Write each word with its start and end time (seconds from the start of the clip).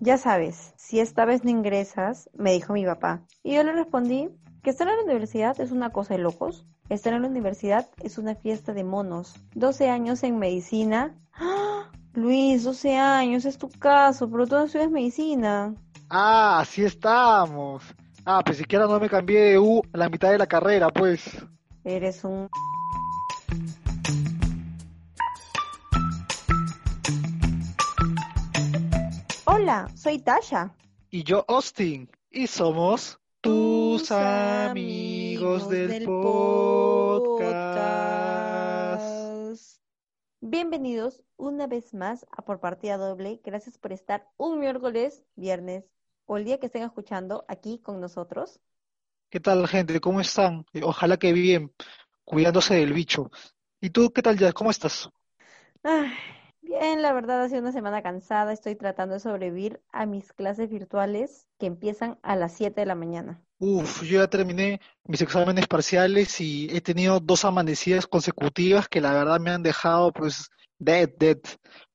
ya 0.00 0.18
sabes, 0.18 0.74
si 0.76 1.00
esta 1.00 1.24
vez 1.24 1.44
no 1.44 1.50
ingresas, 1.50 2.30
me 2.34 2.52
dijo 2.52 2.72
mi 2.72 2.84
papá. 2.84 3.22
Y 3.42 3.54
yo 3.54 3.62
le 3.62 3.72
respondí 3.72 4.28
que 4.62 4.70
estar 4.70 4.88
en 4.88 4.96
la 4.96 5.04
universidad 5.04 5.60
es 5.60 5.70
una 5.70 5.90
cosa 5.90 6.14
de 6.14 6.20
locos. 6.20 6.66
Estar 6.88 7.12
en 7.14 7.22
la 7.22 7.28
universidad 7.28 7.88
es 8.02 8.18
una 8.18 8.34
fiesta 8.34 8.72
de 8.72 8.84
monos. 8.84 9.34
12 9.54 9.88
años 9.90 10.22
en 10.22 10.38
medicina. 10.38 11.14
¡Ah! 11.34 11.90
Luis, 12.14 12.64
12 12.64 12.96
años, 12.96 13.44
es 13.44 13.58
tu 13.58 13.68
caso, 13.68 14.30
pero 14.30 14.46
tú 14.46 14.54
no 14.54 14.64
estudias 14.64 14.90
medicina. 14.90 15.74
Ah, 16.08 16.60
así 16.60 16.82
estamos. 16.82 17.82
Ah, 18.24 18.42
pues 18.44 18.58
siquiera 18.58 18.86
no 18.86 18.98
me 18.98 19.08
cambié 19.08 19.40
de 19.40 19.58
U 19.58 19.82
a 19.92 19.98
la 19.98 20.08
mitad 20.08 20.30
de 20.30 20.38
la 20.38 20.46
carrera, 20.46 20.88
pues. 20.88 21.22
Eres 21.84 22.24
un... 22.24 22.48
Hola, 29.66 29.90
soy 29.96 30.20
Tasha. 30.20 30.76
Y 31.10 31.24
yo, 31.24 31.44
Austin. 31.48 32.08
Y 32.30 32.46
somos 32.46 33.18
tus 33.40 34.12
amigos 34.12 35.68
del 35.68 36.04
podcast. 36.04 37.42
Bienvenidos 40.40 41.24
una 41.36 41.66
vez 41.66 41.94
más 41.94 42.24
a 42.30 42.44
Por 42.44 42.60
Partida 42.60 42.96
Doble. 42.96 43.40
Gracias 43.42 43.76
por 43.76 43.92
estar 43.92 44.30
un 44.36 44.60
miércoles, 44.60 45.24
viernes 45.34 45.82
o 46.26 46.36
el 46.36 46.44
día 46.44 46.60
que 46.60 46.66
estén 46.66 46.84
escuchando 46.84 47.44
aquí 47.48 47.80
con 47.80 48.00
nosotros. 48.00 48.60
¿Qué 49.30 49.40
tal, 49.40 49.66
gente? 49.66 49.98
¿Cómo 50.00 50.20
están? 50.20 50.64
Ojalá 50.80 51.16
que 51.16 51.32
bien, 51.32 51.72
cuidándose 52.22 52.76
del 52.76 52.92
bicho. 52.92 53.32
¿Y 53.80 53.90
tú 53.90 54.12
qué 54.12 54.22
tal 54.22 54.38
ya? 54.38 54.52
¿Cómo 54.52 54.70
estás? 54.70 55.10
Ay, 55.82 56.12
bien, 56.66 57.02
la 57.02 57.12
verdad 57.12 57.42
ha 57.42 57.48
sido 57.48 57.60
una 57.60 57.72
semana 57.72 58.02
cansada. 58.02 58.52
Estoy 58.52 58.74
tratando 58.74 59.14
de 59.14 59.20
sobrevivir 59.20 59.80
a 59.92 60.06
mis 60.06 60.32
clases 60.32 60.68
virtuales 60.68 61.46
que 61.58 61.66
empiezan 61.66 62.18
a 62.22 62.36
las 62.36 62.54
7 62.54 62.80
de 62.80 62.86
la 62.86 62.94
mañana. 62.94 63.42
Uf, 63.58 64.02
yo 64.02 64.20
ya 64.20 64.28
terminé 64.28 64.80
mis 65.04 65.22
exámenes 65.22 65.66
parciales 65.66 66.40
y 66.40 66.68
he 66.70 66.80
tenido 66.80 67.20
dos 67.20 67.44
amanecidas 67.44 68.06
consecutivas 68.06 68.88
que 68.88 69.00
la 69.00 69.12
verdad 69.12 69.40
me 69.40 69.50
han 69.50 69.62
dejado 69.62 70.12
pues 70.12 70.50
dead, 70.78 71.08
dead. 71.18 71.38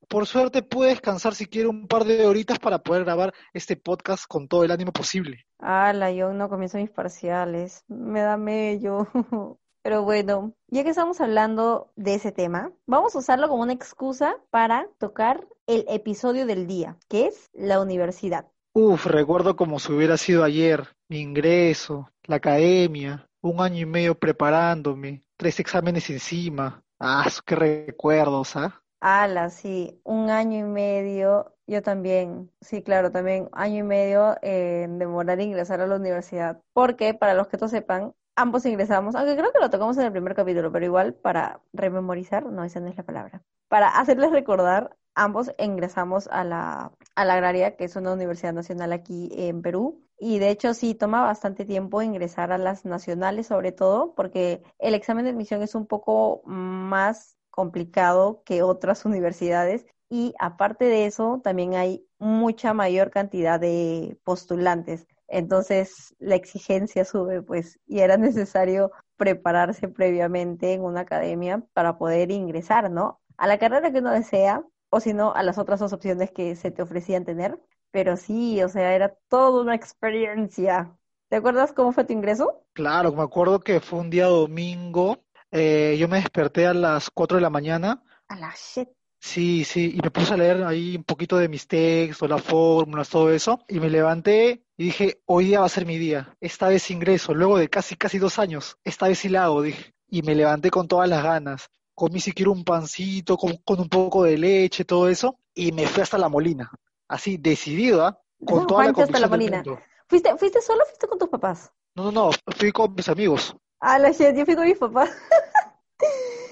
Por 0.07 0.25
suerte 0.25 0.63
pude 0.63 0.89
descansar 0.89 1.35
si 1.35 1.45
quiero 1.45 1.69
un 1.69 1.87
par 1.87 2.03
de 2.03 2.25
horitas 2.25 2.59
para 2.59 2.79
poder 2.79 3.05
grabar 3.05 3.33
este 3.53 3.77
podcast 3.77 4.25
con 4.27 4.47
todo 4.47 4.63
el 4.63 4.71
ánimo 4.71 4.91
posible. 4.91 5.45
Ala, 5.59 6.11
yo 6.11 6.33
no 6.33 6.49
comienzo 6.49 6.79
mis 6.79 6.89
parciales. 6.89 7.83
Me 7.87 8.21
da 8.21 8.37
mello. 8.37 9.07
Pero 9.83 10.03
bueno, 10.03 10.53
ya 10.67 10.83
que 10.83 10.91
estamos 10.91 11.21
hablando 11.21 11.91
de 11.95 12.13
ese 12.13 12.31
tema, 12.31 12.71
vamos 12.85 13.15
a 13.15 13.19
usarlo 13.19 13.47
como 13.49 13.63
una 13.63 13.73
excusa 13.73 14.35
para 14.51 14.87
tocar 14.99 15.47
el 15.65 15.85
episodio 15.87 16.45
del 16.45 16.67
día, 16.67 16.97
que 17.09 17.27
es 17.27 17.49
la 17.53 17.81
universidad. 17.81 18.45
Uf, 18.73 19.05
recuerdo 19.07 19.55
como 19.55 19.79
si 19.79 19.91
hubiera 19.91 20.17
sido 20.17 20.43
ayer, 20.43 20.87
mi 21.09 21.19
ingreso, 21.19 22.09
la 22.25 22.35
academia, 22.37 23.27
un 23.41 23.59
año 23.59 23.79
y 23.79 23.85
medio 23.85 24.17
preparándome, 24.17 25.23
tres 25.35 25.59
exámenes 25.59 26.09
encima. 26.09 26.83
Ah, 26.99 27.27
qué 27.45 27.55
recuerdos, 27.55 28.55
¿ah? 28.55 28.83
Ala, 28.99 29.49
sí, 29.49 29.99
un 30.03 30.29
año 30.29 30.59
y 30.59 30.63
medio, 30.63 31.55
yo 31.65 31.81
también, 31.81 32.51
sí, 32.61 32.83
claro, 32.83 33.11
también 33.11 33.49
año 33.51 33.79
y 33.79 33.83
medio 33.83 34.37
en 34.43 34.99
demorar 34.99 35.39
en 35.39 35.47
ingresar 35.47 35.81
a 35.81 35.87
la 35.87 35.95
universidad, 35.95 36.61
porque 36.71 37.15
para 37.15 37.33
los 37.33 37.47
que 37.47 37.57
no 37.57 37.67
sepan, 37.67 38.13
ambos 38.41 38.65
ingresamos, 38.65 39.15
aunque 39.15 39.35
creo 39.37 39.51
que 39.51 39.59
lo 39.59 39.69
tocamos 39.69 39.97
en 39.97 40.05
el 40.05 40.11
primer 40.11 40.35
capítulo, 40.35 40.71
pero 40.71 40.85
igual 40.85 41.13
para 41.13 41.61
rememorizar, 41.73 42.45
no, 42.45 42.63
esa 42.63 42.79
no 42.79 42.87
es 42.87 42.97
la 42.97 43.03
palabra, 43.03 43.43
para 43.67 43.87
hacerles 43.99 44.31
recordar, 44.31 44.97
ambos 45.15 45.51
ingresamos 45.59 46.27
a 46.27 46.43
la, 46.43 46.91
a 47.15 47.25
la 47.25 47.33
Agraria, 47.33 47.75
que 47.75 47.85
es 47.85 47.95
una 47.95 48.13
universidad 48.13 48.53
nacional 48.53 48.93
aquí 48.93 49.29
en 49.33 49.61
Perú, 49.61 50.03
y 50.17 50.39
de 50.39 50.49
hecho 50.49 50.73
sí 50.73 50.95
toma 50.95 51.21
bastante 51.21 51.65
tiempo 51.65 52.01
ingresar 52.01 52.51
a 52.51 52.57
las 52.57 52.85
nacionales, 52.85 53.47
sobre 53.47 53.71
todo, 53.71 54.13
porque 54.15 54.63
el 54.79 54.93
examen 54.93 55.25
de 55.25 55.31
admisión 55.31 55.61
es 55.61 55.75
un 55.75 55.87
poco 55.87 56.41
más 56.45 57.37
complicado 57.49 58.43
que 58.45 58.63
otras 58.63 59.05
universidades 59.05 59.85
y 60.09 60.33
aparte 60.39 60.85
de 60.85 61.05
eso 61.05 61.39
también 61.43 61.75
hay 61.75 62.05
mucha 62.19 62.73
mayor 62.73 63.11
cantidad 63.11 63.59
de 63.59 64.17
postulantes. 64.23 65.07
Entonces 65.31 66.15
la 66.19 66.35
exigencia 66.35 67.05
sube, 67.05 67.41
pues, 67.41 67.79
y 67.87 67.99
era 67.99 68.17
necesario 68.17 68.91
prepararse 69.17 69.87
previamente 69.87 70.73
en 70.73 70.81
una 70.81 71.01
academia 71.01 71.63
para 71.73 71.97
poder 71.97 72.31
ingresar, 72.31 72.91
¿no? 72.91 73.19
A 73.37 73.47
la 73.47 73.57
carrera 73.57 73.91
que 73.91 73.99
uno 73.99 74.11
desea, 74.11 74.63
o 74.89 74.99
si 74.99 75.13
no, 75.13 75.33
a 75.33 75.41
las 75.43 75.57
otras 75.57 75.79
dos 75.79 75.93
opciones 75.93 76.31
que 76.31 76.55
se 76.55 76.71
te 76.71 76.81
ofrecían 76.81 77.25
tener. 77.25 77.59
Pero 77.91 78.17
sí, 78.17 78.61
o 78.61 78.69
sea, 78.69 78.93
era 78.93 79.15
toda 79.27 79.61
una 79.61 79.75
experiencia. 79.75 80.95
¿Te 81.29 81.37
acuerdas 81.37 81.73
cómo 81.73 81.91
fue 81.91 82.03
tu 82.03 82.13
ingreso? 82.13 82.63
Claro, 82.73 83.11
me 83.11 83.23
acuerdo 83.23 83.59
que 83.59 83.79
fue 83.79 83.99
un 83.99 84.09
día 84.09 84.27
domingo 84.27 85.17
eh, 85.51 85.97
yo 85.99 86.07
me 86.07 86.17
desperté 86.17 86.65
a 86.65 86.73
las 86.73 87.09
4 87.09 87.35
de 87.35 87.41
la 87.41 87.49
mañana. 87.49 88.01
A 88.29 88.37
las 88.37 88.57
shit. 88.57 88.89
Sí, 89.23 89.63
sí, 89.65 89.93
y 89.95 90.01
me 90.01 90.09
puse 90.09 90.33
a 90.33 90.37
leer 90.37 90.63
ahí 90.63 90.95
un 90.95 91.03
poquito 91.03 91.37
de 91.37 91.47
mis 91.47 91.67
textos, 91.67 92.27
las 92.27 92.41
fórmulas, 92.41 93.07
todo 93.07 93.31
eso, 93.31 93.63
y 93.67 93.79
me 93.79 93.87
levanté 93.87 94.63
y 94.75 94.85
dije, 94.85 95.21
hoy 95.27 95.45
día 95.45 95.59
va 95.59 95.67
a 95.67 95.69
ser 95.69 95.85
mi 95.85 95.99
día, 95.99 96.35
esta 96.41 96.69
vez 96.69 96.89
ingreso, 96.89 97.35
luego 97.35 97.59
de 97.59 97.69
casi, 97.69 97.95
casi 97.95 98.17
dos 98.17 98.39
años, 98.39 98.79
esta 98.83 99.07
vez 99.07 99.19
sí 99.19 99.29
la 99.29 99.43
hago, 99.43 99.61
dije, 99.61 99.93
y 100.09 100.23
me 100.23 100.33
levanté 100.33 100.71
con 100.71 100.87
todas 100.87 101.07
las 101.07 101.23
ganas, 101.23 101.69
comí 101.93 102.19
siquiera 102.19 102.49
un 102.49 102.63
pancito, 102.63 103.37
con, 103.37 103.59
un 103.67 103.89
poco 103.89 104.23
de 104.23 104.39
leche, 104.39 104.85
todo 104.85 105.07
eso, 105.07 105.37
y 105.53 105.71
me 105.71 105.85
fui 105.85 106.01
hasta 106.01 106.17
la 106.17 106.27
molina, 106.27 106.71
así, 107.07 107.37
decidida, 107.37 108.19
con 108.43 108.65
toda 108.65 108.85
la 108.85 108.89
hasta 108.89 109.19
la 109.19 109.27
molina. 109.27 109.63
¿Fuiste, 110.07 110.35
¿Fuiste 110.35 110.61
solo 110.61 110.81
o 110.81 110.85
fuiste 110.87 111.07
con 111.07 111.19
tus 111.19 111.29
papás? 111.29 111.71
No, 111.93 112.11
no, 112.11 112.11
no, 112.11 112.31
fui 112.57 112.71
con 112.71 112.95
mis 112.95 113.07
amigos. 113.07 113.55
Ah, 113.79 113.99
la 113.99 114.11
shit, 114.11 114.35
yo 114.35 114.45
fui 114.45 114.55
con 114.55 114.65
mis 114.65 114.79
papás. 114.79 115.11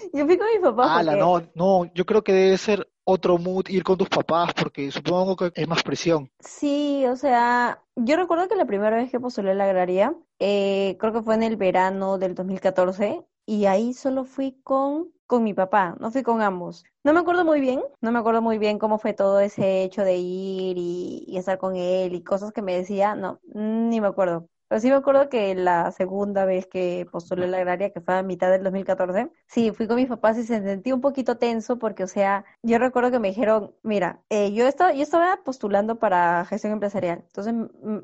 yo 0.14 0.26
fui 0.26 0.38
con 0.38 0.48
mis 0.48 0.60
papás. 0.60 0.90
Ah, 0.92 1.04
no, 1.04 1.42
no, 1.56 1.92
yo 1.94 2.06
creo 2.06 2.24
que 2.24 2.34
debe 2.34 2.58
ser 2.58 2.90
otro 3.04 3.38
mood 3.38 3.68
ir 3.70 3.84
con 3.84 3.98
tus 3.98 4.10
papás 4.10 4.54
porque 4.54 4.92
supongo 4.92 5.36
que 5.36 5.52
es 5.56 5.68
más 5.68 5.84
presión. 5.84 6.30
Sí, 6.40 7.06
o 7.08 7.16
sea, 7.16 7.84
yo 7.96 8.16
recuerdo 8.16 8.48
que 8.48 8.56
la 8.56 8.66
primera 8.66 8.96
vez 8.96 9.12
que 9.12 9.20
postulé 9.20 9.56
la 9.56 9.66
agraria, 9.66 10.16
eh, 10.40 10.96
creo 11.00 11.12
que 11.12 11.22
fue 11.22 11.36
en 11.36 11.44
el 11.44 11.58
verano 11.58 12.18
del 12.18 12.34
2014 12.36 13.26
y 13.46 13.66
ahí 13.66 13.94
solo 13.94 14.26
fui 14.26 14.60
con 14.64 15.12
con 15.28 15.44
mi 15.44 15.54
papá, 15.54 15.96
no 16.00 16.10
fui 16.12 16.24
con 16.24 16.42
ambos. 16.42 16.84
No 17.04 17.14
me 17.14 17.20
acuerdo 17.20 17.46
muy 17.46 17.62
bien, 17.62 17.84
no 18.02 18.12
me 18.12 18.18
acuerdo 18.18 18.42
muy 18.42 18.58
bien 18.58 18.80
cómo 18.80 18.98
fue 18.98 19.14
todo 19.14 19.40
ese 19.40 19.84
hecho 19.84 20.04
de 20.04 20.18
ir 20.18 20.76
y, 20.80 21.24
y 21.28 21.38
estar 21.38 21.60
con 21.60 21.76
él 21.76 22.16
y 22.16 22.24
cosas 22.24 22.52
que 22.52 22.64
me 22.64 22.76
decía, 22.76 23.14
no, 23.14 23.40
ni 23.54 24.02
me 24.02 24.08
acuerdo. 24.08 24.50
Pero 24.70 24.82
sí 24.82 24.90
me 24.90 24.96
acuerdo 24.96 25.30
que 25.30 25.56
la 25.56 25.92
segunda 25.92 26.46
vez 26.46 26.68
que 26.68 27.08
postulé 27.12 27.48
la 27.48 27.58
agraria, 27.58 27.92
que 27.92 28.02
fue 28.02 28.14
a 28.16 28.24
mitad 28.24 28.52
del 28.52 28.64
2014, 28.64 29.32
sí, 29.48 29.72
fui 29.72 29.88
con 29.88 29.96
mis 29.96 30.08
papás 30.08 30.38
y 30.38 30.44
se 30.44 30.62
sentí 30.62 30.92
un 30.92 31.02
poquito 31.02 31.38
tenso 31.38 31.80
porque, 31.80 32.04
o 32.04 32.08
sea, 32.08 32.46
yo 32.62 32.78
recuerdo 32.78 33.10
que 33.10 33.18
me 33.20 33.30
dijeron, 33.30 33.74
mira, 33.82 34.22
eh, 34.30 34.54
yo, 34.54 34.68
estaba, 34.68 34.94
yo 34.94 35.02
estaba 35.02 35.40
postulando 35.44 35.98
para 35.98 36.46
gestión 36.46 36.74
empresarial. 36.74 37.24
Entonces 37.28 37.56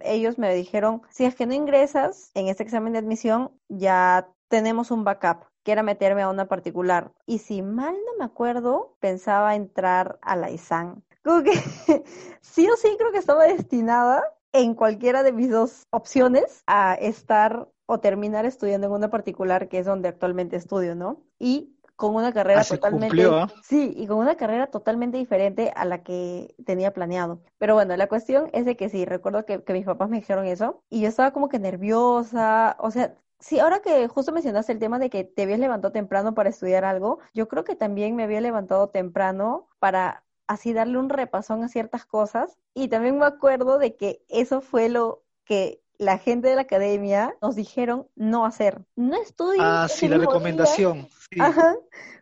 ellos 0.02 0.40
me 0.40 0.54
dijeron, 0.56 1.04
si 1.12 1.26
es 1.26 1.36
que 1.36 1.46
no 1.46 1.54
ingresas 1.54 2.32
en 2.34 2.48
este 2.48 2.64
examen 2.64 2.94
de 2.94 3.00
admisión, 3.00 3.52
ya 3.70 4.28
tenemos 4.48 4.90
un 4.90 5.04
backup 5.04 5.46
que 5.64 5.72
era 5.72 5.84
meterme 5.84 6.24
a 6.24 6.30
una 6.30 6.48
particular. 6.48 7.12
Y 7.28 7.40
si 7.40 7.62
mal 7.62 7.94
no 7.94 8.18
me 8.18 8.26
acuerdo, 8.26 8.96
pensaba 9.00 9.56
entrar 9.56 10.18
a 10.22 10.36
la 10.36 10.50
ISAN. 10.50 11.04
Como 11.24 11.44
que 11.44 11.54
sí 12.42 12.68
o 12.70 12.76
sí 12.76 12.96
creo 12.98 13.12
que 13.12 13.18
estaba 13.18 13.46
destinada 13.46 14.24
en 14.56 14.74
cualquiera 14.74 15.22
de 15.22 15.34
mis 15.34 15.52
dos 15.52 15.84
opciones 15.92 16.64
a 16.66 16.96
estar 16.96 17.68
o 17.86 18.00
terminar 18.00 18.46
estudiando 18.46 18.88
en 18.88 18.94
una 18.94 19.10
particular 19.10 19.68
que 19.68 19.80
es 19.80 19.86
donde 19.86 20.08
actualmente 20.08 20.56
estudio, 20.56 20.96
¿no? 20.96 21.22
Y 21.38 21.76
con 21.98 22.16
una 22.16 22.34
carrera 22.34 22.62
ah, 22.62 22.66
totalmente 22.66 23.24
sí 23.64 23.94
y 23.96 24.08
con 24.08 24.18
una 24.18 24.36
carrera 24.36 24.68
totalmente 24.68 25.18
diferente 25.18 25.72
a 25.76 25.86
la 25.86 26.04
que 26.04 26.56
tenía 26.66 26.94
planeado. 26.94 27.42
Pero 27.58 27.74
bueno 27.74 27.96
la 27.96 28.08
cuestión 28.08 28.50
es 28.54 28.66
de 28.66 28.76
que 28.76 28.90
sí 28.90 29.06
recuerdo 29.06 29.46
que, 29.46 29.64
que 29.64 29.74
mis 29.74 29.86
papás 29.86 30.10
me 30.10 30.18
dijeron 30.18 30.46
eso 30.46 30.82
y 30.90 31.02
yo 31.02 31.10
estaba 31.10 31.32
como 31.32 31.50
que 31.50 31.60
nerviosa. 31.60 32.78
O 32.80 32.92
sea 32.92 33.16
Sí, 33.40 33.60
ahora 33.60 33.82
que 33.82 34.08
justo 34.08 34.32
mencionaste 34.32 34.72
el 34.72 34.80
tema 34.80 34.98
de 34.98 35.10
que 35.10 35.24
te 35.24 35.44
habías 35.44 35.60
levantado 35.60 35.92
temprano 35.92 36.34
para 36.34 36.50
estudiar 36.50 36.86
algo, 36.86 37.20
yo 37.34 37.48
creo 37.48 37.64
que 37.64 37.76
también 37.76 38.16
me 38.16 38.24
había 38.24 38.42
levantado 38.42 38.90
temprano 38.90 39.68
para 39.78 40.25
así 40.48 40.74
darle 40.74 40.98
un 40.98 41.10
repasón 41.10 41.64
a 41.64 41.70
ciertas 41.70 42.06
cosas. 42.06 42.58
Y 42.74 42.88
también 42.88 43.18
me 43.18 43.26
acuerdo 43.26 43.78
de 43.78 43.96
que 43.96 44.22
eso 44.30 44.62
fue 44.62 44.90
lo 44.90 45.24
que 45.46 45.82
la 45.98 46.18
gente 46.18 46.50
de 46.50 46.56
la 46.56 46.62
academia 46.62 47.36
nos 47.42 47.56
dijeron 47.56 48.08
no 48.16 48.46
hacer. 48.46 48.84
No 48.96 49.22
estudien. 49.22 49.64
Ah, 49.64 49.88
sí, 49.88 50.08
la 50.08 50.18
recomendación. 50.18 51.08
Sí. 51.30 51.40
Ajá. 51.40 51.76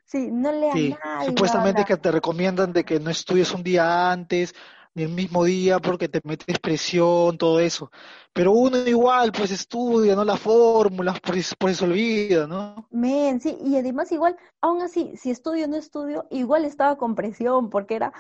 Sí, 0.06 0.30
no 0.32 0.52
lean 0.52 0.74
sí. 0.74 0.96
nada. 1.04 1.26
Supuestamente 1.26 1.86
que 1.86 1.98
te 1.98 2.12
recomiendan 2.12 2.74
de 2.74 2.84
que 2.84 3.00
no 3.00 3.10
estudies 3.10 3.52
un 3.54 3.64
día 3.64 4.12
antes, 4.12 4.54
el 4.96 5.10
mismo 5.10 5.44
día 5.44 5.80
porque 5.80 6.08
te 6.10 6.22
metes 6.24 6.60
presión, 6.60 7.38
todo 7.38 7.60
eso. 7.60 7.92
Pero 8.34 8.52
uno 8.52 8.78
igual, 8.78 9.32
pues 9.32 9.52
estudia, 9.52 10.16
¿no? 10.16 10.24
Las 10.24 10.40
fórmulas, 10.40 11.20
por 11.20 11.36
eso, 11.38 11.56
por 11.58 11.70
eso 11.70 11.86
olvida, 11.86 12.48
¿no? 12.48 12.90
Men, 12.92 13.42
sí, 13.42 13.58
y 13.64 13.76
además 13.78 14.12
igual, 14.12 14.38
aún 14.62 14.82
así, 14.82 15.18
si 15.18 15.32
estudio 15.32 15.66
o 15.66 15.68
no 15.68 15.78
estudio, 15.78 16.28
igual 16.30 16.64
estaba 16.64 16.96
con 16.98 17.16
presión, 17.16 17.70
porque 17.70 17.96
era, 17.96 18.14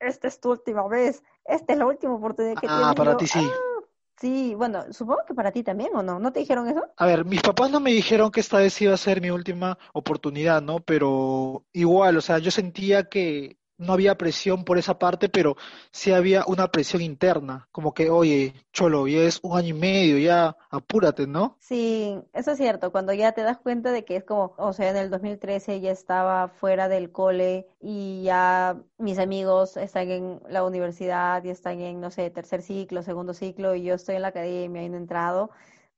esta 0.00 0.28
es 0.28 0.38
tu 0.40 0.50
última 0.50 0.86
vez, 0.86 1.22
esta 1.46 1.72
es 1.72 1.78
la 1.78 1.86
última 1.86 2.14
oportunidad 2.14 2.54
que 2.54 2.68
tienes. 2.68 2.86
Ah, 2.86 2.94
para 2.94 3.12
yo, 3.12 3.18
ti 3.18 3.26
sí. 3.26 3.38
"Ah". 3.40 3.72
Sí, 4.20 4.54
bueno, 4.54 4.84
supongo 4.92 5.22
que 5.26 5.34
para 5.34 5.50
ti 5.50 5.64
también, 5.64 5.96
¿o 5.96 6.02
no? 6.02 6.20
¿No 6.20 6.32
te 6.32 6.40
dijeron 6.40 6.68
eso? 6.68 6.84
A 6.96 7.06
ver, 7.06 7.24
mis 7.24 7.42
papás 7.42 7.70
no 7.70 7.80
me 7.80 7.90
dijeron 7.90 8.30
que 8.30 8.38
esta 8.38 8.58
vez 8.58 8.80
iba 8.80 8.94
a 8.94 8.96
ser 8.96 9.20
mi 9.20 9.30
última 9.30 9.78
oportunidad, 9.94 10.62
¿no? 10.62 10.78
Pero 10.78 11.64
igual, 11.72 12.18
o 12.18 12.20
sea, 12.20 12.38
yo 12.38 12.52
sentía 12.52 13.08
que 13.08 13.56
no 13.78 13.92
había 13.92 14.16
presión 14.16 14.64
por 14.64 14.78
esa 14.78 14.98
parte, 14.98 15.28
pero 15.28 15.56
sí 15.90 16.12
había 16.12 16.44
una 16.46 16.68
presión 16.68 17.02
interna, 17.02 17.68
como 17.72 17.94
que, 17.94 18.10
oye, 18.10 18.54
Cholo, 18.72 19.08
ya 19.08 19.20
es 19.20 19.40
un 19.42 19.58
año 19.58 19.68
y 19.68 19.78
medio, 19.78 20.18
ya 20.18 20.56
apúrate, 20.70 21.26
¿no? 21.26 21.56
Sí, 21.60 22.18
eso 22.32 22.52
es 22.52 22.58
cierto, 22.58 22.92
cuando 22.92 23.12
ya 23.12 23.32
te 23.32 23.42
das 23.42 23.58
cuenta 23.58 23.92
de 23.92 24.04
que 24.04 24.16
es 24.16 24.24
como, 24.24 24.54
o 24.56 24.72
sea, 24.72 24.90
en 24.90 24.96
el 24.96 25.10
2013 25.10 25.80
ya 25.80 25.90
estaba 25.90 26.48
fuera 26.48 26.88
del 26.88 27.10
cole 27.10 27.66
y 27.80 28.22
ya 28.22 28.76
mis 28.98 29.18
amigos 29.18 29.76
están 29.76 30.10
en 30.10 30.40
la 30.48 30.64
universidad 30.64 31.42
y 31.44 31.50
están 31.50 31.80
en, 31.80 32.00
no 32.00 32.10
sé, 32.10 32.30
tercer 32.30 32.62
ciclo, 32.62 33.02
segundo 33.02 33.34
ciclo 33.34 33.74
y 33.74 33.82
yo 33.82 33.94
estoy 33.94 34.16
en 34.16 34.22
la 34.22 34.28
academia 34.28 34.82
y 34.82 34.88
no 34.88 34.96
he 34.96 35.00
entrado. 35.00 35.50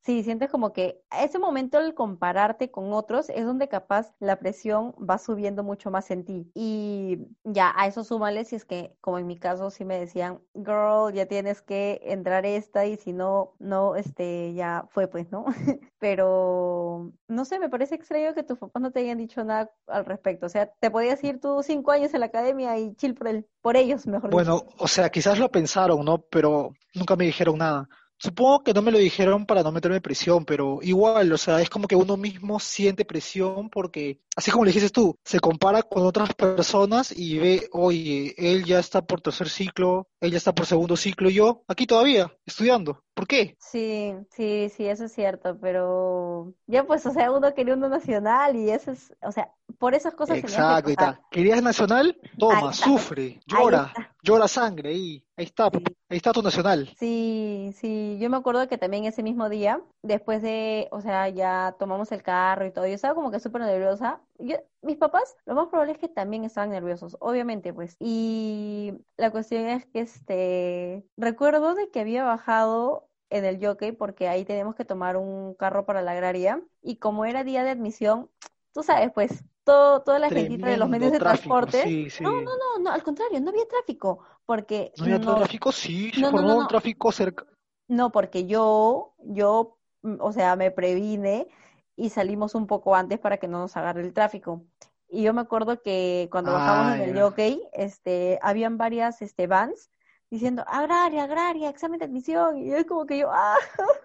Sí, 0.05 0.23
sientes 0.23 0.51
como 0.51 0.75
que 0.75 1.03
a 1.09 1.25
ese 1.25 1.39
momento 1.39 1.79
al 1.79 1.95
compararte 1.95 2.71
con 2.71 2.93
otros 2.93 3.31
es 3.31 3.47
donde 3.47 3.69
capaz 3.69 4.13
la 4.21 4.39
presión 4.39 4.95
va 4.99 5.17
subiendo 5.17 5.65
mucho 5.65 5.91
más 5.91 6.11
en 6.11 6.27
ti. 6.27 6.51
Y 6.55 7.21
ya 7.43 7.73
a 7.75 7.87
eso 7.87 8.05
súmale 8.05 8.45
si 8.45 8.55
es 8.55 8.67
que, 8.67 8.95
como 9.01 9.19
en 9.19 9.27
mi 9.27 9.39
caso, 9.39 9.71
sí 9.71 9.87
me 9.87 9.99
decían, 9.99 10.41
girl, 10.55 11.15
ya 11.15 11.25
tienes 11.25 11.63
que 11.63 12.03
entrar 12.05 12.45
esta 12.45 12.85
y 12.85 12.99
si 12.99 13.15
no, 13.15 13.55
no, 13.59 13.97
este, 13.97 14.53
ya 14.53 14.87
fue 14.91 15.09
pues, 15.09 15.33
¿no? 15.33 15.47
Pero, 15.99 17.11
no 17.27 17.47
sé, 17.47 17.59
me 17.59 17.71
parece 17.71 17.95
extraño 17.95 18.35
que 18.35 18.43
tus 18.43 18.59
papás 18.59 18.83
no 18.83 18.91
te 18.91 19.01
hayan 19.01 19.17
dicho 19.17 19.43
nada 19.43 19.71
al 19.87 20.05
respecto. 20.05 20.45
O 20.45 20.51
sea, 20.51 20.71
te 20.81 20.91
podías 20.91 21.25
ir 21.25 21.41
tú 21.41 21.63
cinco 21.63 21.93
años 21.93 22.13
en 22.13 22.21
la 22.21 22.27
academia 22.27 22.79
y 22.79 22.95
chill 22.97 23.15
por 23.15 23.29
el, 23.29 23.47
por 23.63 23.79
ellos, 23.79 24.07
mejor 24.07 24.29
dicho. 24.29 24.37
Bueno, 24.37 24.67
o 24.77 24.87
sea, 24.87 25.09
quizás 25.09 25.39
lo 25.39 25.51
pensaron, 25.51 26.05
¿no? 26.05 26.19
Pero 26.19 26.75
nunca 26.95 27.17
me 27.17 27.25
dijeron 27.25 27.57
nada. 27.57 27.89
Supongo 28.25 28.65
que 28.65 28.73
no 28.73 28.81
me 28.81 28.91
lo 28.91 28.97
dijeron 28.97 29.45
para 29.45 29.63
no 29.63 29.71
meterme 29.71 30.01
presión, 30.01 30.47
pero 30.47 30.79
igual, 30.81 31.31
o 31.31 31.37
sea, 31.37 31.61
es 31.61 31.69
como 31.69 31.87
que 31.87 31.95
uno 31.95 32.17
mismo 32.17 32.59
siente 32.59 33.05
presión 33.05 33.69
porque, 33.69 34.23
así 34.35 34.51
como 34.51 34.65
le 34.65 34.71
dijiste 34.71 34.89
tú, 34.89 35.19
se 35.23 35.41
compara 35.41 35.83
con 35.83 36.07
otras 36.07 36.33
personas 36.33 37.13
y 37.15 37.37
ve, 37.37 37.69
oye, 37.73 38.35
él 38.39 38.65
ya 38.65 38.79
está 38.79 39.03
por 39.05 39.21
tercer 39.21 39.51
ciclo, 39.51 40.09
él 40.21 40.31
ya 40.31 40.39
está 40.39 40.55
por 40.55 40.65
segundo 40.65 40.97
ciclo, 40.97 41.29
y 41.29 41.35
yo 41.35 41.65
aquí 41.69 41.87
todavía, 41.87 42.35
estudiando. 42.47 43.05
¿Por 43.15 43.29
qué? 43.29 43.57
Sí, 43.61 44.13
sí, 44.31 44.69
sí, 44.75 44.87
eso 44.87 45.05
es 45.05 45.13
cierto, 45.13 45.57
pero 45.61 46.53
ya 46.67 46.85
pues, 46.85 47.07
o 47.07 47.13
sea, 47.13 47.31
uno 47.31 47.55
quería 47.55 47.75
uno 47.75 47.89
nacional 47.89 48.57
y 48.57 48.71
eso 48.71 48.91
es, 48.91 49.15
o 49.23 49.31
sea, 49.31 49.51
por 49.79 49.95
esas 49.95 50.15
cosas 50.15 50.41
que 50.41 50.47
Exacto, 50.47 50.91
pasar. 50.91 50.91
está. 50.91 51.21
¿Querías 51.31 51.63
nacional? 51.63 52.19
Toma, 52.39 52.73
sufre, 52.73 53.41
llora, 53.47 53.93
llora 54.23 54.49
sangre, 54.49 54.91
ahí, 54.91 55.25
ahí 55.37 55.45
está, 55.45 55.71
Sí. 55.71 55.85
ahí 56.09 56.17
está 56.17 56.33
tu 56.33 56.43
nacional. 56.43 56.91
Sí, 56.99 57.73
sí, 57.77 58.19
yo 58.21 58.29
me 58.31 58.37
acuerdo 58.37 58.67
que 58.69 58.79
también 58.79 59.05
ese 59.05 59.23
mismo 59.23 59.49
día, 59.49 59.81
después 60.03 60.43
de, 60.43 60.89
o 60.91 61.01
sea, 61.01 61.29
ya 61.29 61.77
tomamos 61.79 62.11
el 62.11 62.23
carro 62.23 62.67
y 62.67 62.73
todo, 62.73 62.87
yo 62.87 62.95
estaba 62.95 63.15
como 63.15 63.31
que 63.31 63.39
súper 63.39 63.63
nerviosa. 63.63 64.21
Yo, 64.39 64.57
mis 64.83 64.97
papás, 64.97 65.37
lo 65.47 65.55
más 65.55 65.69
probable 65.69 65.93
es 65.93 65.99
que 65.99 66.09
también 66.09 66.45
estaban 66.45 66.71
nerviosos, 66.71 67.17
obviamente, 67.21 67.73
pues. 67.73 67.97
Y 68.01 68.93
la 69.17 69.31
cuestión 69.31 69.67
es 69.69 69.87
que, 69.87 70.01
este, 70.01 71.07
recuerdo 71.17 71.75
de 71.75 71.91
que 71.91 72.01
había 72.01 72.25
bajado 72.25 73.09
en 73.31 73.45
el 73.45 73.65
jockey 73.65 73.93
porque 73.93 74.29
ahí 74.29 74.45
tenemos 74.45 74.75
que 74.75 74.85
tomar 74.85 75.17
un 75.17 75.55
carro 75.55 75.87
para 75.87 76.03
la 76.03 76.13
agraria 76.13 76.63
y 76.83 76.97
como 76.97 77.25
era 77.25 77.45
día 77.45 77.65
de 77.65 77.71
admisión, 77.71 78.31
tú 78.73 78.83
sabes, 78.83 79.13
pues, 79.13 79.45
todo, 79.65 80.03
toda 80.03 80.19
la 80.19 80.31
gentita 80.31 80.69
de 80.69 80.77
los 80.77 80.89
medios 80.89 81.13
de 81.13 81.21
tráfico, 81.21 81.67
transporte. 81.67 81.73
sí, 81.73 82.11
sí. 82.11 82.25
No, 82.25 82.31
no, 82.43 82.51
no, 82.57 82.85
no, 82.85 82.91
al 82.93 83.03
contrario, 83.03 83.41
no 83.41 83.51
había 83.51 83.67
tráfico, 83.69 84.21
porque 84.47 84.93
¿No 84.97 85.05
había 85.05 85.19
nos, 85.19 85.37
tráfico? 85.37 85.71
Sí, 85.73 86.11
se 86.13 86.27
no, 86.27 86.33
no, 86.33 86.43
no, 86.43 86.43
formó 86.43 86.57
un 86.57 86.67
no, 86.67 86.69
tráfico 86.69 87.13
cerca. 87.13 87.47
no, 87.89 88.13
porque 88.13 88.47
yo, 88.47 89.15
yo, 89.19 89.79
o 90.21 90.33
sea, 90.33 90.57
me 90.57 90.71
previne 90.71 91.49
y 91.97 92.11
salimos 92.11 92.55
un 92.55 92.67
poco 92.67 92.95
antes 92.97 93.19
para 93.19 93.37
que 93.39 93.49
no 93.49 93.59
nos 93.61 93.77
agarre 93.77 94.03
el 94.03 94.13
tráfico. 94.13 94.65
Y 95.09 95.23
yo 95.23 95.33
me 95.35 95.43
acuerdo 95.43 95.81
que 95.83 96.29
cuando 96.33 96.53
bajamos 96.53 96.93
Ah, 96.93 96.97
en 96.97 97.11
el 97.17 97.23
jockey, 97.23 97.63
este, 97.73 98.39
habían 98.43 98.79
varias, 98.79 99.23
este, 99.23 99.47
vans 99.47 99.91
diciendo, 100.31 100.65
agraria, 100.67 101.25
agraria, 101.25 101.69
examen 101.71 101.99
de 102.01 102.07
admisión. 102.07 102.59
Y 102.59 102.73
es 102.73 102.85
como 102.87 103.07
que 103.07 103.19
yo, 103.19 103.29
¡ah, 103.33 103.57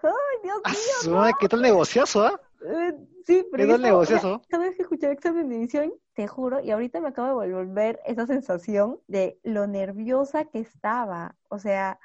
ay, 0.02 0.12
Dios 0.44 0.60
Ah, 0.64 0.70
mío, 0.70 1.30
no! 1.30 1.32
¿qué 1.40 1.48
tal 1.48 1.62
negociazo, 1.62 2.22
ah? 2.26 2.40
Eh, 2.64 2.94
sí, 3.26 3.46
pero 3.50 3.64
¿Qué 3.64 3.72
tal 3.72 3.82
negociazo? 3.82 4.42
cada 4.48 4.64
vez 4.64 4.76
que 4.76 4.82
escuchaba 4.82 5.12
examen 5.12 5.48
de 5.48 5.56
admisión, 5.56 5.92
te 6.14 6.28
juro, 6.28 6.60
y 6.60 6.70
ahorita 6.70 7.00
me 7.00 7.08
acabo 7.08 7.40
de 7.40 7.52
volver 7.52 7.98
esa 8.04 8.26
sensación 8.26 9.00
de 9.08 9.40
lo 9.42 9.66
nerviosa 9.66 10.44
que 10.44 10.60
estaba. 10.60 11.34
O 11.48 11.58
sea, 11.58 11.98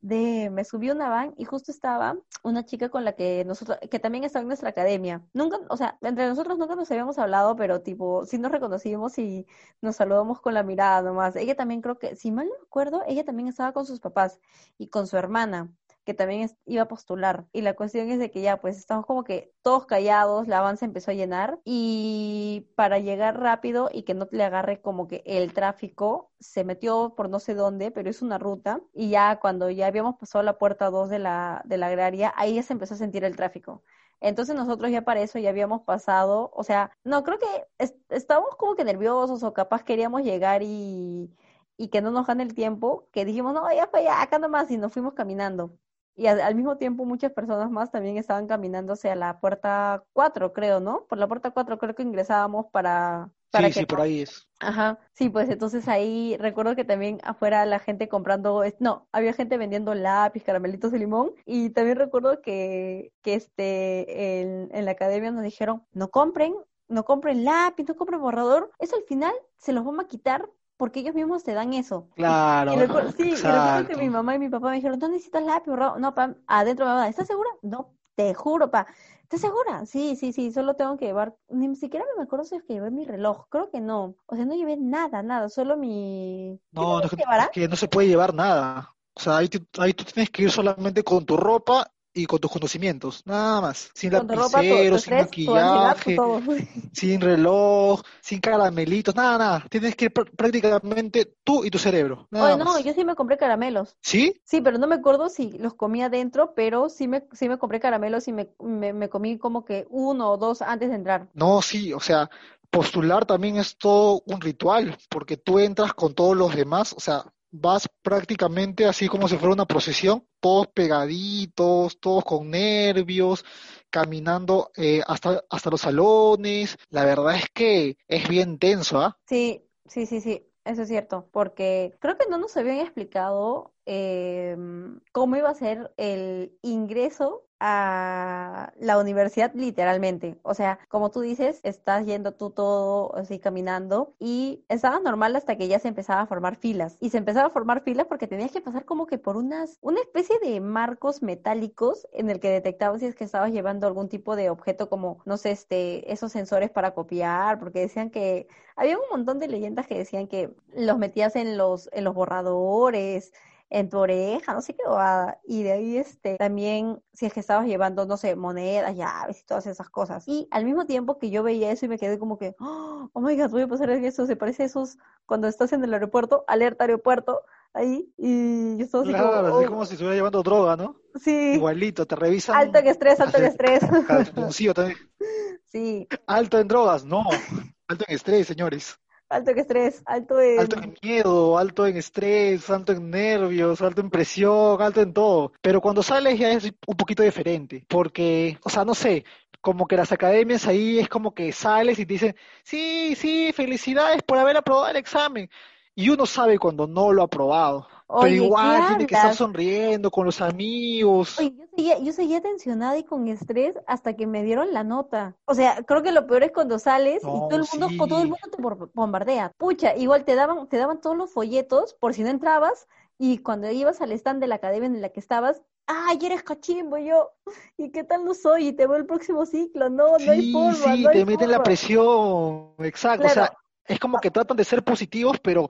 de 0.00 0.50
me 0.50 0.64
subí 0.64 0.90
a 0.90 0.94
una 0.94 1.08
van 1.08 1.34
y 1.36 1.44
justo 1.44 1.72
estaba 1.72 2.16
una 2.42 2.64
chica 2.64 2.88
con 2.88 3.04
la 3.04 3.14
que 3.14 3.44
nosotros, 3.44 3.78
que 3.90 3.98
también 3.98 4.24
estaba 4.24 4.42
en 4.42 4.48
nuestra 4.48 4.70
academia. 4.70 5.22
Nunca, 5.32 5.58
o 5.68 5.76
sea, 5.76 5.98
entre 6.02 6.28
nosotros 6.28 6.58
nunca 6.58 6.76
nos 6.76 6.90
habíamos 6.90 7.18
hablado, 7.18 7.56
pero 7.56 7.82
tipo, 7.82 8.24
sí 8.26 8.38
nos 8.38 8.52
reconocimos 8.52 9.18
y 9.18 9.46
nos 9.80 9.96
saludamos 9.96 10.40
con 10.40 10.54
la 10.54 10.62
mirada 10.62 11.02
nomás. 11.02 11.36
Ella 11.36 11.56
también 11.56 11.80
creo 11.82 11.98
que, 11.98 12.16
si 12.16 12.30
mal 12.30 12.46
no 12.46 12.54
recuerdo, 12.60 13.02
ella 13.06 13.24
también 13.24 13.48
estaba 13.48 13.72
con 13.72 13.86
sus 13.86 14.00
papás 14.00 14.40
y 14.78 14.88
con 14.88 15.06
su 15.06 15.16
hermana 15.16 15.70
que 16.06 16.14
también 16.14 16.50
iba 16.66 16.84
a 16.84 16.88
postular. 16.88 17.46
Y 17.52 17.62
la 17.62 17.74
cuestión 17.76 18.10
es 18.10 18.18
de 18.20 18.30
que 18.30 18.40
ya, 18.42 18.60
pues 18.62 18.78
estamos 18.78 19.06
como 19.06 19.24
que 19.24 19.52
todos 19.62 19.86
callados, 19.86 20.48
la 20.48 20.62
van 20.62 20.78
se 20.78 20.86
empezó 20.86 21.10
a 21.10 21.14
llenar 21.14 21.60
y 21.64 22.68
para 22.76 22.98
llegar 23.00 23.38
rápido 23.40 23.90
y 23.92 24.04
que 24.04 24.14
no 24.14 24.28
le 24.30 24.44
agarre 24.44 24.80
como 24.80 25.08
que 25.08 25.22
el 25.26 25.52
tráfico, 25.52 26.32
se 26.40 26.64
metió 26.64 27.14
por 27.16 27.28
no 27.30 27.40
sé 27.40 27.54
dónde, 27.54 27.90
pero 27.90 28.10
es 28.10 28.22
una 28.22 28.38
ruta 28.38 28.80
y 28.94 29.10
ya 29.10 29.38
cuando 29.40 29.70
ya 29.70 29.88
habíamos 29.88 30.16
pasado 30.16 30.42
la 30.44 30.58
puerta 30.58 30.90
2 30.90 31.10
de 31.10 31.18
la, 31.18 31.62
de 31.66 31.78
la 31.78 31.88
agraria, 31.88 32.32
ahí 32.36 32.54
ya 32.54 32.62
se 32.62 32.72
empezó 32.72 32.94
a 32.94 32.96
sentir 32.98 33.24
el 33.24 33.36
tráfico. 33.36 33.82
Entonces 34.20 34.54
nosotros 34.56 34.90
ya 34.90 35.02
para 35.02 35.20
eso 35.20 35.38
ya 35.38 35.50
habíamos 35.50 35.82
pasado, 35.82 36.50
o 36.54 36.64
sea, 36.64 36.90
no, 37.04 37.22
creo 37.24 37.38
que 37.38 37.46
es- 37.78 37.94
estábamos 38.08 38.56
como 38.56 38.74
que 38.74 38.84
nerviosos 38.84 39.42
o 39.42 39.52
capaz 39.52 39.84
queríamos 39.84 40.22
llegar 40.22 40.62
y, 40.62 41.30
y 41.76 41.88
que 41.88 42.00
no 42.00 42.10
nos 42.10 42.26
gane 42.26 42.42
el 42.42 42.54
tiempo, 42.54 43.08
que 43.12 43.24
dijimos, 43.24 43.52
no, 43.54 43.70
ya 43.72 43.86
fue 43.88 44.04
ya, 44.04 44.22
acá 44.22 44.38
nomás, 44.38 44.70
y 44.70 44.78
nos 44.78 44.92
fuimos 44.92 45.14
caminando. 45.14 45.76
Y 46.16 46.26
al, 46.26 46.40
al 46.40 46.54
mismo 46.54 46.76
tiempo 46.78 47.04
muchas 47.04 47.32
personas 47.32 47.70
más 47.70 47.90
también 47.90 48.16
estaban 48.16 48.46
caminando 48.46 48.94
hacia 48.94 49.14
la 49.14 49.38
puerta 49.38 50.02
4, 50.14 50.52
creo, 50.52 50.80
¿no? 50.80 51.04
Por 51.08 51.18
la 51.18 51.28
puerta 51.28 51.50
4 51.50 51.78
creo 51.78 51.94
que 51.94 52.02
ingresábamos 52.02 52.66
para, 52.72 53.30
para 53.50 53.68
Sí, 53.68 53.74
que 53.74 53.80
sí, 53.80 53.86
por 53.86 54.00
ahí 54.00 54.22
es. 54.22 54.48
Ajá, 54.58 54.98
sí, 55.12 55.28
pues 55.28 55.50
entonces 55.50 55.86
ahí 55.88 56.36
recuerdo 56.38 56.74
que 56.74 56.84
también 56.84 57.20
afuera 57.22 57.66
la 57.66 57.78
gente 57.78 58.08
comprando, 58.08 58.64
no, 58.78 59.06
había 59.12 59.34
gente 59.34 59.58
vendiendo 59.58 59.94
lápiz, 59.94 60.42
caramelitos 60.42 60.90
de 60.92 60.98
limón 60.98 61.32
y 61.44 61.70
también 61.70 61.98
recuerdo 61.98 62.40
que, 62.40 63.12
que 63.22 63.34
este, 63.34 64.40
en, 64.40 64.70
en 64.72 64.84
la 64.86 64.92
academia 64.92 65.30
nos 65.30 65.42
dijeron, 65.42 65.84
no 65.92 66.10
compren, 66.10 66.54
no 66.88 67.04
compren 67.04 67.44
lápiz, 67.44 67.84
no 67.86 67.96
compren 67.96 68.20
borrador, 68.20 68.70
eso 68.78 68.96
al 68.96 69.02
final 69.02 69.34
se 69.58 69.74
los 69.74 69.84
vamos 69.84 70.04
a 70.06 70.08
quitar 70.08 70.48
porque 70.76 71.00
ellos 71.00 71.14
mismos 71.14 71.44
te 71.44 71.54
dan 71.54 71.72
eso. 71.72 72.08
Claro, 72.14 72.74
y 72.74 72.76
recuerdo, 72.76 73.12
sí, 73.12 73.30
y 73.30 73.34
recuerdo 73.34 73.88
que 73.88 73.96
mi 73.96 74.10
mamá 74.10 74.34
y 74.34 74.38
mi 74.38 74.48
papá 74.48 74.70
me 74.70 74.76
dijeron, 74.76 74.98
no 74.98 75.08
necesitas 75.08 75.42
lápiz, 75.42 75.72
no, 75.98 76.14
pa, 76.14 76.34
adentro 76.46 76.84
me 76.84 76.90
van 76.90 76.98
a 76.98 77.00
dar, 77.02 77.10
¿estás 77.10 77.26
segura? 77.26 77.50
No, 77.62 77.94
te 78.14 78.34
juro, 78.34 78.70
pa. 78.70 78.86
¿Estás 79.22 79.40
segura? 79.40 79.86
Sí, 79.86 80.14
sí, 80.14 80.32
sí, 80.32 80.52
solo 80.52 80.76
tengo 80.76 80.96
que 80.96 81.06
llevar, 81.06 81.34
ni 81.48 81.74
siquiera 81.74 82.04
me 82.16 82.22
acuerdo 82.22 82.44
si 82.44 82.54
es 82.54 82.62
que 82.62 82.74
llevé 82.74 82.90
mi 82.90 83.04
reloj, 83.04 83.46
creo 83.48 83.70
que 83.70 83.80
no. 83.80 84.14
O 84.26 84.36
sea, 84.36 84.44
no 84.44 84.54
llevé 84.54 84.76
nada, 84.76 85.22
nada, 85.22 85.48
solo 85.48 85.76
mi... 85.76 86.60
¿Qué 86.72 86.80
No, 86.80 86.98
no, 86.98 87.04
es 87.04 87.10
que 87.10 87.16
llevar, 87.16 87.40
es 87.40 87.46
ah? 87.46 87.50
que 87.52 87.68
no 87.68 87.76
se 87.76 87.88
puede 87.88 88.08
llevar 88.08 88.34
nada. 88.34 88.94
O 89.14 89.20
sea, 89.20 89.38
ahí, 89.38 89.48
ahí 89.78 89.94
tú 89.94 90.04
tienes 90.04 90.30
que 90.30 90.42
ir 90.44 90.50
solamente 90.50 91.02
con 91.02 91.24
tu 91.24 91.36
ropa 91.36 91.90
y 92.16 92.26
con 92.26 92.38
tus 92.40 92.50
conocimientos, 92.50 93.22
nada 93.26 93.60
más. 93.60 93.90
Sin 93.94 94.12
lapicero, 94.12 94.98
sin 94.98 95.16
maquillaje, 95.16 96.22
sin 96.92 97.20
reloj, 97.20 98.02
sin 98.22 98.40
caramelitos, 98.40 99.14
nada, 99.14 99.38
nada. 99.38 99.66
Tienes 99.70 99.96
que 99.96 100.06
ir 100.06 100.12
pr- 100.12 100.30
prácticamente 100.36 101.36
tú 101.44 101.64
y 101.64 101.70
tu 101.70 101.78
cerebro, 101.78 102.28
Oye, 102.38 102.54
nada 102.54 102.56
no, 102.56 102.64
más. 102.64 102.80
yo 102.80 102.92
sí 102.92 103.04
me 103.04 103.14
compré 103.14 103.36
caramelos. 103.38 103.96
¿Sí? 104.00 104.40
Sí, 104.44 104.60
pero 104.60 104.78
no 104.78 104.86
me 104.86 104.94
acuerdo 104.96 105.28
si 105.28 105.58
los 105.58 105.74
comí 105.74 106.02
adentro, 106.02 106.54
pero 106.54 106.88
sí 106.88 107.08
me, 107.08 107.26
sí 107.32 107.48
me 107.48 107.58
compré 107.58 107.80
caramelos 107.80 108.28
y 108.28 108.32
me, 108.32 108.50
me, 108.60 108.92
me 108.92 109.08
comí 109.08 109.38
como 109.38 109.64
que 109.64 109.86
uno 109.90 110.30
o 110.32 110.36
dos 110.36 110.62
antes 110.62 110.90
de 110.90 110.96
entrar. 110.96 111.28
No, 111.34 111.62
sí, 111.62 111.92
o 111.92 112.00
sea, 112.00 112.28
postular 112.70 113.26
también 113.26 113.56
es 113.56 113.76
todo 113.78 114.22
un 114.26 114.40
ritual, 114.40 114.96
porque 115.08 115.36
tú 115.36 115.58
entras 115.58 115.92
con 115.94 116.14
todos 116.14 116.36
los 116.36 116.54
demás, 116.54 116.92
o 116.94 117.00
sea, 117.00 117.24
vas 117.60 117.88
prácticamente 118.02 118.86
así 118.86 119.08
como 119.08 119.28
si 119.28 119.36
fuera 119.36 119.54
una 119.54 119.66
procesión, 119.66 120.26
todos 120.40 120.68
pegaditos, 120.68 121.98
todos 122.00 122.24
con 122.24 122.50
nervios, 122.50 123.44
caminando 123.90 124.70
eh, 124.76 125.02
hasta, 125.06 125.44
hasta 125.50 125.70
los 125.70 125.80
salones. 125.80 126.76
La 126.90 127.04
verdad 127.04 127.36
es 127.36 127.46
que 127.52 127.96
es 128.08 128.28
bien 128.28 128.58
tenso, 128.58 129.00
¿ah? 129.00 129.18
Sí, 129.26 129.62
sí, 129.86 130.06
sí, 130.06 130.20
sí. 130.20 130.46
eso 130.64 130.82
es 130.82 130.88
cierto, 130.88 131.28
porque 131.32 131.94
creo 132.00 132.16
que 132.16 132.26
no 132.28 132.38
nos 132.38 132.56
habían 132.56 132.78
explicado 132.78 133.75
em, 133.86 135.00
cómo 135.12 135.36
iba 135.36 135.48
a 135.50 135.54
ser 135.54 135.92
el 135.96 136.52
ingreso 136.62 137.46
a 137.60 138.72
la 138.78 138.98
universidad 138.98 139.52
literalmente. 139.54 140.38
O 140.42 140.54
sea, 140.54 140.78
como 140.88 141.10
tú 141.10 141.20
dices, 141.20 141.60
estás 141.62 142.04
yendo 142.04 142.32
tú 142.32 142.50
todo 142.50 143.14
así 143.16 143.38
caminando 143.38 144.14
y 144.18 144.64
estaba 144.68 145.00
normal 145.00 145.36
hasta 145.36 145.56
que 145.56 145.68
ya 145.68 145.78
se 145.78 145.88
empezaba 145.88 146.22
a 146.22 146.26
formar 146.26 146.56
filas. 146.56 146.96
Y 147.00 147.10
se 147.10 147.18
empezaba 147.18 147.46
a 147.48 147.50
formar 147.50 147.82
filas 147.82 148.06
porque 148.06 148.26
tenías 148.26 148.52
que 148.52 148.60
pasar 148.60 148.84
como 148.84 149.06
que 149.06 149.18
por 149.18 149.36
unas, 149.36 149.78
una 149.80 150.00
especie 150.00 150.38
de 150.40 150.60
marcos 150.60 151.22
metálicos 151.22 152.06
en 152.12 152.30
el 152.30 152.40
que 152.40 152.50
detectabas 152.50 153.00
si 153.00 153.06
es 153.06 153.14
que 153.14 153.24
estabas 153.24 153.52
llevando 153.52 153.86
algún 153.86 154.08
tipo 154.08 154.36
de 154.36 154.50
objeto 154.50 154.88
como, 154.90 155.22
no 155.24 155.36
sé, 155.36 155.50
este, 155.52 156.12
esos 156.12 156.32
sensores 156.32 156.70
para 156.70 156.94
copiar, 156.94 157.58
porque 157.58 157.80
decían 157.80 158.10
que 158.10 158.48
había 158.76 158.98
un 158.98 159.04
montón 159.10 159.38
de 159.38 159.48
leyendas 159.48 159.86
que 159.86 159.96
decían 159.96 160.26
que 160.28 160.54
los 160.74 160.98
metías 160.98 161.36
en 161.36 161.56
los, 161.56 161.88
en 161.92 162.04
los 162.04 162.14
borradores, 162.14 163.32
en 163.68 163.88
tu 163.90 163.98
oreja, 163.98 164.54
no 164.54 164.60
sé 164.60 164.74
qué 164.74 164.82
bobada. 164.86 165.40
Y 165.44 165.62
de 165.62 165.72
ahí, 165.72 165.96
este, 165.96 166.36
también, 166.36 167.02
si 167.12 167.26
es 167.26 167.32
que 167.32 167.40
estabas 167.40 167.66
llevando, 167.66 168.06
no 168.06 168.16
sé, 168.16 168.36
monedas, 168.36 168.96
llaves 168.96 169.40
y 169.40 169.44
todas 169.44 169.66
esas 169.66 169.88
cosas. 169.90 170.26
Y 170.28 170.46
al 170.50 170.64
mismo 170.64 170.86
tiempo 170.86 171.18
que 171.18 171.30
yo 171.30 171.42
veía 171.42 171.70
eso 171.72 171.86
y 171.86 171.88
me 171.88 171.98
quedé 171.98 172.18
como 172.18 172.38
que, 172.38 172.54
oh 172.60 173.10
my 173.20 173.36
god, 173.36 173.50
voy 173.50 173.62
a 173.62 173.68
pasar 173.68 173.90
eso, 173.90 174.26
se 174.26 174.36
parece 174.36 174.62
a 174.62 174.66
esos 174.66 174.98
cuando 175.26 175.48
estás 175.48 175.72
en 175.72 175.82
el 175.82 175.92
aeropuerto, 175.92 176.44
alerta 176.46 176.84
aeropuerto, 176.84 177.42
ahí, 177.74 178.08
y 178.16 178.76
yo 178.78 178.84
estaba 178.84 179.02
así 179.02 179.12
Claro, 179.12 179.26
como, 179.42 179.56
así 179.56 179.66
oh, 179.66 179.68
como 179.70 179.84
si 179.86 179.92
estuviera 179.94 180.14
llevando 180.16 180.42
droga, 180.42 180.76
¿no? 180.76 180.96
sí, 181.16 181.52
Igualito, 181.54 182.06
te 182.06 182.16
revisan. 182.16 182.56
alto 182.56 182.78
en 182.78 182.86
estrés, 182.86 183.20
alto 183.20 183.38
en 183.38 183.44
estrés. 183.44 183.80
También. 184.06 184.52
sí, 185.66 186.08
Alto 186.26 186.58
en 186.58 186.68
drogas, 186.68 187.04
no. 187.04 187.22
Alto 187.88 188.04
en 188.08 188.14
estrés, 188.14 188.46
señores. 188.46 188.98
Alto 189.28 189.50
en 189.50 189.58
estrés, 189.58 190.02
alto 190.06 190.40
en... 190.40 190.94
Miedo, 191.02 191.58
alto 191.58 191.86
en 191.86 191.96
estrés, 191.96 192.68
alto 192.70 192.92
en 192.92 193.10
nervios, 193.10 193.82
alto 193.82 194.00
en 194.00 194.10
presión, 194.10 194.80
alto 194.80 195.00
en 195.00 195.12
todo. 195.12 195.52
Pero 195.60 195.80
cuando 195.80 196.02
sales 196.02 196.38
ya 196.38 196.52
es 196.52 196.72
un 196.86 196.96
poquito 196.96 197.22
diferente, 197.22 197.84
porque, 197.88 198.58
o 198.62 198.70
sea, 198.70 198.84
no 198.84 198.94
sé, 198.94 199.24
como 199.60 199.86
que 199.86 199.96
las 199.96 200.12
academias 200.12 200.66
ahí 200.66 200.98
es 200.98 201.08
como 201.08 201.34
que 201.34 201.52
sales 201.52 201.98
y 201.98 202.06
te 202.06 202.12
dicen, 202.14 202.36
sí, 202.62 203.14
sí, 203.16 203.52
felicidades 203.52 204.22
por 204.22 204.38
haber 204.38 204.56
aprobado 204.56 204.88
el 204.88 204.96
examen. 204.96 205.50
Y 205.98 206.10
uno 206.10 206.26
sabe 206.26 206.58
cuando 206.58 206.86
no 206.86 207.10
lo 207.10 207.22
ha 207.22 207.24
aprobado. 207.24 207.88
Pero 208.06 208.26
Oye, 208.26 208.36
¿qué 208.36 208.44
igual 208.44 208.86
tiene 208.86 209.06
que 209.06 209.14
estar 209.14 209.34
sonriendo 209.34 210.10
con 210.10 210.26
los 210.26 210.40
amigos. 210.42 211.38
Oye, 211.38 211.54
yo 211.56 211.66
seguía, 211.74 211.98
yo 211.98 212.12
seguía 212.12 212.40
tensionada 212.42 212.98
y 212.98 213.04
con 213.04 213.26
estrés 213.28 213.78
hasta 213.86 214.14
que 214.14 214.26
me 214.26 214.42
dieron 214.42 214.72
la 214.74 214.84
nota. 214.84 215.36
O 215.46 215.54
sea, 215.54 215.82
creo 215.84 216.02
que 216.02 216.12
lo 216.12 216.26
peor 216.26 216.44
es 216.44 216.52
cuando 216.52 216.78
sales 216.78 217.22
y 217.22 217.40
todo 217.40 217.58
No, 217.58 217.64
el 217.64 217.68
mundo, 217.70 217.88
sí. 217.88 217.98
todo 217.98 218.22
el 218.22 218.28
mundo 218.28 218.48
te 218.50 218.62
bombardea. 218.94 219.52
Pucha, 219.56 219.96
igual 219.96 220.24
te 220.24 220.34
daban, 220.34 220.68
te 220.68 220.76
daban 220.76 221.00
todos 221.00 221.16
los 221.16 221.32
folletos 221.32 221.94
por 221.94 222.12
si 222.14 222.22
no 222.22 222.28
entrabas 222.28 222.88
y 223.18 223.38
cuando 223.38 223.70
ibas 223.70 224.00
al 224.02 224.12
stand 224.12 224.40
de 224.40 224.48
la 224.48 224.56
academia 224.56 224.86
en 224.86 225.00
la 225.00 225.08
que 225.08 225.20
estabas, 225.20 225.62
¡ay, 225.86 226.18
eres 226.22 226.42
cachimbo! 226.42 226.98
Yo, 226.98 227.32
¿y 227.78 227.90
qué 227.90 228.04
tal 228.04 228.24
no 228.24 228.34
soy? 228.34 228.68
Y 228.68 228.72
te 228.74 228.86
veo 228.86 228.96
el 228.96 229.06
próximo 229.06 229.46
ciclo. 229.46 229.88
No, 229.90 230.18
no 230.18 230.32
hay 230.32 230.42
Sí, 230.42 230.52
forma, 230.52 230.96
sí, 230.96 231.02
no 231.02 231.08
hay 231.08 231.20
te 231.20 231.24
meten 231.26 231.50
la 231.50 231.56
forma. 231.56 231.64
presión, 231.64 232.74
exacto. 232.78 233.26
O 233.26 233.30
Claro, 233.30 233.40
sea, 233.48 233.58
es 233.88 233.98
como 233.98 234.18
que 234.18 234.30
tratan 234.30 234.56
de 234.56 234.64
ser 234.64 234.82
positivos, 234.84 235.38
pero 235.40 235.68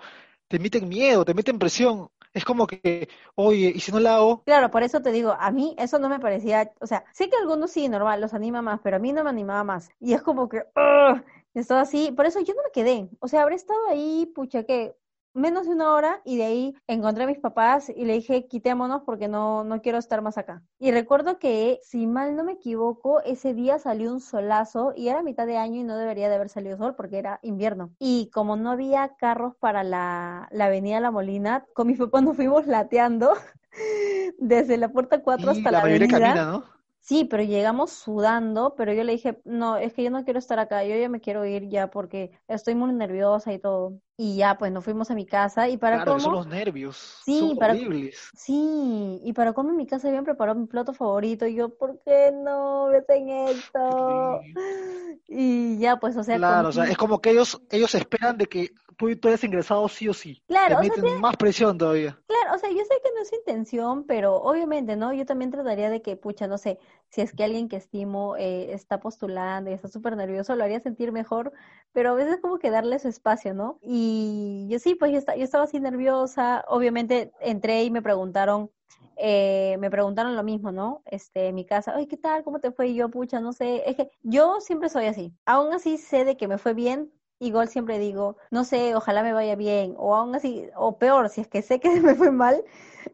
te 0.49 0.58
meten 0.58 0.88
miedo, 0.88 1.25
te 1.25 1.35
meten 1.35 1.58
presión. 1.58 2.08
Es 2.32 2.44
como 2.44 2.66
que, 2.66 3.08
oye, 3.35 3.73
¿y 3.75 3.80
si 3.80 3.92
no 3.92 3.99
la 3.99 4.16
hago? 4.16 4.42
Claro, 4.44 4.70
por 4.70 4.82
eso 4.82 5.00
te 5.00 5.11
digo, 5.11 5.35
a 5.38 5.50
mí 5.50 5.75
eso 5.78 5.99
no 5.99 6.08
me 6.08 6.20
parecía, 6.20 6.70
o 6.80 6.87
sea, 6.87 7.04
sé 7.12 7.30
que 7.30 7.37
algunos 7.37 7.70
sí, 7.70 7.88
normal, 7.88 8.20
los 8.20 8.35
anima 8.35 8.61
más, 8.61 8.80
pero 8.82 8.96
a 8.96 8.99
mí 8.99 9.12
no 9.12 9.25
me 9.25 9.30
animaba 9.30 9.64
más. 9.64 9.88
Y 10.00 10.12
es 10.12 10.23
como 10.23 10.49
que, 10.49 10.58
ugh, 10.58 11.23
estaba 11.54 11.80
así, 11.80 12.12
por 12.12 12.26
eso 12.26 12.40
yo 12.40 12.54
no 12.54 12.62
me 12.62 12.70
quedé. 12.73 13.08
O 13.20 13.28
sea, 13.28 13.42
habré 13.42 13.54
estado 13.56 13.80
ahí, 13.88 14.30
pucha, 14.35 14.64
que 14.64 14.94
menos 15.37 15.66
de 15.66 15.73
una 15.73 15.93
hora 15.93 16.21
y 16.25 16.37
de 16.37 16.45
ahí 16.45 16.75
encontré 16.88 17.25
a 17.25 17.26
mis 17.28 17.38
papás 17.38 17.88
y 17.90 18.05
le 18.05 18.14
dije, 18.14 18.47
quitémonos 18.49 19.02
porque 19.05 19.28
no, 19.28 19.64
no 19.64 19.81
quiero 19.83 19.99
estar 19.99 20.23
más 20.23 20.38
acá. 20.38 20.62
Y 20.78 20.90
recuerdo 20.93 21.38
que, 21.38 21.78
si 21.83 22.07
mal 22.07 22.37
no 22.37 22.45
me 22.45 22.52
equivoco, 22.52 23.21
ese 23.23 23.55
día 23.55 23.78
salió 23.78 24.12
un 24.12 24.21
solazo 24.21 24.93
y 24.97 25.09
era 25.09 25.23
mitad 25.23 25.47
de 25.47 25.57
año 25.59 25.81
y 25.81 25.85
no 25.85 25.97
debería 25.97 26.28
de 26.28 26.35
haber 26.37 26.49
salido 26.49 26.76
sol 26.78 26.95
porque 26.97 27.19
era 27.19 27.38
invierno. 27.43 27.95
Y 27.99 28.31
como 28.33 28.57
no 28.57 28.71
había 28.73 29.16
carros 29.16 29.55
para 29.61 29.85
la, 29.85 30.49
la 30.50 30.66
avenida 30.66 31.00
La 31.00 31.11
Molina, 31.11 31.66
con 31.75 31.87
mis 31.88 31.99
papás 31.99 32.23
nos 32.23 32.37
fuimos 32.37 32.66
lateando 32.66 33.35
desde 34.38 34.76
la 34.78 34.88
puerta 34.93 35.23
4 35.23 35.50
Y 35.50 35.52
hasta 35.52 35.71
la 35.71 35.81
la 35.81 35.81
avenida. 35.81 36.07
camina, 36.09 36.45
¿no? 36.47 36.64
Sí, 37.00 37.25
pero 37.25 37.43
llegamos 37.45 37.93
sudando, 37.93 38.75
pero 38.76 38.93
yo 38.93 39.05
le 39.05 39.12
dije, 39.12 39.40
no, 39.45 39.76
es 39.76 39.93
que 39.95 40.02
yo 40.02 40.11
no 40.11 40.25
quiero 40.25 40.38
estar 40.40 40.59
acá, 40.59 40.85
yo 40.85 40.97
ya 40.97 41.09
me 41.09 41.21
quiero 41.21 41.45
ir 41.47 41.69
ya 41.69 41.88
porque 41.90 42.33
estoy 42.49 42.75
muy 42.75 42.93
nerviosa 42.93 43.52
y 43.52 43.61
todo. 43.61 44.00
Y 44.18 44.37
ya, 44.37 44.56
pues 44.56 44.73
nos 44.73 44.82
fuimos 44.85 45.11
a 45.11 45.14
mi 45.14 45.26
casa 45.26 45.68
y 45.68 45.76
para 45.76 45.96
Claro, 45.96 46.14
que 46.14 46.20
son 46.20 46.32
cómo, 46.32 46.37
los 46.38 46.46
nervios, 46.46 46.96
sí, 47.25 47.38
son 47.38 47.58
para, 47.58 47.75
horribles. 47.75 48.30
sí, 48.35 49.20
y 49.23 49.32
para 49.35 49.52
cómo 49.52 49.70
en 49.70 49.76
mi 49.76 49.87
casa 49.87 50.08
habían 50.08 50.25
preparado 50.25 50.58
mi 50.58 50.66
plato 50.66 50.94
favorito 50.94 51.46
y 51.46 51.54
yo, 51.54 51.68
¿por 51.76 52.00
qué 52.00 52.32
no 52.32 52.88
me 52.88 52.99
hacen 52.99 53.28
esto? 53.28 54.40
Sí. 54.42 54.54
Y 55.28 55.78
ya, 55.78 55.99
pues, 55.99 56.16
o 56.16 56.23
sea, 56.25 56.37
Claro, 56.38 56.68
o 56.68 56.73
sea, 56.73 56.85
es 56.85 56.96
como 56.96 57.20
que 57.20 57.30
ellos, 57.30 57.61
ellos 57.70 57.94
esperan 57.94 58.38
de 58.38 58.46
que 58.46 58.70
tú, 58.96 59.14
tú 59.16 59.28
hayas 59.28 59.44
ingresado 59.44 59.88
sí 59.88 60.08
o 60.08 60.14
sí. 60.14 60.42
Te 60.46 60.46
claro, 60.54 60.78
o 60.80 60.85
sea, 60.85 61.02
meten 61.02 61.20
más 61.20 61.37
presión 61.37 61.76
todavía. 61.76 62.18
Claro, 62.26 62.54
o 62.56 62.58
sea, 62.58 62.70
yo 62.70 62.78
sé 62.85 62.94
que 63.02 63.11
no 63.14 63.23
es 63.23 63.32
intención, 63.32 64.04
pero 64.06 64.37
obviamente, 64.37 64.96
¿no? 64.96 65.12
Yo 65.12 65.26
también 65.26 65.50
trataría 65.50 65.90
de 65.90 66.02
que, 66.02 66.16
pucha, 66.16 66.46
no 66.46 66.58
sé, 66.58 66.78
si 67.11 67.21
es 67.23 67.33
que 67.35 67.45
alguien 67.45 67.69
que 67.69 67.77
estimo 67.77 68.37
eh, 68.37 68.73
está 68.75 69.01
postulando 69.01 69.71
y 69.71 69.75
está 69.75 69.89
súper 69.89 70.17
nervioso, 70.17 70.55
lo 70.57 70.65
haría 70.65 70.81
sentir 70.81 71.13
mejor, 71.13 71.53
pero 71.93 72.11
a 72.11 72.15
veces 72.15 72.39
como 72.41 72.59
que 72.59 72.71
darle 72.71 72.99
su 72.99 73.09
espacio, 73.09 73.55
¿no? 73.55 73.79
Y 73.83 74.67
yo 74.71 74.79
sí, 74.79 74.95
pues 74.95 75.13
yo, 75.13 75.19
esta- 75.19 75.37
yo 75.37 75.45
estaba 75.45 75.65
así 75.65 75.81
nerviosa, 75.81 76.65
obviamente 76.69 77.33
entré 77.41 77.85
y 77.85 77.91
me 77.91 78.03
preguntaron, 78.03 78.71
eh, 79.17 79.77
me 79.79 79.91
preguntaron 79.91 80.37
lo 80.37 80.43
mismo, 80.43 80.73
¿no? 80.73 81.03
Este, 81.07 81.49
en 81.49 81.55
mi 81.55 81.65
casa, 81.65 81.95
oye, 81.97 82.07
¿qué 82.09 82.17
tal? 82.17 82.45
¿Cómo 82.45 82.61
te 82.61 82.71
fue? 82.73 82.95
Yo, 82.95 83.09
pucha, 83.11 83.41
no 83.41 83.53
sé, 83.53 83.83
es 83.89 83.97
que 83.97 84.11
yo 84.23 84.61
siempre 84.61 84.89
soy 84.89 85.07
así, 85.07 85.33
aún 85.47 85.73
así 85.73 85.99
sé 85.99 86.25
de 86.25 86.37
que 86.37 86.49
me 86.49 86.59
fue 86.59 86.75
bien. 86.75 87.13
Igual 87.38 87.69
siempre 87.69 87.99
digo, 87.99 88.37
no 88.50 88.64
sé, 88.64 88.95
ojalá 88.95 89.23
me 89.23 89.33
vaya 89.33 89.57
bien, 89.57 89.95
o 89.99 90.14
aún 90.14 90.35
así, 90.35 90.69
o 90.76 90.99
peor, 90.99 91.28
si 91.28 91.43
es 91.43 91.49
que 91.49 91.62
sé 91.62 91.81
que 91.81 91.90
me 92.00 92.14
fue 92.14 92.31
mal, 92.31 92.64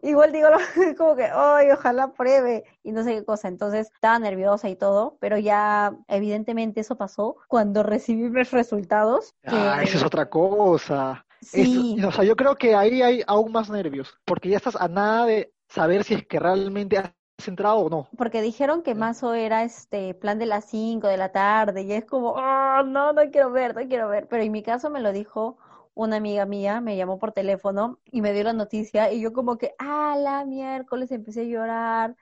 igual 0.03 0.33
digo 0.33 0.49
como 0.99 1.17
que, 1.17 1.25
ay, 1.25 1.71
ojalá 1.71 2.13
pruebe, 2.13 2.65
y 2.83 2.93
no 2.93 3.03
sé 3.03 3.15
qué 3.15 3.25
cosa. 3.25 3.49
Entonces 3.49 3.91
estaba 3.93 4.19
nerviosa 4.19 4.69
y 4.69 4.77
todo, 4.77 5.17
pero 5.21 5.39
ya 5.39 5.97
evidentemente 6.09 6.81
eso 6.81 6.97
pasó 6.97 7.37
cuando 7.49 7.83
recibí 7.83 8.29
mis 8.31 8.51
resultados, 8.51 9.35
Ah, 9.45 9.81
esa 9.83 9.99
es 9.99 10.05
otra 10.05 10.29
cosa. 10.29 11.25
Sí, 11.41 11.97
o 12.07 12.13
sea, 12.13 12.23
yo 12.23 12.37
creo 12.37 12.55
que 12.57 12.77
ahí 12.77 13.03
hay 13.03 13.23
aún 13.27 13.51
más 13.51 13.69
nervios, 13.69 14.17
porque 14.25 14.49
ya 14.51 14.59
estás 14.59 14.77
a 14.77 14.87
nada 14.87 15.27
de 15.27 15.53
saber 15.69 16.05
si 16.05 16.15
es 16.15 16.27
que 16.27 16.39
realmente 16.39 16.99
has 16.99 17.13
entrado 17.49 17.79
o 17.79 17.91
no. 17.91 18.09
porque 18.17 18.43
dijeron 18.43 18.83
que 18.83 18.95
mazo 18.95 19.35
era 19.35 19.65
este 19.65 20.15
plan 20.15 20.39
de 20.39 20.47
las 20.47 20.67
5 20.67 21.09
de 21.09 21.17
la 21.17 21.33
tarde, 21.33 21.83
y 21.83 21.93
es 21.93 22.05
como, 22.05 22.31
oh, 22.33 22.83
no, 22.85 23.13
no 23.13 23.31
quiero 23.31 23.51
ver, 23.51 23.75
no 23.75 23.87
quiero 23.89 24.09
ver. 24.09 24.29
Pero 24.29 24.43
en 24.43 24.53
mi 24.53 24.63
caso 24.63 24.91
me 24.91 25.01
lo 25.01 25.13
dijo 25.13 25.59
una 25.95 26.17
amiga 26.17 26.47
mía, 26.47 26.81
me 26.81 26.97
llamó 26.97 27.19
por 27.19 27.33
teléfono 27.33 27.99
y 28.11 28.23
me 28.23 28.33
dio 28.33 28.45
la 28.45 28.53
noticia, 28.53 29.13
y 29.13 29.21
yo 29.21 29.33
como 29.33 29.59
que, 29.59 29.75
ah, 29.79 30.17
la 30.19 30.45
miércoles 30.45 31.11
empecé 31.11 31.43
a 31.43 31.45
llorar. 31.45 32.17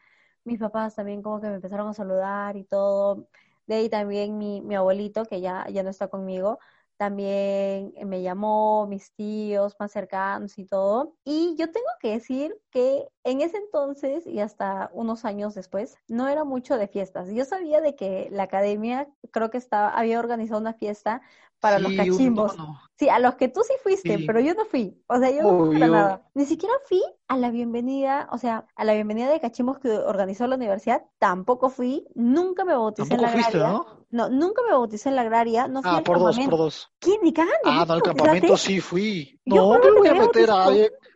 Mis 0.45 0.59
papás 0.59 0.95
también 0.97 1.23
como 1.23 1.41
que 1.41 1.49
me 1.49 1.57
empezaron 1.57 1.89
a 1.89 1.95
saludar 1.95 2.57
y 2.57 2.65
todo. 2.65 3.27
De 3.67 3.77
ahí 3.77 3.89
también 3.89 4.39
mi, 4.39 4.61
mi 4.63 4.75
abuelito, 4.75 5.25
que 5.27 5.41
ya, 5.41 5.67
ya 5.69 5.83
no 5.83 5.91
está 5.91 6.09
conmigo, 6.09 6.59
también 7.01 7.95
me 8.05 8.21
llamó, 8.21 8.87
mis 8.87 9.15
tíos 9.15 9.75
más 9.81 9.91
cercanos 9.91 10.59
y 10.59 10.67
todo. 10.67 11.15
Y 11.25 11.57
yo 11.57 11.73
tengo 11.73 11.87
que 11.99 12.11
decir 12.11 12.55
que 12.71 13.09
en 13.25 13.41
ese 13.41 13.57
entonces 13.57 14.27
y 14.27 14.41
hasta 14.41 14.91
unos 14.93 15.25
años 15.25 15.55
después, 15.55 15.97
no 16.09 16.29
era 16.29 16.45
mucho 16.45 16.77
de 16.77 16.89
fiestas. 16.89 17.31
Yo 17.31 17.47
sabía 17.47 17.81
de 17.81 17.97
que 17.97 18.29
la 18.31 18.43
academia 18.43 19.09
creo 19.31 19.49
que 19.49 19.57
estaba, 19.57 19.89
había 19.89 20.19
organizado 20.19 20.61
una 20.61 20.75
fiesta 20.75 21.23
para 21.61 21.79
los 21.79 21.93
Sí, 21.93 22.11
un 22.11 22.35
cachimbos. 22.35 22.57
Sí, 22.99 23.09
a 23.09 23.19
los 23.19 23.37
que 23.37 23.49
tú 23.49 23.63
sí 23.63 23.73
fuiste, 23.83 24.19
Sí, 24.19 24.21
pero 24.21 24.41
yo 24.41 24.55
no 24.55 24.67
fui. 24.67 25.03
O 25.07 25.19
sea, 25.19 25.31
yo 25.31 25.43
no 25.45 25.55
fui 25.55 25.65
para 25.73 25.89
obvio. 25.89 25.89
nada. 25.89 26.29
Ni 26.35 26.45
siquiera 26.47 26.75
fui 26.87 27.03
a 27.29 27.37
la 27.39 27.51
bienvenida, 27.51 28.29
o 28.33 28.39
sea, 28.39 28.67
a 28.77 28.85
la 28.85 28.93
bienvenida 28.95 29.31
de 29.31 29.41
cachimbos 29.41 29.79
que 29.79 29.91
organizó 29.91 30.47
la 30.47 30.57
universidad, 30.57 31.05
tampoco 31.19 31.71
fui. 31.71 32.07
Nunca 32.15 32.65
me 32.65 32.75
bauticé 32.75 33.15
en 33.15 33.23
la 33.23 33.29
fuiste, 33.29 33.59
agraria. 33.59 33.65
¿no? 33.65 34.07
No, 34.11 34.29
nunca 34.29 34.63
me 34.63 34.73
bauticé 34.73 35.09
en 35.09 35.17
la 35.17 35.23
agraria, 35.23 35.69
no 35.69 35.83
fui 35.83 35.97
Ah, 35.97 35.99
al 35.99 36.05
por 36.05 36.19
dos, 36.19 36.41
por 36.41 36.57
campamento. 36.57 36.59
dos. 36.59 36.91
¿Quién? 36.99 37.21
Ni 37.23 37.33
cagando, 37.33 37.73
¿no 37.73 37.81
Ah, 37.81 37.85
no, 37.87 37.95
al 37.95 38.03
campamento 38.03 38.57
sí 38.57 38.81
fui. 38.81 39.41
Yo 39.45 39.63
No, 39.63 39.67
juraba 39.67 39.83
pero 39.83 39.95
que 39.95 40.01
voy 40.01 40.09
me 40.09 40.11
a 40.11 40.15
meter 40.15 40.51
a, 40.51 40.67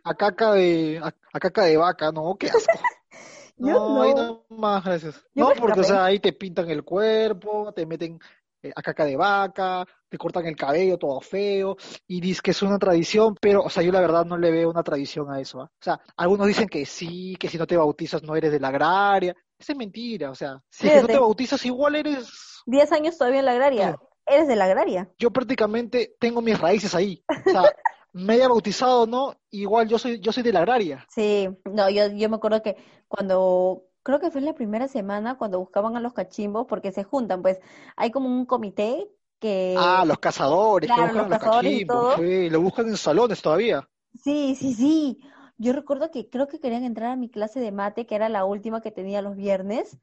a 0.03 0.15
caca 0.15 0.53
de 0.53 0.99
a, 1.03 1.13
a 1.33 1.39
caca 1.39 1.63
de 1.65 1.77
vaca, 1.77 2.11
no, 2.11 2.35
qué 2.37 2.49
asco. 2.49 2.79
Yo 3.57 3.79
No, 3.87 4.01
ahí 4.01 4.13
no, 4.13 4.23
no 4.25 4.45
más, 4.49 4.83
gracias. 4.83 5.23
yo 5.35 5.45
No, 5.45 5.47
me 5.47 5.55
porque, 5.55 5.79
o 5.81 5.83
sea, 5.83 6.05
ahí 6.05 6.19
te 6.19 6.33
pintan 6.33 6.69
el 6.69 6.83
cuerpo, 6.83 7.73
te 7.73 7.85
meten 7.85 8.19
eh, 8.65 8.73
a 8.75 8.81
caca 8.81 9.05
de 9.05 9.15
vaca, 9.15 9.85
te 10.09 10.17
cortan 10.17 10.45
el 10.45 10.55
cabello 10.55 10.97
todo 10.97 11.21
feo, 11.21 11.77
y 12.07 12.21
dices 12.21 12.41
que 12.41 12.51
es 12.51 12.61
una 12.61 12.77
tradición, 12.77 13.35
pero, 13.39 13.63
o 13.63 13.69
sea, 13.69 13.83
yo 13.83 13.91
la 13.91 14.01
verdad 14.01 14.25
no 14.25 14.37
le 14.37 14.51
veo 14.51 14.69
una 14.69 14.83
tradición 14.83 15.31
a 15.31 15.39
eso, 15.39 15.61
¿ah? 15.61 15.65
O 15.65 15.83
sea, 15.83 15.99
algunos 16.17 16.47
dicen 16.47 16.67
que 16.67 16.85
sí, 16.85 17.35
que 17.39 17.49
si 17.49 17.57
no 17.57 17.67
te 17.67 17.77
bautizas 17.77 18.23
no 18.23 18.35
eres 18.35 18.51
de 18.51 18.59
la 18.59 18.69
agraria. 18.69 19.35
Esa 19.57 19.71
es 19.71 19.77
mentira, 19.77 20.31
o 20.31 20.35
sea, 20.35 20.61
si 20.69 20.87
no 20.87 21.07
te 21.07 21.17
bautizas 21.17 21.65
igual 21.65 21.95
eres 21.95 22.55
10 22.65 22.91
años 22.91 23.17
todavía 23.17 23.39
en 23.39 23.45
la 23.45 23.51
agraria. 23.51 23.99
Eres 24.25 24.47
de 24.47 24.55
la 24.55 24.65
agraria. 24.65 25.09
Yo 25.19 25.31
prácticamente 25.31 26.15
tengo 26.19 26.41
mis 26.41 26.59
raíces 26.59 26.95
ahí. 26.95 27.23
O 27.45 27.49
sea, 27.49 27.61
me 28.13 28.33
haya 28.33 28.47
bautizado 28.47 29.03
o 29.03 29.05
no, 29.05 29.35
igual 29.51 29.87
yo 29.87 29.99
soy, 29.99 30.19
yo 30.19 30.31
soy 30.31 30.41
de 30.41 30.51
la 30.51 30.59
agraria. 30.59 31.05
Sí, 31.09 31.47
no, 31.65 31.89
yo, 31.89 32.07
yo 32.07 32.29
me 32.29 32.37
acuerdo 32.37 32.63
que 32.63 32.75
cuando, 33.07 33.83
creo 34.05 34.19
que 34.21 34.31
fue 34.31 34.39
en 34.41 34.45
la 34.45 34.55
primera 34.55 34.87
semana 34.87 35.37
cuando 35.37 35.59
buscaban 35.59 35.97
a 35.97 35.99
los 35.99 36.13
cachimbos, 36.13 36.67
porque 36.67 36.91
se 36.93 37.03
juntan, 37.03 37.41
pues 37.41 37.59
hay 37.97 38.11
como 38.11 38.29
un 38.29 38.45
comité 38.45 39.09
que... 39.39 39.75
Ah, 39.77 40.03
los 40.05 40.19
cazadores, 40.19 40.89
que 40.89 40.95
Claro, 40.95 41.01
buscan 41.01 41.21
los 41.23 41.27
los 41.29 41.39
cazadores 41.39 41.71
y 41.73 41.85
cachimbos, 41.85 42.15
sí, 42.15 42.49
lo 42.49 42.61
buscan 42.61 42.87
en 42.87 42.97
salones 42.97 43.41
todavía. 43.41 43.87
Sí, 44.23 44.55
sí, 44.55 44.73
sí. 44.73 45.19
Yo 45.57 45.73
recuerdo 45.73 46.11
que 46.11 46.29
creo 46.29 46.47
que 46.47 46.59
querían 46.59 46.83
entrar 46.83 47.11
a 47.11 47.15
mi 47.15 47.29
clase 47.29 47.59
de 47.59 47.71
mate, 47.71 48.05
que 48.05 48.15
era 48.15 48.29
la 48.29 48.45
última 48.45 48.81
que 48.81 48.91
tenía 48.91 49.21
los 49.21 49.35
viernes, 49.35 49.97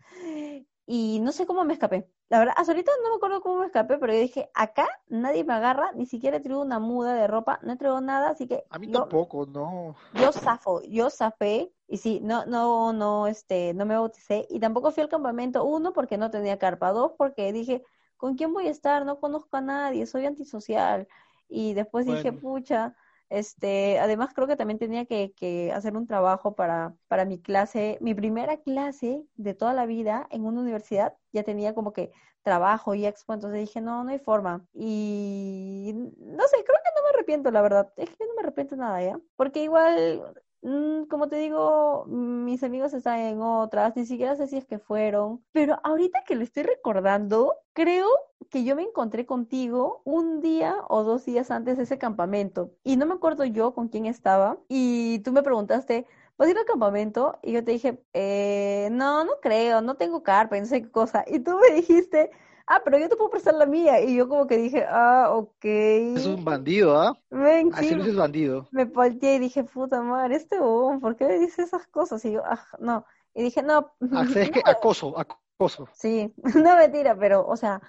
y 0.87 1.21
no 1.21 1.33
sé 1.33 1.47
cómo 1.47 1.65
me 1.65 1.73
escapé. 1.75 2.09
La 2.29 2.39
verdad, 2.39 2.55
hasta 2.57 2.73
ahorita 2.73 2.91
no 3.03 3.11
me 3.11 3.17
acuerdo 3.17 3.43
cómo 3.43 3.59
me 3.59 3.67
escapé, 3.67 3.99
pero 3.99 4.13
yo 4.13 4.21
dije, 4.21 4.51
acá 4.55 4.89
nadie 5.09 5.45
me 5.45 5.53
agarra, 5.53 5.93
ni 5.93 6.07
siquiera 6.07 6.41
traigo 6.41 6.63
una 6.63 6.79
muda 6.79 7.15
de 7.15 7.27
ropa, 7.27 7.59
no 7.63 7.77
traigo 7.77 8.01
nada, 8.01 8.31
así 8.31 8.47
que 8.47 8.65
A 8.71 8.79
mí 8.79 8.87
yo, 8.87 9.01
tampoco, 9.01 9.47
no. 9.47 9.95
yo 10.15 10.33
zafo, 10.33 10.83
yo 10.83 11.11
zafé, 11.11 11.73
y 11.87 11.99
sí, 11.99 12.21
no, 12.23 12.47
no, 12.47 12.93
no, 12.93 13.27
este, 13.27 13.75
no 13.75 13.85
me 13.85 13.95
bauticé, 13.95 14.47
y 14.49 14.61
tampoco 14.61 14.91
fui 14.93 15.03
al 15.03 15.11
campamento, 15.11 15.63
uno, 15.65 15.93
porque 15.93 16.17
no 16.17 16.31
tenía 16.31 16.59
carpa, 16.59 16.93
dos, 16.93 17.13
porque 17.19 17.53
dije, 17.53 17.85
¿con 18.17 18.35
quién 18.35 18.53
voy 18.53 18.67
a 18.67 18.71
estar? 18.71 19.05
No 19.05 19.21
conozco 19.21 19.59
a 19.59 19.61
nadie, 19.61 20.07
soy 20.07 20.25
antisocial, 20.25 21.07
y 21.49 21.75
después 21.75 22.07
dije, 22.07 22.33
pucha, 22.33 22.97
este, 23.33 23.99
además 23.99 24.35
creo 24.35 24.47
que 24.47 24.57
también 24.57 24.79
tenía 24.79 25.07
que, 25.07 25.33
que 25.37 25.73
hacer 25.73 25.97
un 25.97 26.07
trabajo 26.07 26.55
para, 26.55 26.95
para 27.09 27.25
mi 27.25 27.41
clase, 27.41 27.99
mi 28.01 28.15
primera 28.15 28.59
clase 28.59 29.25
de 29.37 29.55
toda 29.55 29.73
la 29.73 29.87
vida 29.87 30.27
en 30.31 30.45
una 30.45 30.61
universidad, 30.61 31.15
ya 31.33 31.43
tenía 31.43 31.75
como 31.75 31.93
que 31.93 32.13
trabajo 32.43 32.95
y 32.95 33.07
expo, 33.07 33.33
entonces 33.35 33.61
dije, 33.61 33.81
no, 33.81 34.05
no 34.05 34.11
hay 34.11 34.19
forma. 34.19 34.67
Y 34.75 35.93
no 35.95 36.43
sé, 36.49 36.57
creo 36.65 36.79
que 36.85 36.91
no 36.97 37.03
me 37.05 37.11
arrepiento, 37.15 37.51
la 37.51 37.63
verdad. 37.63 37.93
Es 37.97 38.11
que 38.11 38.27
no 38.27 38.35
me 38.35 38.43
arrepiento 38.43 38.77
nada, 38.77 39.03
¿ya? 39.03 39.21
Porque 39.37 39.63
igual, 39.63 40.35
como 40.63 41.29
te 41.29 41.37
digo, 41.37 42.05
mis 42.07 42.63
amigos 42.63 42.95
están 42.95 43.19
en 43.19 43.43
otras, 43.43 43.97
ni 43.97 44.07
siquiera 44.07 44.37
sé 44.37 44.47
si 44.47 44.57
es 44.57 44.65
que 44.65 44.79
fueron, 44.79 45.45
pero 45.53 45.79
ahorita 45.83 46.23
que 46.25 46.37
lo 46.37 46.43
estoy 46.45 46.63
recordando, 46.63 47.55
creo 47.73 48.07
que 48.49 48.65
yo 48.65 48.77
me 48.77 48.83
encontré 48.83 49.27
contigo 49.27 50.03
un 50.05 50.41
día 50.41 50.77
o 50.89 51.03
dos 51.03 51.25
días 51.25 51.51
antes 51.51 51.79
de 51.79 51.85
ese 51.85 51.99
campamento 51.99 52.71
y 52.85 52.97
no 52.97 53.07
me 53.07 53.15
acuerdo 53.15 53.45
yo 53.45 53.75
con 53.75 53.89
quién 53.89 54.07
estaba 54.07 54.59
y 54.69 55.21
tú 55.21 55.33
me 55.33 55.43
preguntaste, 55.43 56.07
¿vas 56.37 56.49
a 56.49 56.51
ir 56.51 56.59
al 56.59 56.65
campamento? 56.65 57.39
Y 57.43 57.53
yo 57.53 57.65
te 57.65 57.73
dije, 57.73 58.03
eh, 58.13 58.89
no, 58.93 59.25
no 59.25 59.33
creo, 59.41 59.81
no 59.81 59.97
tengo 59.97 60.23
carpa 60.23 60.59
no 60.59 60.67
sé 60.67 60.83
qué 60.83 60.91
cosa. 60.91 61.25
Y 61.27 61.41
tú 61.41 61.59
me 61.59 61.75
dijiste, 61.75 62.31
ah, 62.75 62.81
pero 62.85 62.99
yo 62.99 63.09
te 63.09 63.17
puedo 63.17 63.31
prestar 63.31 63.55
la 63.55 63.67
mía. 63.67 64.01
Y 64.01 64.17
yo 64.17 64.29
como 64.29 64.47
que 64.47 64.57
dije, 64.57 64.85
ah, 64.89 65.29
ok. 65.33 65.65
es 65.65 66.27
un 66.27 66.45
bandido, 66.45 66.97
¿ah? 67.01 67.19
Ven, 67.31 67.71
Así 67.75 67.89
es 67.89 68.17
bandido. 68.17 68.67
me 68.71 68.85
volteé 68.85 69.37
y 69.37 69.39
dije, 69.39 69.65
puta 69.65 70.03
madre, 70.03 70.37
este 70.37 70.59
huevón, 70.61 71.01
¿por 71.01 71.17
qué 71.17 71.27
me 71.27 71.39
dice 71.39 71.63
esas 71.63 71.87
cosas? 71.89 72.25
Y 72.25 72.33
yo, 72.33 72.43
ah, 72.45 72.67
no. 72.81 73.05
Y 73.35 73.43
dije, 73.43 73.63
no, 73.63 73.93
Ah, 74.13 74.25
¿Sabes 74.33 74.51
qué? 74.51 74.63
Acoso, 74.65 75.15
acoso. 75.19 75.89
sí, 75.93 76.33
no 76.57 76.77
mentira, 76.77 77.17
pero, 77.17 77.47
o 77.47 77.57
sea, 77.57 77.81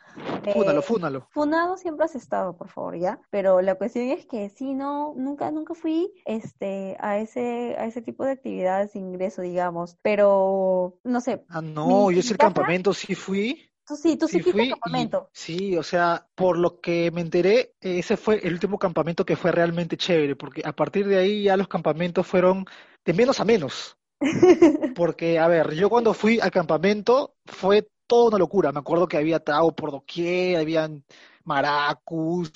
Fúnalo, 0.54 0.80
eh, 0.80 0.84
fúnalo. 0.84 1.28
funado 1.32 1.76
siempre 1.78 2.06
has 2.06 2.16
estado, 2.16 2.56
por 2.56 2.70
favor, 2.70 2.96
¿ya? 2.98 3.20
Pero 3.32 3.62
la 3.62 3.76
cuestión 3.76 4.10
es 4.10 4.26
que 4.26 4.50
sí, 4.50 4.74
no, 4.76 5.14
nunca, 5.18 5.50
nunca 5.52 5.74
fui, 5.74 6.14
este, 6.26 6.96
a 7.00 7.18
ese, 7.18 7.76
a 7.80 7.86
ese 7.86 8.02
tipo 8.02 8.24
de 8.26 8.32
actividades 8.34 8.94
de 8.94 9.00
ingreso, 9.00 9.42
digamos, 9.42 9.98
pero, 10.02 11.00
no 11.04 11.20
sé, 11.22 11.44
Ah, 11.50 11.62
no, 11.62 12.12
yo 12.12 12.18
mi 12.18 12.18
el 12.20 12.38
casa, 12.38 12.38
campamento 12.38 12.94
sí 12.94 13.16
fui, 13.16 13.70
tú 13.86 13.96
sí, 13.96 14.18
tú 14.18 14.28
sí 14.28 14.38
sí 14.38 14.42
fuiste 14.42 14.62
al 14.62 14.68
y 14.68 14.70
campamento. 14.70 15.30
sí, 15.32 15.78
o 15.78 15.84
sea, 15.84 16.28
por 16.36 16.58
lo 16.58 16.80
que 16.80 17.12
me 17.12 17.22
enteré, 17.22 17.76
ese 17.82 18.18
fue 18.18 18.40
el 18.46 18.54
último 18.54 18.78
campamento 18.78 19.26
que 19.26 19.36
fue 19.36 19.52
realmente 19.52 19.98
chévere, 19.98 20.36
porque 20.36 20.62
a 20.66 20.74
partir 20.74 21.08
de 21.08 21.18
ahí 21.18 21.44
ya 21.44 21.58
los 21.58 21.68
campamentos 21.68 22.26
fueron 22.26 22.66
de 23.06 23.14
menos 23.14 23.40
a 23.40 23.46
menos. 23.46 23.98
Porque, 24.96 25.38
a 25.38 25.48
ver, 25.48 25.74
yo 25.74 25.90
cuando 25.90 26.14
fui 26.14 26.40
al 26.40 26.52
campamento 26.52 27.36
fue 27.46 27.90
toda 28.08 28.30
una 28.30 28.38
locura. 28.38 28.72
Me 28.72 28.80
acuerdo 28.80 29.08
que 29.08 29.18
había 29.18 29.44
trago 29.44 29.76
por 29.76 29.92
doquier, 29.92 30.58
habían 30.58 31.04
maracus, 31.44 32.52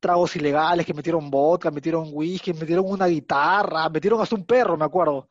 tragos 0.00 0.36
ilegales 0.36 0.84
que 0.84 0.92
metieron 0.92 1.30
vodka, 1.30 1.70
metieron 1.70 2.10
whisky, 2.12 2.52
metieron 2.52 2.84
una 2.86 3.06
guitarra, 3.06 3.88
metieron 3.88 4.20
hasta 4.20 4.34
un 4.34 4.44
perro, 4.44 4.76
me 4.76 4.84
acuerdo, 4.84 5.28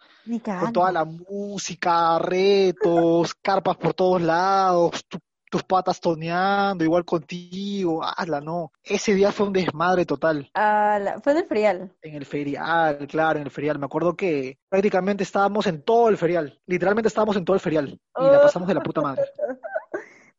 con 0.60 0.74
toda 0.74 0.92
la 0.92 1.06
música, 1.06 2.18
retos, 2.18 3.36
carpas 3.36 3.78
por 3.78 3.94
todos 3.94 4.22
lados, 4.22 5.06
tus 5.54 5.62
patas 5.64 6.00
toneando, 6.02 6.84
igual 6.84 7.06
contigo, 7.06 8.04
hazla, 8.04 8.42
no. 8.42 8.72
Ese 8.84 9.14
día 9.14 9.32
fue 9.32 9.46
un 9.46 9.54
desmadre 9.54 10.04
total. 10.04 10.50
Ah, 10.56 10.98
la- 11.00 11.22
fue 11.22 11.34
en 11.34 11.38
el 11.38 11.46
ferial. 11.46 11.92
En 12.02 12.16
el 12.16 12.26
ferial, 12.26 13.06
claro, 13.08 13.38
en 13.38 13.46
el 13.46 13.52
ferial. 13.52 13.78
Me 13.78 13.86
acuerdo 13.86 14.16
que 14.16 14.58
prácticamente 14.68 15.22
estábamos 15.24 15.68
en 15.68 15.84
todo 15.84 16.10
el 16.10 16.18
ferial. 16.18 16.60
Literalmente 16.66 17.08
estábamos 17.08 17.36
en 17.38 17.46
todo 17.46 17.54
el 17.54 17.60
ferial. 17.60 18.00
Y 18.20 18.24
la 18.24 18.42
pasamos 18.42 18.68
de 18.68 18.74
la 18.74 18.82
puta 18.82 19.02
madre. 19.02 19.22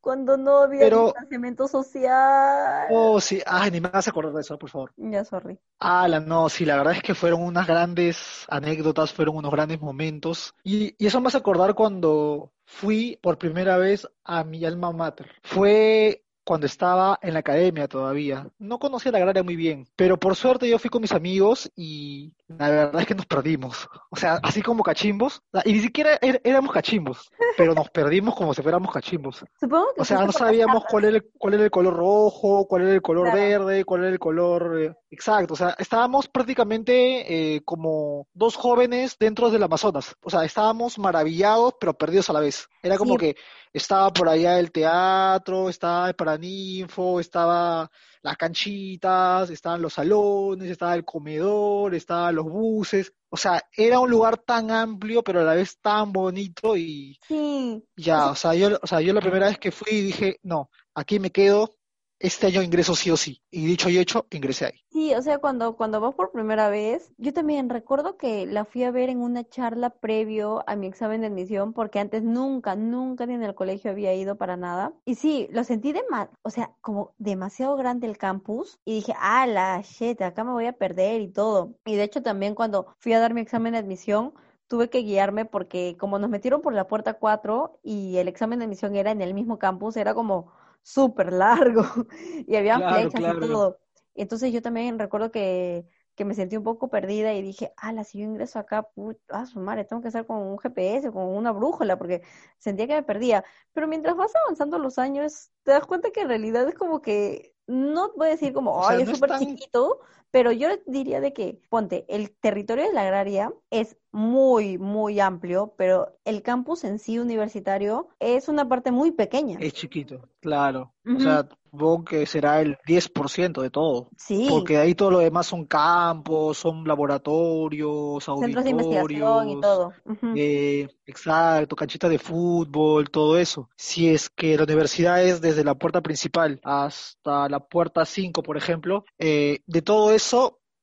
cuando 0.04 0.36
no 0.36 0.58
había 0.58 0.84
Pero, 0.84 0.90
distanciamiento 0.90 1.66
social. 1.68 2.86
oh, 2.92 3.20
sí, 3.20 3.40
ay, 3.46 3.70
ni 3.70 3.80
me 3.80 3.88
vas 3.88 4.06
a 4.06 4.10
acordar 4.10 4.32
de 4.32 4.40
eso, 4.42 4.58
por 4.58 4.70
favor. 4.70 4.92
Ya, 4.96 5.24
sorry. 5.24 5.58
Ah, 5.80 6.08
la 6.08 6.20
no, 6.20 6.48
sí, 6.48 6.64
la 6.64 6.76
verdad 6.76 6.94
es 6.94 7.02
que 7.02 7.14
fueron 7.14 7.42
unas 7.42 7.66
grandes 7.66 8.44
anécdotas, 8.48 9.12
fueron 9.12 9.36
unos 9.36 9.50
grandes 9.52 9.80
momentos. 9.80 10.54
Y, 10.62 10.94
y 10.98 11.06
eso 11.06 11.20
me 11.20 11.28
hace 11.28 11.38
acordar 11.38 11.74
cuando 11.74 12.52
fui 12.64 13.18
por 13.22 13.38
primera 13.38 13.76
vez 13.76 14.08
a 14.24 14.44
mi 14.44 14.64
alma 14.64 14.92
mater. 14.92 15.30
Fue 15.42 16.23
cuando 16.44 16.66
estaba 16.66 17.18
en 17.22 17.32
la 17.34 17.40
academia 17.40 17.88
todavía. 17.88 18.46
No 18.58 18.78
conocía 18.78 19.12
la 19.12 19.18
agraria 19.18 19.42
muy 19.42 19.56
bien, 19.56 19.86
pero 19.96 20.18
por 20.18 20.36
suerte 20.36 20.68
yo 20.68 20.78
fui 20.78 20.90
con 20.90 21.02
mis 21.02 21.12
amigos 21.12 21.70
y 21.74 22.32
la 22.48 22.68
verdad 22.70 23.00
es 23.00 23.06
que 23.06 23.14
nos 23.14 23.26
perdimos. 23.26 23.88
O 24.10 24.16
sea, 24.16 24.38
así 24.42 24.62
como 24.62 24.82
cachimbos, 24.82 25.42
y 25.64 25.72
ni 25.72 25.80
siquiera 25.80 26.18
er- 26.20 26.40
éramos 26.44 26.72
cachimbos, 26.72 27.30
pero 27.56 27.74
nos 27.74 27.88
perdimos 27.90 28.34
como 28.34 28.52
si 28.54 28.62
fuéramos 28.62 28.92
cachimbos. 28.92 29.44
Supongo 29.58 29.94
que 29.94 30.02
O 30.02 30.04
sea, 30.04 30.24
no 30.24 30.32
sabíamos 30.32 30.84
cuál 30.84 31.04
era 31.06 31.16
el, 31.16 31.30
cuál 31.38 31.54
era 31.54 31.64
el 31.64 31.70
color 31.70 31.94
rojo, 31.96 32.66
cuál 32.66 32.82
era 32.82 32.92
el 32.92 33.02
color 33.02 33.30
Claro. 33.30 33.38
verde, 33.38 33.84
cuál 33.84 34.00
era 34.02 34.10
el 34.10 34.18
color 34.18 34.80
eh, 34.80 34.94
exacto. 35.10 35.54
O 35.54 35.56
sea, 35.56 35.74
estábamos 35.78 36.28
prácticamente 36.28 37.54
eh, 37.56 37.62
como 37.64 38.26
dos 38.34 38.56
jóvenes 38.56 39.16
dentro 39.18 39.50
del 39.50 39.62
Amazonas. 39.62 40.14
O 40.22 40.30
sea, 40.30 40.44
estábamos 40.44 40.98
maravillados, 40.98 41.74
pero 41.80 41.94
perdidos 41.94 42.28
a 42.30 42.32
la 42.34 42.40
vez. 42.40 42.68
Era 42.82 42.98
como 42.98 43.14
Sí, 43.14 43.18
que 43.18 43.36
estaba 43.74 44.12
por 44.12 44.28
allá 44.28 44.60
el 44.60 44.70
teatro, 44.70 45.68
estaba 45.68 46.08
el 46.08 46.14
Paraninfo, 46.14 47.18
estaba 47.18 47.90
las 48.22 48.36
canchitas, 48.36 49.50
estaban 49.50 49.82
los 49.82 49.94
salones, 49.94 50.70
estaba 50.70 50.94
el 50.94 51.04
comedor, 51.04 51.92
estaban 51.94 52.36
los 52.36 52.46
buses. 52.46 53.12
O 53.28 53.36
sea, 53.36 53.62
era 53.76 53.98
un 53.98 54.08
lugar 54.08 54.38
tan 54.38 54.70
amplio, 54.70 55.24
pero 55.24 55.40
a 55.40 55.44
la 55.44 55.54
vez 55.54 55.78
tan 55.80 56.12
bonito 56.12 56.76
y 56.76 57.18
sí. 57.26 57.84
ya, 57.96 58.30
o 58.30 58.36
sea, 58.36 58.54
yo, 58.54 58.78
o 58.80 58.86
sea, 58.86 59.00
yo 59.00 59.12
la 59.12 59.20
primera 59.20 59.48
vez 59.48 59.58
que 59.58 59.72
fui 59.72 60.02
dije, 60.02 60.38
no, 60.44 60.70
aquí 60.94 61.18
me 61.18 61.32
quedo, 61.32 61.74
este 62.18 62.46
año 62.46 62.62
ingreso 62.62 62.94
sí 62.94 63.10
o 63.10 63.16
sí. 63.16 63.42
Y 63.50 63.66
dicho 63.66 63.88
y 63.88 63.98
hecho, 63.98 64.26
ingresé 64.30 64.66
ahí. 64.66 64.80
sí, 64.90 65.14
o 65.14 65.22
sea, 65.22 65.38
cuando, 65.38 65.76
cuando 65.76 66.00
vas 66.00 66.14
por 66.14 66.32
primera 66.32 66.68
vez, 66.68 67.12
yo 67.18 67.32
también 67.32 67.68
recuerdo 67.68 68.16
que 68.16 68.46
la 68.46 68.64
fui 68.64 68.84
a 68.84 68.90
ver 68.90 69.08
en 69.10 69.20
una 69.20 69.44
charla 69.44 69.90
previo 69.90 70.64
a 70.66 70.76
mi 70.76 70.86
examen 70.86 71.20
de 71.20 71.26
admisión, 71.28 71.72
porque 71.72 71.98
antes 71.98 72.22
nunca, 72.22 72.76
nunca 72.76 73.26
ni 73.26 73.34
en 73.34 73.42
el 73.42 73.54
colegio 73.54 73.90
había 73.90 74.14
ido 74.14 74.36
para 74.36 74.56
nada. 74.56 74.92
Y 75.04 75.16
sí, 75.16 75.48
lo 75.50 75.64
sentí 75.64 75.92
de 75.92 76.04
o 76.42 76.50
sea, 76.50 76.72
como 76.80 77.14
demasiado 77.18 77.76
grande 77.76 78.06
el 78.06 78.18
campus, 78.18 78.78
y 78.84 78.94
dije, 78.94 79.14
ah, 79.18 79.46
la 79.46 79.80
shit, 79.82 80.20
acá 80.22 80.44
me 80.44 80.52
voy 80.52 80.66
a 80.66 80.72
perder 80.72 81.20
y 81.20 81.28
todo. 81.28 81.74
Y 81.84 81.96
de 81.96 82.04
hecho 82.04 82.22
también 82.22 82.54
cuando 82.54 82.94
fui 82.98 83.12
a 83.12 83.20
dar 83.20 83.34
mi 83.34 83.40
examen 83.40 83.72
de 83.72 83.78
admisión, 83.78 84.34
tuve 84.68 84.90
que 84.90 85.00
guiarme 85.00 85.44
porque 85.44 85.96
como 85.98 86.18
nos 86.18 86.30
metieron 86.30 86.60
por 86.60 86.72
la 86.72 86.86
puerta 86.86 87.14
4 87.14 87.80
y 87.82 88.16
el 88.16 88.28
examen 88.28 88.58
de 88.58 88.64
admisión 88.66 88.96
era 88.96 89.10
en 89.10 89.20
el 89.20 89.34
mismo 89.34 89.58
campus, 89.58 89.96
era 89.96 90.14
como 90.14 90.52
súper 90.84 91.32
largo 91.32 91.82
y 92.46 92.54
habían 92.56 92.78
Claro, 92.80 93.10
flechas 93.10 93.20
y 93.36 93.40
todo. 93.40 93.80
Entonces 94.14 94.52
yo 94.52 94.62
también 94.62 94.98
recuerdo 94.98 95.32
que, 95.32 95.86
que 96.14 96.24
me 96.24 96.34
sentí 96.34 96.56
un 96.56 96.62
poco 96.62 96.88
perdida 96.88 97.34
y 97.34 97.42
dije, 97.42 97.72
ala, 97.76 98.04
si 98.04 98.18
yo 98.20 98.24
ingreso 98.24 98.58
acá, 98.60 98.82
put, 98.82 99.18
ah, 99.28 99.46
su 99.46 99.58
madre, 99.58 99.84
tengo 99.84 100.02
que 100.02 100.08
estar 100.08 100.26
con 100.26 100.36
un 100.38 100.58
GPS, 100.58 101.10
con 101.10 101.24
una 101.24 101.50
brújula, 101.50 101.98
porque 101.98 102.22
sentía 102.58 102.86
que 102.86 102.94
me 102.94 103.02
perdía. 103.02 103.44
Pero 103.72 103.88
mientras 103.88 104.16
vas 104.16 104.32
avanzando 104.44 104.78
los 104.78 104.98
años, 104.98 105.50
te 105.64 105.72
das 105.72 105.86
cuenta 105.86 106.10
que 106.12 106.20
en 106.20 106.28
realidad 106.28 106.68
es 106.68 106.76
como 106.76 107.02
que, 107.02 107.54
no 107.66 108.12
voy 108.14 108.28
a 108.28 108.30
decir 108.30 108.52
como, 108.52 108.76
O 108.76 108.82
sea, 108.82 108.96
ay, 108.96 109.02
es 109.02 109.06
no 109.06 109.12
es 109.12 109.18
súper 109.18 109.30
tan, 109.30 109.40
chiquito, 109.40 110.00
pero 110.34 110.50
yo 110.50 110.66
diría 110.86 111.20
de 111.20 111.32
que, 111.32 111.60
ponte, 111.70 112.04
el 112.08 112.32
territorio 112.32 112.82
de 112.88 112.92
la 112.92 113.02
agraria 113.02 113.52
es 113.70 113.96
muy, 114.10 114.78
muy 114.78 115.20
amplio, 115.20 115.74
pero 115.76 116.16
el 116.24 116.42
campus 116.42 116.82
en 116.82 116.98
sí 116.98 117.20
universitario 117.20 118.08
es 118.18 118.48
una 118.48 118.68
parte 118.68 118.90
muy 118.90 119.12
pequeña. 119.12 119.58
es 119.60 119.74
chiquito, 119.74 120.28
claro. 120.40 120.92
O 121.06 121.20
sea, 121.20 121.46
supongo 121.70 122.04
que 122.04 122.24
será 122.24 122.62
el 122.62 122.78
10% 122.86 123.60
de 123.60 123.68
todo. 123.68 124.08
Sí, 124.16 124.46
Porque 124.48 124.78
ahí 124.78 124.94
todo 124.94 125.10
lo 125.10 125.18
demás 125.18 125.46
son 125.46 125.66
campos, 125.66 126.56
son 126.56 126.88
laboratorios, 126.88 128.24
centros 128.24 128.64
de 128.64 128.70
investigación 128.70 129.48
y 129.48 129.52
auditorios, 129.52 129.60
todo. 129.60 129.92
Eh, 130.34 130.88
exacto, 131.04 131.76
canchitas 131.76 132.10
de 132.10 132.18
fútbol, 132.18 133.10
todo 133.10 133.36
eso. 133.36 133.68
Si 133.76 134.08
es 134.08 134.30
que 134.30 134.56
la 134.56 134.64
universidad 134.64 135.22
es 135.22 135.42
desde 135.42 135.62
la 135.62 135.74
puerta 135.74 136.00
principal 136.00 136.58
hasta 136.64 137.50
la 137.50 137.60
puerta 137.60 138.06
5, 138.06 138.42
por 138.42 138.56
ejemplo, 138.56 139.04
eh, 139.18 139.58
de 139.66 139.82
todo 139.82 140.10
eso 140.10 140.23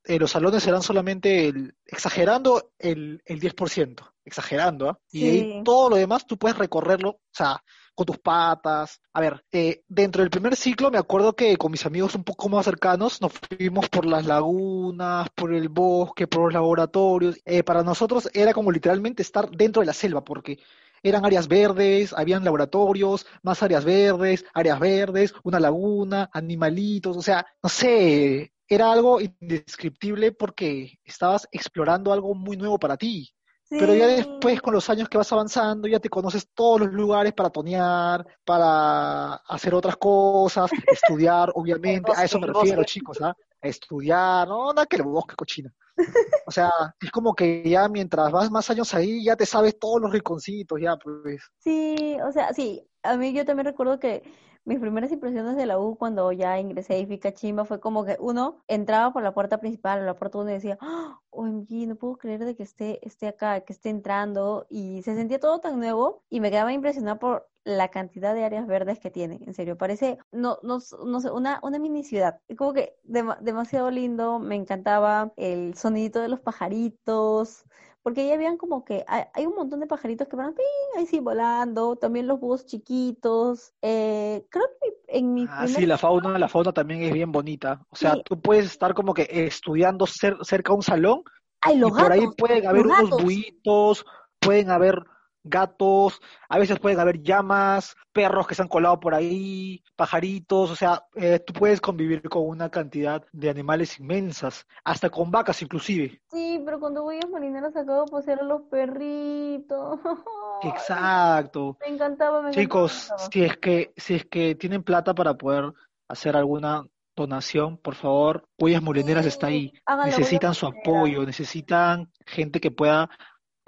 eh, 0.03 0.19
los 0.19 0.31
salones 0.31 0.65
eran 0.65 0.81
solamente, 0.81 1.47
el, 1.47 1.75
exagerando, 1.85 2.71
el, 2.79 3.21
el 3.25 3.39
10%, 3.39 4.11
exagerando, 4.25 4.89
¿ah? 4.89 4.99
Y 5.11 5.29
ahí 5.29 5.61
todo 5.63 5.91
lo 5.91 5.95
demás 5.95 6.25
tú 6.25 6.37
puedes 6.37 6.57
recorrerlo, 6.57 7.09
o 7.09 7.19
sea, 7.31 7.63
con 7.93 8.05
tus 8.05 8.17
patas. 8.17 8.99
A 9.13 9.21
ver, 9.21 9.43
eh, 9.51 9.83
dentro 9.87 10.21
del 10.21 10.31
primer 10.31 10.55
ciclo 10.55 10.89
me 10.89 10.97
acuerdo 10.97 11.33
que 11.33 11.55
con 11.57 11.71
mis 11.71 11.85
amigos 11.85 12.15
un 12.15 12.23
poco 12.23 12.49
más 12.49 12.65
cercanos 12.65 13.21
nos 13.21 13.33
fuimos 13.33 13.89
por 13.89 14.05
las 14.05 14.25
lagunas, 14.25 15.29
por 15.35 15.53
el 15.53 15.69
bosque, 15.69 16.27
por 16.27 16.45
los 16.45 16.53
laboratorios. 16.53 17.39
Eh, 17.45 17.63
para 17.63 17.83
nosotros 17.83 18.29
era 18.33 18.53
como 18.53 18.71
literalmente 18.71 19.21
estar 19.21 19.49
dentro 19.51 19.81
de 19.81 19.85
la 19.85 19.93
selva, 19.93 20.23
porque 20.23 20.59
eran 21.03 21.25
áreas 21.25 21.47
verdes, 21.47 22.13
habían 22.13 22.43
laboratorios, 22.43 23.25
más 23.43 23.63
áreas 23.63 23.85
verdes, 23.85 24.45
áreas 24.53 24.79
verdes, 24.79 25.33
una 25.43 25.59
laguna, 25.59 26.29
animalitos, 26.33 27.17
o 27.17 27.21
sea, 27.21 27.45
no 27.61 27.69
sé, 27.69 28.53
era 28.71 28.89
algo 28.89 29.19
indescriptible 29.19 30.31
porque 30.31 30.97
estabas 31.03 31.45
explorando 31.51 32.13
algo 32.13 32.33
muy 32.33 32.55
nuevo 32.55 32.79
para 32.79 32.95
ti. 32.95 33.29
Pero 33.69 33.93
ya 33.93 34.07
después, 34.07 34.61
con 34.61 34.73
los 34.73 34.89
años 34.89 35.09
que 35.09 35.17
vas 35.17 35.31
avanzando, 35.31 35.89
ya 35.89 35.99
te 35.99 36.09
conoces 36.09 36.49
todos 36.53 36.81
los 36.81 36.93
lugares 36.93 37.33
para 37.33 37.49
tonear, 37.49 38.25
para 38.45 39.35
hacer 39.35 39.73
otras 39.73 39.97
cosas, 39.97 40.69
estudiar, 40.87 41.51
obviamente. 41.55 42.11
A 42.15 42.23
eso 42.23 42.39
me 42.39 42.47
refiero, 42.47 42.83
chicos, 42.85 43.21
¿ah? 43.21 43.35
A 43.61 43.67
estudiar, 43.67 44.47
no, 44.47 44.73
nada 44.73 44.85
que 44.85 44.97
el 44.97 45.03
bosque 45.03 45.35
cochina. 45.35 45.73
O 46.47 46.51
sea, 46.51 46.71
es 46.99 47.11
como 47.11 47.33
que 47.33 47.63
ya 47.69 47.87
mientras 47.87 48.31
vas 48.31 48.51
más 48.51 48.69
años 48.69 48.93
ahí, 48.93 49.23
ya 49.23 49.37
te 49.37 49.45
sabes 49.45 49.77
todos 49.79 50.01
los 50.01 50.11
rinconcitos, 50.11 50.81
ya, 50.81 50.97
pues. 50.97 51.41
Sí, 51.59 52.17
o 52.25 52.31
sea, 52.31 52.53
sí, 52.53 52.85
a 53.03 53.15
mí 53.15 53.31
yo 53.31 53.45
también 53.45 53.67
recuerdo 53.67 53.99
que 53.99 54.23
mis 54.65 54.79
primeras 54.79 55.11
impresiones 55.11 55.55
de 55.55 55.65
la 55.65 55.79
U 55.79 55.95
cuando 55.97 56.31
ya 56.31 56.59
ingresé 56.59 56.99
y 56.99 57.05
fui 57.05 57.19
cachimba 57.19 57.65
fue 57.65 57.79
como 57.79 58.05
que 58.05 58.17
uno 58.19 58.57
entraba 58.67 59.11
por 59.13 59.23
la 59.23 59.33
puerta 59.33 59.59
principal 59.59 60.01
o 60.01 60.05
la 60.05 60.15
puerta 60.15 60.37
uno 60.39 60.49
y 60.51 60.53
decía, 60.53 60.77
¡Ah! 60.81 61.19
OMG, 61.29 61.87
no 61.87 61.95
puedo 61.95 62.17
creer 62.17 62.43
de 62.45 62.55
que 62.55 62.63
esté, 62.63 63.05
esté 63.07 63.27
acá, 63.27 63.61
que 63.61 63.73
esté 63.73 63.89
entrando 63.89 64.67
y 64.69 65.01
se 65.03 65.15
sentía 65.15 65.39
todo 65.39 65.59
tan 65.59 65.79
nuevo 65.79 66.23
y 66.29 66.39
me 66.41 66.51
quedaba 66.51 66.73
impresionada 66.73 67.19
por 67.19 67.49
la 67.63 67.89
cantidad 67.89 68.33
de 68.33 68.43
áreas 68.43 68.65
verdes 68.67 68.99
que 68.99 69.11
tiene, 69.11 69.39
en 69.45 69.53
serio, 69.53 69.77
parece, 69.77 70.17
no, 70.31 70.57
no, 70.63 70.79
no 71.05 71.19
sé, 71.21 71.31
una, 71.31 71.59
una 71.63 71.77
mini 71.79 72.03
ciudad, 72.03 72.41
como 72.57 72.73
que 72.73 72.95
dema- 73.03 73.37
demasiado 73.39 73.91
lindo, 73.91 74.39
me 74.39 74.55
encantaba 74.55 75.31
el 75.37 75.75
sonidito 75.75 76.19
de 76.21 76.27
los 76.29 76.39
pajaritos, 76.39 77.65
porque 78.03 78.21
ahí 78.21 78.31
habían 78.31 78.57
como 78.57 78.83
que, 78.83 79.03
hay, 79.07 79.23
hay 79.33 79.45
un 79.45 79.55
montón 79.55 79.79
de 79.79 79.87
pajaritos 79.87 80.27
que 80.27 80.35
van 80.35 80.55
ahí 80.97 81.05
sí 81.05 81.19
volando, 81.19 81.95
también 81.95 82.27
los 82.27 82.39
búhos 82.39 82.65
chiquitos. 82.65 83.73
Eh, 83.81 84.45
creo 84.49 84.65
que 84.81 85.17
en 85.17 85.33
mi 85.33 85.45
Ah, 85.47 85.67
sí, 85.67 85.85
la 85.85 85.97
fauna, 85.97 86.37
la 86.37 86.47
fauna 86.47 86.71
también 86.71 87.03
es 87.03 87.13
bien 87.13 87.31
bonita. 87.31 87.85
O 87.89 87.95
sea, 87.95 88.15
sí, 88.15 88.21
tú 88.25 88.39
puedes 88.39 88.65
estar 88.65 88.93
como 88.93 89.13
que 89.13 89.27
estudiando 89.29 90.05
cer- 90.05 90.43
cerca 90.43 90.71
de 90.73 90.77
un 90.77 90.83
salón 90.83 91.23
¡ay, 91.61 91.75
y 91.75 91.79
los 91.79 91.91
por 91.91 92.11
ahí 92.11 92.27
pueden 92.37 92.67
haber 92.67 92.87
unos 92.87 93.23
buitos, 93.23 94.05
pueden 94.39 94.71
haber 94.71 95.03
gatos, 95.43 96.19
a 96.49 96.57
veces 96.59 96.79
pueden 96.79 96.99
haber 96.99 97.21
llamas, 97.21 97.95
perros 98.13 98.47
que 98.47 98.55
se 98.55 98.61
han 98.61 98.67
colado 98.67 98.99
por 98.99 99.13
ahí, 99.13 99.83
pajaritos, 99.95 100.69
o 100.71 100.75
sea, 100.75 101.05
eh, 101.15 101.39
tú 101.39 101.53
puedes 101.53 101.81
convivir 101.81 102.21
con 102.29 102.47
una 102.47 102.69
cantidad 102.69 103.23
de 103.31 103.49
animales 103.49 103.99
inmensas, 103.99 104.65
hasta 104.83 105.09
con 105.09 105.31
vacas 105.31 105.61
inclusive. 105.61 106.21
Sí, 106.31 106.61
pero 106.65 106.79
cuando 106.79 107.03
voy 107.03 107.19
a 107.23 107.27
marineras 107.27 107.75
acabo 107.75 108.05
de 108.05 108.11
pasear 108.11 108.39
a 108.41 108.43
los 108.43 108.61
perritos. 108.63 109.99
Exacto. 110.63 111.77
me 111.81 111.93
encantaba, 111.95 112.41
me 112.41 112.51
Chicos, 112.51 113.05
encantaba. 113.05 113.29
si 113.31 113.43
es 113.43 113.57
que, 113.57 113.93
si 113.97 114.15
es 114.15 114.25
que 114.25 114.55
tienen 114.55 114.83
plata 114.83 115.13
para 115.13 115.35
poder 115.35 115.71
hacer 116.07 116.35
alguna 116.35 116.85
donación, 117.15 117.77
por 117.77 117.95
favor, 117.95 118.45
Huellas 118.59 118.81
Molineras 118.81 119.25
está 119.25 119.47
ahí. 119.47 119.73
háganlo, 119.85 120.17
Necesitan 120.17 120.53
su 120.53 120.65
apoyo, 120.67 121.25
necesitan 121.25 122.11
gente 122.25 122.59
que 122.59 122.71
pueda 122.71 123.09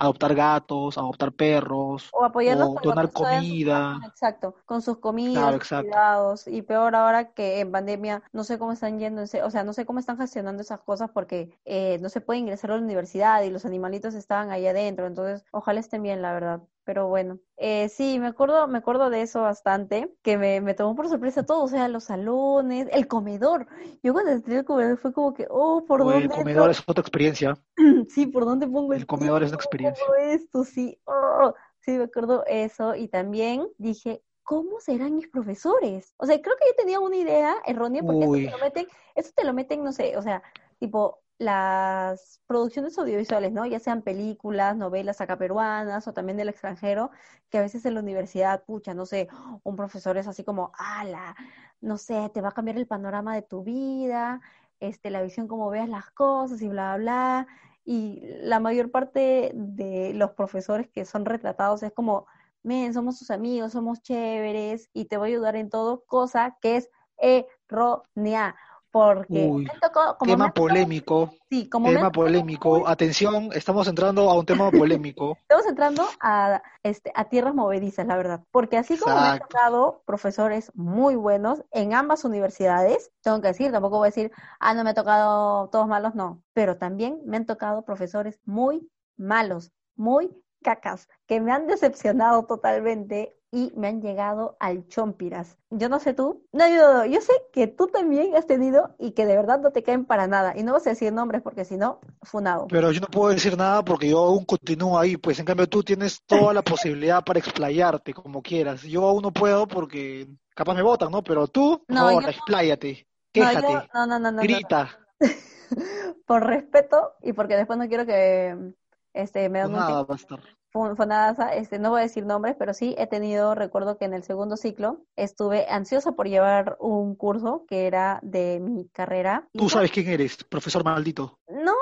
adoptar 0.04 0.36
gatos, 0.36 0.98
adoptar 0.98 1.32
perros 1.34 2.12
O 2.16 2.24
apoyarlos 2.24 2.70
donar 2.82 3.10
sus, 3.12 3.14
comida. 3.14 4.00
exacto, 4.06 4.56
con 4.66 4.82
sus 4.84 4.98
comidas, 5.00 5.56
Claro, 5.56 5.60
cuidados, 5.74 6.48
y 6.48 6.62
peor 6.62 6.96
ahora 6.96 7.34
que 7.34 7.60
en 7.60 7.72
pandemia 7.72 8.22
no 8.32 8.44
sé 8.44 8.60
cómo 8.60 8.72
están 8.72 9.00
yendo, 9.00 9.22
en 9.22 9.28
se- 9.28 9.42
o 9.44 9.50
sea, 9.50 9.64
no 9.64 9.74
sé 9.74 9.86
cómo 9.86 9.98
están 10.00 10.18
gestionando 10.20 10.62
esas 10.62 10.82
cosas 10.82 11.10
porque 11.12 11.58
eh, 11.66 11.98
no 12.02 12.10
se 12.10 12.22
puede 12.22 12.40
ingresar 12.40 12.72
a 12.72 12.76
la 12.78 12.84
universidad 12.84 13.42
y 13.44 13.50
los 13.50 13.66
animalitos 13.66 14.14
estaban 14.14 14.52
ahí 14.52 14.68
adentro, 14.68 15.08
entonces 15.08 15.44
ojalá 15.52 15.80
estén 15.80 16.04
bien, 16.04 16.22
la 16.22 16.34
verdad. 16.34 16.62
Pero 16.86 17.08
bueno, 17.08 17.40
eh, 17.58 17.88
sí, 17.90 18.20
me 18.20 18.28
acuerdo, 18.28 18.68
me 18.68 18.78
acuerdo 18.80 19.10
de 19.10 19.22
eso 19.22 19.42
bastante, 19.42 20.14
que 20.22 20.38
me, 20.38 20.60
me 20.62 20.74
tomó 20.74 20.96
por 20.96 21.08
sorpresa 21.10 21.46
todo, 21.46 21.64
o 21.64 21.68
sea, 21.68 21.88
los 21.88 22.06
salones, 22.06 22.88
el 22.92 23.08
comedor. 23.08 23.68
Yo 24.04 24.14
cuando 24.14 24.32
entré 24.32 24.58
al 24.58 24.66
comedor 24.66 24.98
fue 24.98 25.14
como 25.14 25.34
que, 25.34 25.48
oh, 25.50 25.86
¿por 25.86 26.02
O 26.02 26.12
el 26.12 26.28
dónde 26.28 26.36
comedor 26.36 26.70
entro? 26.70 26.72
es 26.72 26.84
otra 26.86 27.02
experiencia. 27.02 27.58
Sí, 28.10 28.28
¿por 28.28 28.46
dónde 28.46 28.68
pongo 28.68 28.94
El 28.94 29.00
el 29.02 29.06
comedor 29.06 29.44
es 29.44 29.50
una 29.50 29.58
¿Cómo 29.58 29.62
experiencia. 29.62 30.04
pongo 30.06 30.16
esto? 30.16 30.64
Sí, 30.64 31.00
oh, 31.06 31.54
sí, 31.80 31.92
me 31.92 32.04
acuerdo 32.06 32.44
eso. 32.48 32.96
Y 32.96 33.08
también 33.08 33.68
dije, 33.78 34.24
¿cómo 34.44 34.80
serán 34.80 35.16
mis 35.16 35.28
profesores? 35.30 36.14
O 36.18 36.26
sea, 36.26 36.42
creo 36.42 36.56
que 36.58 36.68
yo 36.68 36.76
tenía 36.76 37.00
una 37.00 37.16
idea 37.18 37.56
errónea 37.66 38.04
porque 38.04 38.26
esto 38.26 38.38
te 38.42 38.52
lo 38.52 38.58
meten, 38.60 38.88
esto 39.16 39.32
te 39.36 39.44
lo 39.46 39.54
meten, 39.54 39.84
no 39.84 39.92
sé, 39.94 40.18
o 40.18 40.22
sea, 40.22 40.44
tipo 40.80 41.23
las 41.44 42.42
producciones 42.48 42.98
audiovisuales, 42.98 43.52
¿no? 43.52 43.66
Ya 43.66 43.80
sean 43.80 44.02
películas, 44.02 44.76
novelas 44.78 45.22
acá 45.22 45.38
peruanas 45.38 46.08
o 46.08 46.14
también 46.14 46.38
del 46.38 46.50
extranjero, 46.50 47.12
que 47.50 47.58
a 47.58 47.62
veces 47.62 47.86
en 47.86 47.96
la 47.96 48.00
universidad, 48.00 48.64
pucha, 48.64 48.94
no 48.94 49.06
sé, 49.06 49.28
un 49.64 49.76
profesor 49.76 50.18
es 50.18 50.28
así 50.28 50.44
como, 50.44 50.72
ala, 50.78 51.36
no 51.82 51.98
sé, 51.98 52.30
te 52.34 52.42
va 52.42 52.50
a 52.50 52.54
cambiar 52.54 52.78
el 52.78 52.88
panorama 52.88 53.36
de 53.36 53.42
tu 53.42 53.64
vida, 53.64 54.42
este, 54.80 55.10
la 55.10 55.22
visión 55.22 55.48
como 55.48 55.70
veas 55.70 55.90
las 55.90 56.10
cosas 56.12 56.62
y 56.62 56.68
bla, 56.68 56.96
bla, 56.98 57.46
bla. 57.46 57.48
Y 57.86 58.22
la 58.42 58.60
mayor 58.60 58.92
parte 58.92 59.52
de 59.54 60.14
los 60.14 60.32
profesores 60.32 60.88
que 60.90 61.06
son 61.06 61.26
retratados 61.26 61.84
es 61.84 61.92
como, 61.92 62.26
men, 62.64 62.94
somos 62.94 63.20
tus 63.20 63.32
amigos, 63.32 63.74
somos 63.74 64.02
chéveres 64.02 64.90
y 64.94 65.06
te 65.06 65.18
voy 65.18 65.30
a 65.30 65.34
ayudar 65.34 65.56
en 65.58 65.70
todo, 65.70 66.06
cosa 66.06 66.58
que 66.62 66.78
es 66.78 66.90
errónea, 67.18 68.56
porque 68.94 69.50
uy. 69.50 69.68
tocó, 69.82 70.16
como 70.20 70.32
Tema 70.32 70.54
polémico, 70.54 71.34
sí, 71.50 71.68
como 71.68 71.90
tema 71.90 72.12
polémico. 72.12 72.88
Atención, 72.88 73.50
estamos 73.54 73.88
entrando 73.88 74.30
a 74.30 74.38
un 74.38 74.46
tema 74.46 74.70
polémico. 74.70 75.36
Estamos 75.42 75.66
entrando 75.66 76.08
a, 76.22 76.62
este, 76.84 77.12
a 77.16 77.28
tierras 77.28 77.56
movedizas, 77.56 78.06
la 78.06 78.16
verdad, 78.16 78.44
porque 78.52 78.78
así 78.78 78.96
como 79.00 79.16
me 79.16 79.22
han 79.30 79.40
tocado 79.40 80.04
profesores 80.06 80.72
muy 80.76 81.16
buenos 81.16 81.64
en 81.72 81.96
ambas 81.96 82.24
universidades, 82.24 83.12
tengo 83.24 83.42
que 83.42 83.48
decir, 83.48 83.72
tampoco 83.72 83.98
voy 83.98 84.06
a 84.06 84.10
decir, 84.10 84.32
ah, 84.60 84.76
no 84.76 84.84
me 84.84 84.92
ha 84.92 84.94
tocado 84.94 85.70
todos 85.70 85.88
malos, 85.88 86.14
no, 86.14 86.44
pero 86.54 86.78
también 86.78 87.20
me 87.26 87.38
han 87.38 87.48
tocado 87.48 87.86
profesores 87.86 88.40
muy 88.46 88.88
malos, 89.18 89.72
muy 89.96 90.30
cacas, 90.62 91.10
que 91.26 91.42
me 91.42 91.52
han 91.52 91.66
decepcionado 91.66 92.46
totalmente 92.46 93.36
y 93.54 93.72
me 93.76 93.88
han 93.88 94.02
llegado 94.02 94.58
al 94.60 94.88
chompiras. 94.88 95.60
Yo 95.70 95.88
no 95.88 96.00
sé 96.00 96.16
tú, 96.16 96.44
no, 96.52 96.68
yo, 96.68 97.06
yo 97.06 97.22
sé 97.22 97.34
que 97.54 97.68
tú 97.68 97.86
también 97.86 98.36
has 98.36 98.48
tenido 98.48 98.96
y 98.98 99.12
que 99.12 99.28
de 99.28 99.36
verdad 99.36 99.60
no 99.60 99.72
te 99.72 99.84
caen 99.84 100.06
para 100.06 100.26
nada, 100.26 100.58
y 100.58 100.64
no 100.64 100.74
vas 100.74 100.88
a 100.88 100.90
decir 100.90 101.14
nombres 101.14 101.44
porque 101.44 101.64
si 101.64 101.78
no, 101.78 102.00
funado. 102.24 102.66
Pero 102.68 102.92
yo 102.92 103.00
no 103.00 103.08
puedo 103.08 103.32
decir 103.32 103.56
nada 103.56 103.86
porque 103.86 104.10
yo 104.10 104.18
aún 104.18 104.44
continúo 104.44 104.98
ahí, 104.98 105.18
pues 105.18 105.38
en 105.38 105.46
cambio 105.46 105.70
tú 105.70 105.84
tienes 105.84 106.24
toda 106.24 106.52
la 106.52 106.64
posibilidad 106.64 107.24
para 107.24 107.38
explayarte 107.38 108.12
como 108.12 108.42
quieras. 108.42 108.82
Yo 108.82 109.06
aún 109.06 109.22
no 109.22 109.32
puedo 109.32 109.68
porque 109.68 110.28
capaz 110.56 110.74
me 110.74 110.82
votan, 110.82 111.12
¿no? 111.12 111.24
Pero 111.24 111.48
tú, 111.48 111.84
No, 111.88 112.08
favor, 112.08 112.24
expláyate, 112.28 113.08
No, 113.36 113.44
yo, 113.44 113.50
quéjate, 113.52 113.90
no, 113.94 114.20
no, 114.20 114.42
grita. 114.42 115.00
Por 116.26 116.44
respeto 116.44 117.14
y 117.22 117.34
porque 117.34 117.56
después 117.56 117.78
no 117.78 117.88
quiero 117.88 118.08
que 118.08 118.74
este, 119.14 119.48
me 119.50 119.62
Pues 119.62 119.72
denuncien 119.72 119.98
nada, 119.98 120.48
Fonadasa, 120.74 121.54
este, 121.54 121.78
no 121.78 121.92
voy 121.92 122.00
a 122.00 122.04
decir 122.04 122.26
nombres, 122.26 122.56
pero 122.58 122.74
sí 122.74 122.96
he 122.98 123.06
tenido, 123.06 123.54
recuerdo 123.54 123.98
que 123.98 124.06
en 124.06 124.14
el 124.14 124.24
segundo 124.24 124.58
ciclo 124.58 125.06
estuve 125.16 125.68
ansiosa 125.70 126.14
por 126.14 126.28
llevar 126.28 126.78
un 126.80 127.16
curso 127.16 127.66
que 127.68 127.86
era 127.86 128.20
de 128.24 128.60
mi 128.60 128.88
carrera. 128.90 129.48
Tú 129.54 129.70
sabes 129.70 129.92
quién 129.92 130.08
eres, 130.08 130.44
profesor 130.44 130.84
maldito. 130.84 131.40
no, 131.48 131.76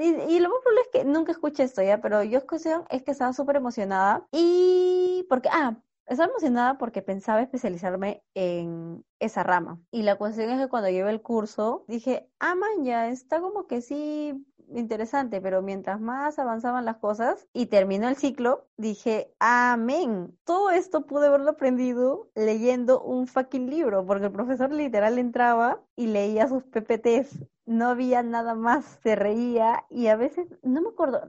y, 0.00 0.36
y 0.36 0.38
lo 0.38 0.48
más 0.48 0.58
probable 0.62 0.82
es 0.82 0.88
que 0.92 1.04
nunca 1.04 1.32
escuché 1.32 1.64
esto 1.64 1.82
ya, 1.82 2.00
pero 2.00 2.22
yo 2.22 2.46
cuestión 2.46 2.84
es 2.88 3.02
que 3.02 3.10
estaba 3.10 3.32
súper 3.32 3.56
emocionada 3.56 4.26
y 4.30 5.26
porque, 5.28 5.48
ah, 5.50 5.76
estaba 6.06 6.30
emocionada 6.30 6.78
porque 6.78 7.02
pensaba 7.02 7.42
especializarme 7.42 8.22
en 8.34 9.04
esa 9.18 9.42
rama. 9.42 9.80
Y 9.90 10.02
la 10.02 10.16
cuestión 10.16 10.50
es 10.50 10.60
que 10.60 10.68
cuando 10.68 10.88
llevé 10.88 11.10
el 11.10 11.20
curso, 11.20 11.84
dije, 11.88 12.28
ah, 12.38 12.54
man, 12.54 12.84
ya 12.84 13.08
está 13.08 13.40
como 13.40 13.66
que 13.66 13.82
sí 13.82 14.46
interesante, 14.74 15.40
pero 15.40 15.62
mientras 15.62 16.00
más 16.00 16.38
avanzaban 16.38 16.84
las 16.84 16.96
cosas 16.98 17.46
y 17.52 17.66
terminó 17.66 18.08
el 18.08 18.16
ciclo, 18.16 18.66
dije, 18.76 19.32
amén, 19.38 20.36
todo 20.44 20.70
esto 20.70 21.06
pude 21.06 21.26
haberlo 21.26 21.50
aprendido 21.50 22.28
leyendo 22.34 23.00
un 23.02 23.26
fucking 23.26 23.70
libro, 23.70 24.04
porque 24.06 24.26
el 24.26 24.32
profesor 24.32 24.72
literal 24.72 25.18
entraba 25.18 25.80
y 25.96 26.08
leía 26.08 26.48
sus 26.48 26.64
PPTs 26.64 27.46
no 27.66 27.88
había 27.88 28.22
nada 28.22 28.54
más, 28.54 29.00
se 29.02 29.16
reía 29.16 29.84
y 29.90 30.06
a 30.06 30.16
veces, 30.16 30.46
no 30.62 30.80
me 30.80 30.88
acuerdo, 30.88 31.20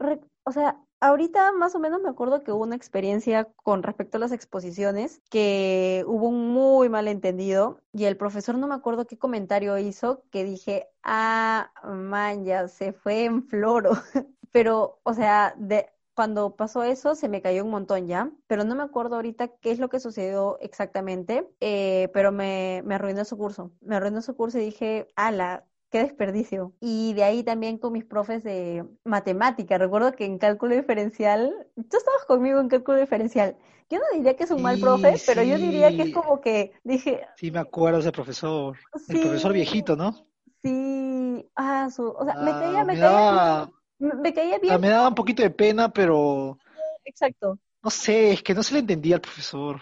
o 0.43 0.51
sea, 0.51 0.79
ahorita 0.99 1.51
más 1.53 1.75
o 1.75 1.79
menos 1.79 2.01
me 2.01 2.09
acuerdo 2.09 2.43
que 2.43 2.51
hubo 2.51 2.63
una 2.63 2.75
experiencia 2.75 3.45
con 3.63 3.83
respecto 3.83 4.17
a 4.17 4.19
las 4.19 4.31
exposiciones, 4.31 5.21
que 5.29 6.03
hubo 6.07 6.27
un 6.29 6.49
muy 6.49 6.89
malentendido 6.89 7.81
y 7.93 8.05
el 8.05 8.17
profesor 8.17 8.57
no 8.57 8.67
me 8.67 8.75
acuerdo 8.75 9.07
qué 9.07 9.17
comentario 9.17 9.77
hizo, 9.77 10.23
que 10.31 10.43
dije, 10.43 10.87
ah, 11.03 11.71
man, 11.83 12.45
ya 12.45 12.67
se 12.67 12.93
fue 12.93 13.25
en 13.25 13.43
floro. 13.47 13.91
Pero, 14.51 14.99
o 15.03 15.13
sea, 15.13 15.53
de, 15.57 15.87
cuando 16.15 16.55
pasó 16.55 16.81
eso 16.83 17.13
se 17.13 17.29
me 17.29 17.43
cayó 17.43 17.63
un 17.63 17.69
montón 17.69 18.07
ya, 18.07 18.31
pero 18.47 18.63
no 18.63 18.73
me 18.73 18.81
acuerdo 18.81 19.17
ahorita 19.17 19.49
qué 19.59 19.69
es 19.71 19.77
lo 19.77 19.89
que 19.89 19.99
sucedió 19.99 20.57
exactamente, 20.61 21.47
eh, 21.59 22.09
pero 22.11 22.31
me, 22.31 22.81
me 22.85 22.95
arruinó 22.95 23.23
su 23.23 23.37
curso. 23.37 23.71
Me 23.81 23.97
arruinó 23.97 24.23
su 24.23 24.35
curso 24.35 24.57
y 24.57 24.65
dije, 24.65 25.07
ala, 25.15 25.67
qué 25.89 25.99
desperdicio. 25.99 26.73
Y 26.79 27.13
de 27.13 27.23
ahí 27.23 27.43
también 27.43 27.77
con 27.77 27.93
mis 27.93 28.05
profes 28.05 28.43
de 28.43 28.85
matemática. 29.03 29.77
Recuerdo 29.77 30.13
que 30.13 30.25
en 30.25 30.37
cálculo 30.37 30.75
diferencial, 30.75 31.53
tú 31.75 31.97
estabas 31.97 32.25
conmigo 32.25 32.59
en 32.59 32.69
cálculo 32.69 32.99
diferencial. 32.99 33.57
Yo 33.89 33.99
no 33.99 34.05
diría 34.13 34.35
que 34.35 34.43
es 34.43 34.51
un 34.51 34.61
mal 34.61 34.79
profe, 34.79 35.15
pero 35.25 35.43
yo 35.43 35.57
diría 35.57 35.89
que 35.95 36.01
es 36.03 36.13
como 36.13 36.41
que 36.41 36.73
dije... 36.83 37.25
Sí, 37.37 37.51
me 37.51 37.59
acuerdo 37.59 37.99
ese 37.99 38.11
profesor. 38.11 38.77
El 39.07 39.21
profesor 39.21 39.53
viejito, 39.53 39.95
¿no? 39.95 40.13
Sí, 40.61 41.49
ah, 41.55 41.89
su, 41.89 42.03
o 42.03 42.25
sea, 42.25 42.35
me 42.35 42.51
ah, 42.51 42.59
caía, 42.59 42.83
me, 42.83 42.99
caía, 42.99 43.71
me 43.99 44.33
caía 44.33 44.59
bien. 44.59 44.81
Me 44.81 44.89
daba 44.89 45.07
un 45.07 45.15
poquito 45.15 45.41
de 45.41 45.51
pena, 45.51 45.93
pero... 45.93 46.57
Exacto. 47.05 47.57
No 47.81 47.89
sé, 47.89 48.33
es 48.33 48.43
que 48.43 48.53
no 48.53 48.61
se 48.61 48.73
le 48.73 48.79
entendía 48.81 49.15
al 49.15 49.21
profesor. 49.21 49.79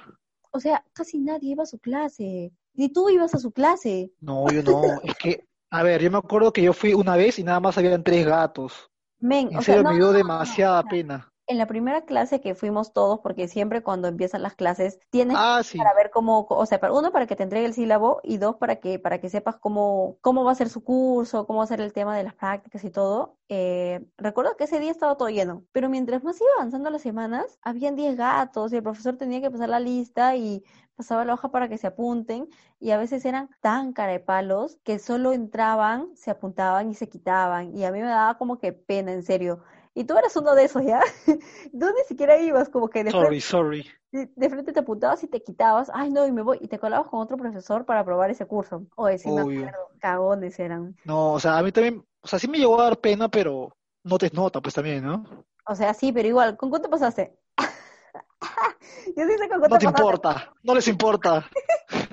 O 0.52 0.60
sea, 0.60 0.86
casi 0.94 1.20
nadie 1.20 1.52
iba 1.52 1.64
a 1.64 1.68
su 1.68 1.80
clase. 1.80 2.52
Ni 2.76 2.90
tú 2.90 3.10
ibas 3.10 3.34
a 3.34 3.40
su 3.40 3.52
clase. 3.52 4.12
No, 4.22 4.48
yo 4.52 4.62
no. 4.62 5.02
es 5.04 5.16
que, 5.16 5.48
a 5.76 5.84
ver, 5.84 6.02
yo 6.02 6.10
me 6.10 6.18
acuerdo 6.18 6.54
que 6.54 6.62
yo 6.62 6.74
fui 6.74 6.94
una 6.94 7.16
vez 7.16 7.38
y 7.40 7.44
nada 7.44 7.60
más 7.60 7.78
habían 7.78 8.04
tres 8.04 8.26
gatos. 8.26 8.90
Men, 9.20 9.50
en 9.52 9.62
serio, 9.62 9.84
me 9.84 9.96
dio 9.96 10.12
demasiada 10.12 10.84
pena 10.84 11.32
en 11.48 11.58
la 11.58 11.68
primera 11.68 12.06
clase 12.06 12.42
que 12.42 12.56
fuimos 12.56 12.94
todos, 12.94 13.20
porque 13.20 13.48
siempre 13.48 13.84
cuando 13.84 14.08
empiezan 14.08 14.42
las 14.42 14.56
clases 14.56 15.00
tienes 15.10 15.38
ah, 15.40 15.62
para 15.78 15.94
ver 15.94 16.10
cómo, 16.12 16.46
o 16.50 16.66
sea, 16.66 16.80
uno 16.92 17.12
para 17.12 17.28
que 17.28 17.36
te 17.36 17.44
entregue 17.44 17.66
el 17.66 17.74
sílabo 17.74 18.20
y 18.24 18.38
dos 18.38 18.56
para 18.56 18.78
que 18.78 19.00
para 19.00 19.20
que 19.20 19.30
sepas 19.30 19.58
cómo 19.58 20.18
cómo 20.22 20.44
va 20.44 20.52
a 20.52 20.56
ser 20.56 20.70
su 20.70 20.84
curso, 20.84 21.46
cómo 21.46 21.60
va 21.60 21.66
a 21.66 21.68
ser 21.68 21.82
el 21.82 21.94
tema 21.94 22.18
de 22.18 22.24
las 22.24 22.34
prácticas 22.34 22.84
y 22.84 22.90
todo. 22.90 23.38
Eh, 23.50 24.06
recuerdo 24.18 24.58
que 24.58 24.64
ese 24.64 24.80
día 24.80 24.92
estaba 24.92 25.18
todo 25.18 25.30
lleno, 25.30 25.64
pero 25.72 25.90
mientras 25.90 26.24
más 26.24 26.40
iba 26.42 26.50
avanzando 26.58 26.90
las 26.90 27.02
semanas, 27.02 27.60
habían 27.62 27.96
10 27.96 28.18
gatos 28.18 28.74
y 28.74 28.78
el 28.78 28.84
profesor 28.84 29.18
tenía 29.18 29.42
que 29.42 29.52
pasar 29.52 29.70
la 29.70 29.80
lista 29.80 30.36
y 30.36 30.64
pasaba 30.96 31.26
la 31.26 31.34
hoja 31.34 31.50
para 31.52 31.68
que 31.70 31.78
se 31.78 31.88
apunten 31.88 32.48
y 32.80 32.92
a 32.92 32.98
veces 32.98 33.26
eran 33.26 33.50
tan 33.62 33.94
carepalos 33.94 34.78
que 34.84 34.98
solo 35.00 35.34
entraban, 35.34 36.16
se 36.16 36.32
apuntaban 36.32 36.90
y 36.90 36.96
se 36.96 37.10
quitaban 37.10 37.76
y 37.76 37.86
a 37.86 37.92
mí 37.92 38.00
me 38.00 38.08
daba 38.08 38.38
como 38.38 38.58
que 38.58 38.74
pena, 38.74 39.12
en 39.12 39.24
serio. 39.24 39.62
Y 39.98 40.04
tú 40.04 40.18
eras 40.18 40.36
uno 40.36 40.56
de 40.56 40.66
esos, 40.66 40.84
¿ya? 40.84 41.00
tú 41.26 41.40
ni 41.72 42.04
siquiera 42.06 42.38
ibas, 42.38 42.68
como 42.68 42.90
que 42.90 43.06
de 43.06 43.12
sorry, 43.12 43.40
frente, 43.40 43.46
sorry. 43.46 43.92
De, 44.12 44.50
frente 44.50 44.74
te 44.74 44.82
apuntabas 44.82 45.24
y 45.24 45.28
te 45.28 45.42
quitabas, 45.42 45.90
ay 45.94 46.10
no, 46.12 46.28
y 46.28 46.34
me 46.34 46.42
voy, 46.42 46.58
y 46.62 46.68
te 46.68 46.80
colabas 46.80 47.08
con 47.08 47.22
otro 47.22 47.38
profesor 47.38 47.86
para 47.86 48.04
probar 48.04 48.30
ese 48.30 48.46
curso. 48.46 48.86
Oye, 48.96 49.18
sí 49.18 49.32
me 49.32 49.42
acuerdo, 49.42 49.90
cagones 50.00 50.60
eran. 50.60 50.98
No, 51.06 51.32
o 51.32 51.40
sea, 51.40 51.58
a 51.58 51.64
mí 51.64 51.72
también, 51.72 52.06
o 52.22 52.28
sea, 52.28 52.38
sí 52.38 52.48
me 52.50 52.58
llegó 52.58 52.80
a 52.80 52.84
dar 52.84 52.98
pena, 53.00 53.30
pero 53.30 53.74
no 54.04 54.18
te 54.18 54.30
nota, 54.32 54.60
pues 54.62 54.76
también, 54.76 55.06
¿no? 55.06 55.26
O 55.66 55.76
sea, 55.76 55.94
sí, 55.94 56.12
pero 56.12 56.28
igual, 56.28 56.58
¿con 56.58 56.70
cuánto 56.70 56.90
pasaste? 56.90 57.40
Yo 59.16 59.26
dice 59.26 59.48
con 59.48 59.60
cuánto 59.60 59.76
No 59.76 59.78
te 59.78 59.86
importa, 59.86 60.54
no 60.62 60.76
les 60.76 60.88
importa. 60.90 61.50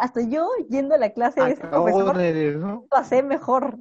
Hasta 0.00 0.22
yo, 0.22 0.48
yendo 0.70 0.94
a 0.94 0.98
la 0.98 1.10
clase 1.10 1.42
de 1.42 1.50
ese 1.50 1.60
profesor, 1.60 2.16
¿no? 2.56 2.86
pasé 2.88 3.22
mejor. 3.22 3.76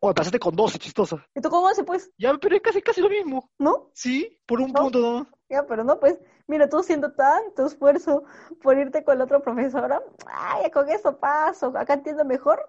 O 0.00 0.12
pasaste 0.12 0.40
con 0.40 0.56
12, 0.56 0.80
chistosa. 0.80 1.24
¿Y 1.32 1.40
tú 1.40 1.48
con 1.48 1.64
11, 1.64 1.84
pues? 1.84 2.10
Ya, 2.18 2.36
pero 2.38 2.56
es 2.56 2.60
casi, 2.60 2.82
casi 2.82 3.00
lo 3.00 3.08
mismo. 3.08 3.48
¿No? 3.56 3.88
Sí, 3.92 4.36
por 4.46 4.60
un 4.60 4.72
punto 4.72 4.98
no. 5.00 5.26
Ya, 5.48 5.64
pero 5.64 5.84
no, 5.84 6.00
pues, 6.00 6.18
mira, 6.48 6.68
tú 6.68 6.78
haciendo 6.78 7.12
tanto 7.12 7.66
esfuerzo 7.66 8.24
por 8.60 8.76
irte 8.78 9.04
con 9.04 9.16
la 9.16 9.24
otra 9.24 9.38
profesora, 9.38 10.02
ay, 10.26 10.72
con 10.72 10.88
eso 10.88 11.18
paso, 11.20 11.72
acá 11.76 11.94
entiendo 11.94 12.24
mejor, 12.24 12.68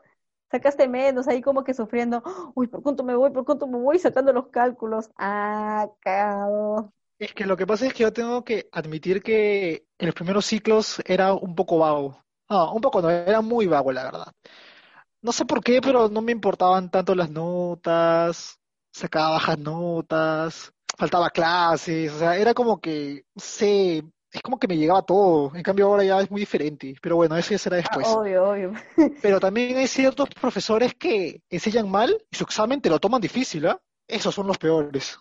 sacaste 0.52 0.88
menos, 0.88 1.28
ahí 1.28 1.42
como 1.42 1.64
que 1.64 1.74
sufriendo, 1.74 2.22
uy, 2.54 2.68
¿por 2.68 2.84
cuánto 2.84 3.04
me 3.04 3.16
voy? 3.16 3.32
¿Por 3.32 3.46
cuánto 3.46 3.66
me 3.66 3.80
voy? 3.80 3.98
Sacando 3.98 4.32
los 4.32 4.50
cálculos. 4.50 5.10
Ah, 5.18 5.90
cagado. 6.02 6.94
Es 7.18 7.34
que 7.34 7.48
lo 7.48 7.58
que 7.58 7.66
pasa 7.66 7.88
es 7.88 7.94
que 7.94 8.04
yo 8.04 8.14
tengo 8.14 8.44
que 8.44 8.70
admitir 8.72 9.24
que 9.24 9.88
en 9.98 10.06
los 10.06 10.16
primeros 10.16 10.46
ciclos 10.46 11.02
era 11.06 11.34
un 11.34 11.56
poco 11.56 11.80
vago. 11.80 12.16
No, 12.50 12.74
un 12.74 12.82
poco 12.82 13.02
no, 13.02 13.10
era 13.10 13.42
muy 13.42 13.68
vago, 13.68 13.92
la 13.92 14.04
verdad. 14.04 14.34
No 15.22 15.32
sé 15.32 15.46
por 15.46 15.64
qué, 15.64 15.82
pero 15.82 16.10
no 16.10 16.22
me 16.22 16.32
importaban 16.32 16.90
tanto 16.90 17.14
las 17.14 17.30
notas, 17.30 18.60
sacaba 18.92 19.32
bajas 19.32 19.60
notas, 19.60 20.74
faltaba 20.98 21.30
clases, 21.30 22.12
o 22.14 22.20
sea, 22.20 22.38
era 22.38 22.54
como 22.54 22.80
que, 22.80 23.26
no 23.36 23.42
sé, 23.42 24.04
es 24.32 24.42
como 24.42 24.60
que 24.60 24.68
me 24.68 24.78
llegaba 24.78 25.02
todo. 25.02 25.52
En 25.56 25.64
cambio 25.64 25.88
ahora 25.88 26.04
ya 26.04 26.20
es 26.22 26.30
muy 26.30 26.40
diferente. 26.40 26.96
Pero 27.02 27.16
bueno, 27.16 27.36
eso 27.38 27.52
ya 27.52 27.58
será 27.58 27.78
ah, 27.78 27.80
después. 27.80 28.08
obvio, 28.08 28.50
obvio. 28.50 28.74
Pero 29.22 29.40
también 29.40 29.78
hay 29.78 29.88
ciertos 29.88 30.30
profesores 30.30 30.94
que 30.96 31.42
enseñan 31.50 31.90
mal 31.90 32.16
y 32.30 32.36
su 32.36 32.44
examen 32.44 32.82
te 32.82 32.90
lo 32.90 33.00
toman 33.00 33.22
difícil, 33.22 33.68
¿ah? 33.68 33.80
Esos 34.08 34.34
son 34.34 34.48
los 34.48 34.58
peores 34.58 35.20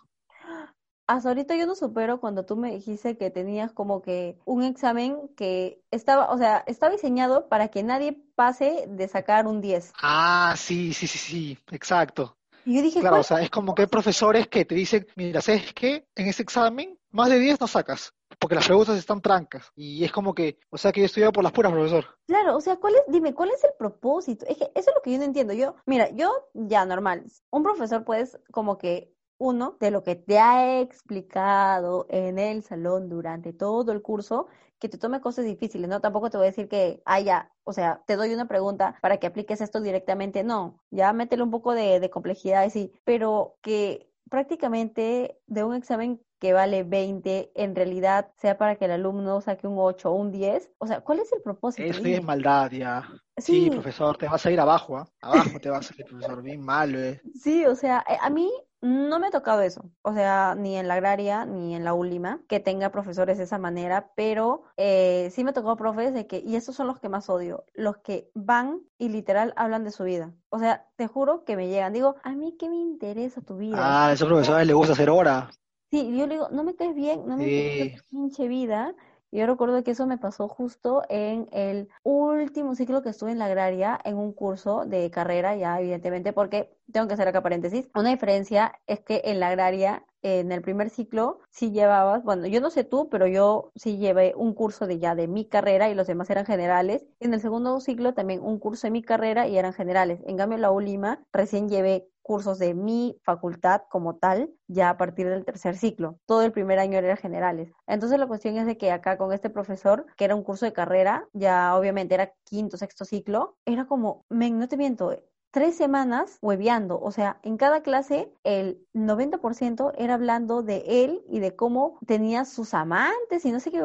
hasta 1.09 1.31
ahorita 1.31 1.57
yo 1.57 1.66
no 1.66 1.75
supero 1.75 2.21
cuando 2.21 2.44
tú 2.44 2.55
me 2.55 2.71
dijiste 2.71 3.16
que 3.16 3.31
tenías 3.31 3.73
como 3.73 4.03
que 4.03 4.38
un 4.44 4.62
examen 4.62 5.29
que 5.37 5.83
estaba, 5.90 6.31
o 6.31 6.37
sea, 6.37 6.62
estaba 6.66 6.92
diseñado 6.92 7.49
para 7.49 7.68
que 7.68 7.83
nadie 7.83 8.23
pase 8.35 8.85
de 8.87 9.09
sacar 9.09 9.47
un 9.47 9.62
10. 9.62 9.94
Ah, 10.03 10.55
sí, 10.57 10.92
sí, 10.92 11.07
sí, 11.07 11.18
sí, 11.18 11.59
exacto. 11.73 12.37
Y 12.66 12.77
yo 12.77 12.83
dije, 12.83 13.01
claro, 13.01 13.21
o 13.21 13.23
sea, 13.23 13.40
es 13.40 13.49
como 13.49 13.75
que 13.75 13.83
hay 13.83 13.88
profesores 13.88 14.49
que 14.49 14.66
te 14.66 14.75
dicen, 14.75 15.07
mira, 15.16 15.40
¿sabes 15.40 15.73
qué? 15.73 16.07
En 16.14 16.27
ese 16.27 16.42
examen, 16.42 16.99
más 17.11 17.31
de 17.31 17.38
10 17.38 17.59
no 17.59 17.66
sacas, 17.66 18.12
porque 18.38 18.57
las 18.57 18.66
preguntas 18.66 18.99
están 18.99 19.23
trancas. 19.23 19.73
Y 19.75 20.05
es 20.05 20.12
como 20.12 20.35
que, 20.35 20.59
o 20.68 20.77
sea, 20.77 20.92
que 20.92 21.01
yo 21.01 21.07
estudiado 21.07 21.33
por 21.33 21.42
las 21.42 21.53
puras, 21.53 21.73
profesor. 21.73 22.05
Claro, 22.27 22.55
o 22.55 22.61
sea, 22.61 22.77
¿cuál 22.77 22.97
es, 22.97 23.03
dime, 23.09 23.33
¿cuál 23.33 23.51
es 23.51 23.64
el 23.64 23.71
propósito? 23.79 24.44
Es 24.47 24.59
que 24.59 24.64
eso 24.75 24.90
es 24.90 24.94
lo 24.94 25.01
que 25.01 25.12
yo 25.12 25.18
no 25.18 25.25
entiendo. 25.25 25.55
Yo, 25.55 25.75
mira, 25.87 26.11
yo 26.11 26.51
ya 26.53 26.85
normal, 26.85 27.25
un 27.49 27.62
profesor 27.62 28.05
puedes 28.05 28.38
como 28.53 28.77
que 28.77 29.14
uno, 29.38 29.77
de 29.81 29.90
lo 29.90 30.03
que 30.03 30.16
te 30.16 30.38
ha 30.38 30.81
explicado 30.81 32.07
en 32.11 32.38
el 32.38 32.62
salón 32.62 33.09
durante 33.09 33.53
todo 33.53 33.92
el 33.92 34.03
curso, 34.03 34.48
que 34.79 34.88
te 34.88 34.98
tome 34.98 35.20
cosas 35.20 35.44
difíciles, 35.44 35.88
¿no? 35.88 36.01
Tampoco 36.01 36.31
te 36.31 36.37
voy 36.37 36.46
a 36.46 36.51
decir 36.51 36.68
que, 36.68 37.03
ah, 37.05 37.20
ya, 37.20 37.53
o 37.64 37.72
sea, 37.72 38.03
te 38.07 38.16
doy 38.16 38.33
una 38.35 38.46
pregunta 38.48 38.96
para 39.03 39.18
que 39.18 39.27
apliques 39.27 39.61
esto 39.61 39.81
directamente, 39.81 40.44
no, 40.44 40.81
ya 40.90 41.12
métele 41.12 41.42
un 41.42 41.51
poco 41.51 41.72
de, 41.74 42.01
de 42.01 42.11
complejidad, 42.11 42.68
sí, 42.70 42.92
pero 43.05 43.57
que 43.62 44.11
prácticamente 44.31 45.40
de 45.46 45.64
un 45.64 45.74
examen 45.74 46.20
que 46.38 46.53
vale 46.53 46.85
20, 46.85 47.53
en 47.55 47.74
realidad 47.74 48.31
sea 48.37 48.57
para 48.59 48.77
que 48.77 48.85
el 48.85 48.92
alumno 48.92 49.40
saque 49.40 49.66
un 49.66 49.77
8 49.79 50.11
o 50.11 50.14
un 50.14 50.31
10. 50.31 50.72
O 50.79 50.87
sea, 50.87 51.01
¿cuál 51.01 51.20
es 51.20 51.33
el 51.33 51.42
propósito? 51.42 51.88
Eso 51.88 52.05
es 52.05 52.22
maldad 52.22 52.70
ya. 52.70 53.09
Sí. 53.37 53.70
profesor, 53.70 54.16
te 54.16 54.27
vas 54.27 54.44
a 54.44 54.51
ir 54.51 54.61
abajo, 54.61 54.96
¿ah? 54.96 55.09
Abajo 55.20 55.61
te 55.61 55.70
vas 55.70 55.90
a 55.90 55.94
ir, 55.96 56.05
profesor, 56.07 56.42
bien 56.42 56.61
malo, 56.61 56.98
¿eh? 56.98 57.20
Sí, 57.35 57.64
o 57.66 57.74
sea, 57.74 58.05
eh, 58.09 58.16
a 58.20 58.31
mí 58.31 58.51
no 58.81 59.18
me 59.18 59.27
ha 59.27 59.31
tocado 59.31 59.61
eso, 59.62 59.90
o 60.03 60.12
sea, 60.12 60.55
ni 60.57 60.77
en 60.77 60.87
la 60.87 60.94
agraria 60.94 61.44
ni 61.44 61.74
en 61.74 61.85
la 61.85 61.94
última, 61.94 62.40
que 62.48 62.61
tenga 62.61 62.90
profesores 62.90 63.38
de 63.38 63.44
esa 63.44 63.59
manera, 63.59 64.12
pero 64.14 64.62
eh, 64.77 65.31
sí 65.33 65.42
me 65.42 65.53
tocó 65.53 65.77
profes 65.77 66.14
de 66.14 66.27
que, 66.27 66.38
y 66.38 66.55
esos 66.55 66.77
son 66.77 66.87
los 66.87 67.01
que 67.01 67.09
más 67.09 67.29
odio, 67.29 67.64
los 67.74 67.98
que 67.98 68.31
van 68.35 68.81
y 68.96 69.09
literal 69.09 69.53
hablan 69.57 69.85
de 69.85 69.90
su 69.90 70.05
vida. 70.05 70.33
O 70.51 70.59
sea, 70.59 70.87
te 70.96 71.09
juro 71.09 71.44
que 71.44 71.57
me 71.57 71.68
llegan, 71.68 71.92
digo, 71.92 72.16
a 72.22 72.33
mí 72.33 72.57
qué 72.59 72.68
me 72.68 72.77
interesa 72.77 73.40
tu 73.40 73.57
vida. 73.57 73.79
Ah, 73.79 74.09
a 74.09 74.12
esos 74.12 74.29
profesores 74.29 74.66
les 74.66 74.77
gusta 74.77 74.92
hacer 74.92 75.11
hora. 75.11 75.51
Sí, 75.90 76.16
yo 76.16 76.27
le 76.27 76.35
digo, 76.35 76.48
no 76.51 76.64
me 76.64 76.74
caes 76.77 76.94
bien, 76.94 77.27
no 77.27 77.37
me 77.38 77.51
caes 77.51 77.92
tu 77.94 78.03
pinche 78.11 78.46
vida. 78.46 78.94
Yo 79.31 79.46
recuerdo 79.46 79.83
que 79.85 79.90
eso 79.92 80.07
me 80.07 80.18
pasó 80.18 80.48
justo 80.48 81.03
en 81.09 81.48
el 81.53 81.88
último 82.03 82.74
ciclo 82.74 83.03
que 83.03 83.11
estuve 83.11 83.33
en 83.33 83.38
la 83.38 83.46
agraria, 83.46 83.98
en 84.05 84.16
un 84.16 84.33
curso 84.33 84.85
de 84.87 85.11
carrera, 85.11 85.57
ya 85.57 85.79
evidentemente, 85.81 86.33
porque 86.33 86.70
tengo 86.92 87.07
que 87.09 87.14
hacer 87.14 87.29
acá 87.29 87.42
paréntesis. 87.42 87.88
Una 87.94 88.11
diferencia 88.11 88.72
es 88.87 89.01
que 89.01 89.22
en 89.24 89.40
la 89.40 89.48
agraria, 89.48 90.05
en 90.22 90.51
el 90.53 90.62
primer 90.62 90.90
ciclo, 90.90 91.40
sí 91.51 91.70
llevabas, 91.72 92.22
bueno, 92.24 92.46
yo 92.46 92.61
no 92.61 92.70
sé 92.70 92.85
tú, 92.85 93.09
pero 93.11 93.27
yo 93.27 93.70
sí 93.74 93.98
llevé 93.98 94.35
un 94.37 94.55
curso 94.55 94.87
de 94.87 94.98
ya 94.98 95.14
de 95.14 95.29
mi 95.29 95.46
carrera 95.46 95.90
y 95.90 95.94
los 95.94 96.07
demás 96.07 96.29
eran 96.31 96.46
generales. 96.46 97.07
En 97.20 97.33
el 97.35 97.40
segundo 97.40 97.81
ciclo 97.81 98.14
también 98.14 98.42
un 98.42 98.59
curso 98.59 98.87
de 98.87 98.90
mi 98.92 99.03
carrera 99.03 99.46
y 99.46 99.59
eran 99.59 99.72
generales. 99.74 100.20
En 100.27 100.37
cambio, 100.38 100.59
la 100.59 100.70
ULIMA 100.70 101.22
recién 101.33 101.68
llevé 101.68 102.09
cursos 102.29 102.59
de 102.59 102.75
mi 102.75 103.19
facultad 103.23 103.85
como 103.88 104.17
tal 104.17 104.51
ya 104.67 104.91
a 104.91 104.99
partir 104.99 105.31
del 105.31 105.47
tercer 105.47 105.79
ciclo. 105.79 106.21
Todo 106.27 106.43
el 106.43 106.53
primer 106.53 106.79
año 106.79 106.99
era 106.99 107.17
generales. 107.17 107.73
Entonces 107.87 108.19
la 108.19 108.27
cuestión 108.27 108.59
es 108.59 108.67
de 108.67 108.77
que 108.77 108.93
acá 108.93 109.17
con 109.17 109.33
este 109.33 109.49
profesor, 109.49 110.05
que 110.14 110.27
era 110.27 110.35
un 110.35 110.43
curso 110.43 110.67
de 110.67 110.75
carrera, 110.75 111.27
ya 111.33 111.75
obviamente 111.75 112.14
era 112.14 112.35
quinto, 112.45 112.77
sexto 112.77 113.07
ciclo, 113.07 113.57
era 113.64 113.87
como, 113.87 114.27
men, 114.29 114.59
no 114.59 114.69
te 114.69 114.77
miento, 114.77 115.11
tres 115.59 115.77
semanas 115.77 116.38
hueveando. 116.40 117.01
O 117.01 117.11
sea, 117.11 117.40
en 117.42 117.57
cada 117.57 117.83
clase 117.83 118.33
el 118.44 118.79
90% 118.94 119.92
era 119.99 120.14
hablando 120.14 120.62
de 120.62 120.85
él 120.87 121.21
y 121.29 121.40
de 121.40 121.57
cómo 121.57 121.99
tenía 122.07 122.44
sus 122.44 122.75
amantes 122.75 123.44
y 123.44 123.51
no 123.51 123.59
sé 123.59 123.73
qué 123.73 123.83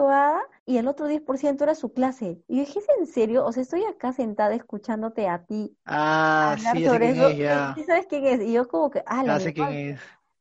y 0.68 0.78
el 0.78 0.88
otro 0.88 1.10
10% 1.10 1.64
era 1.64 1.74
su 1.74 1.92
clase. 1.92 2.44
Y 2.48 2.58
yo 2.58 2.66
dije, 2.66 2.78
¿es 2.78 2.86
en 3.00 3.08
serio? 3.08 3.44
O 3.44 3.52
sea, 3.52 3.64
estoy 3.64 3.84
acá 3.86 4.14
sentada 4.14 4.54
escuchándote 4.54 5.28
a 5.28 5.46
ti. 5.46 5.76
Ah, 5.86 6.56
sí, 6.60 6.86
sobre 6.86 7.10
eso. 7.10 7.32
¿Y 7.32 7.84
sabes 7.86 8.06
quién 8.08 8.28
es? 8.28 8.42
Y 8.42 8.54
yo 8.54 8.68
como 8.68 8.92
que, 8.92 9.02
ah, 9.08 9.24
la 9.24 9.40
sé 9.40 9.52
quién 9.52 9.72
es. 9.72 10.00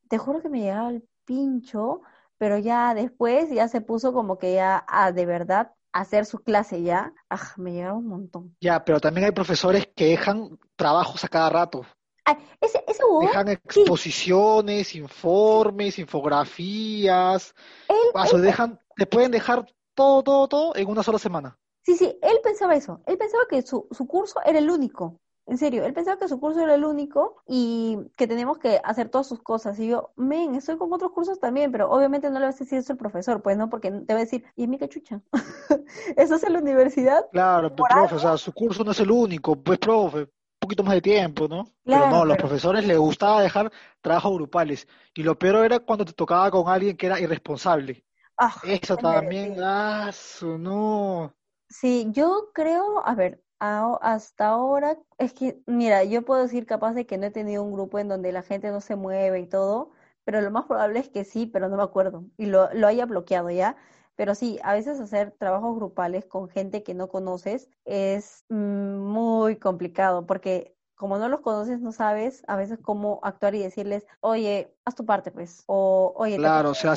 Te 0.08 0.18
juro 0.18 0.42
que 0.42 0.50
me 0.50 0.60
llegaba 0.60 0.90
el 0.90 1.02
pincho, 1.24 2.02
pero 2.36 2.58
ya 2.58 2.92
después 2.92 3.48
ya 3.50 3.68
se 3.68 3.80
puso 3.80 4.12
como 4.12 4.36
que 4.36 4.52
ya 4.52 4.84
a 4.86 5.12
de 5.12 5.24
verdad 5.24 5.72
hacer 5.92 6.24
su 6.24 6.38
clase 6.38 6.82
ya, 6.82 7.12
ah, 7.30 7.52
me 7.56 7.72
llegaba 7.72 7.96
un 7.96 8.08
montón. 8.08 8.56
Ya, 8.60 8.84
pero 8.84 9.00
también 9.00 9.26
hay 9.26 9.32
profesores 9.32 9.88
que 9.94 10.06
dejan 10.06 10.58
trabajos 10.82 11.24
a 11.24 11.28
cada 11.28 11.48
rato. 11.48 11.86
Ay, 12.24 12.36
ese, 12.60 12.84
ese 12.86 13.04
hubo, 13.04 13.20
Dejan 13.20 13.46
sí, 13.46 13.52
exposiciones, 13.52 14.94
informes, 14.94 15.98
infografías. 15.98 17.54
él, 17.88 17.96
Ah, 18.14 18.26
dejan, 18.38 18.78
te 18.96 19.06
pueden 19.06 19.30
dejar 19.30 19.66
todo, 19.94 20.22
todo, 20.22 20.48
todo 20.48 20.76
en 20.76 20.88
una 20.88 21.02
sola 21.02 21.18
semana. 21.18 21.58
Sí, 21.84 21.96
sí, 21.96 22.16
él 22.22 22.38
pensaba 22.42 22.74
eso. 22.76 23.00
Él 23.06 23.18
pensaba 23.18 23.44
que 23.48 23.62
su, 23.62 23.88
su 23.90 24.06
curso 24.06 24.40
era 24.44 24.58
el 24.58 24.70
único. 24.70 25.20
En 25.46 25.58
serio, 25.58 25.84
él 25.84 25.92
pensaba 25.92 26.16
que 26.18 26.28
su 26.28 26.38
curso 26.38 26.60
era 26.60 26.76
el 26.76 26.84
único 26.84 27.42
y 27.46 27.98
que 28.16 28.28
teníamos 28.28 28.58
que 28.58 28.80
hacer 28.84 29.08
todas 29.08 29.26
sus 29.26 29.42
cosas. 29.42 29.78
Y 29.80 29.88
yo, 29.88 30.12
men, 30.14 30.54
estoy 30.54 30.78
con 30.78 30.92
otros 30.92 31.10
cursos 31.10 31.40
también, 31.40 31.72
pero 31.72 31.90
obviamente 31.90 32.30
no 32.30 32.38
le 32.38 32.46
vas 32.46 32.54
a 32.60 32.64
decir 32.64 32.78
eso 32.78 32.92
al 32.92 32.98
profesor, 32.98 33.42
pues 33.42 33.56
no, 33.56 33.68
porque 33.68 33.90
te 33.90 34.14
va 34.14 34.20
a 34.20 34.22
decir, 34.22 34.44
¿y 34.54 34.68
mi 34.68 34.78
cachucha? 34.78 35.20
¿Eso 36.16 36.36
es 36.36 36.44
en 36.44 36.52
la 36.52 36.60
universidad? 36.60 37.26
Claro, 37.32 37.74
pues, 37.74 37.88
profe, 37.92 38.14
o 38.14 38.18
sea, 38.20 38.36
su 38.36 38.52
curso 38.52 38.84
no 38.84 38.92
es 38.92 39.00
el 39.00 39.10
único, 39.10 39.56
pues, 39.56 39.78
profe, 39.78 40.28
poquito 40.62 40.82
más 40.84 40.94
de 40.94 41.02
tiempo, 41.02 41.48
¿no? 41.48 41.70
Pero 41.88 42.06
no, 42.06 42.24
los 42.24 42.36
pero 42.36 42.38
profesores 42.38 42.86
les 42.86 42.98
gustaba 42.98 43.42
dejar 43.42 43.72
trabajos 44.00 44.34
grupales. 44.34 44.88
Y 45.14 45.22
lo 45.24 45.38
peor 45.38 45.64
era 45.66 45.80
cuando 45.80 46.04
te 46.06 46.12
tocaba 46.14 46.50
con 46.50 46.68
alguien 46.68 46.96
que 46.96 47.06
era 47.06 47.20
irresponsable. 47.20 48.04
ah, 48.38 48.62
Eso 48.62 48.98
también, 48.98 49.56
ah, 49.62 50.10
su 50.12 50.58
no. 50.58 51.34
Sí, 51.68 52.06
yo 52.12 52.50
creo, 52.54 53.04
a 53.06 53.14
ver, 53.14 53.42
a- 53.58 53.98
hasta 54.02 54.48
ahora, 54.48 54.98
es 55.18 55.32
que, 55.32 55.62
mira, 55.66 56.04
yo 56.04 56.22
puedo 56.24 56.42
decir 56.42 56.66
capaz 56.66 56.92
de 56.94 57.06
que 57.06 57.16
no 57.18 57.26
he 57.26 57.30
tenido 57.30 57.62
un 57.62 57.72
grupo 57.72 57.98
en 57.98 58.08
donde 58.08 58.30
la 58.32 58.42
gente 58.42 58.70
no 58.70 58.80
se 58.80 58.94
mueve 58.96 59.40
y 59.40 59.46
todo, 59.48 59.90
pero 60.24 60.40
lo 60.42 60.50
más 60.50 60.66
probable 60.66 61.00
es 61.00 61.08
que 61.08 61.24
sí, 61.24 61.46
pero 61.46 61.68
no 61.68 61.76
me 61.76 61.82
acuerdo 61.82 62.24
y 62.36 62.46
lo, 62.46 62.72
lo 62.74 62.86
haya 62.86 63.06
bloqueado 63.06 63.50
ya. 63.50 63.76
Pero 64.16 64.34
sí, 64.34 64.58
a 64.62 64.74
veces 64.74 65.00
hacer 65.00 65.32
trabajos 65.32 65.74
grupales 65.76 66.26
con 66.26 66.48
gente 66.48 66.82
que 66.82 66.94
no 66.94 67.08
conoces 67.08 67.68
es 67.84 68.44
mm, 68.48 68.98
muy 68.98 69.56
complicado 69.56 70.26
porque 70.26 70.76
como 70.94 71.18
no 71.18 71.28
los 71.28 71.40
conoces, 71.40 71.80
no 71.80 71.90
sabes 71.92 72.44
a 72.46 72.56
veces 72.56 72.78
cómo 72.80 73.18
actuar 73.24 73.54
y 73.56 73.58
decirles, 73.62 74.06
oye, 74.20 74.72
haz 74.84 74.94
tu 74.94 75.04
parte, 75.04 75.32
pues, 75.32 75.64
o 75.66 76.12
oye, 76.16 76.36
te 76.36 76.40
Claro, 76.40 76.70
o 76.70 76.74
pasó 76.74 76.82
sea, 76.82 76.94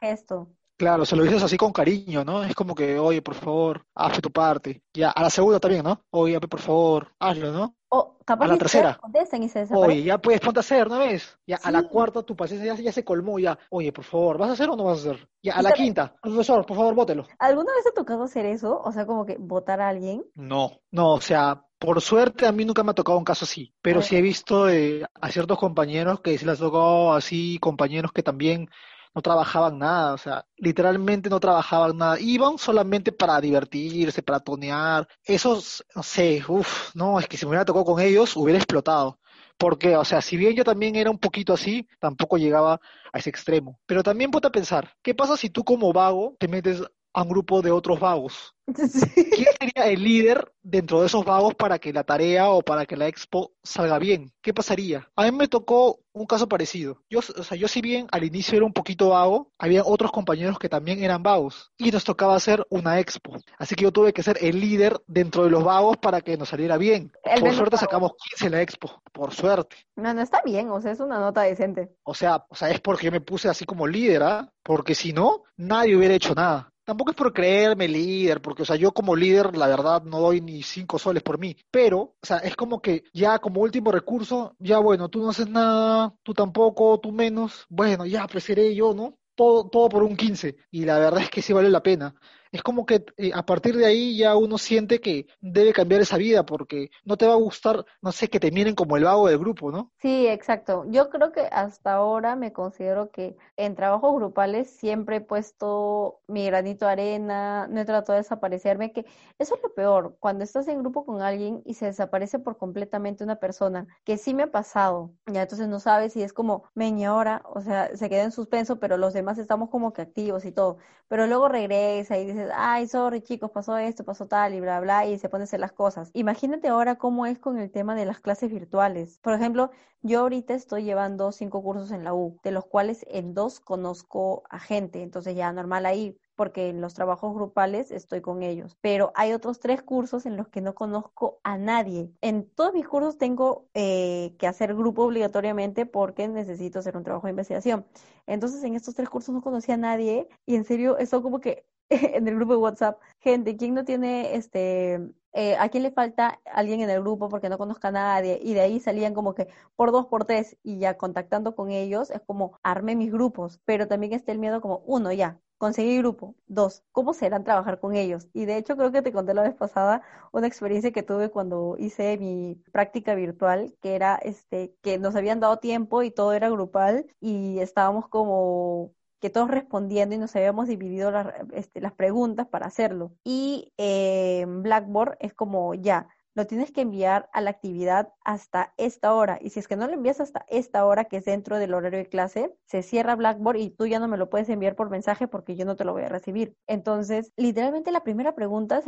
esto. 0.00 0.48
Claro, 0.82 1.04
se 1.04 1.14
lo 1.14 1.22
dices 1.22 1.40
así 1.44 1.56
con 1.56 1.72
cariño, 1.72 2.24
¿no? 2.24 2.42
Es 2.42 2.56
como 2.56 2.74
que, 2.74 2.98
oye, 2.98 3.22
por 3.22 3.36
favor, 3.36 3.86
haz 3.94 4.20
tu 4.20 4.30
parte. 4.32 4.82
Ya, 4.92 5.10
a 5.10 5.22
la 5.22 5.30
segunda 5.30 5.60
también, 5.60 5.84
¿no? 5.84 6.02
Oye, 6.10 6.40
por 6.40 6.58
favor, 6.58 7.14
hazlo, 7.20 7.52
¿no? 7.52 7.76
O 7.88 8.18
A 8.20 8.24
capaz 8.24 8.48
la 8.48 8.54
ni 8.54 8.58
siquiera 8.60 8.98
tercera. 8.98 9.44
y 9.44 9.48
se. 9.48 9.74
Oye, 9.74 10.02
ya 10.02 10.18
puedes, 10.18 10.40
ponte 10.40 10.58
a 10.58 10.62
hacer, 10.62 10.88
¿no 10.88 10.98
ves? 10.98 11.38
Ya 11.46 11.60
a 11.62 11.70
la 11.70 11.84
cuarta 11.84 12.24
tu 12.24 12.34
paciencia 12.34 12.74
ya, 12.74 12.82
ya 12.82 12.90
se 12.90 13.04
colmó, 13.04 13.38
ya. 13.38 13.56
Oye, 13.70 13.92
por 13.92 14.02
favor, 14.04 14.38
¿vas 14.38 14.50
a 14.50 14.52
hacer 14.54 14.70
o 14.70 14.76
no 14.76 14.84
vas 14.84 14.98
a 15.06 15.10
hacer? 15.10 15.28
Ya 15.40 15.56
a 15.56 15.60
Y 15.60 15.62
la 15.62 15.70
sabes, 15.70 15.76
quinta, 15.84 16.16
profesor, 16.20 16.66
por 16.66 16.76
favor, 16.76 16.94
bótelo. 16.96 17.26
¿alguna 17.38 17.72
vez 17.74 17.84
te 17.84 17.90
ha 17.90 17.94
tocado 17.94 18.24
hacer 18.24 18.46
eso? 18.46 18.80
O 18.84 18.90
sea, 18.90 19.06
como 19.06 19.24
que 19.24 19.36
votar 19.38 19.80
a 19.80 19.88
alguien. 19.88 20.24
No, 20.34 20.80
no, 20.90 21.12
o 21.12 21.20
sea, 21.20 21.64
por 21.78 22.00
suerte 22.00 22.46
a 22.46 22.52
mí 22.52 22.64
nunca 22.64 22.82
me 22.82 22.90
ha 22.90 22.94
tocado 22.94 23.18
un 23.18 23.24
caso 23.24 23.44
así, 23.44 23.72
pero 23.82 24.02
sí 24.02 24.16
he 24.16 24.22
visto 24.22 24.68
eh, 24.68 25.04
a 25.20 25.30
ciertos 25.30 25.58
compañeros 25.58 26.20
que 26.20 26.36
sí 26.38 26.44
les 26.46 26.58
tocó 26.58 27.12
así, 27.12 27.58
compañeros 27.60 28.12
que 28.12 28.22
también 28.22 28.68
no 29.14 29.22
trabajaban 29.22 29.78
nada, 29.78 30.14
o 30.14 30.18
sea, 30.18 30.46
literalmente 30.56 31.28
no 31.30 31.40
trabajaban 31.40 31.96
nada, 31.96 32.18
iban 32.20 32.58
solamente 32.58 33.12
para 33.12 33.40
divertirse, 33.40 34.22
para 34.22 34.40
tonear, 34.40 35.06
esos, 35.24 35.84
no 35.94 36.02
sé, 36.02 36.42
uff, 36.48 36.94
no, 36.94 37.18
es 37.20 37.26
que 37.28 37.36
si 37.36 37.44
me 37.46 37.50
hubiera 37.50 37.64
tocado 37.64 37.84
con 37.84 38.00
ellos 38.00 38.36
hubiera 38.36 38.58
explotado. 38.58 39.18
Porque, 39.58 39.96
o 39.96 40.04
sea, 40.04 40.20
si 40.22 40.36
bien 40.36 40.54
yo 40.56 40.64
también 40.64 40.96
era 40.96 41.10
un 41.10 41.18
poquito 41.18 41.52
así, 41.52 41.86
tampoco 42.00 42.36
llegaba 42.36 42.80
a 43.12 43.18
ese 43.18 43.30
extremo. 43.30 43.78
Pero 43.86 44.02
también 44.02 44.30
ponte 44.30 44.48
a 44.48 44.50
pensar, 44.52 44.92
¿qué 45.02 45.14
pasa 45.14 45.36
si 45.36 45.50
tú 45.50 45.62
como 45.64 45.92
vago 45.92 46.34
te 46.38 46.48
metes 46.48 46.82
a 47.12 47.22
un 47.22 47.28
grupo 47.28 47.62
de 47.62 47.70
otros 47.70 48.00
vagos? 48.00 48.51
¿Quién 48.74 49.48
sería 49.58 49.90
el 49.90 50.02
líder 50.02 50.52
dentro 50.62 51.00
de 51.00 51.06
esos 51.06 51.24
vagos 51.24 51.54
para 51.54 51.78
que 51.78 51.92
la 51.92 52.04
tarea 52.04 52.48
o 52.50 52.62
para 52.62 52.86
que 52.86 52.96
la 52.96 53.08
expo 53.08 53.52
salga 53.62 53.98
bien? 53.98 54.32
¿Qué 54.40 54.54
pasaría? 54.54 55.08
A 55.16 55.24
mí 55.24 55.32
me 55.32 55.48
tocó 55.48 56.00
un 56.12 56.26
caso 56.26 56.48
parecido. 56.48 57.02
Yo, 57.10 57.20
o 57.20 57.42
sea, 57.42 57.56
yo 57.56 57.68
si 57.68 57.80
bien 57.80 58.06
al 58.12 58.24
inicio 58.24 58.56
era 58.56 58.66
un 58.66 58.72
poquito 58.72 59.10
vago, 59.10 59.50
había 59.58 59.82
otros 59.84 60.12
compañeros 60.12 60.58
que 60.58 60.68
también 60.68 61.02
eran 61.02 61.22
vagos 61.22 61.72
y 61.76 61.90
nos 61.90 62.04
tocaba 62.04 62.36
hacer 62.36 62.64
una 62.70 63.00
expo. 63.00 63.36
Así 63.58 63.74
que 63.74 63.84
yo 63.84 63.92
tuve 63.92 64.12
que 64.12 64.22
ser 64.22 64.38
el 64.40 64.60
líder 64.60 65.00
dentro 65.06 65.44
de 65.44 65.50
los 65.50 65.64
vagos 65.64 65.96
para 65.96 66.20
que 66.20 66.36
nos 66.36 66.50
saliera 66.50 66.76
bien. 66.76 67.12
El 67.24 67.40
Por 67.40 67.54
suerte 67.54 67.76
sacamos 67.78 68.12
15 68.30 68.46
en 68.46 68.52
la 68.52 68.62
expo, 68.62 69.02
por 69.12 69.32
suerte. 69.32 69.76
No, 69.96 70.14
no 70.14 70.20
está 70.20 70.42
bien, 70.44 70.70
o 70.70 70.80
sea, 70.80 70.92
es 70.92 71.00
una 71.00 71.18
nota 71.18 71.42
decente. 71.42 71.90
O 72.04 72.14
sea, 72.14 72.44
o 72.48 72.54
sea, 72.54 72.70
es 72.70 72.80
porque 72.80 73.06
yo 73.06 73.12
me 73.12 73.20
puse 73.20 73.48
así 73.48 73.64
como 73.64 73.86
líder, 73.86 74.22
¿ah? 74.22 74.52
Porque 74.62 74.94
si 74.94 75.12
no, 75.12 75.42
nadie 75.56 75.96
hubiera 75.96 76.14
hecho 76.14 76.34
nada. 76.34 76.71
Tampoco 76.84 77.10
es 77.12 77.16
por 77.16 77.32
creerme 77.32 77.86
líder, 77.88 78.42
porque, 78.42 78.62
o 78.62 78.64
sea, 78.64 78.74
yo 78.76 78.92
como 78.92 79.14
líder, 79.14 79.56
la 79.56 79.68
verdad, 79.68 80.02
no 80.02 80.18
doy 80.20 80.40
ni 80.40 80.62
cinco 80.62 80.98
soles 80.98 81.22
por 81.22 81.38
mí. 81.38 81.56
Pero, 81.70 81.98
o 82.00 82.16
sea, 82.22 82.38
es 82.38 82.56
como 82.56 82.80
que 82.82 83.04
ya 83.12 83.38
como 83.38 83.60
último 83.60 83.92
recurso, 83.92 84.56
ya 84.58 84.78
bueno, 84.78 85.08
tú 85.08 85.20
no 85.22 85.30
haces 85.30 85.48
nada, 85.48 86.14
tú 86.24 86.34
tampoco, 86.34 86.98
tú 87.00 87.12
menos, 87.12 87.66
bueno, 87.68 88.04
ya, 88.04 88.26
pues 88.26 88.44
seré 88.44 88.74
yo, 88.74 88.94
¿no? 88.94 89.16
Todo, 89.36 89.68
todo 89.70 89.88
por 89.88 90.02
un 90.02 90.16
15. 90.16 90.56
Y 90.70 90.84
la 90.84 90.98
verdad 90.98 91.22
es 91.22 91.30
que 91.30 91.40
sí 91.42 91.52
vale 91.52 91.70
la 91.70 91.82
pena. 91.82 92.14
Es 92.52 92.62
como 92.62 92.86
que 92.86 93.04
eh, 93.16 93.32
a 93.34 93.44
partir 93.44 93.76
de 93.76 93.86
ahí 93.86 94.16
ya 94.16 94.36
uno 94.36 94.58
siente 94.58 95.00
que 95.00 95.26
debe 95.40 95.72
cambiar 95.72 96.02
esa 96.02 96.18
vida, 96.18 96.44
porque 96.44 96.90
no 97.04 97.16
te 97.16 97.26
va 97.26 97.32
a 97.32 97.36
gustar, 97.36 97.84
no 98.00 98.12
sé, 98.12 98.28
que 98.28 98.38
te 98.38 98.50
miren 98.50 98.74
como 98.74 98.96
el 98.96 99.04
vago 99.04 99.26
del 99.26 99.38
grupo, 99.38 99.72
¿no? 99.72 99.90
Sí, 100.00 100.26
exacto. 100.26 100.84
Yo 100.88 101.08
creo 101.10 101.32
que 101.32 101.40
hasta 101.50 101.94
ahora 101.94 102.36
me 102.36 102.52
considero 102.52 103.10
que 103.10 103.36
en 103.56 103.74
trabajos 103.74 104.14
grupales 104.14 104.70
siempre 104.70 105.16
he 105.16 105.20
puesto 105.20 106.20
mi 106.28 106.46
granito 106.46 106.86
de 106.86 106.92
arena, 106.92 107.66
no 107.68 107.80
he 107.80 107.84
tratado 107.84 108.12
de 108.12 108.20
desaparecerme, 108.20 108.92
que 108.92 109.06
eso 109.38 109.54
es 109.54 109.62
lo 109.62 109.72
peor, 109.74 110.16
cuando 110.20 110.44
estás 110.44 110.68
en 110.68 110.78
grupo 110.78 111.04
con 111.06 111.22
alguien 111.22 111.62
y 111.64 111.74
se 111.74 111.86
desaparece 111.86 112.38
por 112.38 112.58
completamente 112.58 113.24
una 113.24 113.36
persona, 113.36 113.86
que 114.04 114.18
sí 114.18 114.34
me 114.34 114.44
ha 114.44 114.50
pasado, 114.50 115.12
ya 115.26 115.42
entonces 115.42 115.68
no 115.68 115.80
sabes 115.80 116.12
si 116.12 116.22
es 116.22 116.32
como, 116.32 116.64
y 116.76 117.04
ahora, 117.04 117.42
o 117.46 117.60
sea, 117.60 117.96
se 117.96 118.08
queda 118.10 118.24
en 118.24 118.32
suspenso, 118.32 118.78
pero 118.78 118.96
los 118.96 119.14
demás 119.14 119.38
estamos 119.38 119.70
como 119.70 119.92
que 119.92 120.02
activos 120.02 120.44
y 120.44 120.52
todo, 120.52 120.76
pero 121.08 121.26
luego 121.26 121.48
regresa 121.48 122.18
y 122.18 122.26
ay, 122.54 122.86
sorry 122.86 123.20
chicos, 123.22 123.50
pasó 123.50 123.76
esto, 123.76 124.04
pasó 124.04 124.26
tal 124.26 124.54
y 124.54 124.60
bla, 124.60 124.80
bla, 124.80 125.06
y 125.06 125.18
se 125.18 125.28
pone 125.28 125.42
a 125.42 125.44
hacer 125.44 125.60
las 125.60 125.72
cosas. 125.72 126.10
Imagínate 126.14 126.68
ahora 126.68 126.96
cómo 126.96 127.26
es 127.26 127.38
con 127.38 127.58
el 127.58 127.70
tema 127.70 127.94
de 127.94 128.06
las 128.06 128.20
clases 128.20 128.50
virtuales. 128.50 129.18
Por 129.22 129.34
ejemplo, 129.34 129.70
yo 130.02 130.20
ahorita 130.20 130.54
estoy 130.54 130.82
llevando 130.82 131.30
cinco 131.30 131.62
cursos 131.62 131.92
en 131.92 132.02
la 132.02 132.12
U, 132.12 132.38
de 132.42 132.50
los 132.50 132.64
cuales 132.66 133.06
en 133.08 133.34
dos 133.34 133.60
conozco 133.60 134.42
a 134.50 134.58
gente, 134.58 135.02
entonces 135.02 135.36
ya 135.36 135.52
normal 135.52 135.86
ahí, 135.86 136.18
porque 136.34 136.70
en 136.70 136.80
los 136.80 136.94
trabajos 136.94 137.32
grupales 137.34 137.92
estoy 137.92 138.20
con 138.20 138.42
ellos. 138.42 138.76
Pero 138.80 139.12
hay 139.14 139.32
otros 139.32 139.60
tres 139.60 139.80
cursos 139.82 140.26
en 140.26 140.36
los 140.36 140.48
que 140.48 140.60
no 140.60 140.74
conozco 140.74 141.38
a 141.44 141.56
nadie. 141.56 142.10
En 142.20 142.48
todos 142.48 142.74
mis 142.74 142.88
cursos 142.88 143.16
tengo 143.16 143.68
eh, 143.74 144.34
que 144.38 144.48
hacer 144.48 144.74
grupo 144.74 145.04
obligatoriamente 145.04 145.86
porque 145.86 146.26
necesito 146.26 146.80
hacer 146.80 146.96
un 146.96 147.04
trabajo 147.04 147.28
de 147.28 147.32
investigación. 147.32 147.86
Entonces 148.26 148.64
en 148.64 148.74
estos 148.74 148.96
tres 148.96 149.08
cursos 149.08 149.32
no 149.32 149.40
conocí 149.40 149.70
a 149.70 149.76
nadie 149.76 150.28
y 150.46 150.56
en 150.56 150.64
serio, 150.64 150.98
eso 150.98 151.22
como 151.22 151.40
que 151.40 151.64
en 152.16 152.28
el 152.28 152.36
grupo 152.36 152.52
de 152.52 152.58
WhatsApp, 152.58 153.00
gente, 153.20 153.56
¿quién 153.56 153.74
no 153.74 153.84
tiene 153.84 154.34
este 154.36 155.00
eh, 155.34 155.56
¿a 155.56 155.68
quién 155.70 155.82
le 155.82 155.90
falta 155.90 156.40
alguien 156.44 156.80
en 156.82 156.90
el 156.90 157.00
grupo 157.00 157.28
porque 157.28 157.48
no 157.48 157.58
conozca 157.58 157.88
a 157.88 157.92
nadie? 157.92 158.38
Y 158.42 158.54
de 158.54 158.60
ahí 158.60 158.80
salían 158.80 159.14
como 159.14 159.34
que 159.34 159.48
por 159.76 159.90
dos, 159.92 160.06
por 160.06 160.24
tres, 160.24 160.56
y 160.62 160.78
ya 160.78 160.96
contactando 160.98 161.54
con 161.54 161.70
ellos, 161.70 162.10
es 162.10 162.20
como 162.22 162.58
armé 162.62 162.96
mis 162.96 163.10
grupos, 163.12 163.60
pero 163.64 163.88
también 163.88 164.12
está 164.12 164.32
el 164.32 164.38
miedo 164.38 164.60
como, 164.60 164.82
uno, 164.86 165.10
ya, 165.12 165.40
conseguí 165.56 165.96
grupo, 165.98 166.34
dos, 166.48 166.82
¿cómo 166.92 167.14
serán 167.14 167.44
trabajar 167.44 167.80
con 167.80 167.94
ellos? 167.94 168.28
Y 168.34 168.44
de 168.44 168.56
hecho 168.58 168.76
creo 168.76 168.92
que 168.92 169.00
te 169.02 169.12
conté 169.12 169.32
la 169.32 169.42
vez 169.42 169.54
pasada 169.54 170.02
una 170.32 170.46
experiencia 170.48 170.92
que 170.92 171.02
tuve 171.02 171.30
cuando 171.30 171.76
hice 171.78 172.18
mi 172.18 172.56
práctica 172.72 173.14
virtual, 173.14 173.74
que 173.80 173.94
era 173.94 174.16
este, 174.16 174.74
que 174.82 174.98
nos 174.98 175.14
habían 175.16 175.40
dado 175.40 175.58
tiempo 175.58 176.02
y 176.02 176.10
todo 176.10 176.32
era 176.34 176.50
grupal 176.50 177.06
y 177.20 177.60
estábamos 177.60 178.08
como 178.08 178.92
que 179.22 179.30
todos 179.30 179.48
respondiendo 179.48 180.16
y 180.16 180.18
nos 180.18 180.34
habíamos 180.34 180.66
dividido 180.66 181.12
las, 181.12 181.28
este, 181.52 181.80
las 181.80 181.92
preguntas 181.92 182.48
para 182.48 182.66
hacerlo. 182.66 183.12
Y 183.22 183.72
eh, 183.78 184.44
Blackboard 184.48 185.16
es 185.20 185.32
como 185.32 185.74
ya, 185.74 186.08
lo 186.34 186.48
tienes 186.48 186.72
que 186.72 186.80
enviar 186.80 187.30
a 187.32 187.40
la 187.40 187.50
actividad 187.50 188.12
hasta 188.24 188.74
esta 188.78 189.14
hora. 189.14 189.38
Y 189.40 189.50
si 189.50 189.60
es 189.60 189.68
que 189.68 189.76
no 189.76 189.86
lo 189.86 189.92
envías 189.92 190.20
hasta 190.20 190.44
esta 190.48 190.84
hora, 190.84 191.04
que 191.04 191.18
es 191.18 191.24
dentro 191.24 191.60
del 191.60 191.72
horario 191.72 192.00
de 192.00 192.08
clase, 192.08 192.52
se 192.66 192.82
cierra 192.82 193.14
Blackboard 193.14 193.58
y 193.58 193.70
tú 193.70 193.86
ya 193.86 194.00
no 194.00 194.08
me 194.08 194.16
lo 194.16 194.28
puedes 194.28 194.48
enviar 194.48 194.74
por 194.74 194.90
mensaje 194.90 195.28
porque 195.28 195.54
yo 195.54 195.64
no 195.66 195.76
te 195.76 195.84
lo 195.84 195.92
voy 195.92 196.02
a 196.02 196.08
recibir. 196.08 196.56
Entonces, 196.66 197.32
literalmente 197.36 197.92
la 197.92 198.02
primera 198.02 198.34
pregunta, 198.34 198.82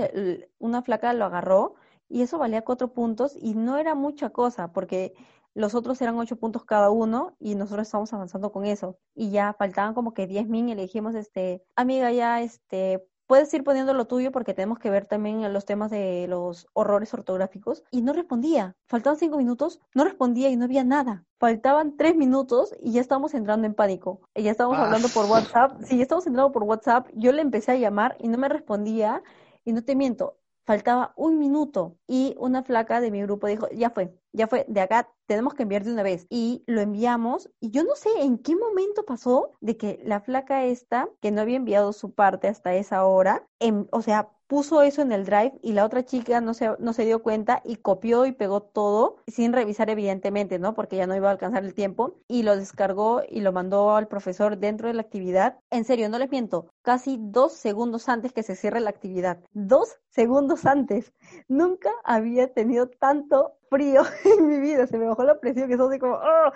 una 0.58 0.82
flaca 0.82 1.12
lo 1.12 1.26
agarró 1.26 1.76
y 2.08 2.22
eso 2.22 2.38
valía 2.38 2.62
cuatro 2.62 2.92
puntos 2.92 3.36
y 3.40 3.54
no 3.54 3.76
era 3.78 3.94
mucha 3.94 4.30
cosa 4.30 4.72
porque 4.72 5.14
los 5.54 5.74
otros 5.74 6.00
eran 6.02 6.18
ocho 6.18 6.36
puntos 6.36 6.64
cada 6.64 6.90
uno 6.90 7.36
y 7.38 7.54
nosotros 7.54 7.86
estamos 7.86 8.12
avanzando 8.12 8.52
con 8.52 8.64
eso. 8.64 8.98
Y 9.14 9.30
ya 9.30 9.54
faltaban 9.54 9.94
como 9.94 10.12
que 10.12 10.26
diez 10.26 10.48
min 10.48 10.68
y 10.68 10.74
le 10.74 10.82
dijimos, 10.82 11.14
este, 11.14 11.62
amiga, 11.76 12.12
ya, 12.12 12.42
este, 12.42 13.06
puedes 13.26 13.52
ir 13.54 13.64
poniendo 13.64 13.94
lo 13.94 14.06
tuyo 14.06 14.32
porque 14.32 14.52
tenemos 14.52 14.78
que 14.78 14.90
ver 14.90 15.06
también 15.06 15.52
los 15.52 15.64
temas 15.64 15.90
de 15.90 16.26
los 16.28 16.66
horrores 16.72 17.14
ortográficos. 17.14 17.84
Y 17.90 18.02
no 18.02 18.12
respondía. 18.12 18.76
Faltaban 18.86 19.18
cinco 19.18 19.38
minutos, 19.38 19.80
no 19.94 20.04
respondía 20.04 20.50
y 20.50 20.56
no 20.56 20.64
había 20.64 20.84
nada. 20.84 21.24
Faltaban 21.38 21.96
tres 21.96 22.16
minutos 22.16 22.74
y 22.82 22.92
ya 22.92 23.00
estábamos 23.00 23.34
entrando 23.34 23.66
en 23.66 23.74
pánico. 23.74 24.20
Y 24.34 24.42
ya 24.42 24.50
estábamos 24.50 24.78
hablando 24.78 25.08
por 25.08 25.26
WhatsApp. 25.26 25.80
Sí, 25.84 25.96
ya 25.96 26.02
estábamos 26.02 26.26
entrando 26.26 26.52
por 26.52 26.64
WhatsApp. 26.64 27.08
Yo 27.14 27.32
le 27.32 27.42
empecé 27.42 27.72
a 27.72 27.76
llamar 27.76 28.16
y 28.18 28.28
no 28.28 28.38
me 28.38 28.48
respondía. 28.48 29.22
Y 29.64 29.72
no 29.72 29.82
te 29.82 29.96
miento, 29.96 30.36
faltaba 30.64 31.12
un 31.16 31.38
minuto 31.38 31.96
y 32.06 32.34
una 32.38 32.62
flaca 32.62 33.00
de 33.00 33.10
mi 33.10 33.22
grupo 33.22 33.46
dijo, 33.46 33.68
ya 33.70 33.90
fue, 33.90 34.14
ya 34.34 34.48
fue, 34.48 34.66
de 34.68 34.80
acá 34.80 35.08
tenemos 35.26 35.54
que 35.54 35.62
enviar 35.62 35.84
de 35.84 35.92
una 35.92 36.02
vez. 36.02 36.26
Y 36.28 36.64
lo 36.66 36.80
enviamos 36.80 37.50
y 37.60 37.70
yo 37.70 37.84
no 37.84 37.94
sé 37.94 38.10
en 38.20 38.38
qué 38.38 38.56
momento 38.56 39.04
pasó 39.04 39.52
de 39.60 39.76
que 39.76 40.00
la 40.04 40.20
flaca 40.20 40.64
esta, 40.64 41.08
que 41.22 41.30
no 41.30 41.40
había 41.40 41.56
enviado 41.56 41.92
su 41.92 42.12
parte 42.12 42.48
hasta 42.48 42.74
esa 42.74 43.04
hora, 43.06 43.46
en, 43.60 43.88
o 43.92 44.02
sea, 44.02 44.30
puso 44.46 44.82
eso 44.82 45.02
en 45.02 45.12
el 45.12 45.24
drive 45.24 45.58
y 45.62 45.72
la 45.72 45.84
otra 45.84 46.04
chica 46.04 46.40
no 46.40 46.54
se, 46.54 46.70
no 46.78 46.92
se 46.92 47.04
dio 47.04 47.22
cuenta 47.22 47.62
y 47.64 47.76
copió 47.76 48.26
y 48.26 48.32
pegó 48.32 48.62
todo 48.62 49.16
sin 49.26 49.52
revisar 49.52 49.88
evidentemente, 49.90 50.58
¿no? 50.58 50.74
Porque 50.74 50.96
ya 50.96 51.06
no 51.06 51.16
iba 51.16 51.28
a 51.28 51.32
alcanzar 51.32 51.64
el 51.64 51.74
tiempo 51.74 52.16
y 52.28 52.42
lo 52.42 52.56
descargó 52.56 53.22
y 53.28 53.40
lo 53.40 53.52
mandó 53.52 53.94
al 53.96 54.08
profesor 54.08 54.58
dentro 54.58 54.88
de 54.88 54.94
la 54.94 55.02
actividad. 55.02 55.58
En 55.70 55.84
serio, 55.84 56.08
no 56.08 56.18
les 56.18 56.30
miento, 56.30 56.68
casi 56.82 57.18
dos 57.20 57.52
segundos 57.54 58.08
antes 58.08 58.32
que 58.32 58.42
se 58.42 58.56
cierre 58.56 58.80
la 58.80 58.90
actividad. 58.90 59.38
Dos 59.52 59.96
segundos 60.08 60.66
antes. 60.66 61.12
Nunca 61.48 61.90
había 62.04 62.52
tenido 62.52 62.88
tanto 62.88 63.54
frío 63.74 64.02
en 64.24 64.46
mi 64.46 64.58
vida. 64.58 64.86
Se 64.86 64.98
me 64.98 65.06
bajó 65.06 65.24
la 65.24 65.38
presión 65.38 65.68
que 65.68 65.74
eso 65.74 65.88
así 65.88 65.98
como... 65.98 66.14
¡oh! 66.14 66.52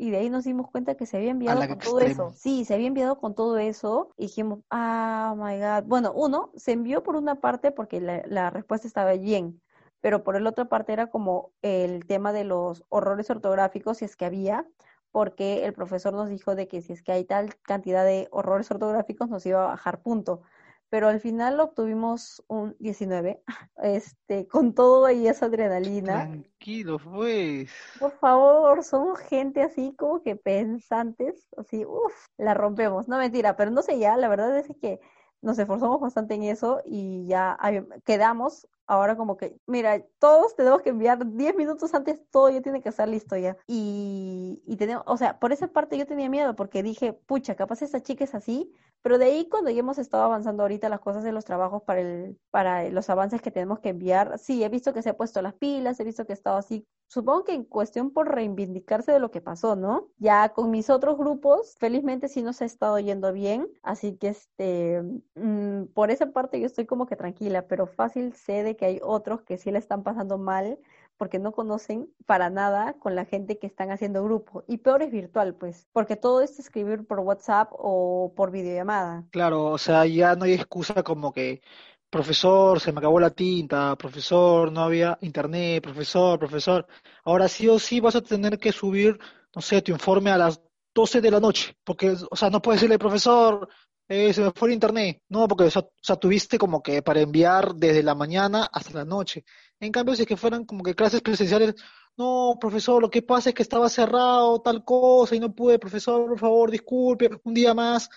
y 0.00 0.12
de 0.12 0.18
ahí 0.18 0.30
nos 0.30 0.44
dimos 0.44 0.70
cuenta 0.70 0.94
que 0.94 1.06
se 1.06 1.16
había 1.16 1.32
enviado 1.32 1.66
con 1.66 1.78
todo 1.78 2.00
eso. 2.00 2.30
Sí, 2.30 2.64
se 2.64 2.74
había 2.74 2.86
enviado 2.86 3.18
con 3.18 3.34
todo 3.34 3.58
eso 3.58 4.10
y 4.16 4.26
dijimos, 4.26 4.60
ah, 4.70 5.34
my 5.36 5.58
God. 5.58 5.88
Bueno, 5.88 6.12
uno, 6.14 6.52
se 6.54 6.70
envió 6.70 7.02
por 7.02 7.16
una 7.16 7.40
parte 7.40 7.72
porque 7.72 8.00
la, 8.00 8.22
la 8.26 8.50
respuesta 8.50 8.86
estaba 8.86 9.12
bien, 9.14 9.60
pero 10.00 10.22
por 10.22 10.36
el 10.36 10.46
otra 10.46 10.66
parte 10.66 10.92
era 10.92 11.08
como 11.08 11.50
el 11.62 12.06
tema 12.06 12.32
de 12.32 12.44
los 12.44 12.84
horrores 12.90 13.28
ortográficos, 13.28 13.98
si 13.98 14.04
es 14.04 14.14
que 14.14 14.24
había, 14.24 14.68
porque 15.10 15.64
el 15.64 15.72
profesor 15.72 16.12
nos 16.12 16.28
dijo 16.28 16.54
de 16.54 16.68
que 16.68 16.80
si 16.80 16.92
es 16.92 17.02
que 17.02 17.10
hay 17.10 17.24
tal 17.24 17.56
cantidad 17.62 18.04
de 18.04 18.28
horrores 18.30 18.70
ortográficos 18.70 19.28
nos 19.28 19.44
iba 19.46 19.64
a 19.64 19.68
bajar 19.68 20.00
punto 20.00 20.42
pero 20.90 21.08
al 21.08 21.20
final 21.20 21.60
obtuvimos 21.60 22.42
un 22.48 22.76
19, 22.78 23.42
este, 23.82 24.46
con 24.46 24.74
todo 24.74 25.10
y 25.10 25.28
esa 25.28 25.46
adrenalina. 25.46 26.26
Tranquilo, 26.26 26.98
pues. 26.98 27.70
Por 27.98 28.12
favor, 28.18 28.82
somos 28.84 29.18
gente 29.20 29.62
así 29.62 29.94
como 29.96 30.22
que 30.22 30.36
pensantes, 30.36 31.48
así, 31.56 31.84
uff, 31.84 32.14
la 32.36 32.54
rompemos. 32.54 33.08
No 33.08 33.18
mentira, 33.18 33.56
pero 33.56 33.70
no 33.70 33.82
sé 33.82 33.98
ya, 33.98 34.16
la 34.16 34.28
verdad 34.28 34.56
es 34.56 34.68
que 34.80 35.00
nos 35.42 35.58
esforzamos 35.58 36.00
bastante 36.00 36.34
en 36.34 36.44
eso 36.44 36.80
y 36.84 37.26
ya 37.26 37.58
quedamos 38.04 38.68
ahora 38.88 39.16
como 39.16 39.36
que, 39.36 39.60
mira, 39.66 40.02
todos 40.18 40.56
tenemos 40.56 40.82
que 40.82 40.88
enviar 40.90 41.18
10 41.24 41.54
minutos 41.54 41.94
antes, 41.94 42.20
todo 42.30 42.48
ya 42.48 42.62
tiene 42.62 42.80
que 42.80 42.88
estar 42.88 43.06
listo 43.08 43.36
ya. 43.36 43.56
Y, 43.66 44.62
y 44.66 44.76
tenemos, 44.76 45.04
o 45.06 45.16
sea, 45.16 45.38
por 45.38 45.52
esa 45.52 45.68
parte 45.68 45.98
yo 45.98 46.06
tenía 46.06 46.28
miedo 46.30 46.56
porque 46.56 46.82
dije, 46.82 47.12
pucha, 47.12 47.54
capaz 47.54 47.82
esta 47.82 48.02
chica 48.02 48.24
es 48.24 48.34
así, 48.34 48.72
pero 49.02 49.18
de 49.18 49.26
ahí 49.26 49.48
cuando 49.48 49.70
ya 49.70 49.80
hemos 49.80 49.98
estado 49.98 50.24
avanzando 50.24 50.62
ahorita 50.62 50.88
las 50.88 51.00
cosas 51.00 51.22
de 51.22 51.32
los 51.32 51.44
trabajos 51.44 51.82
para 51.82 52.00
el, 52.00 52.40
para 52.50 52.88
los 52.88 53.10
avances 53.10 53.42
que 53.42 53.50
tenemos 53.50 53.80
que 53.80 53.90
enviar, 53.90 54.38
sí, 54.38 54.64
he 54.64 54.68
visto 54.70 54.92
que 54.94 55.02
se 55.02 55.10
ha 55.10 55.16
puesto 55.16 55.42
las 55.42 55.54
pilas, 55.54 56.00
he 56.00 56.04
visto 56.04 56.24
que 56.24 56.32
ha 56.32 56.34
estado 56.34 56.56
así, 56.56 56.86
supongo 57.08 57.44
que 57.44 57.54
en 57.54 57.64
cuestión 57.64 58.10
por 58.10 58.32
reivindicarse 58.32 59.12
de 59.12 59.18
lo 59.18 59.30
que 59.30 59.40
pasó, 59.40 59.74
¿no? 59.76 60.08
Ya 60.18 60.50
con 60.50 60.70
mis 60.70 60.90
otros 60.90 61.18
grupos, 61.18 61.74
felizmente 61.78 62.28
sí 62.28 62.42
nos 62.42 62.62
ha 62.62 62.66
estado 62.66 62.98
yendo 63.00 63.32
bien, 63.32 63.66
así 63.82 64.16
que 64.16 64.28
este, 64.28 65.02
mm, 65.34 65.86
por 65.94 66.10
esa 66.10 66.30
parte 66.32 66.60
yo 66.60 66.66
estoy 66.66 66.86
como 66.86 67.06
que 67.06 67.16
tranquila, 67.16 67.66
pero 67.66 67.86
fácil 67.86 68.34
sé 68.34 68.62
de 68.62 68.76
que 68.76 68.84
hay 68.84 69.00
otros 69.02 69.42
que 69.42 69.58
sí 69.58 69.70
le 69.70 69.78
están 69.78 70.02
pasando 70.02 70.38
mal 70.38 70.78
porque 71.18 71.38
no 71.38 71.52
conocen 71.52 72.08
para 72.26 72.48
nada 72.48 72.94
con 72.94 73.14
la 73.14 73.24
gente 73.24 73.58
que 73.58 73.66
están 73.66 73.90
haciendo 73.90 74.22
grupo. 74.22 74.62
Y 74.68 74.78
peor 74.78 75.02
es 75.02 75.10
virtual, 75.10 75.54
pues, 75.54 75.88
porque 75.92 76.16
todo 76.16 76.40
es 76.40 76.58
escribir 76.58 77.06
por 77.06 77.18
WhatsApp 77.18 77.70
o 77.72 78.32
por 78.36 78.52
videollamada. 78.52 79.26
Claro, 79.30 79.66
o 79.66 79.78
sea, 79.78 80.06
ya 80.06 80.36
no 80.36 80.44
hay 80.44 80.52
excusa 80.54 81.02
como 81.02 81.32
que, 81.32 81.60
profesor, 82.10 82.80
se 82.80 82.92
me 82.92 82.98
acabó 82.98 83.20
la 83.20 83.30
tinta, 83.30 83.96
profesor, 83.96 84.72
no 84.72 84.82
había 84.82 85.18
internet, 85.22 85.82
profesor, 85.82 86.38
profesor. 86.38 86.86
Ahora 87.24 87.48
sí 87.48 87.68
o 87.68 87.78
sí 87.78 88.00
vas 88.00 88.16
a 88.16 88.22
tener 88.22 88.58
que 88.58 88.72
subir, 88.72 89.18
no 89.54 89.62
sé, 89.62 89.82
tu 89.82 89.92
informe 89.92 90.30
a 90.30 90.38
las 90.38 90.60
12 90.94 91.20
de 91.20 91.30
la 91.30 91.40
noche, 91.40 91.76
porque, 91.84 92.16
o 92.30 92.36
sea, 92.36 92.50
no 92.50 92.60
puedes 92.62 92.80
decirle, 92.80 92.98
profesor, 92.98 93.68
eh, 94.08 94.32
se 94.32 94.40
me 94.40 94.52
fue 94.52 94.68
el 94.68 94.74
internet. 94.74 95.22
No, 95.28 95.46
porque 95.46 95.64
o 95.64 95.70
sea, 95.70 96.16
tuviste 96.16 96.58
como 96.58 96.82
que 96.82 97.02
para 97.02 97.20
enviar 97.20 97.74
desde 97.74 98.02
la 98.02 98.14
mañana 98.14 98.68
hasta 98.72 98.94
la 98.94 99.04
noche. 99.04 99.44
En 99.78 99.92
cambio, 99.92 100.14
si 100.16 100.22
es 100.22 100.28
que 100.28 100.36
fueran 100.36 100.64
como 100.64 100.82
que 100.82 100.94
clases 100.94 101.20
presenciales, 101.20 101.74
no, 102.16 102.56
profesor, 102.60 103.02
lo 103.02 103.10
que 103.10 103.22
pasa 103.22 103.50
es 103.50 103.54
que 103.54 103.62
estaba 103.62 103.88
cerrado 103.88 104.60
tal 104.62 104.84
cosa 104.84 105.36
y 105.36 105.40
no 105.40 105.54
pude, 105.54 105.78
profesor, 105.78 106.26
por 106.26 106.38
favor, 106.38 106.70
disculpe, 106.70 107.30
un 107.44 107.54
día 107.54 107.74
más. 107.74 108.08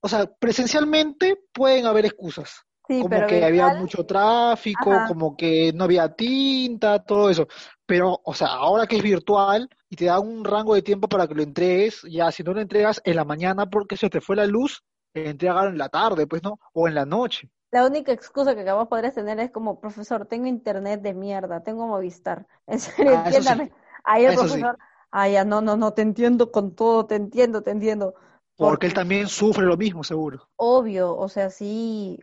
O 0.00 0.08
sea, 0.08 0.26
presencialmente 0.26 1.36
pueden 1.52 1.86
haber 1.86 2.06
excusas. 2.06 2.65
Como 2.88 3.26
que 3.26 3.44
había 3.44 3.74
mucho 3.74 4.04
tráfico, 4.04 4.92
como 5.08 5.36
que 5.36 5.72
no 5.74 5.84
había 5.84 6.14
tinta, 6.14 7.02
todo 7.02 7.30
eso. 7.30 7.48
Pero, 7.84 8.20
o 8.24 8.34
sea, 8.34 8.48
ahora 8.48 8.86
que 8.86 8.96
es 8.96 9.02
virtual 9.02 9.68
y 9.88 9.96
te 9.96 10.06
da 10.06 10.20
un 10.20 10.44
rango 10.44 10.74
de 10.74 10.82
tiempo 10.82 11.08
para 11.08 11.26
que 11.26 11.34
lo 11.34 11.42
entregues, 11.42 12.02
ya 12.08 12.30
si 12.32 12.42
no 12.42 12.52
lo 12.52 12.60
entregas 12.60 13.00
en 13.04 13.16
la 13.16 13.24
mañana 13.24 13.66
porque 13.66 13.96
se 13.96 14.10
te 14.10 14.20
fue 14.20 14.36
la 14.36 14.46
luz, 14.46 14.84
entregar 15.14 15.68
en 15.68 15.78
la 15.78 15.88
tarde, 15.88 16.26
pues, 16.26 16.42
¿no? 16.42 16.58
O 16.72 16.88
en 16.88 16.94
la 16.94 17.06
noche. 17.06 17.50
La 17.70 17.86
única 17.86 18.12
excusa 18.12 18.54
que 18.54 18.70
vos 18.72 18.88
podrías 18.88 19.14
tener 19.14 19.38
es 19.40 19.50
como, 19.50 19.80
profesor, 19.80 20.26
tengo 20.26 20.46
internet 20.46 21.02
de 21.02 21.14
mierda, 21.14 21.62
tengo 21.62 21.86
Movistar. 21.86 22.46
En 22.66 22.80
serio, 22.80 23.14
ah, 23.16 23.24
entiéndame. 23.26 23.72
Ahí 24.04 24.24
el 24.24 24.34
profesor, 24.34 24.78
ah, 25.10 25.28
ya, 25.28 25.44
no, 25.44 25.60
no, 25.60 25.76
no, 25.76 25.92
te 25.92 26.02
entiendo 26.02 26.52
con 26.52 26.74
todo, 26.74 27.06
te 27.06 27.16
entiendo, 27.16 27.62
te 27.62 27.70
entiendo. 27.70 28.14
Porque, 28.56 28.86
él 28.86 28.94
también 28.94 29.28
sufre 29.28 29.64
lo 29.64 29.76
mismo, 29.76 30.02
seguro. 30.02 30.48
Obvio, 30.56 31.16
o 31.16 31.28
sea, 31.28 31.50
sí. 31.50 32.18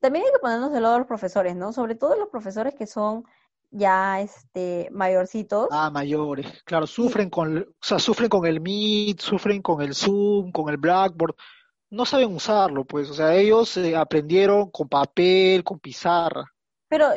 también 0.00 0.24
hay 0.24 0.32
que 0.32 0.38
ponernos 0.40 0.72
del 0.72 0.82
lado 0.82 0.94
de 0.94 1.00
los 1.00 1.08
profesores, 1.08 1.54
¿no? 1.54 1.72
Sobre 1.72 1.94
todo 1.94 2.16
los 2.16 2.28
profesores 2.28 2.74
que 2.74 2.86
son 2.86 3.24
ya 3.70 4.20
este 4.20 4.88
mayorcitos. 4.90 5.68
Ah, 5.70 5.90
mayores. 5.90 6.62
Claro, 6.64 6.86
sufren 6.86 7.30
con, 7.30 7.58
o 7.58 7.64
sea, 7.80 7.98
sufren 7.98 8.28
con 8.28 8.46
el 8.46 8.60
Meet, 8.60 9.20
sufren 9.20 9.62
con 9.62 9.80
el 9.82 9.94
Zoom, 9.94 10.50
con 10.50 10.68
el 10.70 10.76
Blackboard 10.76 11.36
no 11.90 12.04
saben 12.04 12.34
usarlo, 12.34 12.84
pues, 12.84 13.08
o 13.10 13.14
sea, 13.14 13.34
ellos 13.34 13.76
eh, 13.76 13.96
aprendieron 13.96 14.70
con 14.70 14.88
papel, 14.88 15.64
con 15.64 15.78
pizarra. 15.78 16.44
Pero, 16.88 17.08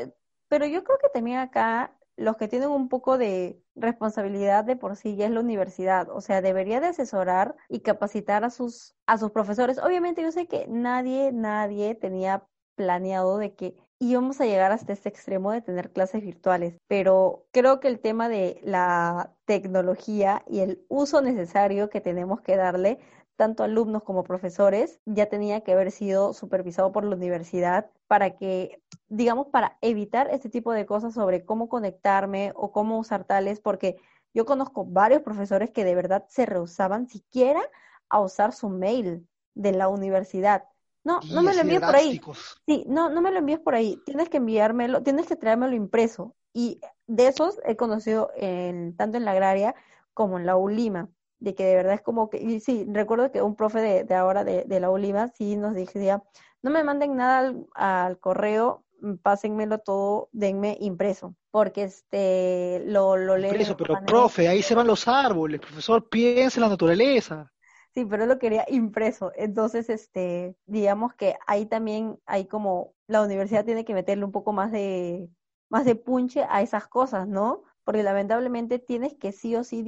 pero 0.48 0.66
yo 0.66 0.84
creo 0.84 0.98
que 0.98 1.10
también 1.10 1.40
acá 1.40 1.98
los 2.16 2.38
que 2.38 2.48
tienen 2.48 2.70
un 2.70 2.88
poco 2.88 3.18
de 3.18 3.61
responsabilidad 3.76 4.64
de 4.64 4.76
por 4.76 4.96
sí 4.96 5.16
ya 5.16 5.26
es 5.26 5.32
la 5.32 5.40
universidad, 5.40 6.10
o 6.10 6.22
sea, 6.22 6.42
debería 6.42 6.80
de 6.80 6.88
asesorar 6.88 7.56
y 7.70 7.82
capacitar 7.82 8.44
a 8.44 8.50
sus 8.50 8.96
a 9.06 9.18
sus 9.18 9.32
profesores. 9.32 9.80
Obviamente 9.80 10.22
yo 10.22 10.32
sé 10.32 10.48
que 10.48 10.68
nadie 10.68 11.32
nadie 11.32 11.96
tenía 11.96 12.46
planeado 12.76 13.38
de 13.38 13.54
que 13.56 13.76
íbamos 14.00 14.42
a 14.42 14.46
llegar 14.46 14.72
hasta 14.72 14.94
este 14.94 15.10
extremo 15.10 15.52
de 15.52 15.62
tener 15.62 15.92
clases 15.92 16.24
virtuales, 16.24 16.76
pero 16.88 17.46
creo 17.52 17.80
que 17.80 17.88
el 17.88 18.00
tema 18.00 18.30
de 18.30 18.60
la 18.64 19.36
tecnología 19.46 20.44
y 20.48 20.62
el 20.62 20.84
uso 20.90 21.22
necesario 21.22 21.90
que 21.90 22.02
tenemos 22.02 22.42
que 22.42 22.56
darle 22.56 23.00
tanto 23.42 23.64
alumnos 23.64 24.04
como 24.04 24.24
profesores, 24.24 25.00
ya 25.06 25.26
tenía 25.26 25.62
que 25.62 25.72
haber 25.72 25.90
sido 25.90 26.32
supervisado 26.32 26.92
por 26.92 27.04
la 27.04 27.16
universidad 27.16 27.90
para 28.06 28.36
que, 28.36 28.80
digamos, 29.08 29.48
para 29.48 29.80
evitar 29.82 30.30
este 30.30 30.48
tipo 30.48 30.72
de 30.74 30.86
cosas 30.86 31.16
sobre 31.16 31.44
cómo 31.44 31.68
conectarme 31.68 32.54
o 32.56 32.72
cómo 32.72 33.00
usar 33.00 33.24
tales, 33.24 33.60
porque 33.60 33.96
yo 34.36 34.46
conozco 34.46 34.86
varios 34.86 35.24
profesores 35.24 35.72
que 35.72 35.84
de 35.84 35.96
verdad 35.96 36.24
se 36.30 36.46
rehusaban 36.46 37.08
siquiera 37.08 37.62
a 38.10 38.20
usar 38.20 38.54
su 38.54 38.70
mail 38.70 39.28
de 39.56 39.72
la 39.72 39.88
universidad. 39.88 40.66
No, 41.04 41.20
no 41.32 41.42
me 41.42 41.56
lo 41.56 41.62
envíes 41.62 41.82
por 41.82 41.96
ahí. 41.96 42.22
Sí, 42.68 42.86
no, 42.88 43.10
no 43.10 43.22
me 43.22 43.32
lo 43.32 43.40
envíes 43.40 43.60
por 43.60 43.74
ahí. 43.74 44.00
Tienes 44.06 44.30
que 44.30 44.38
enviármelo, 44.38 45.02
tienes 45.02 45.26
que 45.26 45.36
traérmelo 45.36 45.76
impreso. 45.76 46.36
Y 46.54 46.80
de 47.08 47.26
esos 47.26 47.60
he 47.66 47.76
conocido 47.76 48.30
en, 48.36 48.96
tanto 48.96 49.18
en 49.18 49.26
la 49.26 49.32
agraria 49.32 49.74
como 50.14 50.38
en 50.38 50.46
la 50.46 50.58
ULIMA 50.58 51.10
de 51.42 51.56
que 51.56 51.66
de 51.66 51.76
verdad 51.76 51.96
es 51.96 52.02
como 52.02 52.30
que, 52.30 52.38
y 52.38 52.60
sí, 52.60 52.86
recuerdo 52.88 53.32
que 53.32 53.42
un 53.42 53.56
profe 53.56 53.80
de, 53.80 54.04
de 54.04 54.16
ahora 54.16 54.44
de, 54.44 54.64
de, 54.64 54.80
la 54.80 54.92
Oliva 54.92 55.28
sí 55.28 55.58
nos 55.58 55.74
decía, 55.74 56.24
no 56.62 56.70
me 56.70 56.84
manden 56.84 57.18
nada 57.18 57.54
al, 57.74 58.20
correo, 58.20 58.86
mm, 59.02 59.16
pásenmelo 59.16 59.80
todo, 59.80 60.30
denme 60.32 60.78
impreso, 60.80 61.36
porque 61.50 61.84
este 61.84 62.84
lo, 62.86 63.18
lo 63.18 63.38
leo. 63.38 63.50
Impreso, 63.50 63.76
pero 63.76 64.00
profe, 64.06 64.48
ahí 64.48 64.62
se 64.62 64.76
van 64.76 64.86
los 64.86 65.08
árboles, 65.08 65.60
profesor, 65.60 66.08
piense 66.08 66.60
en 66.60 66.62
la 66.62 66.70
naturaleza. 66.70 67.52
Sí, 67.94 68.06
pero 68.06 68.26
lo 68.26 68.40
quería 68.40 68.66
impreso. 68.70 69.34
Entonces, 69.36 69.90
este, 69.90 70.56
digamos 70.66 71.14
que 71.16 71.36
ahí 71.48 71.66
también 71.66 72.20
hay 72.26 72.46
como, 72.46 72.94
la 73.08 73.24
universidad 73.24 73.66
tiene 73.66 73.84
que 73.84 73.96
meterle 73.96 74.24
un 74.24 74.32
poco 74.32 74.54
más 74.54 74.72
de, 74.72 75.28
más 75.70 75.86
de 75.86 75.96
punche 75.96 76.46
a 76.50 76.62
esas 76.62 76.88
cosas, 76.88 77.28
¿no? 77.28 77.64
Porque 77.84 78.04
lamentablemente 78.04 78.80
tienes 78.80 79.14
que 79.16 79.32
sí 79.32 79.56
o 79.56 79.64
sí 79.64 79.84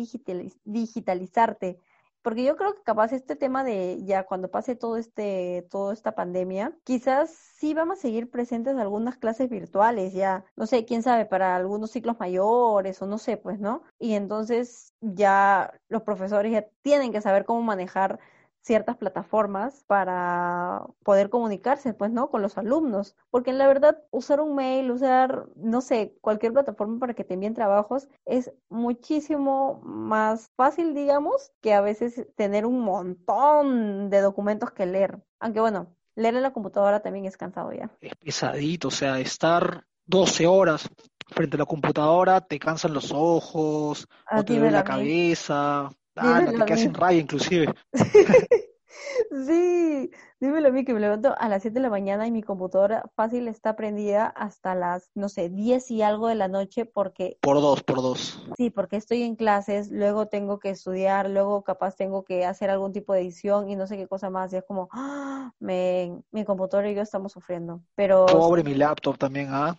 digitalizarte 0.65 1.79
porque 2.23 2.43
yo 2.45 2.55
creo 2.55 2.73
que 2.73 2.81
capaz 2.83 3.11
este 3.11 3.35
tema 3.35 3.63
de 3.65 3.99
ya 4.05 4.23
cuando 4.23 4.49
pase 4.49 4.75
todo 4.75 4.95
este, 4.97 5.67
toda 5.69 5.93
esta 5.93 6.15
pandemia, 6.15 6.73
quizás 6.85 7.31
sí 7.31 7.73
vamos 7.73 7.99
a 7.99 8.01
seguir 8.01 8.31
presentes 8.31 8.77
algunas 8.77 9.17
clases 9.17 9.49
virtuales, 9.49 10.13
ya, 10.13 10.45
no 10.55 10.65
sé, 10.65 10.85
quién 10.85 11.03
sabe, 11.03 11.25
para 11.25 11.55
algunos 11.57 11.91
ciclos 11.91 12.17
mayores 12.19 13.01
o 13.01 13.07
no 13.07 13.17
sé, 13.17 13.35
pues, 13.35 13.59
¿no? 13.59 13.83
Y 13.99 14.13
entonces 14.13 14.93
ya 15.01 15.73
los 15.89 16.03
profesores 16.03 16.53
ya 16.53 16.65
tienen 16.81 17.11
que 17.11 17.21
saber 17.21 17.43
cómo 17.43 17.61
manejar 17.61 18.19
ciertas 18.63 18.95
plataformas 18.97 19.83
para 19.87 20.85
poder 21.03 21.29
comunicarse, 21.29 21.93
pues, 21.93 22.11
¿no? 22.11 22.29
Con 22.29 22.41
los 22.41 22.57
alumnos. 22.57 23.15
Porque 23.29 23.51
en 23.51 23.57
la 23.57 23.67
verdad, 23.67 24.01
usar 24.09 24.39
un 24.39 24.55
mail, 24.55 24.89
usar, 24.89 25.47
no 25.55 25.81
sé, 25.81 26.15
cualquier 26.21 26.53
plataforma 26.53 26.97
para 26.99 27.13
que 27.13 27.25
te 27.25 27.33
envíen 27.33 27.53
trabajos 27.53 28.07
es 28.25 28.51
muchísimo 28.69 29.81
más 29.83 30.49
fácil, 30.55 30.93
digamos, 30.93 31.51
que 31.61 31.73
a 31.73 31.81
veces 31.81 32.25
tener 32.35 32.65
un 32.65 32.79
montón 32.79 34.09
de 34.09 34.21
documentos 34.21 34.71
que 34.71 34.85
leer. 34.85 35.21
Aunque 35.39 35.59
bueno, 35.59 35.93
leer 36.15 36.35
en 36.35 36.43
la 36.43 36.53
computadora 36.53 37.01
también 37.01 37.25
es 37.25 37.35
cansado 37.35 37.73
ya. 37.73 37.91
Es 37.99 38.15
pesadito, 38.15 38.87
o 38.87 38.91
sea, 38.91 39.19
estar 39.19 39.85
12 40.05 40.47
horas 40.47 40.89
frente 41.27 41.57
a 41.57 41.59
la 41.59 41.65
computadora 41.65 42.41
te 42.41 42.59
cansan 42.59 42.93
los 42.93 43.11
ojos, 43.13 44.07
o 44.31 44.43
te 44.43 44.53
duele 44.53 44.71
la 44.71 44.83
cabeza, 44.83 45.89
Ah, 46.15 46.41
la 46.41 46.51
te 46.51 46.65
quedas 46.65 46.81
en 46.81 46.93
raya 46.93 47.19
inclusive. 47.19 47.73
Sí, 49.45 50.11
dímelo 50.39 50.69
a 50.69 50.71
mí 50.71 50.85
que 50.85 50.93
me 50.93 50.99
levanto 50.99 51.35
a 51.37 51.49
las 51.49 51.61
7 51.61 51.75
de 51.75 51.81
la 51.81 51.89
mañana 51.89 52.27
y 52.27 52.31
mi 52.31 52.43
computadora 52.43 53.03
fácil 53.15 53.47
está 53.47 53.75
prendida 53.75 54.27
hasta 54.27 54.75
las, 54.75 55.09
no 55.15 55.29
sé, 55.29 55.49
10 55.49 55.91
y 55.91 56.01
algo 56.01 56.27
de 56.27 56.35
la 56.35 56.47
noche 56.47 56.85
porque... 56.85 57.37
Por 57.41 57.61
dos, 57.61 57.83
por 57.83 58.01
dos. 58.01 58.41
Sí, 58.57 58.69
porque 58.69 58.97
estoy 58.97 59.23
en 59.23 59.35
clases, 59.35 59.91
luego 59.91 60.27
tengo 60.27 60.59
que 60.59 60.69
estudiar, 60.69 61.29
luego 61.29 61.63
capaz 61.63 61.95
tengo 61.95 62.23
que 62.23 62.45
hacer 62.45 62.69
algún 62.69 62.93
tipo 62.93 63.13
de 63.13 63.21
edición 63.21 63.69
y 63.69 63.75
no 63.75 63.87
sé 63.87 63.97
qué 63.97 64.07
cosa 64.07 64.29
más. 64.29 64.53
Y 64.53 64.57
es 64.57 64.63
como, 64.63 64.89
¡ah! 64.91 65.51
me, 65.59 66.21
mi 66.31 66.45
computadora 66.45 66.89
y 66.89 66.95
yo 66.95 67.01
estamos 67.01 67.31
sufriendo. 67.31 67.81
Pero... 67.95 68.25
Pobre 68.25 68.63
mi 68.63 68.75
laptop 68.75 69.17
también, 69.17 69.47
¿ah? 69.51 69.75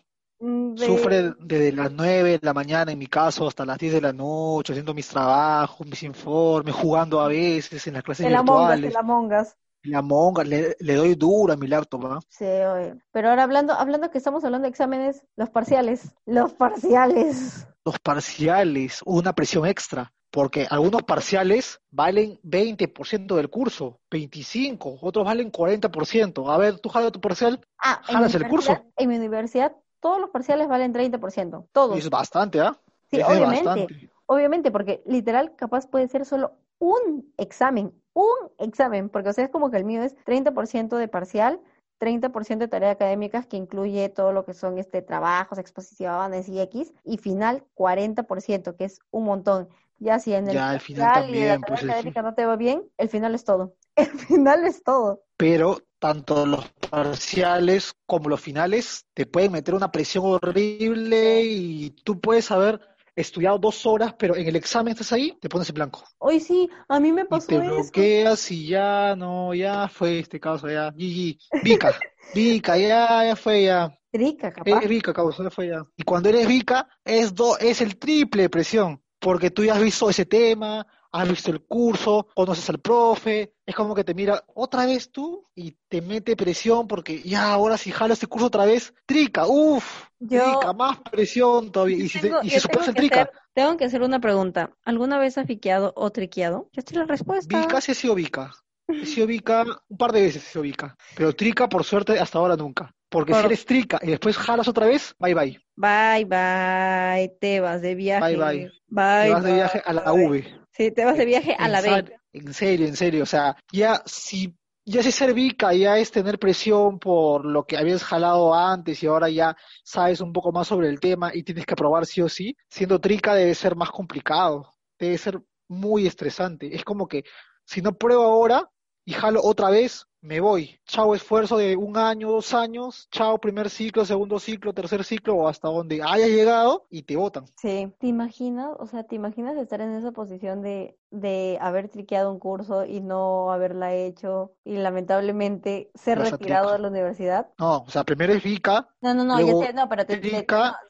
Mm, 0.46 0.76
Sufre 0.76 1.32
desde 1.40 1.72
las 1.72 1.90
9 1.90 2.32
de 2.32 2.40
la 2.42 2.52
mañana, 2.52 2.92
en 2.92 2.98
mi 2.98 3.06
caso, 3.06 3.48
hasta 3.48 3.64
las 3.64 3.78
10 3.78 3.94
de 3.94 4.00
la 4.02 4.12
noche, 4.12 4.74
haciendo 4.74 4.92
mis 4.92 5.08
trabajos, 5.08 5.86
mis 5.86 6.02
informes, 6.02 6.74
jugando 6.74 7.18
a 7.20 7.28
veces 7.28 7.86
en 7.86 7.94
las 7.94 8.02
clases 8.02 8.28
virtuales. 8.28 8.92
la 8.92 9.02
mongas. 9.02 9.56
La 9.84 10.02
monga, 10.02 10.44
le, 10.44 10.76
le, 10.78 10.94
doy 10.94 11.14
dura 11.14 11.54
a 11.54 11.56
mi 11.56 11.66
laptop, 11.66 12.02
¿no? 12.02 12.20
Sí, 12.28 12.44
oye. 12.44 12.94
Pero 13.10 13.30
ahora 13.30 13.44
hablando, 13.44 13.72
hablando 13.72 14.10
que 14.10 14.18
estamos 14.18 14.44
hablando 14.44 14.64
de 14.64 14.70
exámenes, 14.70 15.26
los 15.34 15.48
parciales, 15.48 16.14
los 16.26 16.52
parciales. 16.52 17.66
Los 17.86 17.98
parciales, 17.98 19.00
una 19.04 19.34
presión 19.34 19.66
extra, 19.66 20.12
porque 20.30 20.66
algunos 20.68 21.04
parciales 21.04 21.80
valen 21.90 22.38
20% 22.42 23.34
del 23.34 23.48
curso, 23.48 24.00
25, 24.10 24.98
otros 25.00 25.24
valen 25.24 25.52
40%. 25.52 26.52
A 26.52 26.58
ver, 26.58 26.80
tú 26.80 26.88
jalas 26.88 27.12
tu 27.12 27.20
parcial, 27.20 27.60
ah, 27.78 28.00
jalas 28.04 28.34
el 28.34 28.48
curso. 28.48 28.84
En 28.96 29.08
mi 29.08 29.16
universidad 29.16 29.74
todos 30.04 30.20
los 30.20 30.28
parciales 30.28 30.68
valen 30.68 30.92
30%, 30.92 31.68
todos. 31.72 31.96
Es 31.96 32.10
bastante, 32.10 32.60
¿ah? 32.60 32.78
Sí, 33.10 33.22
obviamente, 33.22 34.10
obviamente, 34.26 34.70
porque 34.70 35.02
literal 35.06 35.56
capaz 35.56 35.86
puede 35.86 36.08
ser 36.08 36.26
solo 36.26 36.52
un 36.78 37.32
examen, 37.38 37.90
un 38.12 38.36
examen, 38.58 39.08
porque 39.08 39.30
o 39.30 39.32
sea, 39.32 39.44
es 39.44 39.50
como 39.50 39.70
que 39.70 39.78
el 39.78 39.84
mío 39.86 40.02
es 40.02 40.14
30% 40.26 40.98
de 40.98 41.08
parcial, 41.08 41.58
30% 42.00 42.58
de 42.58 42.68
tareas 42.68 42.94
académicas 42.94 43.46
que 43.46 43.56
incluye 43.56 44.10
todo 44.10 44.32
lo 44.32 44.44
que 44.44 44.52
son 44.52 44.76
este 44.76 45.00
trabajos, 45.00 45.56
exposiciones 45.56 46.50
y 46.50 46.60
X, 46.60 46.92
y 47.02 47.16
final 47.16 47.64
40%, 47.74 48.76
que 48.76 48.84
es 48.84 49.00
un 49.10 49.24
montón. 49.24 49.70
Ya 50.00 50.18
si 50.18 50.34
en 50.34 50.48
el, 50.48 50.54
ya, 50.54 50.78
final 50.80 51.30
y 51.30 51.38
la 51.38 51.58
tarea 51.58 51.60
pues, 51.66 51.82
académica 51.82 52.20
no 52.20 52.34
te 52.34 52.44
va 52.44 52.56
bien, 52.56 52.82
el 52.98 53.08
final 53.08 53.34
es 53.34 53.44
todo. 53.44 53.72
El 53.96 54.10
final 54.10 54.66
es 54.66 54.82
todo. 54.82 55.22
Pero 55.38 55.78
tanto 56.04 56.44
los 56.44 56.68
parciales 56.90 57.94
como 58.04 58.28
los 58.28 58.38
finales 58.38 59.06
te 59.14 59.24
pueden 59.24 59.52
meter 59.52 59.72
una 59.72 59.90
presión 59.90 60.26
horrible 60.26 61.42
y 61.42 61.92
tú 62.04 62.20
puedes 62.20 62.50
haber 62.50 62.78
estudiado 63.16 63.56
dos 63.56 63.86
horas, 63.86 64.14
pero 64.18 64.36
en 64.36 64.46
el 64.46 64.54
examen 64.54 64.92
estás 64.92 65.12
ahí, 65.12 65.38
te 65.40 65.48
pones 65.48 65.66
en 65.70 65.76
blanco. 65.76 66.04
Hoy 66.18 66.40
sí, 66.40 66.68
a 66.90 67.00
mí 67.00 67.10
me 67.10 67.24
pasó 67.24 67.46
y 67.54 67.58
te 67.58 67.66
bloqueas 67.66 68.50
y 68.50 68.66
ya, 68.66 69.16
no, 69.16 69.54
ya 69.54 69.88
fue 69.88 70.18
este 70.18 70.38
caso, 70.38 70.68
ya, 70.68 70.90
GG, 70.90 71.38
Vica, 71.62 71.94
Vica, 72.34 72.76
ya, 72.76 73.24
ya 73.24 73.34
fue, 73.34 73.62
ya. 73.62 73.98
Rica, 74.12 74.52
capaz. 74.52 74.82
Es 74.82 74.88
Vica, 74.90 75.14
ya 75.16 75.50
fue 75.50 75.68
ya. 75.68 75.86
Y 75.96 76.02
cuando 76.02 76.28
eres 76.28 76.46
Vica, 76.46 76.86
es, 77.02 77.34
do, 77.34 77.56
es 77.56 77.80
el 77.80 77.96
triple 77.96 78.42
de 78.42 78.50
presión, 78.50 79.02
porque 79.18 79.50
tú 79.50 79.64
ya 79.64 79.72
has 79.72 79.80
visto 79.80 80.10
ese 80.10 80.26
tema, 80.26 80.86
has 81.14 81.28
visto 81.28 81.50
el 81.52 81.60
curso, 81.60 82.26
conoces 82.34 82.68
al 82.70 82.80
profe, 82.80 83.54
es 83.64 83.74
como 83.74 83.94
que 83.94 84.02
te 84.02 84.14
mira 84.14 84.42
otra 84.54 84.84
vez 84.84 85.12
tú 85.12 85.46
y 85.54 85.76
te 85.88 86.02
mete 86.02 86.34
presión 86.34 86.88
porque 86.88 87.22
ya 87.22 87.52
ahora 87.52 87.78
si 87.78 87.92
jalo 87.92 88.14
este 88.14 88.26
curso 88.26 88.48
otra 88.48 88.64
vez, 88.64 88.92
trica, 89.06 89.46
uff, 89.46 90.06
trica, 90.18 90.72
más 90.72 90.98
presión 91.08 91.70
todavía. 91.70 91.98
Y, 91.98 92.08
si 92.08 92.18
y 92.42 92.50
se 92.50 92.60
supone 92.60 92.86
el 92.86 92.94
trica. 92.94 93.30
tengo 93.52 93.76
que 93.76 93.84
hacer 93.84 94.02
una 94.02 94.20
pregunta. 94.20 94.72
¿Alguna 94.84 95.18
vez 95.18 95.38
has 95.38 95.46
fiqueado 95.46 95.92
o 95.94 96.10
triqueado? 96.10 96.68
Ya 96.72 96.80
estoy 96.80 96.98
la 96.98 97.04
respuesta. 97.04 97.60
Vica 97.60 97.80
sí 97.80 97.92
he 97.92 97.94
sido 97.94 98.16
Vica. 98.16 98.52
He 98.88 99.06
sido 99.06 99.28
Vica, 99.28 99.64
un 99.88 99.96
par 99.96 100.10
de 100.10 100.20
veces 100.20 100.44
he 100.44 100.50
sido 100.50 100.62
Vica. 100.62 100.96
Pero 101.16 101.32
trica, 101.32 101.68
por 101.68 101.84
suerte, 101.84 102.18
hasta 102.18 102.38
ahora 102.38 102.56
nunca. 102.56 102.92
Porque 103.14 103.32
si 103.32 103.46
eres 103.46 103.64
trica 103.64 104.00
y 104.02 104.08
después 104.08 104.36
jalas 104.36 104.66
otra 104.66 104.86
vez, 104.86 105.14
bye 105.20 105.34
bye. 105.34 105.56
Bye 105.76 106.24
bye, 106.24 107.28
te 107.40 107.60
vas 107.60 107.80
de 107.80 107.94
viaje. 107.94 108.36
Bye 108.36 108.36
bye. 108.36 108.72
bye 108.88 109.24
te 109.24 109.30
vas 109.30 109.44
de 109.44 109.52
viaje 109.52 109.82
a 109.84 109.92
la 109.92 110.12
V. 110.12 110.60
Sí, 110.72 110.90
te 110.90 111.04
vas 111.04 111.16
de 111.16 111.24
viaje 111.24 111.54
a 111.56 111.68
la 111.68 111.80
B. 111.80 112.12
En 112.32 112.52
serio, 112.52 112.88
en 112.88 112.96
serio. 112.96 113.22
O 113.22 113.26
sea, 113.26 113.56
ya 113.70 114.02
si 114.04 114.56
ya 114.84 115.00
si 115.00 115.12
ser 115.12 115.32
vica 115.32 115.72
ya 115.72 115.96
es 115.96 116.10
tener 116.10 116.40
presión 116.40 116.98
por 116.98 117.44
lo 117.44 117.64
que 117.64 117.76
habías 117.76 118.02
jalado 118.02 118.52
antes 118.52 119.00
y 119.00 119.06
ahora 119.06 119.30
ya 119.30 119.56
sabes 119.84 120.20
un 120.20 120.32
poco 120.32 120.50
más 120.50 120.66
sobre 120.66 120.88
el 120.88 120.98
tema 120.98 121.30
y 121.32 121.44
tienes 121.44 121.66
que 121.66 121.76
probar 121.76 122.06
sí 122.06 122.20
o 122.20 122.28
sí, 122.28 122.56
siendo 122.68 123.00
trica 123.00 123.36
debe 123.36 123.54
ser 123.54 123.76
más 123.76 123.90
complicado, 123.92 124.74
debe 124.98 125.16
ser 125.18 125.40
muy 125.68 126.08
estresante. 126.08 126.74
Es 126.74 126.82
como 126.82 127.06
que 127.06 127.22
si 127.64 127.80
no 127.80 127.96
pruebo 127.96 128.24
ahora 128.24 128.68
y 129.04 129.12
jalo 129.12 129.40
otra 129.40 129.70
vez, 129.70 130.04
me 130.24 130.40
voy. 130.40 130.80
Chao 130.86 131.14
esfuerzo 131.14 131.58
de 131.58 131.76
un 131.76 131.98
año, 131.98 132.30
dos 132.30 132.54
años, 132.54 133.08
chao 133.10 133.38
primer 133.38 133.68
ciclo, 133.68 134.06
segundo 134.06 134.38
ciclo, 134.38 134.72
tercer 134.72 135.04
ciclo 135.04 135.36
o 135.36 135.48
hasta 135.48 135.68
donde 135.68 136.00
haya 136.02 136.26
llegado 136.26 136.86
y 136.88 137.02
te 137.02 137.14
votan. 137.14 137.44
Sí, 137.56 137.92
¿te 137.98 138.06
imaginas? 138.06 138.70
O 138.78 138.86
sea, 138.86 139.04
¿te 139.04 139.16
imaginas 139.16 139.54
estar 139.58 139.82
en 139.82 139.92
esa 139.92 140.12
posición 140.12 140.62
de, 140.62 140.96
de 141.20 141.58
haber 141.60 141.88
triqueado 141.88 142.30
un 142.30 142.38
curso 142.38 142.84
y 142.84 143.00
no 143.00 143.52
haberla 143.52 143.94
hecho 143.94 144.52
y 144.64 144.76
lamentablemente 144.76 145.90
ser 145.94 146.18
retirado 146.18 146.72
de 146.72 146.78
la 146.78 146.88
universidad? 146.88 147.48
No, 147.58 147.78
o 147.78 147.90
sea, 147.90 148.04
primero 148.04 148.32
es 148.32 148.42
VICA. 148.42 148.88
No, 149.00 149.14
no, 149.14 149.24
no, 149.24 149.36
luego 149.38 149.60
ya 149.60 149.66
sé, 149.68 149.72
no, 149.74 149.88
pero 149.88 150.06
te, 150.06 150.20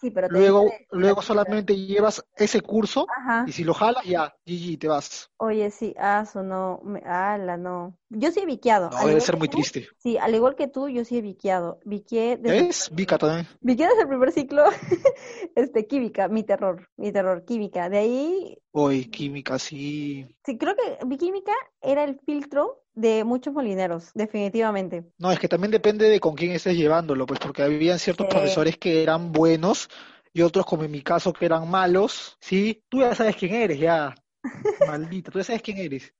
sí, 0.00 0.10
pero 0.10 0.28
luego, 0.28 0.70
luego 0.90 1.22
solamente 1.22 1.76
llevas 1.76 2.24
ese 2.36 2.60
curso 2.60 3.06
y 3.46 3.52
si 3.52 3.64
lo 3.64 3.74
jalas, 3.74 4.04
ya, 4.04 4.34
GG, 4.46 4.78
te 4.78 4.88
vas. 4.88 5.30
Oye, 5.36 5.70
sí, 5.70 5.94
ah, 5.98 6.24
no, 6.34 6.80
me, 6.84 7.00
ala, 7.00 7.56
no. 7.56 7.96
Yo 8.08 8.30
sí 8.30 8.40
he 8.40 8.46
viqueado 8.46 8.90
ser 9.20 9.36
muy 9.36 9.48
triste. 9.48 9.88
Sí, 9.98 10.18
al 10.18 10.34
igual 10.34 10.54
que 10.54 10.68
tú, 10.68 10.88
yo 10.88 11.04
sí 11.04 11.18
he 11.18 11.22
viqueado. 11.22 11.80
Viqué 11.84 12.36
desde... 12.36 12.68
¿Es? 12.68 12.90
Vica 12.92 13.18
también. 13.18 13.48
Viqué 13.60 13.86
desde 13.86 14.02
el 14.02 14.08
primer 14.08 14.32
ciclo, 14.32 14.64
este, 15.56 15.86
química, 15.86 16.28
mi 16.28 16.44
terror, 16.44 16.88
mi 16.96 17.12
terror, 17.12 17.44
química. 17.44 17.88
De 17.88 17.98
ahí... 17.98 18.58
Uy, 18.76 19.04
química, 19.04 19.56
sí. 19.56 20.26
Sí, 20.44 20.58
creo 20.58 20.74
que 20.74 21.06
mi 21.06 21.16
química 21.16 21.52
era 21.80 22.02
el 22.02 22.18
filtro 22.26 22.82
de 22.94 23.22
muchos 23.22 23.54
molineros, 23.54 24.10
definitivamente. 24.14 25.04
No, 25.16 25.30
es 25.30 25.38
que 25.38 25.46
también 25.48 25.70
depende 25.70 26.08
de 26.08 26.18
con 26.18 26.34
quién 26.34 26.50
estés 26.50 26.76
llevándolo, 26.76 27.24
pues 27.24 27.38
porque 27.38 27.62
habían 27.62 28.00
ciertos 28.00 28.26
profesores 28.26 28.76
que 28.76 29.04
eran 29.04 29.30
buenos 29.30 29.88
y 30.32 30.42
otros, 30.42 30.66
como 30.66 30.82
en 30.82 30.90
mi 30.90 31.02
caso, 31.02 31.32
que 31.32 31.46
eran 31.46 31.70
malos, 31.70 32.36
¿sí? 32.40 32.82
Tú 32.88 32.98
ya 32.98 33.14
sabes 33.14 33.36
quién 33.36 33.54
eres, 33.54 33.78
ya. 33.78 34.12
Maldita, 34.88 35.30
tú 35.30 35.38
ya 35.38 35.44
sabes 35.44 35.62
quién 35.62 35.78
eres. 35.78 36.12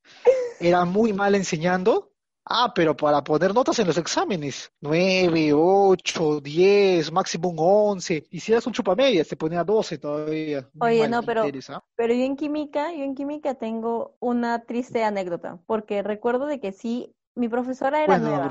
Era 0.61 0.85
muy 0.85 1.13
mal 1.13 1.35
enseñando 1.35 2.14
Ah, 2.47 2.73
pero 2.75 2.95
para 2.95 3.25
poner 3.25 3.55
notas 3.55 3.79
en 3.79 3.87
los 3.87 3.97
exámenes, 3.97 4.71
9, 4.81 5.53
8, 5.55 6.41
10, 6.41 7.11
máximo 7.11 7.49
un 7.49 7.57
11. 7.59 8.27
Y 8.31 8.41
si 8.41 8.53
eras 8.53 8.67
un 8.67 8.73
chupamedia, 8.75 9.25
se 9.25 9.37
ponía 9.37 9.65
12 9.65 9.99
todavía. 9.99 10.69
Oye, 10.79 11.09
no, 11.09 11.23
pero, 11.23 11.45
¿ah? 11.71 11.85
pero 11.97 12.13
yo 12.13 12.25
en 12.25 12.37
química, 12.37 12.93
yo 12.93 13.03
en 13.03 13.15
química 13.15 13.55
tengo 13.55 14.17
una 14.21 14.65
triste 14.65 15.05
anécdota, 15.05 15.59
porque 15.67 16.03
recuerdo 16.03 16.47
de 16.47 16.61
que 16.61 16.73
sí, 16.73 17.15
mi 17.35 17.49
profesora 17.49 18.05
era 18.05 18.19
nueva. 18.19 18.51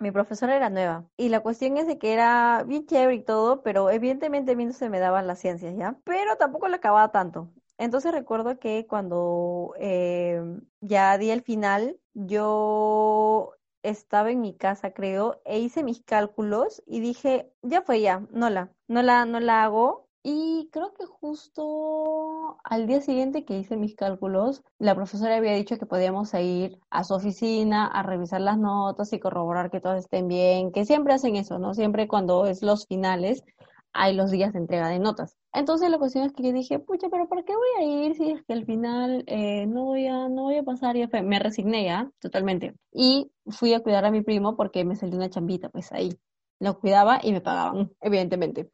Mi 0.00 0.10
profesora 0.10 0.56
era 0.56 0.70
nueva. 0.70 1.04
Y 1.16 1.28
la 1.28 1.40
cuestión 1.40 1.76
es 1.76 1.86
de 1.86 1.98
que 1.98 2.12
era 2.12 2.64
bien 2.66 2.86
chévere 2.86 3.14
y 3.14 3.22
todo, 3.22 3.62
pero 3.62 3.90
evidentemente 3.90 4.52
a 4.52 4.56
mí 4.56 4.64
no 4.64 4.72
se 4.72 4.88
me 4.90 4.98
daban 4.98 5.26
las 5.26 5.40
ciencias, 5.40 5.76
¿ya? 5.76 5.96
Pero 6.04 6.36
tampoco 6.36 6.68
le 6.68 6.76
acababa 6.76 7.10
tanto. 7.10 7.50
Entonces 7.78 8.12
recuerdo 8.12 8.58
que 8.58 8.86
cuando 8.86 9.74
eh, 9.78 10.40
ya 10.80 11.18
di 11.18 11.30
el 11.30 11.42
final, 11.42 11.98
yo 12.14 13.52
estaba 13.82 14.30
en 14.30 14.40
mi 14.40 14.56
casa, 14.56 14.92
creo, 14.92 15.40
e 15.44 15.60
hice 15.60 15.82
mis 15.84 16.02
cálculos 16.02 16.82
y 16.86 17.00
dije, 17.00 17.52
ya 17.62 17.82
fue 17.82 18.00
ya, 18.00 18.26
no 18.30 18.50
la, 18.50 18.72
no 18.88 19.02
la, 19.02 19.26
no 19.26 19.40
la 19.40 19.64
hago 19.64 20.08
Y 20.22 20.70
creo 20.72 20.94
que 20.94 21.04
justo 21.06 22.56
al 22.64 22.86
día 22.86 23.00
siguiente 23.02 23.44
que 23.44 23.58
hice 23.58 23.76
mis 23.76 23.94
cálculos, 23.94 24.62
la 24.78 24.94
profesora 24.94 25.36
había 25.36 25.52
dicho 25.52 25.76
que 25.78 25.86
podíamos 25.86 26.32
ir 26.34 26.78
a 26.90 27.04
su 27.04 27.14
oficina 27.14 27.86
a 27.86 28.02
revisar 28.02 28.40
las 28.40 28.58
notas 28.58 29.12
y 29.12 29.20
corroborar 29.20 29.70
que 29.70 29.80
todas 29.80 30.04
estén 30.04 30.28
bien, 30.28 30.72
que 30.72 30.86
siempre 30.86 31.12
hacen 31.14 31.36
eso, 31.36 31.58
¿no? 31.58 31.74
Siempre 31.74 32.08
cuando 32.08 32.46
es 32.46 32.62
los 32.62 32.86
finales 32.86 33.44
hay 33.92 34.14
los 34.14 34.30
días 34.30 34.52
de 34.52 34.60
entrega 34.60 34.88
de 34.88 34.98
notas. 34.98 35.36
Entonces 35.54 35.88
la 35.88 35.98
cuestión 35.98 36.24
es 36.24 36.32
que 36.32 36.42
yo 36.42 36.52
dije, 36.52 36.80
pucha, 36.80 37.08
pero 37.08 37.28
¿para 37.28 37.44
qué 37.44 37.54
voy 37.54 37.68
a 37.78 38.06
ir 38.06 38.16
si 38.16 38.28
es 38.32 38.42
que 38.44 38.52
al 38.52 38.66
final 38.66 39.22
eh, 39.28 39.66
no 39.66 39.84
voy 39.84 40.08
a, 40.08 40.28
no 40.28 40.42
voy 40.42 40.56
a 40.56 40.64
pasar? 40.64 40.96
Y 40.96 41.06
me 41.22 41.38
resigné 41.38 41.84
ya, 41.84 42.10
totalmente. 42.18 42.74
Y 42.92 43.30
fui 43.46 43.72
a 43.72 43.80
cuidar 43.80 44.04
a 44.04 44.10
mi 44.10 44.22
primo 44.22 44.56
porque 44.56 44.84
me 44.84 44.96
salió 44.96 45.16
una 45.16 45.30
chambita, 45.30 45.68
pues 45.68 45.92
ahí. 45.92 46.18
Lo 46.58 46.80
cuidaba 46.80 47.20
y 47.22 47.30
me 47.30 47.40
pagaban, 47.40 47.92
evidentemente. 48.00 48.70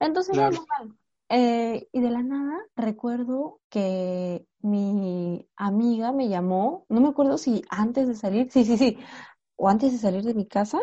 Entonces, 0.00 0.36
eh, 1.28 1.88
y 1.92 2.00
de 2.00 2.10
la 2.10 2.22
nada 2.24 2.58
recuerdo 2.74 3.60
que 3.68 4.46
mi 4.60 5.48
amiga 5.54 6.10
me 6.10 6.28
llamó, 6.28 6.86
no 6.88 7.00
me 7.00 7.08
acuerdo 7.08 7.38
si 7.38 7.62
antes 7.70 8.08
de 8.08 8.14
salir, 8.14 8.50
sí, 8.50 8.64
sí, 8.64 8.76
sí, 8.76 8.98
o 9.54 9.68
antes 9.68 9.92
de 9.92 9.98
salir 9.98 10.24
de 10.24 10.34
mi 10.34 10.46
casa 10.46 10.80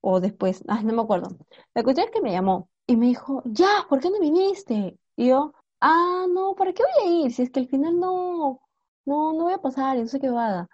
o 0.00 0.20
después, 0.20 0.64
ay, 0.66 0.84
no 0.84 0.94
me 0.94 1.02
acuerdo. 1.02 1.36
La 1.74 1.82
cuestión 1.82 2.06
es 2.06 2.12
que 2.12 2.22
me 2.22 2.32
llamó 2.32 2.70
y 2.88 2.96
me 2.96 3.06
dijo, 3.06 3.42
ya, 3.44 3.86
¿por 3.88 4.00
qué 4.00 4.10
no 4.10 4.18
viniste? 4.18 4.98
Y 5.14 5.28
yo, 5.28 5.52
ah, 5.80 6.26
no, 6.32 6.54
¿para 6.54 6.72
qué 6.72 6.82
voy 6.82 6.92
a 7.06 7.10
ir? 7.26 7.32
Si 7.32 7.42
es 7.42 7.50
que 7.50 7.60
al 7.60 7.68
final 7.68 8.00
no, 8.00 8.62
no, 9.04 9.34
no 9.34 9.44
voy 9.44 9.52
a 9.52 9.60
pasar 9.60 9.98
y 9.98 10.00
no 10.00 10.06
sé 10.06 10.18
qué 10.18 10.30
va. 10.30 10.66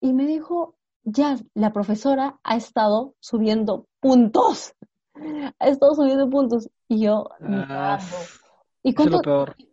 Y 0.00 0.12
me 0.12 0.26
dijo, 0.26 0.74
ya, 1.04 1.36
la 1.54 1.72
profesora 1.72 2.40
ha 2.42 2.56
estado 2.56 3.14
subiendo 3.20 3.86
puntos. 4.00 4.74
Ha 5.60 5.68
estado 5.68 5.94
subiendo 5.94 6.28
puntos. 6.28 6.68
Y 6.88 7.02
yo, 7.02 7.28
ah, 7.40 8.00
¿y 8.82 8.92
cuánto? 8.92 9.20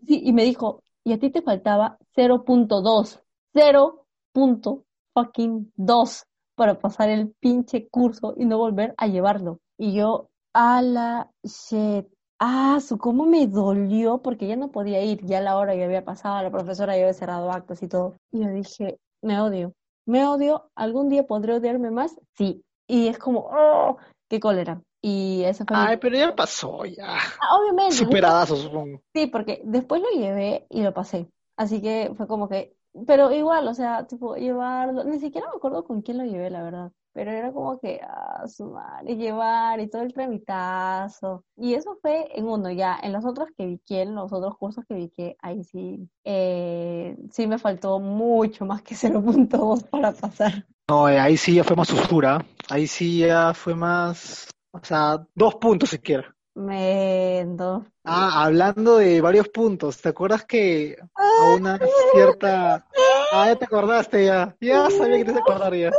Sí, 0.05 0.21
y 0.23 0.33
me 0.33 0.43
dijo, 0.43 0.83
y 1.03 1.13
a 1.13 1.19
ti 1.19 1.31
te 1.31 1.41
faltaba 1.41 1.97
0.2. 2.15 3.23
0.2 3.55 6.25
para 6.53 6.79
pasar 6.79 7.09
el 7.09 7.33
pinche 7.39 7.89
curso 7.89 8.35
y 8.37 8.45
no 8.45 8.59
volver 8.59 8.93
a 8.97 9.07
llevarlo. 9.07 9.61
Y 9.79 9.93
yo, 9.93 10.29
a 10.57 10.81
la 10.81 11.29
shit. 11.43 12.07
Ah, 12.39 12.79
su 12.81 12.97
cómo 12.97 13.27
me 13.27 13.45
dolió 13.45 14.23
porque 14.23 14.47
ya 14.47 14.55
no 14.55 14.71
podía 14.71 15.03
ir, 15.03 15.23
ya 15.23 15.39
la 15.39 15.55
hora 15.55 15.75
ya 15.75 15.85
había 15.85 16.03
pasado, 16.03 16.41
la 16.41 16.49
profesora 16.49 16.95
ya 16.95 17.03
había 17.03 17.13
cerrado 17.13 17.51
actos 17.51 17.83
y 17.83 17.87
todo. 17.87 18.15
Y 18.31 18.43
yo 18.43 18.49
dije, 18.49 18.99
me 19.21 19.39
odio, 19.39 19.73
me 20.07 20.25
odio, 20.25 20.69
algún 20.75 21.09
día 21.09 21.27
podré 21.27 21.53
odiarme 21.53 21.91
más, 21.91 22.19
sí. 22.35 22.63
Y 22.87 23.07
es 23.07 23.19
como, 23.19 23.47
oh, 23.51 23.97
qué 24.29 24.39
cólera. 24.39 24.81
Y 24.99 25.43
eso 25.43 25.63
fue. 25.63 25.77
Ay, 25.77 25.97
pero 25.97 26.17
ya 26.17 26.35
pasó, 26.35 26.85
ya. 26.85 27.17
Ah, 27.39 27.57
obviamente. 27.59 27.95
Superadazo, 27.95 28.55
supongo. 28.55 29.01
Sí, 29.13 29.27
porque 29.27 29.61
después 29.63 30.01
lo 30.01 30.09
llevé 30.09 30.65
y 30.71 30.81
lo 30.81 30.91
pasé. 30.91 31.27
Así 31.55 31.81
que 31.81 32.13
fue 32.17 32.27
como 32.27 32.49
que, 32.49 32.75
pero 33.05 33.31
igual, 33.31 33.67
o 33.67 33.75
sea, 33.75 34.07
tipo, 34.07 34.35
llevarlo, 34.35 35.03
ni 35.03 35.19
siquiera 35.19 35.47
me 35.49 35.57
acuerdo 35.57 35.83
con 35.83 36.01
quién 36.01 36.17
lo 36.17 36.23
llevé, 36.23 36.49
la 36.49 36.63
verdad 36.63 36.91
pero 37.17 37.31
era 37.31 37.51
como 37.51 37.79
que, 37.79 37.99
ah, 38.03 38.47
sumar 38.47 39.09
y 39.09 39.15
llevar 39.15 39.79
y 39.79 39.89
todo 39.89 40.03
el 40.03 40.13
tramitazo. 40.13 41.43
Y 41.55 41.73
eso 41.73 41.97
fue 41.99 42.27
en 42.37 42.45
uno, 42.47 42.69
ya 42.69 42.99
en 43.01 43.11
los 43.11 43.25
otros 43.25 43.49
que 43.57 43.65
vi 43.65 43.79
que, 43.79 44.03
en 44.03 44.13
los 44.13 44.31
otros 44.31 44.55
cursos 44.55 44.85
que 44.87 44.93
vi 44.93 45.09
que, 45.09 45.35
ahí 45.41 45.63
sí, 45.63 46.07
eh, 46.23 47.17
sí 47.31 47.47
me 47.47 47.57
faltó 47.57 47.99
mucho 47.99 48.65
más 48.65 48.83
que 48.83 48.93
0.2 48.93 49.83
para 49.89 50.11
pasar. 50.11 50.67
No, 50.87 51.09
eh, 51.09 51.17
ahí 51.17 51.37
sí 51.37 51.55
ya 51.55 51.63
fue 51.63 51.75
más 51.75 51.91
oscura, 51.91 52.45
ahí 52.69 52.85
sí 52.85 53.17
ya 53.17 53.51
fue 53.55 53.73
más, 53.73 54.47
o 54.69 54.79
sea, 54.83 55.25
dos 55.33 55.55
puntos 55.55 55.89
siquiera. 55.89 56.35
Mendo. 56.53 57.83
Ah, 58.03 58.43
hablando 58.43 58.97
de 58.97 59.21
varios 59.21 59.49
puntos, 59.49 59.99
¿te 59.99 60.09
acuerdas 60.09 60.45
que 60.45 60.97
a 61.15 61.55
una 61.55 61.79
cierta... 62.11 62.85
Ah, 63.33 63.47
ya 63.47 63.55
te 63.55 63.65
acordaste 63.65 64.23
ya, 64.23 64.55
ya 64.61 64.87
sabía 64.91 65.17
que 65.25 65.33
te 65.33 65.39
acordaría. 65.39 65.91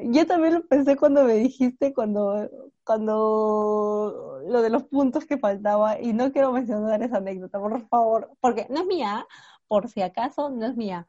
Yo 0.00 0.26
también 0.26 0.54
lo 0.54 0.66
pensé 0.66 0.96
cuando 0.96 1.24
me 1.24 1.34
dijiste, 1.34 1.92
cuando, 1.92 2.48
cuando 2.84 4.40
lo 4.46 4.62
de 4.62 4.70
los 4.70 4.84
puntos 4.84 5.26
que 5.26 5.38
faltaba, 5.38 6.00
y 6.00 6.12
no 6.12 6.32
quiero 6.32 6.52
mencionar 6.52 7.02
esa 7.02 7.16
anécdota, 7.16 7.58
por 7.58 7.88
favor, 7.88 8.30
porque 8.40 8.66
no 8.70 8.80
es 8.80 8.86
mía, 8.86 9.26
por 9.66 9.88
si 9.88 10.02
acaso, 10.02 10.50
no 10.50 10.66
es 10.66 10.76
mía, 10.76 11.08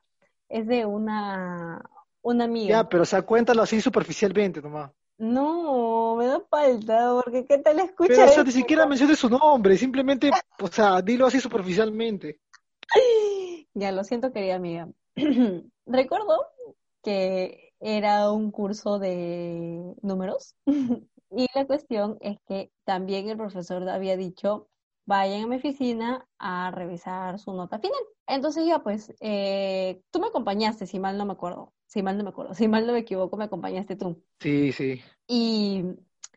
es 0.50 0.66
de 0.68 0.86
una, 0.86 1.84
una 2.22 2.46
amiga. 2.46 2.78
Ya, 2.78 2.90
pero 2.90 3.04
o 3.04 3.06
sea, 3.06 3.22
cuéntalo 3.22 3.62
así 3.62 3.80
superficialmente 3.80 4.62
nomás. 4.62 4.92
No, 5.20 6.16
me 6.18 6.26
da 6.26 6.42
falta, 6.50 7.14
porque 7.24 7.46
¿qué 7.46 7.58
tal 7.58 7.80
escucha? 7.80 8.14
Pero, 8.16 8.26
o 8.26 8.34
sea, 8.34 8.44
ni 8.44 8.52
siquiera 8.52 8.86
menciones 8.86 9.20
su 9.20 9.30
nombre, 9.30 9.78
simplemente, 9.78 10.32
o 10.62 10.68
sea, 10.68 11.02
dilo 11.02 11.28
así 11.28 11.40
superficialmente. 11.40 12.40
Ya, 13.74 13.92
lo 13.92 14.04
siento, 14.04 14.32
querida 14.32 14.56
amiga. 14.56 14.90
Recuerdo 15.86 16.48
que 17.04 17.69
era 17.80 18.32
un 18.32 18.52
curso 18.52 19.00
de 19.00 19.96
números. 20.02 20.56
y 21.32 21.48
la 21.54 21.66
cuestión 21.66 22.18
es 22.22 22.38
que 22.48 22.72
también 22.84 23.30
el 23.30 23.38
profesor 23.38 23.88
había 23.90 24.18
dicho, 24.18 24.68
vayan 25.06 25.44
a 25.44 25.48
mi 25.48 25.56
oficina 25.56 26.28
a 26.38 26.72
revisar 26.72 27.40
su 27.40 27.54
nota 27.54 27.80
final. 27.80 28.00
Entonces 28.28 28.66
ya, 28.68 28.80
pues, 28.84 29.14
eh, 29.22 30.02
tú 30.12 30.20
me 30.20 30.28
acompañaste, 30.28 30.86
si 30.86 31.00
mal 31.00 31.18
no 31.18 31.26
me 31.26 31.34
acuerdo, 31.34 31.74
si 31.88 32.04
mal 32.04 32.18
no 32.18 32.24
me 32.24 32.30
acuerdo, 32.30 32.54
si 32.54 32.68
mal 32.68 32.86
no 32.86 32.94
me 32.94 33.00
equivoco, 33.00 33.36
me 33.36 33.46
acompañaste 33.46 33.96
tú. 33.96 34.24
Sí, 34.40 34.72
sí. 34.72 35.02
Y 35.28 35.84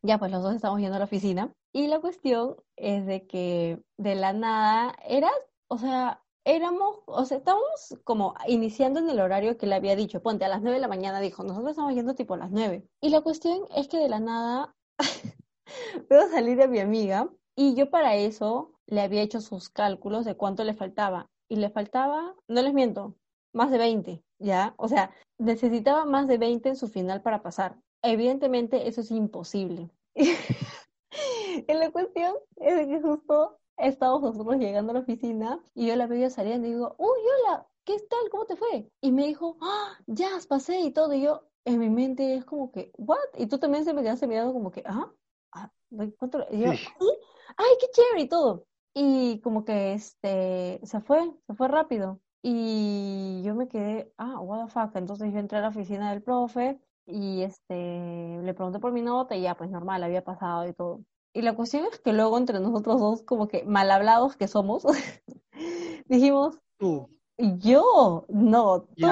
ya, 0.03 0.19
pues 0.19 0.31
los 0.33 0.43
dos 0.43 0.55
estamos 0.55 0.81
yendo 0.81 0.97
a 0.97 0.99
la 1.01 1.05
oficina. 1.05 1.53
Y 1.73 1.87
la 1.87 2.01
cuestión 2.01 2.57
es 2.77 3.05
de 3.07 3.27
que 3.27 3.79
de 3.99 4.15
la 4.15 4.33
nada 4.33 4.95
era, 5.07 5.31
o 5.69 5.79
sea, 5.79 6.22
éramos, 6.45 6.99
o 7.07 7.25
sea, 7.25 7.39
estábamos 7.39 7.99
como 8.05 8.35
iniciando 8.47 9.01
en 9.01 9.09
el 9.09 9.21
horario 9.21 9.57
que 9.57 9.67
le 9.67 9.75
había 9.75 9.97
dicho, 9.97 10.23
ponte 10.23 10.45
a 10.45 10.49
las 10.49 10.63
nueve 10.63 10.77
de 10.77 10.81
la 10.81 10.89
mañana, 10.89 11.21
dijo, 11.21 11.43
nosotros 11.43 11.73
estamos 11.73 11.95
yendo 11.95 12.15
tipo 12.15 12.35
a 12.35 12.39
las 12.39 12.51
nueve. 12.51 12.85
Y 13.01 13.11
la 13.11 13.21
cuestión 13.21 13.67
es 13.75 13.89
que 13.89 13.99
de 13.99 14.09
la 14.09 14.21
nada 14.21 14.75
veo 16.09 16.29
salir 16.31 16.61
a 16.63 16.67
mi 16.67 16.81
amiga 16.81 17.29
y 17.57 17.75
yo 17.75 17.91
para 17.91 18.17
eso 18.17 18.73
le 18.87 19.01
había 19.01 19.23
hecho 19.23 19.41
sus 19.41 19.69
cálculos 19.69 20.25
de 20.25 20.37
cuánto 20.37 20.65
le 20.65 20.75
faltaba. 20.75 21.29
Y 21.49 21.57
le 21.57 21.71
faltaba, 21.71 22.35
no 22.49 22.63
les 22.63 22.73
miento, 22.73 23.15
más 23.53 23.71
de 23.71 23.79
20, 23.79 24.25
¿ya? 24.39 24.75
O 24.79 24.89
sea, 24.89 25.15
necesitaba 25.39 26.07
más 26.07 26.27
de 26.27 26.39
20 26.39 26.71
en 26.71 26.77
su 26.77 26.89
final 26.89 27.21
para 27.23 27.43
pasar. 27.43 27.77
Evidentemente 28.03 28.89
eso 28.89 29.03
es 29.03 29.11
imposible. 29.11 29.91
y 30.15 31.73
la 31.75 31.91
cuestión 31.91 32.35
es 32.57 32.87
que 32.87 33.03
justo 33.03 33.59
estábamos 33.77 34.23
nosotros 34.23 34.59
llegando 34.59 34.91
a 34.91 34.95
la 34.95 35.01
oficina 35.01 35.61
y 35.75 35.87
yo 35.89 35.97
la 35.97 36.07
veía 36.07 36.31
saliendo 36.31 36.67
y 36.67 36.73
digo, 36.73 36.95
uy, 36.99 37.21
hola, 37.47 37.67
¿qué 37.85 37.99
tal? 38.09 38.31
¿Cómo 38.31 38.47
te 38.47 38.57
fue? 38.57 38.91
Y 39.01 39.13
me 39.13 39.27
dijo, 39.27 39.57
ah, 39.61 39.97
ya, 40.07 40.29
pasé 40.49 40.81
y 40.81 40.93
todo. 40.93 41.13
Y 41.15 41.23
yo, 41.23 41.43
en 41.65 41.79
mi 41.79 41.91
mente 41.91 42.35
es 42.37 42.45
como 42.45 42.71
que, 42.73 42.93
¿what? 42.97 43.19
Y 43.39 43.47
tú 43.47 43.59
también 43.59 43.85
se 43.85 43.95
me 43.95 44.03
quedaste 44.03 44.27
mirando 44.27 44.53
como 44.53 44.71
que, 44.71 44.83
ah, 44.87 45.13
ah 45.53 45.71
¿cuánto? 46.19 46.45
Y 46.51 46.61
yo, 46.61 46.71
ay, 46.71 47.77
qué 47.81 47.87
chévere 47.93 48.23
y 48.23 48.29
todo. 48.29 48.67
Y 48.95 49.41
como 49.41 49.65
que 49.65 49.95
este, 49.95 50.81
se 50.85 51.01
fue, 51.01 51.33
se 51.47 51.55
fue 51.55 51.69
rápido. 51.69 52.21
Y 52.43 53.43
yo 53.45 53.55
me 53.55 53.69
quedé, 53.69 54.13
ah, 54.19 54.41
what 54.41 54.67
the 54.67 54.71
fuck. 54.73 54.97
Entonces 54.97 55.33
yo 55.33 55.39
entré 55.39 55.59
a 55.59 55.63
la 55.63 55.69
oficina 55.69 56.11
del 56.11 56.23
profe 56.23 56.81
y 57.07 57.43
este, 57.43 58.41
le 58.43 58.55
pregunté 58.55 58.79
por 58.81 58.93
mi 58.93 59.03
nota 59.03 59.35
y 59.37 59.43
ya, 59.43 59.57
pues 59.57 59.71
normal, 59.71 60.03
había 60.03 60.25
pasado 60.25 60.67
y 60.69 60.73
todo. 60.75 61.05
Y 61.35 61.43
la 61.43 61.55
cuestión 61.55 61.87
es 61.91 61.99
que 61.99 62.13
luego 62.13 62.37
entre 62.37 62.61
nosotros 62.61 63.01
dos, 63.01 63.23
como 63.23 63.49
que 63.49 63.65
mal 63.65 63.91
hablados 63.91 64.37
que 64.37 64.49
somos, 64.49 64.85
dijimos, 66.07 66.59
tú. 66.79 67.09
Yo, 67.39 68.27
no, 68.29 68.83
tú. 68.83 69.07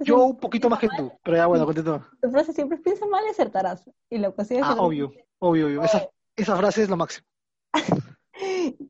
yo 0.00 0.24
un 0.24 0.36
poquito 0.36 0.68
más 0.68 0.80
que 0.80 0.88
tú, 0.88 1.12
pero 1.22 1.36
ya 1.36 1.46
bueno, 1.46 1.64
continúa. 1.64 2.10
Tu 2.20 2.30
frase 2.30 2.52
siempre 2.52 2.78
piensa 2.78 3.06
mal 3.06 3.24
y 3.26 3.30
acertarás. 3.30 3.88
Y 4.10 4.18
la 4.18 4.32
cuestión 4.32 4.60
es 4.60 4.66
ah, 4.66 4.74
obvio, 4.78 5.12
obvio, 5.38 5.66
obvio. 5.66 5.82
Esa, 5.82 6.08
esa 6.36 6.56
frase 6.56 6.82
es 6.82 6.88
lo 6.90 6.96
máximo. 6.96 7.26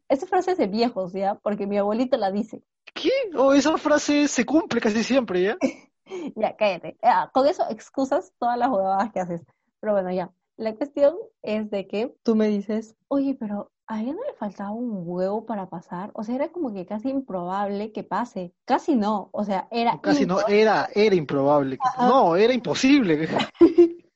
esa 0.08 0.26
frase 0.26 0.52
es 0.52 0.58
de 0.58 0.66
viejos, 0.66 1.12
¿ya? 1.12 1.34
Porque 1.36 1.66
mi 1.66 1.76
abuelito 1.76 2.16
la 2.16 2.32
dice. 2.32 2.62
¿Qué? 2.94 3.10
Oh, 3.36 3.52
esa 3.52 3.76
frase 3.76 4.26
se 4.26 4.44
cumple 4.44 4.80
casi 4.80 5.04
siempre, 5.04 5.42
¿ya? 5.42 5.56
ya, 6.34 6.56
cállate. 6.56 6.96
con 7.32 7.46
eso 7.46 7.64
excusas 7.68 8.32
todas 8.38 8.58
las 8.58 8.68
jugadas 8.68 9.12
que 9.12 9.20
haces. 9.20 9.42
Pero 9.78 9.92
bueno, 9.92 10.10
ya. 10.10 10.32
La 10.56 10.74
cuestión 10.74 11.16
es 11.42 11.70
de 11.70 11.86
que 11.86 12.14
tú 12.22 12.36
me 12.36 12.48
dices, 12.48 12.94
oye, 13.08 13.34
pero 13.38 13.70
a 13.86 14.00
ella 14.00 14.12
no 14.12 14.22
le 14.24 14.34
faltaba 14.34 14.70
un 14.70 15.02
huevo 15.04 15.44
para 15.44 15.68
pasar. 15.68 16.10
O 16.14 16.24
sea, 16.24 16.34
era 16.34 16.52
como 16.52 16.72
que 16.72 16.86
casi 16.86 17.10
improbable 17.10 17.92
que 17.92 18.02
pase. 18.02 18.54
Casi 18.64 18.94
no, 18.94 19.30
o 19.32 19.44
sea, 19.44 19.68
era... 19.70 20.00
Casi 20.00 20.26
no, 20.26 20.46
era, 20.46 20.88
era 20.94 21.14
improbable. 21.14 21.78
No, 21.98 22.36
era 22.36 22.52
imposible. 22.52 23.28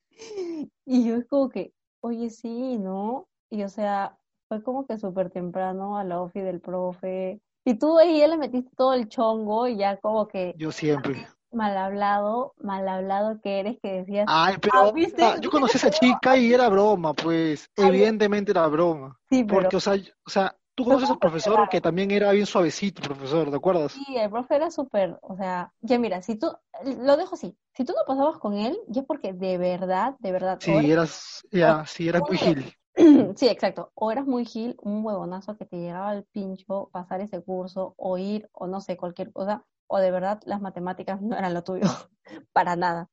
y 0.86 1.08
yo 1.08 1.16
es 1.16 1.26
como 1.26 1.48
que, 1.48 1.72
oye, 2.00 2.30
sí, 2.30 2.78
¿no? 2.78 3.26
Y 3.50 3.62
o 3.62 3.68
sea, 3.68 4.16
fue 4.48 4.62
como 4.62 4.86
que 4.86 4.98
súper 4.98 5.30
temprano 5.30 5.98
a 5.98 6.04
la 6.04 6.20
ofi 6.20 6.40
del 6.40 6.60
profe. 6.60 7.40
Y 7.64 7.74
tú 7.74 7.98
ahí 7.98 8.20
ya 8.20 8.28
le 8.28 8.36
metiste 8.36 8.70
todo 8.76 8.94
el 8.94 9.08
chongo 9.08 9.66
y 9.66 9.76
ya 9.76 9.96
como 9.96 10.28
que... 10.28 10.54
Yo 10.56 10.70
siempre 10.70 11.26
mal 11.56 11.76
hablado, 11.76 12.54
mal 12.58 12.86
hablado 12.88 13.40
que 13.40 13.60
eres, 13.60 13.78
que 13.82 13.92
decías. 13.92 14.26
Ay, 14.28 14.56
pero 14.60 14.92
ah, 15.22 15.36
yo 15.40 15.50
conocí 15.50 15.76
a 15.76 15.78
esa 15.78 15.90
chica 15.90 16.36
y 16.36 16.52
era 16.52 16.68
broma, 16.68 17.14
pues. 17.14 17.68
Evidentemente 17.76 18.52
era 18.52 18.66
broma. 18.68 19.18
Sí, 19.28 19.42
pero... 19.44 19.62
Porque, 19.62 19.76
o 19.76 19.80
sea, 19.80 19.94
o 19.94 20.30
sea, 20.30 20.56
Tú 20.76 20.84
conoces 20.84 21.08
al 21.08 21.18
profesor 21.18 21.70
que 21.70 21.80
también 21.80 22.10
era 22.10 22.30
bien 22.32 22.44
suavecito, 22.44 23.00
profesor, 23.00 23.48
¿te 23.48 23.56
acuerdas? 23.56 23.92
Sí, 23.92 24.14
el 24.14 24.28
profe 24.28 24.56
era 24.56 24.70
súper, 24.70 25.18
o 25.22 25.34
sea, 25.34 25.72
ya 25.80 25.98
mira, 25.98 26.20
si 26.20 26.36
tú, 26.36 26.52
lo 26.84 27.16
dejo 27.16 27.34
así, 27.34 27.56
si 27.72 27.86
tú 27.86 27.94
no 27.96 28.04
pasabas 28.06 28.38
con 28.38 28.52
él, 28.58 28.78
ya 28.86 29.02
porque 29.02 29.32
de 29.32 29.56
verdad, 29.56 30.16
de 30.18 30.32
verdad. 30.32 30.58
Sí, 30.60 30.72
eras, 30.72 31.46
ya, 31.50 31.86
sí, 31.86 32.06
eras 32.10 32.22
muy 32.28 32.36
gil. 32.36 32.74
Sí, 33.36 33.46
exacto. 33.48 33.90
O 33.94 34.10
eras 34.10 34.26
muy 34.26 34.46
gil, 34.46 34.74
un 34.80 35.04
huevonazo 35.04 35.58
que 35.58 35.66
te 35.66 35.76
llegaba 35.76 36.08
al 36.08 36.24
pincho 36.24 36.88
pasar 36.92 37.20
ese 37.20 37.42
curso, 37.42 37.94
o 37.96 38.16
ir, 38.16 38.48
o 38.52 38.66
no 38.66 38.80
sé, 38.80 38.96
cualquier 38.96 39.32
cosa, 39.32 39.64
o 39.88 39.98
de 39.98 40.10
verdad 40.10 40.40
las 40.44 40.60
matemáticas 40.60 41.20
no 41.22 41.36
eran 41.36 41.54
lo 41.54 41.62
tuyo, 41.64 41.86
para 42.52 42.76
nada. 42.76 43.08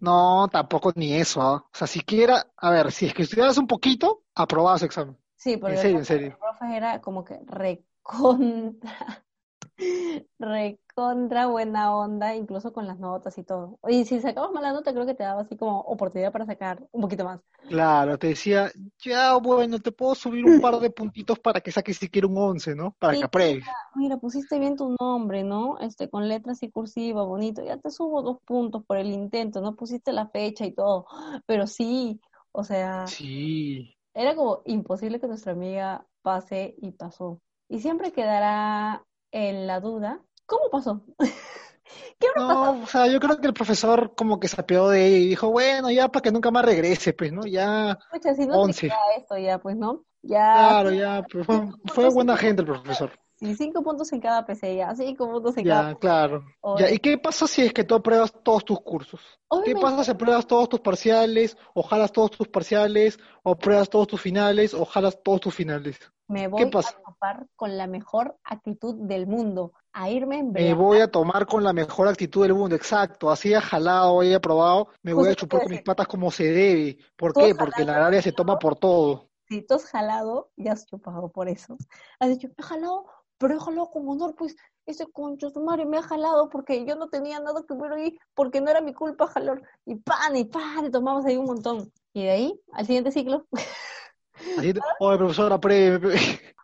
No, 0.00 0.48
tampoco 0.52 0.92
ni 0.96 1.14
eso, 1.14 1.40
¿ah? 1.42 1.64
O 1.72 1.76
sea, 1.76 1.86
siquiera, 1.86 2.46
a 2.56 2.70
ver, 2.70 2.92
si 2.92 3.06
es 3.06 3.14
que 3.14 3.22
estudiabas 3.22 3.58
un 3.58 3.66
poquito, 3.66 4.24
aprobabas 4.34 4.82
examen. 4.82 5.16
Sí, 5.36 5.56
porque 5.56 5.76
En 5.76 5.80
serio, 5.82 5.98
el 5.98 5.98
en 5.98 6.04
serio. 6.04 6.26
el 6.28 6.36
profe 6.38 6.76
era 6.76 7.00
como 7.00 7.24
que 7.24 7.40
recontra, 7.46 9.24
recontra 10.38 11.46
buena 11.46 11.94
onda, 11.96 12.34
incluso 12.34 12.72
con 12.72 12.86
las 12.86 12.98
notas 12.98 13.36
y 13.38 13.44
todo. 13.44 13.78
Y 13.88 14.04
si 14.04 14.20
sacabas 14.20 14.52
mala 14.52 14.72
nota, 14.72 14.92
creo 14.92 15.06
que 15.06 15.14
te 15.14 15.24
daba 15.24 15.42
así 15.42 15.56
como 15.56 15.80
oportunidad 15.80 16.32
para 16.32 16.46
sacar 16.46 16.86
un 16.92 17.02
poquito 17.02 17.24
más. 17.24 17.40
Claro, 17.68 18.16
te 18.18 18.28
decía, 18.28 18.70
ya, 18.98 19.34
bueno, 19.36 19.80
te 19.80 19.90
puedo 19.90 20.14
subir 20.14 20.44
un 20.44 20.60
par 20.60 20.78
de 20.78 20.90
puntitos 20.90 21.38
para 21.40 21.60
que 21.60 21.72
saques 21.72 21.96
siquiera 21.96 22.28
un 22.28 22.38
11, 22.38 22.74
¿no? 22.76 22.94
Para 22.98 23.14
Sí, 23.14 23.18
que 23.20 23.24
apruebes. 23.24 23.64
Mira, 23.96 24.16
pusiste 24.18 24.58
bien 24.58 24.76
tu 24.76 24.94
nombre, 25.00 25.42
¿no? 25.42 25.78
Este, 25.80 26.08
con 26.08 26.28
letras 26.28 26.62
y 26.62 26.70
cursiva, 26.70 27.24
bonito. 27.24 27.64
Ya 27.64 27.76
te 27.76 27.90
subo 27.90 28.22
dos 28.22 28.38
puntos 28.44 28.84
por 28.84 28.98
el 28.98 29.10
intento, 29.10 29.60
no 29.60 29.74
pusiste 29.74 30.12
la 30.12 30.28
fecha 30.28 30.64
y 30.64 30.72
todo. 30.72 31.06
Pero 31.46 31.66
sí, 31.66 32.20
o 32.52 32.62
sea, 32.62 33.06
Sí. 33.06 33.96
era 34.14 34.34
como 34.34 34.62
imposible 34.64 35.20
que 35.20 35.26
nuestra 35.28 35.52
amiga 35.52 36.06
pase 36.22 36.74
y 36.78 36.92
pasó. 36.92 37.40
Y 37.68 37.80
siempre 37.80 38.12
quedará 38.12 39.04
en 39.36 39.66
la 39.66 39.80
duda, 39.80 40.20
¿cómo 40.46 40.70
pasó? 40.70 41.02
¿Qué? 42.18 42.26
No, 42.36 42.82
o 42.82 42.86
sea, 42.86 43.06
yo 43.06 43.20
creo 43.20 43.38
que 43.38 43.46
el 43.46 43.52
profesor 43.52 44.14
como 44.14 44.40
que 44.40 44.48
se 44.48 44.60
apeó 44.60 44.88
de 44.88 45.06
ella 45.06 45.16
y 45.18 45.28
dijo, 45.28 45.50
bueno, 45.50 45.90
ya 45.90 46.08
para 46.08 46.22
que 46.22 46.32
nunca 46.32 46.50
más 46.50 46.64
regrese, 46.64 47.12
pues, 47.12 47.32
¿no? 47.32 47.42
Ya, 47.46 47.98
Pucha, 48.10 48.34
si 48.34 48.46
no 48.46 48.54
te 48.54 48.58
11. 48.60 48.80
queda 48.88 48.96
esto 49.18 49.36
ya, 49.38 49.58
pues, 49.58 49.76
¿no? 49.76 50.04
Ya, 50.22 50.38
Claro, 50.54 50.90
ya, 50.90 51.22
pero 51.30 51.44
fue, 51.44 51.56
fue 51.84 51.94
puntos, 51.94 52.14
buena 52.14 52.36
gente 52.36 52.62
el 52.62 52.68
profesor. 52.68 53.12
Y 53.40 53.54
cinco 53.54 53.82
puntos 53.82 54.12
en 54.12 54.20
cada 54.20 54.44
PC, 54.46 54.76
ya, 54.76 54.94
cinco 54.94 55.30
puntos 55.30 55.56
en 55.56 55.66
cada 55.66 55.90
Ya, 55.90 55.94
claro. 55.96 56.44
Ya, 56.74 56.86
Oye, 56.86 56.94
¿y 56.94 56.98
qué 56.98 57.18
pasa 57.18 57.46
si 57.46 57.62
es 57.62 57.72
que 57.72 57.84
tú 57.84 57.94
apruebas 57.94 58.32
todos 58.42 58.64
tus 58.64 58.80
cursos? 58.80 59.20
¿Qué 59.64 59.74
Obviamente, 59.74 59.80
pasa 59.80 60.04
si 60.04 60.10
apruebas 60.12 60.46
todos 60.46 60.68
tus 60.68 60.80
parciales, 60.80 61.56
o 61.74 61.82
jalas 61.82 62.12
todos 62.12 62.30
tus 62.32 62.48
parciales, 62.48 63.18
o 63.42 63.52
apruebas 63.52 63.88
todos 63.90 64.06
tus 64.08 64.20
finales, 64.20 64.74
o 64.74 64.84
jalas 64.84 65.22
todos 65.22 65.40
tus 65.40 65.54
finales? 65.54 65.98
me 66.28 66.42
¿Qué 66.42 66.48
voy 66.48 66.62
a 66.66 66.70
pasa? 66.70 66.98
topar 67.04 67.46
con 67.56 67.76
la 67.76 67.86
mejor 67.86 68.36
actitud 68.44 68.94
del 69.06 69.26
mundo, 69.26 69.72
a 69.92 70.10
irme 70.10 70.38
en 70.38 70.52
Me 70.52 70.74
voy 70.74 71.00
a 71.00 71.10
tomar 71.10 71.46
con 71.46 71.62
la 71.62 71.72
mejor 71.72 72.08
actitud 72.08 72.42
del 72.42 72.54
mundo, 72.54 72.74
exacto. 72.76 73.30
Así 73.30 73.48
haya 73.48 73.60
jalado, 73.60 74.20
haya 74.20 74.36
aprobado, 74.38 74.88
me 75.02 75.12
voy 75.12 75.28
a 75.30 75.34
chupar 75.34 75.60
a 75.60 75.62
con 75.62 75.72
mis 75.72 75.82
patas 75.82 76.06
como 76.08 76.30
se 76.30 76.44
debe. 76.44 76.98
¿Por 77.16 77.32
qué? 77.32 77.54
Porque 77.54 77.84
la 77.84 78.06
área 78.06 78.20
se 78.22 78.32
toma 78.32 78.58
por 78.58 78.76
todo. 78.76 79.30
si 79.48 79.62
tú 79.62 79.74
has 79.74 79.84
jalado, 79.86 80.50
ya 80.56 80.72
has 80.72 80.86
chupado 80.86 81.30
por 81.30 81.48
eso. 81.48 81.76
Has 82.18 82.30
dicho, 82.30 82.48
he 82.56 82.62
jalado, 82.62 83.06
pero 83.38 83.54
he 83.54 83.60
jalado 83.60 83.90
con 83.90 84.08
honor, 84.08 84.34
pues 84.36 84.56
ese 84.86 85.06
concho 85.06 85.50
su 85.50 85.60
madre 85.60 85.84
me 85.84 85.98
ha 85.98 86.02
jalado 86.02 86.48
porque 86.48 86.84
yo 86.84 86.96
no 86.96 87.08
tenía 87.08 87.40
nada 87.40 87.62
que 87.66 87.74
ver 87.74 87.92
ahí, 87.92 88.18
porque 88.34 88.60
no 88.60 88.70
era 88.70 88.80
mi 88.80 88.94
culpa 88.94 89.26
jalar. 89.26 89.62
Y 89.84 89.96
pan, 89.96 90.36
y 90.36 90.44
pan, 90.44 90.86
y 90.86 90.90
tomamos 90.90 91.24
ahí 91.26 91.36
un 91.36 91.46
montón. 91.46 91.92
Y 92.12 92.24
de 92.24 92.30
ahí, 92.30 92.60
al 92.72 92.86
siguiente 92.86 93.10
ciclo, 93.10 93.46
oye, 94.58 94.74
profesor, 94.98 95.52
apruebe. 95.52 96.16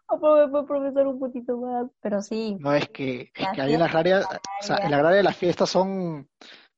aprobé 0.06 0.48
por 0.48 0.66
profesor 0.66 1.06
un 1.06 1.18
poquito 1.18 1.56
más. 1.58 1.86
Pero 2.00 2.22
sí, 2.22 2.56
No, 2.60 2.72
es 2.72 2.88
que, 2.88 3.32
es 3.34 3.48
que 3.54 3.60
ahí 3.60 3.74
en 3.74 3.80
la 3.80 3.86
agraria, 3.86 4.20
o 4.20 4.64
sea, 4.64 4.78
en 4.78 4.90
la 4.90 4.98
agraria 4.98 5.22
las 5.22 5.36
fiestas 5.36 5.68
son 5.70 6.28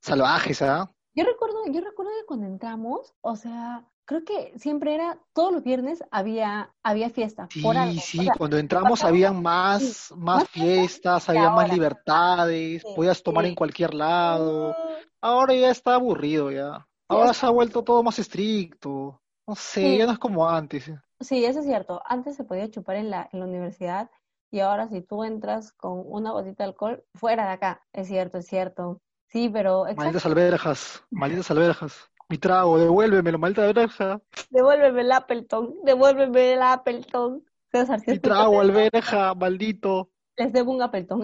salvajes, 0.01 0.63
¿ah? 0.63 0.91
Yo 1.15 1.25
recuerdo, 1.25 1.63
yo 1.67 1.81
recuerdo 1.81 2.11
que 2.19 2.27
cuando 2.27 2.47
entramos, 2.47 3.15
o 3.21 3.37
sea, 3.37 3.87
creo 4.05 4.25
que 4.25 4.59
siempre 4.59 4.95
era, 4.95 5.21
todos 5.33 5.53
los 5.53 5.63
viernes 5.65 6.03
había, 6.11 6.75
había 6.83 7.11
fiesta, 7.11 7.53
por 7.61 7.77
algo. 7.77 7.95
Sí, 7.95 8.17
O 8.17 8.23
sí, 8.23 8.25
sea, 8.25 8.35
cuando 8.37 8.59
entramos 8.59 9.05
habían 9.05 9.41
sí, 9.69 9.97
más, 9.97 10.13
más 10.17 10.43
más 10.43 10.49
fiesta 10.51 11.21
fiestas, 11.21 11.29
había 11.29 11.51
más 11.51 11.69
libertades, 11.69 12.85
Sí, 12.85 12.89
podías 12.93 13.23
tomar 13.23 13.47
en 13.47 13.55
cualquier 13.55 13.95
lado. 13.95 14.77
Mm, 14.79 15.05
Ahora 15.21 15.55
ya 15.55 15.71
está 15.71 15.95
aburrido 15.95 16.51
ya. 16.51 16.87
Ahora 17.09 17.33
se 17.35 17.47
ha 17.47 17.51
vuelto 17.51 17.85
todo 17.85 18.03
más 18.03 18.19
estricto. 18.19 19.21
No 19.47 19.55
sé, 19.55 19.97
ya 19.97 20.07
no 20.07 20.13
es 20.13 20.19
como 20.19 20.49
antes. 20.49 20.91
sí, 21.21 21.45
eso 21.45 21.61
es 21.61 21.67
cierto. 21.67 22.03
Antes 22.07 22.37
se 22.37 22.45
podía 22.45 22.71
chupar 22.71 22.97
en 22.97 23.11
la, 23.11 23.29
en 23.33 23.41
la 23.41 23.47
universidad 23.47 24.11
y 24.51 24.61
ahora 24.61 24.89
si 24.89 25.03
tú 25.03 25.25
entras 25.25 25.73
con 25.73 26.03
una 26.07 26.33
botita 26.33 26.65
de 26.65 26.69
alcohol, 26.71 27.05
fuera 27.15 27.47
de 27.47 27.53
acá. 27.53 27.83
Es 27.93 28.09
cierto, 28.09 28.39
es 28.39 28.47
cierto. 28.47 29.01
Sí, 29.29 29.49
pero 29.49 29.87
exacto. 29.89 30.03
Malditas 30.03 30.27
alberjas, 30.27 31.05
malditas 31.11 31.51
alberjas. 31.51 32.11
Mi 32.29 32.39
trago, 32.39 32.79
devuélvemelo, 32.79 33.39
maldita 33.39 33.65
alberja. 33.65 34.21
Devuélveme 34.51 35.03
el 35.03 35.13
Appleton, 35.13 35.75
devuélveme 35.85 36.55
el 36.55 36.63
Appleton. 36.63 37.45
César, 37.71 38.01
si 38.01 38.13
Mi 38.13 38.19
trago, 38.19 38.61
alberja, 38.61 39.35
maldito. 39.35 40.11
les 40.37 40.53
debo 40.53 40.73
un 40.73 40.83
Appleton. 40.83 41.23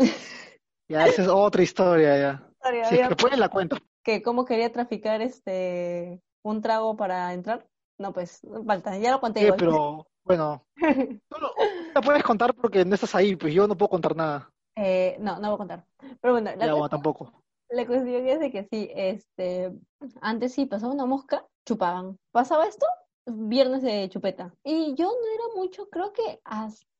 Ya, 0.88 1.06
esa 1.06 1.22
es 1.22 1.28
otra 1.28 1.62
historia 1.62 2.18
ya. 2.18 2.50
Sorry, 2.62 2.84
Si 2.86 2.98
es 2.98 3.08
que 3.08 3.36
la 3.36 3.48
cuenta. 3.48 3.78
que 4.02 4.22
cómo 4.22 4.44
quería 4.44 4.72
traficar 4.72 5.22
este 5.22 6.20
un 6.42 6.60
trago 6.60 6.96
para 6.96 7.32
entrar. 7.32 7.66
No, 7.98 8.12
pues, 8.12 8.40
falta, 8.66 8.96
ya 8.98 9.12
lo 9.12 9.20
conté 9.20 9.42
igual. 9.42 9.58
pero 9.58 10.06
bueno, 10.24 10.64
tú 10.76 11.36
no, 11.40 11.50
la 11.94 12.00
puedes 12.00 12.22
contar 12.22 12.54
porque 12.54 12.84
no 12.84 12.94
estás 12.94 13.14
ahí, 13.14 13.36
pues 13.36 13.54
yo 13.54 13.68
no 13.68 13.76
puedo 13.76 13.90
contar 13.90 14.16
nada. 14.16 14.50
Eh, 14.76 15.16
no, 15.20 15.38
no 15.38 15.48
voy 15.48 15.54
a 15.54 15.58
contar. 15.58 15.84
Pero 16.20 16.34
bueno, 16.34 16.50
la, 16.56 16.66
Ya, 16.66 16.72
bueno, 16.72 16.88
tampoco. 16.88 17.39
La 17.70 17.86
cuestión 17.86 18.26
es 18.26 18.40
de 18.40 18.50
que 18.50 18.64
sí, 18.64 18.90
este, 18.94 19.72
antes 20.20 20.52
sí 20.54 20.66
pasaba 20.66 20.92
una 20.92 21.06
mosca, 21.06 21.46
chupaban. 21.64 22.18
Pasaba 22.32 22.66
esto, 22.66 22.86
viernes 23.26 23.82
de 23.82 24.08
chupeta. 24.08 24.52
Y 24.64 24.94
yo 24.94 25.06
no 25.06 25.34
era 25.34 25.56
mucho, 25.56 25.88
creo 25.88 26.12
que 26.12 26.40
hasta 26.44 26.90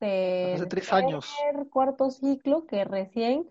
Hace 0.00 0.66
tres 0.68 0.92
años. 0.92 1.34
cuarto 1.70 2.10
ciclo 2.10 2.66
que 2.66 2.84
recién 2.84 3.48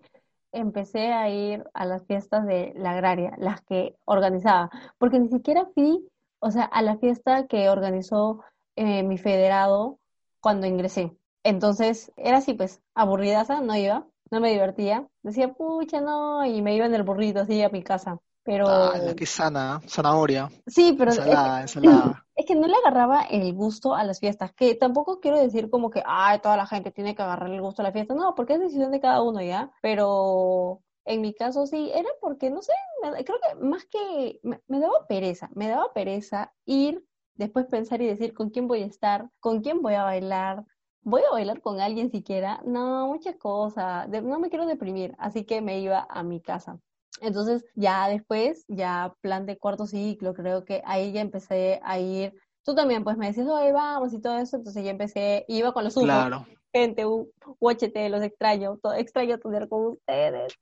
empecé 0.52 1.12
a 1.12 1.28
ir 1.28 1.64
a 1.74 1.84
las 1.84 2.04
fiestas 2.06 2.46
de 2.46 2.72
la 2.76 2.92
agraria, 2.92 3.34
las 3.38 3.60
que 3.62 3.96
organizaba, 4.04 4.70
porque 4.98 5.18
ni 5.18 5.28
siquiera 5.28 5.66
fui, 5.74 6.08
o 6.40 6.50
sea, 6.50 6.64
a 6.64 6.82
la 6.82 6.96
fiesta 6.96 7.46
que 7.46 7.68
organizó 7.68 8.42
eh, 8.76 9.02
mi 9.02 9.18
federado 9.18 9.98
cuando 10.40 10.66
ingresé. 10.66 11.16
Entonces, 11.44 12.12
era 12.16 12.38
así, 12.38 12.54
pues, 12.54 12.80
aburridaza, 12.94 13.60
no 13.60 13.76
iba, 13.76 14.06
no 14.30 14.40
me 14.40 14.50
divertía. 14.52 15.06
Decía, 15.22 15.52
pucha, 15.52 16.00
no, 16.00 16.44
y 16.44 16.62
me 16.62 16.74
iba 16.76 16.86
en 16.86 16.94
el 16.94 17.02
burrito 17.02 17.40
así 17.40 17.62
a 17.62 17.68
mi 17.70 17.82
casa. 17.82 18.18
Pero 18.42 18.68
Ah, 18.68 18.98
la 19.02 19.14
que 19.14 19.26
sana, 19.26 19.80
zanahoria, 19.88 20.48
sí, 20.66 20.94
pero 20.98 21.12
es 21.12 21.20
que, 21.20 21.30
ensalada, 21.30 21.62
ensalada. 21.62 22.26
es 22.36 22.46
que 22.46 22.54
no 22.54 22.66
le 22.66 22.74
agarraba 22.76 23.22
el 23.24 23.52
gusto 23.54 23.94
a 23.94 24.04
las 24.04 24.20
fiestas, 24.20 24.52
que 24.54 24.74
tampoco 24.74 25.20
quiero 25.20 25.38
decir 25.38 25.70
como 25.70 25.90
que, 25.90 26.02
ay, 26.06 26.40
toda 26.40 26.56
la 26.56 26.66
gente 26.66 26.90
tiene 26.90 27.14
que 27.14 27.22
agarrar 27.22 27.50
el 27.50 27.60
gusto 27.60 27.82
a 27.82 27.84
la 27.84 27.92
fiesta, 27.92 28.14
no, 28.14 28.34
porque 28.34 28.54
es 28.54 28.60
decisión 28.60 28.90
de 28.92 29.00
cada 29.00 29.22
uno 29.22 29.40
ya, 29.42 29.70
pero 29.82 30.82
en 31.04 31.20
mi 31.20 31.34
caso 31.34 31.66
sí, 31.66 31.90
era 31.94 32.08
porque, 32.20 32.50
no 32.50 32.62
sé, 32.62 32.72
me- 33.02 33.24
creo 33.24 33.38
que 33.40 33.54
más 33.64 33.84
que, 33.86 34.40
me, 34.42 34.60
me 34.68 34.80
daba 34.80 35.06
pereza, 35.08 35.50
me 35.54 35.68
daba 35.68 35.92
pereza 35.92 36.52
ir, 36.64 37.04
después 37.34 37.66
pensar 37.66 38.00
y 38.02 38.06
decir 38.06 38.34
con 38.34 38.50
quién 38.50 38.66
voy 38.68 38.82
a 38.82 38.86
estar, 38.86 39.30
con 39.40 39.60
quién 39.62 39.82
voy 39.82 39.94
a 39.94 40.04
bailar, 40.04 40.64
voy 41.06 41.22
a 41.22 41.32
bailar 41.32 41.60
con 41.60 41.80
alguien 41.80 42.10
siquiera, 42.10 42.60
no, 42.66 43.06
muchas 43.06 43.36
cosas, 43.36 44.08
no 44.08 44.40
me 44.40 44.50
quiero 44.50 44.66
deprimir, 44.66 45.14
así 45.18 45.44
que 45.44 45.60
me 45.60 45.78
iba 45.78 46.04
a 46.10 46.22
mi 46.24 46.40
casa. 46.40 46.80
Entonces, 47.20 47.64
ya 47.76 48.08
después, 48.08 48.64
ya 48.66 49.14
plan 49.20 49.46
de 49.46 49.56
cuarto 49.56 49.86
ciclo, 49.86 50.34
creo 50.34 50.64
que 50.64 50.82
ahí 50.84 51.12
ya 51.12 51.20
empecé 51.20 51.80
a 51.84 52.00
ir. 52.00 52.34
Tú 52.64 52.74
también, 52.74 53.04
pues 53.04 53.16
me 53.16 53.28
decías, 53.28 53.46
oye, 53.48 53.70
vamos 53.70 54.12
y 54.12 54.20
todo 54.20 54.36
eso. 54.38 54.56
Entonces 54.56 54.84
ya 54.84 54.90
empecé, 54.90 55.44
iba 55.46 55.72
con 55.72 55.84
los 55.84 55.96
ujos, 55.96 56.06
Claro. 56.08 56.44
gente, 56.74 57.06
u- 57.06 57.30
UHT, 57.60 58.08
los 58.10 58.22
extraño, 58.22 58.76
todo, 58.82 58.94
extraño 58.94 59.38
tener 59.38 59.68
con 59.68 59.86
ustedes. 59.92 60.52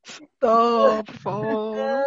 Favor. 1.22 2.05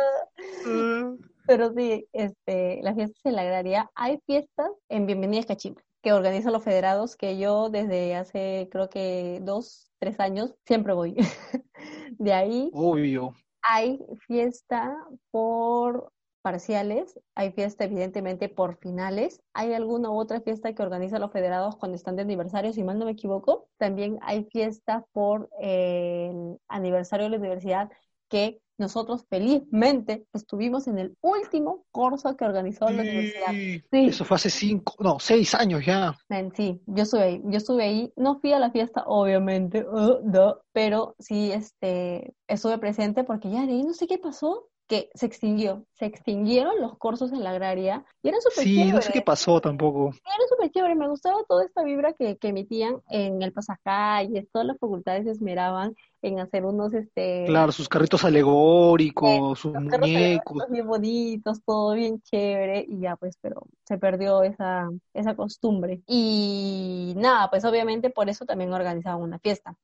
Eh, 0.64 1.04
Pero 1.48 1.74
sí, 1.74 2.08
este, 2.14 2.82
las 2.84 2.94
fiestas 2.96 3.26
en 3.26 3.36
la 3.36 3.42
agraria, 3.42 3.90
hay 3.96 4.20
fiestas 4.28 4.70
en 4.90 5.08
Bienvenidas 5.08 5.46
Cachimba, 5.48 5.82
que 6.02 6.14
organizan 6.14 6.54
los 6.54 6.64
federados, 6.64 7.16
que 7.16 7.38
yo 7.38 7.70
desde 7.70 8.16
hace, 8.16 8.70
creo 8.72 8.90
que 8.90 9.40
dos, 9.42 9.92
tres 10.00 10.20
años, 10.20 10.56
siempre 10.66 10.94
voy. 10.94 11.16
De 12.18 12.34
ahí 12.34 12.72
Obvio. 12.74 13.36
Hay 13.62 14.00
fiesta 14.28 14.96
por 15.30 16.12
parciales, 16.42 17.20
hay 17.36 17.52
fiesta 17.52 17.84
evidentemente 17.84 18.48
por 18.48 18.78
finales, 18.78 19.42
hay 19.54 19.74
alguna 19.74 20.10
u 20.10 20.18
otra 20.18 20.40
fiesta 20.40 20.74
que 20.74 20.82
organizan 20.82 21.20
los 21.20 21.32
federados 21.34 21.76
cuando 21.76 21.98
están 21.98 22.16
de 22.16 22.22
aniversario, 22.22 22.72
si 22.72 22.86
mal 22.86 22.98
no 22.98 23.06
me 23.06 23.12
equivoco. 23.12 23.68
También 23.78 24.18
hay 24.22 24.46
fiesta 24.46 25.06
por 25.12 25.50
el 25.60 26.58
aniversario 26.70 27.26
de 27.26 27.32
la 27.32 27.38
universidad 27.38 27.92
que 28.30 28.62
nosotros 28.78 29.26
felizmente 29.30 30.26
estuvimos 30.34 30.88
en 30.88 31.00
el 31.00 31.18
último 31.22 31.86
curso 31.92 32.36
que 32.36 32.46
organizó 32.46 32.90
la 32.90 33.02
universidad. 33.02 33.52
Sí, 33.52 33.84
Eso 33.92 34.26
fue 34.26 34.36
hace 34.36 34.50
cinco, 34.50 34.96
no, 35.00 35.20
seis 35.20 35.54
años 35.56 35.86
ya. 35.86 36.16
sí, 36.56 36.82
yo 36.86 37.04
estuve 37.04 37.24
ahí, 37.24 37.42
yo 37.46 37.58
estuve 37.58 37.84
ahí, 37.84 38.14
no 38.16 38.40
fui 38.40 38.54
a 38.54 38.60
la 38.60 38.72
fiesta, 38.72 39.04
obviamente, 39.06 39.86
uh, 39.88 40.20
no, 40.24 40.60
pero 40.74 41.16
sí, 41.20 41.52
este, 41.52 42.34
estuve 42.48 42.78
presente 42.78 43.24
porque 43.24 43.50
ya 43.50 43.66
de 43.66 43.74
ahí 43.74 43.84
no 43.84 43.94
sé 43.94 44.08
qué 44.08 44.18
pasó, 44.18 44.70
que 44.88 45.10
se 45.14 45.26
extinguió, 45.26 45.86
se 45.94 46.06
extinguieron 46.06 46.80
los 46.80 46.98
cursos 46.98 47.32
en 47.34 47.44
la 47.44 47.52
agraria 47.52 48.06
y 48.24 48.30
era 48.30 48.40
súper 48.40 48.64
Sí, 48.64 48.92
no 48.92 49.02
sé 49.02 49.12
qué 49.12 49.22
pasó 49.22 49.60
tampoco. 49.60 50.08
Era 50.08 50.48
súper 50.50 50.72
chévere, 50.72 50.96
me 50.96 51.10
gustaba 51.10 51.44
toda 51.48 51.66
esta 51.66 51.84
vibra 51.84 52.14
que, 52.14 52.38
que 52.38 52.48
emitían 52.48 53.02
en 53.10 53.42
el 53.42 53.52
pasacalles, 53.52 54.50
todas 54.52 54.68
las 54.68 54.78
facultades 54.80 55.26
se 55.26 55.32
esmeraban 55.32 55.94
en 56.22 56.40
hacer 56.40 56.66
unos, 56.66 56.94
este... 56.94 57.46
Claro, 57.48 57.72
sus 57.72 57.90
carritos 57.90 58.24
alegóricos, 58.24 59.60
sus 59.60 59.74
muñecos. 59.74 60.64
Bien 60.70 60.88
bonitos, 60.88 61.62
todo 61.64 61.94
bien 61.94 62.22
chévere, 62.22 62.86
y 62.88 63.00
ya 63.00 63.16
pues, 63.16 63.38
pero 63.42 63.64
se 63.86 63.98
perdió 63.98 64.44
esa, 64.44 64.90
esa 65.14 65.36
costumbre. 65.36 66.02
Y 66.08 67.14
nada, 67.18 67.50
pues 67.50 67.66
obviamente 67.66 68.10
por 68.10 68.30
eso 68.30 68.46
también 68.46 68.74
organizaban 68.74 69.22
una 69.22 69.40
fiesta. 69.40 69.76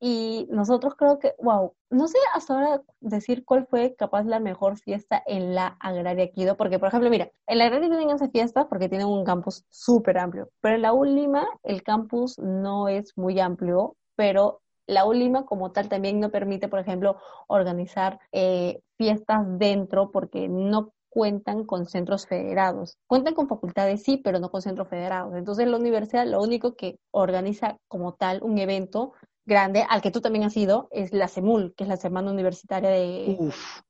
Y 0.00 0.46
nosotros 0.50 0.94
creo 0.94 1.18
que, 1.18 1.34
wow, 1.40 1.74
no 1.90 2.06
sé 2.06 2.18
hasta 2.32 2.54
ahora 2.54 2.82
decir 3.00 3.44
cuál 3.44 3.66
fue 3.66 3.96
capaz 3.96 4.22
la 4.24 4.38
mejor 4.38 4.78
fiesta 4.78 5.20
en 5.26 5.56
la 5.56 5.76
Agraria 5.80 6.30
Quido, 6.30 6.56
porque 6.56 6.78
por 6.78 6.88
ejemplo, 6.88 7.10
mira, 7.10 7.32
en 7.48 7.58
la 7.58 7.64
Agraria 7.64 7.88
tienen 7.88 8.10
esa 8.10 8.28
fiesta 8.28 8.68
porque 8.68 8.88
tienen 8.88 9.08
un 9.08 9.24
campus 9.24 9.64
súper 9.70 10.18
amplio, 10.18 10.50
pero 10.60 10.76
en 10.76 10.82
la 10.82 10.92
última 10.92 11.48
el 11.64 11.82
campus 11.82 12.38
no 12.38 12.86
es 12.86 13.18
muy 13.18 13.40
amplio, 13.40 13.96
pero 14.14 14.60
la 14.88 15.04
ULIMA 15.04 15.46
como 15.46 15.70
tal 15.70 15.88
también 15.88 16.18
no 16.18 16.30
permite, 16.30 16.66
por 16.66 16.80
ejemplo, 16.80 17.18
organizar 17.46 18.18
eh, 18.32 18.80
fiestas 18.96 19.44
dentro 19.58 20.10
porque 20.10 20.48
no 20.48 20.92
cuentan 21.10 21.64
con 21.64 21.86
centros 21.86 22.26
federados. 22.26 22.98
Cuentan 23.06 23.34
con 23.34 23.48
facultades, 23.48 24.02
sí, 24.02 24.16
pero 24.16 24.40
no 24.40 24.50
con 24.50 24.62
centros 24.62 24.88
federados. 24.88 25.34
Entonces 25.36 25.68
la 25.68 25.76
universidad 25.76 26.26
lo 26.26 26.42
único 26.42 26.74
que 26.74 26.98
organiza 27.10 27.76
como 27.86 28.14
tal 28.14 28.42
un 28.42 28.58
evento 28.58 29.12
grande, 29.44 29.84
al 29.88 30.02
que 30.02 30.10
tú 30.10 30.20
también 30.20 30.44
has 30.44 30.56
ido, 30.56 30.88
es 30.90 31.12
la 31.12 31.26
CEMUL, 31.26 31.74
que 31.74 31.84
es 31.84 31.88
la 31.88 31.96
Semana 31.96 32.30
Universitaria 32.30 32.90
de, 32.90 33.36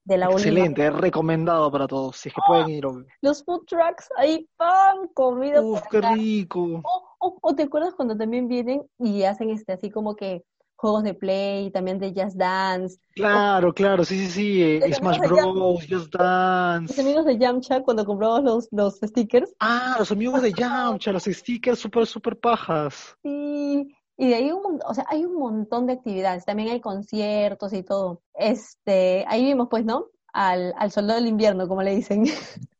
de 0.04 0.16
la 0.16 0.28
ULIMA. 0.28 0.40
Excelente, 0.40 0.86
es 0.86 0.94
recomendado 0.94 1.70
para 1.70 1.88
todos, 1.88 2.16
si 2.16 2.28
es 2.28 2.34
que 2.34 2.40
pueden 2.46 2.70
ir. 2.70 2.84
Los 3.20 3.44
food 3.44 3.64
trucks, 3.66 4.08
ahí 4.16 4.48
pan, 4.56 5.08
comida. 5.14 5.60
Uf, 5.60 5.82
qué 5.90 6.00
rico. 6.00 6.82
o, 7.18 7.54
te 7.54 7.64
acuerdas 7.64 7.94
cuando 7.94 8.16
también 8.16 8.46
vienen 8.46 8.82
y 8.98 9.24
hacen 9.24 9.50
este 9.50 9.72
así 9.72 9.90
como 9.90 10.14
que 10.14 10.44
juegos 10.78 11.02
de 11.02 11.12
play, 11.12 11.70
también 11.72 11.98
de 11.98 12.14
Just 12.14 12.36
Dance. 12.36 12.98
Claro, 13.14 13.74
claro, 13.74 14.04
sí, 14.04 14.16
sí, 14.16 14.30
sí, 14.30 14.62
eh, 14.62 14.94
Smash 14.94 15.18
Bros, 15.18 15.84
Just 15.88 16.14
Dance. 16.14 16.94
Los 16.94 17.04
amigos 17.04 17.24
de 17.24 17.36
Yamcha 17.36 17.82
cuando 17.82 18.04
compramos 18.04 18.44
los, 18.44 18.68
los 18.70 18.96
stickers. 19.02 19.52
Ah, 19.58 19.96
los 19.98 20.12
amigos 20.12 20.40
de 20.40 20.52
Yamcha, 20.52 21.10
los 21.10 21.24
stickers 21.24 21.80
súper, 21.80 22.06
súper 22.06 22.38
pajas. 22.38 23.16
Sí, 23.24 23.92
y 24.16 24.28
de 24.28 24.34
ahí 24.36 24.52
un, 24.52 24.78
o 24.86 24.94
sea, 24.94 25.04
hay 25.08 25.24
un 25.24 25.36
montón 25.36 25.86
de 25.86 25.94
actividades, 25.94 26.44
también 26.44 26.68
hay 26.68 26.80
conciertos 26.80 27.72
y 27.72 27.82
todo. 27.82 28.22
Este, 28.34 29.24
ahí 29.26 29.44
vimos 29.44 29.66
pues, 29.68 29.84
¿no? 29.84 30.06
Al, 30.32 30.74
al 30.78 30.92
soldado 30.92 31.18
del 31.18 31.28
invierno, 31.28 31.66
como 31.66 31.82
le 31.82 31.96
dicen. 31.96 32.24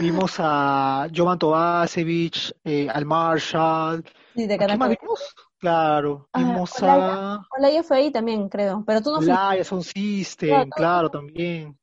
Vimos 0.00 0.34
a 0.38 1.08
Jovan 1.14 1.38
Tovacevic, 1.38 2.56
eh, 2.64 2.88
al 2.88 3.04
Marshall. 3.04 4.04
Sí, 4.34 4.46
de 4.46 4.58
¿Qué 4.58 4.76
más 4.76 4.88
vimos? 4.88 5.34
Claro, 5.64 6.28
ah, 6.34 6.38
vimos 6.38 6.82
a... 6.82 7.42
Olaya 7.56 7.82
fue 7.82 7.96
ahí 7.96 8.10
también, 8.10 8.50
creo, 8.50 8.84
pero 8.86 9.00
tú 9.00 9.12
no 9.12 9.16
Olaya 9.16 9.64
Sound 9.64 9.84
System, 9.84 10.68
claro, 10.68 11.10
también. 11.10 11.78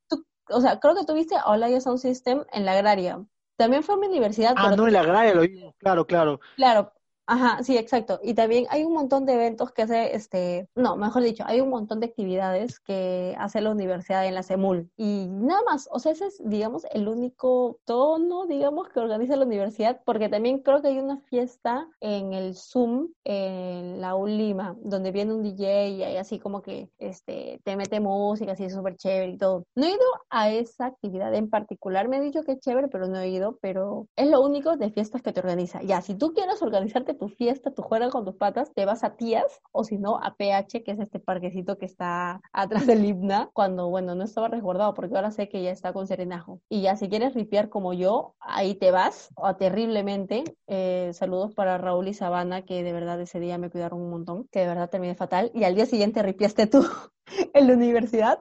o 0.50 0.62
sea, 0.62 0.80
creo 0.80 0.94
que 0.94 1.04
tuviste 1.04 1.36
a 1.36 1.50
Olaya 1.50 1.82
Sound 1.82 1.98
System 1.98 2.46
en 2.54 2.66
la 2.66 2.74
agraria. 2.74 3.26
También 3.58 3.82
fue 3.82 3.96
a 3.96 3.98
mi 3.98 4.06
universidad. 4.06 4.54
Ah, 4.56 4.76
no, 4.76 4.86
en 4.86 4.94
la 4.94 5.00
agraria 5.00 5.34
lo 5.34 5.42
vimos, 5.42 5.74
claro, 5.80 6.06
claro. 6.06 6.40
Claro, 6.58 6.94
Ajá, 7.34 7.64
sí, 7.64 7.78
exacto. 7.78 8.20
Y 8.22 8.34
también 8.34 8.66
hay 8.70 8.84
un 8.84 8.92
montón 8.92 9.26
de 9.26 9.36
eventos 9.36 9.72
que 9.72 9.84
hace, 9.84 10.14
este, 10.18 10.68
no, 10.76 10.98
mejor 10.98 11.24
dicho, 11.24 11.46
hay 11.48 11.62
un 11.62 11.70
montón 11.70 12.02
de 12.02 12.08
actividades 12.08 12.82
que 12.82 13.36
hace 13.40 13.62
la 13.62 13.70
universidad 13.72 14.26
en 14.28 14.36
la 14.36 14.44
CEMUL. 14.44 14.90
Y 14.98 15.28
nada 15.30 15.62
más, 15.66 15.88
o 15.94 16.00
sea, 16.00 16.12
ese 16.12 16.26
es, 16.26 16.42
digamos, 16.44 16.84
el 16.92 17.08
único 17.08 17.80
tono, 17.86 18.48
digamos, 18.48 18.90
que 18.90 19.00
organiza 19.00 19.38
la 19.38 19.46
universidad, 19.46 20.02
porque 20.04 20.28
también 20.28 20.60
creo 20.60 20.82
que 20.82 20.90
hay 20.90 21.00
una 21.00 21.22
fiesta 21.22 21.88
en 22.02 22.34
el 22.34 22.54
Zoom, 22.54 23.14
en 23.24 24.02
la 24.02 24.16
ULIMA, 24.16 24.76
donde 24.82 25.12
viene 25.14 25.34
un 25.34 25.42
DJ 25.42 25.88
y 25.88 26.04
hay 26.04 26.18
así 26.18 26.38
como 26.38 26.62
que, 26.62 26.90
este, 26.98 27.62
te 27.64 27.78
mete 27.78 28.02
música, 28.02 28.52
así 28.52 28.70
súper 28.70 28.98
chévere 28.98 29.32
y 29.32 29.38
todo. 29.38 29.64
No 29.74 29.86
he 29.86 29.92
ido 29.92 30.00
a 30.30 30.50
esa 30.50 30.88
actividad 30.88 31.34
en 31.34 31.50
particular, 31.50 32.10
me 32.10 32.18
he 32.18 32.22
dicho 32.22 32.44
que 32.44 32.52
es 32.52 32.60
chévere, 32.60 32.90
pero 32.90 33.08
no 33.08 33.20
he 33.20 33.30
ido, 33.30 33.58
pero 33.62 34.08
es 34.18 34.30
lo 34.30 34.42
único 34.42 34.76
de 34.76 34.92
fiestas 34.92 35.22
que 35.22 35.32
te 35.32 35.40
organiza. 35.40 35.82
Ya, 35.84 36.02
si 36.02 36.16
tú 36.16 36.34
quieres 36.34 36.62
organizarte 36.62 37.21
tu 37.22 37.30
fiesta, 37.30 37.70
tu 37.70 37.84
juega 37.84 38.10
con 38.10 38.26
tus 38.26 38.34
patas, 38.34 38.74
te 38.74 38.84
vas 38.84 39.04
a 39.04 39.16
Tías 39.16 39.62
o 39.72 39.84
si 39.84 40.00
no 40.00 40.18
a 40.18 40.34
PH, 40.34 40.84
que 40.84 40.92
es 40.92 41.00
este 41.00 41.20
parquecito 41.20 41.78
que 41.78 41.86
está 41.86 42.42
atrás 42.52 42.88
del 42.88 43.06
himna, 43.06 43.52
cuando, 43.54 43.90
bueno, 43.90 44.16
no 44.16 44.24
estaba 44.24 44.48
resguardado, 44.48 44.96
porque 44.96 45.16
ahora 45.16 45.30
sé 45.30 45.48
que 45.48 45.62
ya 45.62 45.70
está 45.70 45.94
con 45.94 46.08
serenajo. 46.08 46.62
Y 46.68 46.82
ya 46.82 46.96
si 46.96 47.10
quieres 47.10 47.36
ripiar 47.36 47.70
como 47.70 47.94
yo, 47.94 48.34
ahí 48.40 48.74
te 48.74 48.90
vas, 48.90 49.30
o 49.36 49.56
terriblemente. 49.56 50.44
Eh, 50.66 51.12
saludos 51.14 51.54
para 51.54 51.78
Raúl 51.78 52.08
y 52.08 52.16
Sabana, 52.16 52.64
que 52.64 52.84
de 52.84 52.92
verdad 52.92 53.22
ese 53.22 53.40
día 53.40 53.60
me 53.60 53.70
cuidaron 53.70 54.02
un 54.02 54.10
montón, 54.10 54.48
que 54.52 54.62
de 54.62 54.68
verdad 54.68 54.90
terminé 54.90 55.14
fatal. 55.14 55.52
Y 55.54 55.64
al 55.64 55.76
día 55.76 55.86
siguiente 55.86 56.24
ripiaste 56.24 56.66
tú. 56.66 56.84
en 57.54 57.68
la 57.68 57.74
universidad 57.74 58.40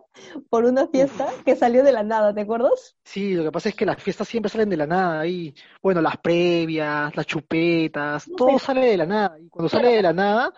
por 0.49 0.65
una 0.65 0.87
fiesta 0.89 1.29
que 1.45 1.57
salió 1.57 1.85
de 1.85 1.93
la 1.93 2.03
nada, 2.03 2.35
¿te 2.35 2.43
acuerdas? 2.43 2.97
Sí, 3.05 3.35
lo 3.35 3.45
que 3.45 3.53
pasa 3.53 3.69
es 3.69 3.75
que 3.75 3.87
las 3.87 4.03
fiestas 4.03 4.29
siempre 4.29 4.51
salen 4.51 4.71
de 4.71 4.77
la 4.77 4.87
nada 4.87 5.27
y 5.27 5.55
bueno, 5.83 6.01
las 6.01 6.17
previas, 6.19 7.15
las 7.17 7.27
chupetas, 7.27 8.29
todo 8.37 8.59
sale 8.59 8.87
de 8.87 8.97
la 8.97 9.07
nada 9.07 9.39
y 9.39 9.49
cuando 9.49 9.69
sale 9.69 9.97
de 9.97 10.03
la 10.03 10.13
nada, 10.13 10.53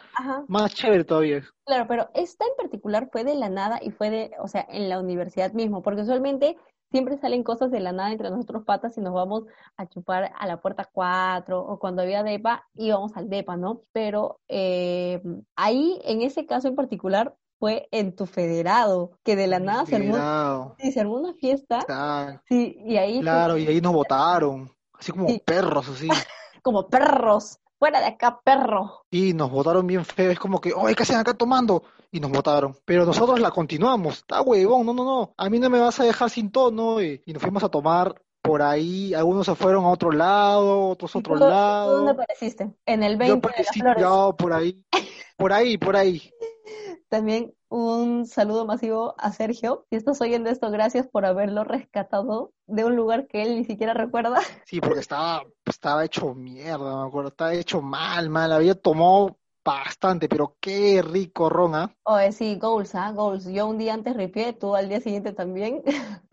más 0.49 0.74
chévere 0.74 1.05
todavía. 1.05 1.43
Claro, 1.64 1.87
pero 1.89 2.11
esta 2.14 2.45
en 2.45 2.57
particular 2.57 3.09
fue 3.12 3.24
de 3.24 3.35
la 3.35 3.49
nada 3.49 3.78
y 3.83 3.91
fue 3.91 4.11
de, 4.11 4.33
o 4.41 4.49
sea, 4.49 4.66
en 4.68 4.89
la 4.89 4.99
universidad 4.99 5.53
mismo, 5.53 5.83
porque 5.83 6.03
usualmente 6.03 6.57
siempre 6.93 7.16
salen 7.16 7.43
cosas 7.43 7.70
de 7.70 7.80
la 7.80 7.93
nada 7.93 8.12
entre 8.12 8.30
nosotros 8.30 8.64
patas 8.64 8.97
y 8.99 9.01
nos 9.01 9.14
vamos 9.14 9.45
a 9.76 9.87
chupar 9.87 10.30
a 10.39 10.47
la 10.47 10.61
puerta 10.61 10.89
4 10.93 11.59
o 11.59 11.78
cuando 11.78 12.03
había 12.03 12.22
DEPA 12.22 12.68
íbamos 12.74 13.16
al 13.16 13.28
DEPA, 13.28 13.57
¿no? 13.57 13.80
Pero 13.93 14.41
eh, 14.49 15.22
ahí, 15.57 16.01
en 16.05 16.20
ese 16.20 16.47
caso 16.47 16.68
en 16.68 16.76
particular, 16.76 17.35
fue 17.63 17.87
en 17.93 18.17
tu 18.17 18.27
federado, 18.27 19.13
que 19.23 19.37
de 19.37 19.47
la 19.47 19.61
nada 19.61 19.87
se 19.87 19.95
armó, 19.95 20.75
se 20.81 20.99
armó, 20.99 21.15
una 21.15 21.33
fiesta. 21.35 22.43
Sí, 22.49 22.77
y 22.85 22.97
ahí 22.97 23.21
claro, 23.21 23.57
y 23.57 23.69
ahí 23.69 23.81
nos 23.81 23.93
votaron, 23.93 24.69
así 24.99 25.13
como 25.13 25.29
perros, 25.39 25.89
así. 25.89 26.09
como 26.63 26.89
perros, 26.89 27.61
fuera 27.79 28.01
de 28.01 28.07
acá, 28.07 28.41
perro. 28.43 29.05
Y 29.13 29.33
nos 29.33 29.49
votaron 29.49 29.87
bien 29.87 30.05
feo, 30.05 30.33
es 30.33 30.41
como 30.41 30.61
que, 30.61 30.73
oye, 30.73 30.97
¿qué 30.97 31.05
hacen 31.05 31.19
acá 31.19 31.35
tomando? 31.35 31.85
Y 32.11 32.19
nos 32.19 32.33
votaron. 32.33 32.77
Pero 32.85 33.07
nosotros 33.07 33.39
la 33.39 33.53
continuamos, 33.53 34.17
está 34.17 34.43
huevón, 34.43 34.85
no, 34.85 34.93
no, 34.93 35.05
no, 35.05 35.33
a 35.37 35.49
mí 35.49 35.61
no 35.61 35.71
me 35.71 35.79
vas 35.79 36.01
a 36.01 36.05
dejar 36.05 36.31
sin 36.31 36.51
tono, 36.51 37.01
y, 37.01 37.23
y 37.25 37.33
nos 37.33 37.41
fuimos 37.41 37.63
a 37.63 37.69
tomar 37.69 38.21
por 38.43 38.61
ahí, 38.61 39.15
algunos 39.15 39.47
se 39.47 39.55
fueron 39.55 39.85
a 39.85 39.91
otro 39.91 40.11
lado, 40.11 40.89
otros 40.89 41.15
a 41.15 41.19
otro 41.21 41.37
lado. 41.37 41.99
¿Dónde 41.99 42.11
apareciste? 42.11 42.73
En 42.87 43.05
el 43.05 43.17
20 43.17 43.49
Yo 43.77 43.95
Yo 44.01 44.37
por 44.37 44.53
ahí, 44.53 44.85
por 45.37 45.53
ahí, 45.53 45.79
por 45.79 45.95
ahí. 45.95 46.29
También 47.13 47.53
un 47.69 48.25
saludo 48.25 48.65
masivo 48.65 49.15
a 49.19 49.33
Sergio. 49.33 49.85
Si 49.91 49.97
estás 49.97 50.19
oyendo 50.23 50.49
esto, 50.49 50.71
gracias 50.71 51.07
por 51.07 51.27
haberlo 51.27 51.63
rescatado 51.63 52.55
de 52.67 52.87
un 52.87 52.97
lugar 52.97 53.27
que 53.27 53.43
él 53.43 53.55
ni 53.55 53.67
siquiera 53.67 53.93
recuerda. 53.93 54.41
Sí, 54.67 54.81
porque 54.81 55.01
estaba, 55.01 55.43
estaba 55.67 56.07
hecho 56.07 56.33
mierda, 56.33 57.03
me 57.03 57.09
acuerdo. 57.09 57.29
Estaba 57.29 57.53
hecho 57.53 57.83
mal, 57.83 58.31
mal. 58.31 58.51
Había 58.51 58.75
tomado 58.75 59.37
bastante, 59.63 60.27
pero 60.27 60.57
qué 60.59 61.03
rico 61.03 61.51
ron, 61.51 61.75
¿ah? 61.75 61.95
Oye, 62.05 62.33
sí, 62.33 62.57
goals, 62.57 62.95
¿ah? 62.95 63.13
Goals. 63.13 63.45
Yo 63.45 63.67
un 63.67 63.77
día 63.77 63.93
antes 63.93 64.17
ripié, 64.17 64.55
tú 64.55 64.75
al 64.75 64.89
día 64.89 65.03
siguiente 65.03 65.35
también. 65.35 65.83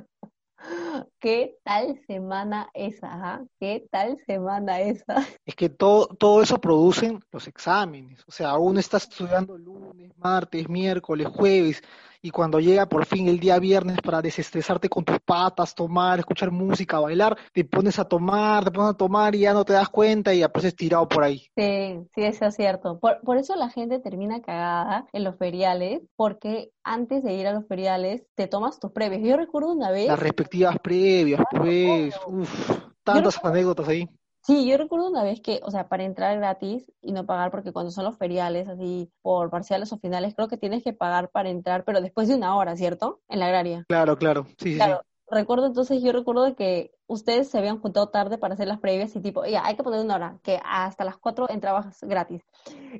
¿Qué 1.19 1.57
tal 1.63 1.99
semana 2.07 2.69
esa? 2.73 3.07
Ah? 3.11 3.43
¿Qué 3.59 3.87
tal 3.91 4.17
semana 4.25 4.81
esa? 4.81 5.15
Es 5.45 5.55
que 5.55 5.69
todo, 5.69 6.07
todo 6.07 6.41
eso 6.41 6.59
producen 6.59 7.19
los 7.31 7.47
exámenes. 7.47 8.23
O 8.27 8.31
sea, 8.31 8.57
uno 8.57 8.79
está 8.79 8.97
estudiando 8.97 9.57
lunes, 9.57 10.11
martes, 10.17 10.69
miércoles, 10.69 11.27
jueves, 11.27 11.81
y 12.21 12.31
cuando 12.31 12.59
llega 12.59 12.87
por 12.87 13.05
fin 13.05 13.27
el 13.27 13.39
día 13.39 13.59
viernes 13.59 13.97
para 14.01 14.21
desestresarte 14.21 14.89
con 14.89 15.05
tus 15.05 15.19
patas, 15.19 15.73
tomar, 15.73 16.19
escuchar 16.19 16.51
música, 16.51 16.99
bailar, 16.99 17.37
te 17.53 17.63
pones 17.63 17.99
a 17.99 18.05
tomar, 18.05 18.65
te 18.65 18.71
pones 18.71 18.91
a 18.91 18.97
tomar 18.97 19.35
y 19.35 19.39
ya 19.39 19.53
no 19.53 19.63
te 19.63 19.73
das 19.73 19.89
cuenta 19.89 20.33
y 20.33 20.43
apareces 20.43 20.75
tirado 20.75 21.07
por 21.07 21.23
ahí. 21.23 21.47
Sí, 21.55 21.99
sí, 22.13 22.23
eso 22.23 22.45
es 22.45 22.55
cierto. 22.55 22.99
Por, 22.99 23.21
por 23.21 23.37
eso 23.37 23.55
la 23.55 23.69
gente 23.69 23.99
termina 23.99 24.41
cagada 24.41 25.07
en 25.13 25.23
los 25.23 25.37
feriales, 25.37 26.01
porque 26.15 26.71
antes 26.83 27.23
de 27.23 27.33
ir 27.33 27.47
a 27.47 27.53
los 27.53 27.67
feriales 27.67 28.23
te 28.35 28.47
tomas 28.47 28.79
tus 28.79 28.91
previas. 28.91 29.21
Yo 29.23 29.37
recuerdo 29.37 29.71
una 29.71 29.91
vez... 29.91 30.07
Las 30.07 30.19
respectivas 30.19 30.77
previas, 30.79 31.41
pues, 31.51 32.15
uff, 32.27 32.71
tantas 33.03 33.43
anécdotas 33.43 33.87
ahí. 33.87 34.07
Sí, 34.49 34.65
yo 34.65 34.77
recuerdo 34.77 35.07
una 35.07 35.21
vez 35.23 35.41
que, 35.41 35.59
o 35.63 35.69
sea, 35.69 35.87
para 35.89 36.05
entrar 36.05 36.35
gratis 36.35 36.91
y 37.03 37.11
no 37.11 37.23
pagar, 37.27 37.51
porque 37.51 37.71
cuando 37.71 37.91
son 37.91 38.03
los 38.03 38.17
feriales, 38.17 38.67
así 38.67 39.11
por 39.21 39.51
parciales 39.51 39.93
o 39.93 39.99
finales, 39.99 40.33
creo 40.33 40.47
que 40.47 40.57
tienes 40.57 40.83
que 40.83 40.91
pagar 40.91 41.29
para 41.29 41.49
entrar, 41.49 41.83
pero 41.85 42.01
después 42.01 42.27
de 42.27 42.33
una 42.33 42.57
hora, 42.57 42.75
¿cierto? 42.75 43.21
En 43.29 43.37
la 43.37 43.45
agraria. 43.45 43.85
Claro, 43.87 44.17
claro, 44.17 44.47
sí, 44.57 44.71
sí, 44.71 44.75
Claro, 44.77 45.03
recuerdo 45.29 45.67
entonces, 45.67 46.01
yo 46.01 46.11
recuerdo 46.13 46.55
que 46.55 46.95
ustedes 47.05 47.47
se 47.47 47.59
habían 47.59 47.79
juntado 47.79 48.09
tarde 48.09 48.39
para 48.39 48.55
hacer 48.55 48.67
las 48.67 48.79
previas 48.79 49.15
y 49.15 49.21
tipo, 49.21 49.45
ya, 49.45 49.63
hay 49.63 49.75
que 49.75 49.83
poner 49.83 49.99
una 49.99 50.15
hora, 50.15 50.39
que 50.41 50.59
hasta 50.65 51.03
las 51.03 51.17
4 51.17 51.47
entrabas 51.47 51.99
gratis. 52.01 52.41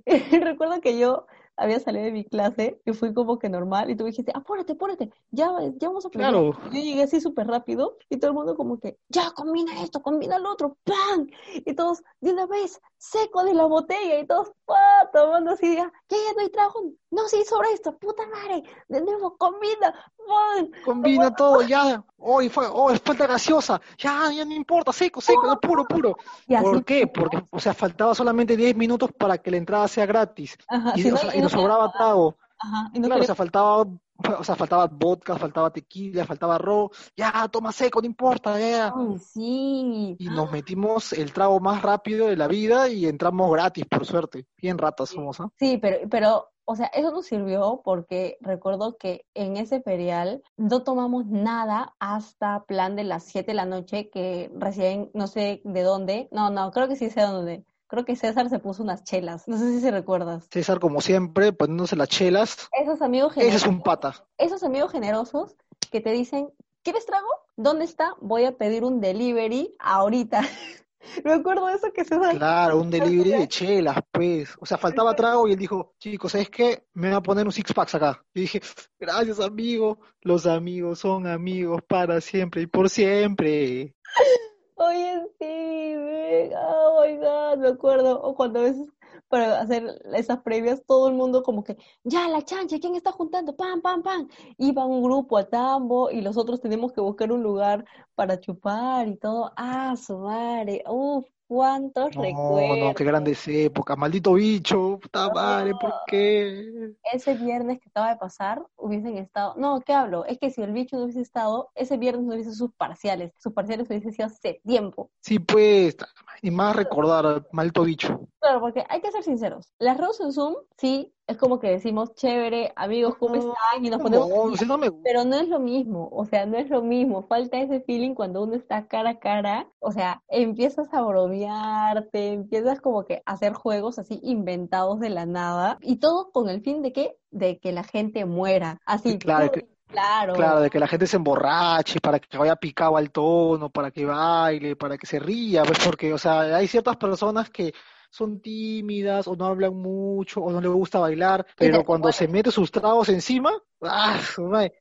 Recuerdo 0.43 0.82
que 0.82 1.00
yo 1.00 1.26
había 1.60 1.80
salido 1.80 2.05
de 2.05 2.12
mi 2.12 2.26
clase 2.26 2.82
y 2.86 2.93
fui 2.93 3.14
como 3.14 3.38
que 3.38 3.49
normal 3.49 3.89
y 3.89 3.95
tú 3.95 4.03
me 4.03 4.12
dijiste, 4.12 4.32
apúrate, 4.34 4.74
apúrate, 4.74 5.12
ya, 5.32 5.51
ya 5.78 5.89
vamos 5.89 6.05
a 6.05 6.07
aprender. 6.07 6.32
Claro, 6.32 6.53
Yo 6.72 6.82
llegué 6.82 7.03
así 7.03 7.22
súper 7.22 7.47
rápido 7.47 7.97
y 8.10 8.18
todo 8.18 8.32
el 8.32 8.36
mundo 8.38 8.55
como 8.55 8.80
que, 8.80 8.97
ya, 9.10 9.32
combina 9.32 9.82
esto, 9.84 10.01
combina 10.01 10.39
lo 10.39 10.51
otro, 10.51 10.78
¡pam! 10.84 11.28
Y 11.53 11.74
todos, 11.74 12.01
de 12.22 12.32
una 12.32 12.45
vez, 12.47 12.82
seco 12.97 13.43
de 13.43 13.53
la 13.53 13.66
botella 13.66 14.20
y 14.20 14.26
todos, 14.26 14.51
¡pam! 14.66 14.78
Tomando 15.14 15.51
así, 15.51 15.76
ya, 15.76 15.91
ya, 16.10 16.18
ya 16.18 16.34
no 16.36 16.41
hay 16.41 16.49
trabajo, 16.49 16.82
no, 17.12 17.28
sí, 17.28 17.43
sobre 17.43 17.72
esto, 17.74 17.97
puta 17.97 18.24
madre, 18.28 18.64
de 18.88 19.01
nuevo, 19.01 19.38
combina, 19.38 19.93
¡pam! 20.28 20.70
combina 20.86 21.34
todo, 21.36 21.62
ya. 21.68 22.03
Hoy 22.22 22.49
fue, 22.49 22.68
oh, 22.68 22.91
es 22.91 23.01
falta 23.01 23.26
gaseosa. 23.28 23.80
Ya, 23.97 24.30
ya 24.34 24.43
no 24.43 24.53
importa, 24.53 24.91
seco, 24.91 25.22
seco, 25.22 25.57
puro, 25.62 25.86
puro. 25.86 26.18
¿Por 26.62 26.84
qué? 26.84 27.07
Porque, 27.07 27.41
o 27.49 27.60
sea, 27.62 27.74
faltaba 27.74 28.14
solamente 28.14 28.57
10 28.57 28.76
minutos 28.76 29.10
para 29.18 29.38
que 29.38 29.49
la 29.49 29.55
entrada 29.57 29.88
sea 29.88 30.05
gratis. 30.05 30.57
ajá, 30.68 30.91
Y, 30.95 31.03
si 31.03 31.07
o 31.07 31.12
no, 31.12 31.18
sea, 31.18 31.34
y 31.34 31.39
y 31.39 31.41
no 31.41 31.49
nos 31.52 31.62
sobraba 31.62 31.91
trago. 31.91 32.38
ajá, 32.60 32.91
y 32.93 33.00
no 33.00 33.08
Claro, 33.08 33.22
o 33.22 33.26
sea, 33.26 33.36
faltaba, 33.36 33.82
o 33.82 34.43
sea, 34.43 34.56
faltaba 34.56 34.88
vodka, 34.88 35.38
faltaba 35.38 35.72
tequila, 35.72 36.26
faltaba 36.26 36.58
ron. 36.58 36.89
Ya, 37.16 37.47
toma 37.47 37.72
seco, 37.72 38.02
no 38.02 38.08
importa, 38.08 38.60
ya. 38.60 38.70
ya. 38.70 38.93
ay, 38.95 39.18
sí, 39.20 40.16
Y 40.20 40.30
nos 40.30 40.52
metimos 40.52 41.14
el 41.14 41.34
trago 41.34 41.60
más 41.60 41.82
rápido 41.82 42.28
de 42.28 42.38
la 42.38 42.47
vida 42.47 42.89
y 42.89 43.06
entramos 43.06 43.52
gratis, 43.52 43.86
por 43.86 44.06
suerte. 44.06 44.45
Bien 44.58 44.78
ratas 44.78 45.10
somos, 45.10 45.39
¿ah? 45.39 45.50
Sí, 45.58 45.78
pero, 45.78 46.10
pero, 46.10 46.50
o 46.66 46.76
sea, 46.76 46.86
eso 46.88 47.12
nos 47.12 47.26
sirvió 47.26 47.82
porque 47.84 48.38
recuerdo 48.41 48.97
que 48.97 49.26
en 49.34 49.58
ese 49.58 49.82
ferial 49.82 50.43
no 50.56 50.84
tomamos 50.84 51.26
nada 51.26 51.95
hasta 52.00 52.64
plan 52.66 52.95
de 52.95 53.06
las 53.06 53.24
7 53.24 53.47
de 53.47 53.56
la 53.56 53.66
noche, 53.66 54.10
que 54.12 54.52
recién, 54.56 55.10
no 55.16 55.26
sé 55.26 55.62
de 55.64 55.82
dónde, 55.82 56.28
no, 56.32 56.52
no, 56.52 56.72
creo 56.72 56.88
que 56.88 56.95
sí 56.95 57.10
sé 57.10 57.22
de 57.22 57.26
dónde. 57.26 57.66
Creo 57.90 58.06
que 58.06 58.16
César 58.16 58.50
se 58.50 58.60
puso 58.60 58.84
unas 58.84 59.04
chelas, 59.04 59.48
no 59.48 59.58
sé 59.58 59.72
si 59.72 59.82
se 59.82 59.90
recuerdas. 59.90 60.48
César, 60.52 60.80
como 60.80 61.02
siempre, 61.02 61.52
poniéndose 61.54 61.96
las 61.96 62.08
chelas. 62.08 62.70
Esos 62.80 63.02
amigos 63.02 63.32
Ese 63.32 63.40
es 63.40 63.46
generosos, 63.64 63.68
un 63.68 63.82
pata. 63.82 64.26
esos 64.38 64.64
amigos 64.64 64.92
generosos 64.92 65.56
que 65.92 66.00
te 66.00 66.12
dicen, 66.12 66.50
¿quieres 66.84 67.08
trago? 67.08 67.28
¿Dónde 67.58 67.86
está? 67.86 68.14
Voy 68.22 68.46
a 68.46 68.52
pedir 68.56 68.84
un 68.84 69.02
delivery 69.02 69.76
ahorita. 69.80 70.42
Recuerdo 71.24 71.68
eso 71.70 71.92
que 71.92 72.06
César 72.06 72.36
Claro, 72.38 72.80
un 72.80 72.92
delivery 72.92 73.32
de 73.32 73.48
chelas, 73.48 73.98
pues. 74.12 74.50
O 74.60 74.68
sea, 74.68 74.78
faltaba 74.78 75.16
trago 75.16 75.48
y 75.48 75.54
él 75.54 75.58
dijo, 75.58 75.96
chicos, 75.98 76.34
¿sabes 76.34 76.50
qué? 76.52 76.84
Me 76.94 77.08
voy 77.08 77.18
a 77.18 77.22
poner 77.22 77.46
un 77.48 77.52
six 77.52 77.74
packs 77.74 77.96
acá. 77.96 78.24
Y 78.36 78.42
dije, 78.42 78.62
gracias, 79.00 79.40
amigo. 79.40 80.00
Los 80.22 80.46
amigos 80.46 81.00
son 81.00 81.26
amigos 81.26 81.82
para 81.88 82.22
siempre 82.22 82.62
y 82.62 82.68
por 82.68 82.88
siempre. 82.90 83.96
Oye, 84.82 85.28
sí, 85.38 85.46
venga, 85.46 86.60
oh 86.70 87.04
my 87.06 87.18
God, 87.18 87.58
me 87.60 87.68
acuerdo. 87.70 88.22
O 88.22 88.34
cuando 88.36 88.60
a 88.60 88.64
veces 88.64 88.88
para 89.28 89.60
hacer 89.62 90.02
esas 90.16 90.42
previas, 90.42 90.84
todo 90.88 91.10
el 91.10 91.16
mundo 91.16 91.44
como 91.44 91.64
que, 91.64 91.78
ya, 92.04 92.28
la 92.30 92.44
chancha, 92.44 92.80
¿quién 92.80 92.96
está 92.96 93.12
juntando? 93.12 93.56
Pam, 93.56 93.82
pam, 93.82 94.02
pam. 94.02 94.28
Iba 94.58 94.86
un 94.86 95.04
grupo 95.04 95.38
a 95.38 95.50
tambo 95.50 96.10
y 96.12 96.22
los 96.22 96.38
otros 96.38 96.62
tenemos 96.62 96.94
que 96.94 97.02
buscar 97.02 97.32
un 97.32 97.44
lugar 97.44 97.86
para 98.16 98.40
chupar 98.40 99.08
y 99.10 99.18
todo. 99.18 99.52
Ah, 99.58 99.96
su 99.98 100.18
madre. 100.18 100.84
Uf, 100.88 101.26
cuántos 101.50 102.16
No, 102.16 102.22
no, 102.22 102.28
recuerdos. 102.28 102.95
qué 102.95 103.04
grandes 103.04 103.47
épocas. 103.47 103.97
Maldito 103.97 104.34
bicho, 104.34 105.00
puta 105.02 105.30
madre, 105.30 105.72
¿por 105.74 105.91
qué? 106.06 106.93
Ese 107.12 107.34
viernes 107.34 107.80
que 107.80 107.89
acaba 107.89 108.12
de 108.12 108.18
pasar, 108.18 108.64
hubiesen 108.78 109.18
estado. 109.18 109.56
No, 109.58 109.82
¿qué 109.82 109.93
hablo? 109.93 110.26
Es 110.26 110.38
que 110.38 110.52
si 110.52 110.62
el 110.62 110.72
bicho 110.72 110.95
no 110.95 111.06
hubiese 111.06 111.22
estado, 111.22 111.72
ese 111.74 111.97
viernes 111.97 112.26
no 112.26 112.36
hubiese 112.36 112.54
sus 112.54 112.72
parciales. 112.76 113.34
Sus 113.39 113.52
parciales 113.52 113.89
hubiesen 113.89 114.12
sido 114.14 114.28
hace 114.28 114.62
tiempo. 114.64 115.10
Sí, 115.22 115.39
pues, 115.39 115.97
y 116.43 116.52
más 116.52 116.76
recordar, 116.76 117.47
maldito 117.52 117.82
bicho. 117.84 118.28
Claro, 118.39 118.60
porque 118.62 118.86
hay 118.88 119.02
que 119.02 119.12
ser 119.12 119.24
sinceros. 119.24 119.74
Las 119.80 119.97
redes 119.97 120.20
en 120.20 120.32
Zoom, 120.32 120.54
sí, 120.78 121.12
es 121.30 121.38
como 121.38 121.60
que 121.60 121.70
decimos, 121.70 122.14
chévere, 122.16 122.74
amigos, 122.76 123.16
¿cómo 123.18 123.36
No, 123.36 123.42
están? 123.42 123.86
Y 123.86 123.90
nos 123.90 124.00
no, 124.00 124.04
ponemos 124.04 124.30
o 124.32 124.48
así, 124.48 124.58
sea, 124.58 124.68
no 124.68 124.78
me 124.78 124.92
pero 125.04 125.24
no 125.26 125.36
es 125.36 125.48
lo 125.48 125.60
mismo, 125.60 126.10
o 126.12 126.26
sea, 126.26 126.46
no 126.46 126.58
es 126.58 126.70
lo 126.70 126.82
mismo. 126.82 127.22
Falta 127.28 127.58
ese 127.58 127.82
feeling 127.82 128.16
cuando 128.16 128.44
uno 128.44 128.56
está 128.56 128.88
cara 128.88 129.12
a 129.12 129.20
cara, 129.20 129.68
o 129.80 129.92
sea, 129.92 130.22
empiezas 130.28 130.94
a 130.94 131.02
bromearte, 131.02 132.34
empiezas 132.34 132.82
como 132.82 133.06
que 133.06 133.22
a 133.26 133.32
hacer 133.34 133.54
juegos 133.54 134.00
así 134.00 134.20
inventados 134.24 135.00
de 135.00 135.10
la 135.10 135.26
nada, 135.26 135.78
y 135.82 135.98
todo 135.98 136.32
con 136.32 136.50
el 136.50 136.62
fin 136.62 136.82
de 136.82 136.92
que, 136.94 137.16
de 137.32 137.60
que 137.60 137.72
la 137.72 137.84
gente 137.84 138.26
muera. 138.26 138.80
Así, 138.86 139.18
Claro, 139.20 139.52
que- 139.52 139.68
claro. 139.88 140.34
Claro, 140.34 140.62
de 140.62 140.70
que 140.70 140.80
la 140.80 140.88
gente 140.88 141.08
se 141.08 141.18
emborrache, 141.18 142.00
para 142.00 142.20
que 142.20 142.38
vaya 142.38 142.56
picado 142.56 142.98
al 142.98 143.12
tono, 143.12 143.70
para 143.70 143.92
que 143.92 144.06
baile, 144.06 144.76
para 144.76 144.98
que 144.98 145.06
se 145.08 145.20
ría, 145.20 145.64
pues 145.64 145.80
porque, 145.86 146.14
o 146.14 146.18
sea, 146.18 146.42
hay 146.56 146.68
ciertas 146.68 146.98
personas 146.98 147.50
que 147.50 147.74
son 148.10 148.39
tímidas 148.41 149.28
o 149.28 149.36
no 149.36 149.45
hablan 149.45 149.76
mucho 149.76 150.41
o 150.41 150.51
no 150.51 150.62
les 150.62 150.72
gusta 150.72 150.99
bailar, 150.99 151.45
pero 151.55 151.84
cuando 151.84 152.12
se 152.12 152.28
mete 152.28 152.51
sus 152.51 152.72
tragos 152.72 153.10
encima, 153.10 153.51
¡ah, 153.82 154.20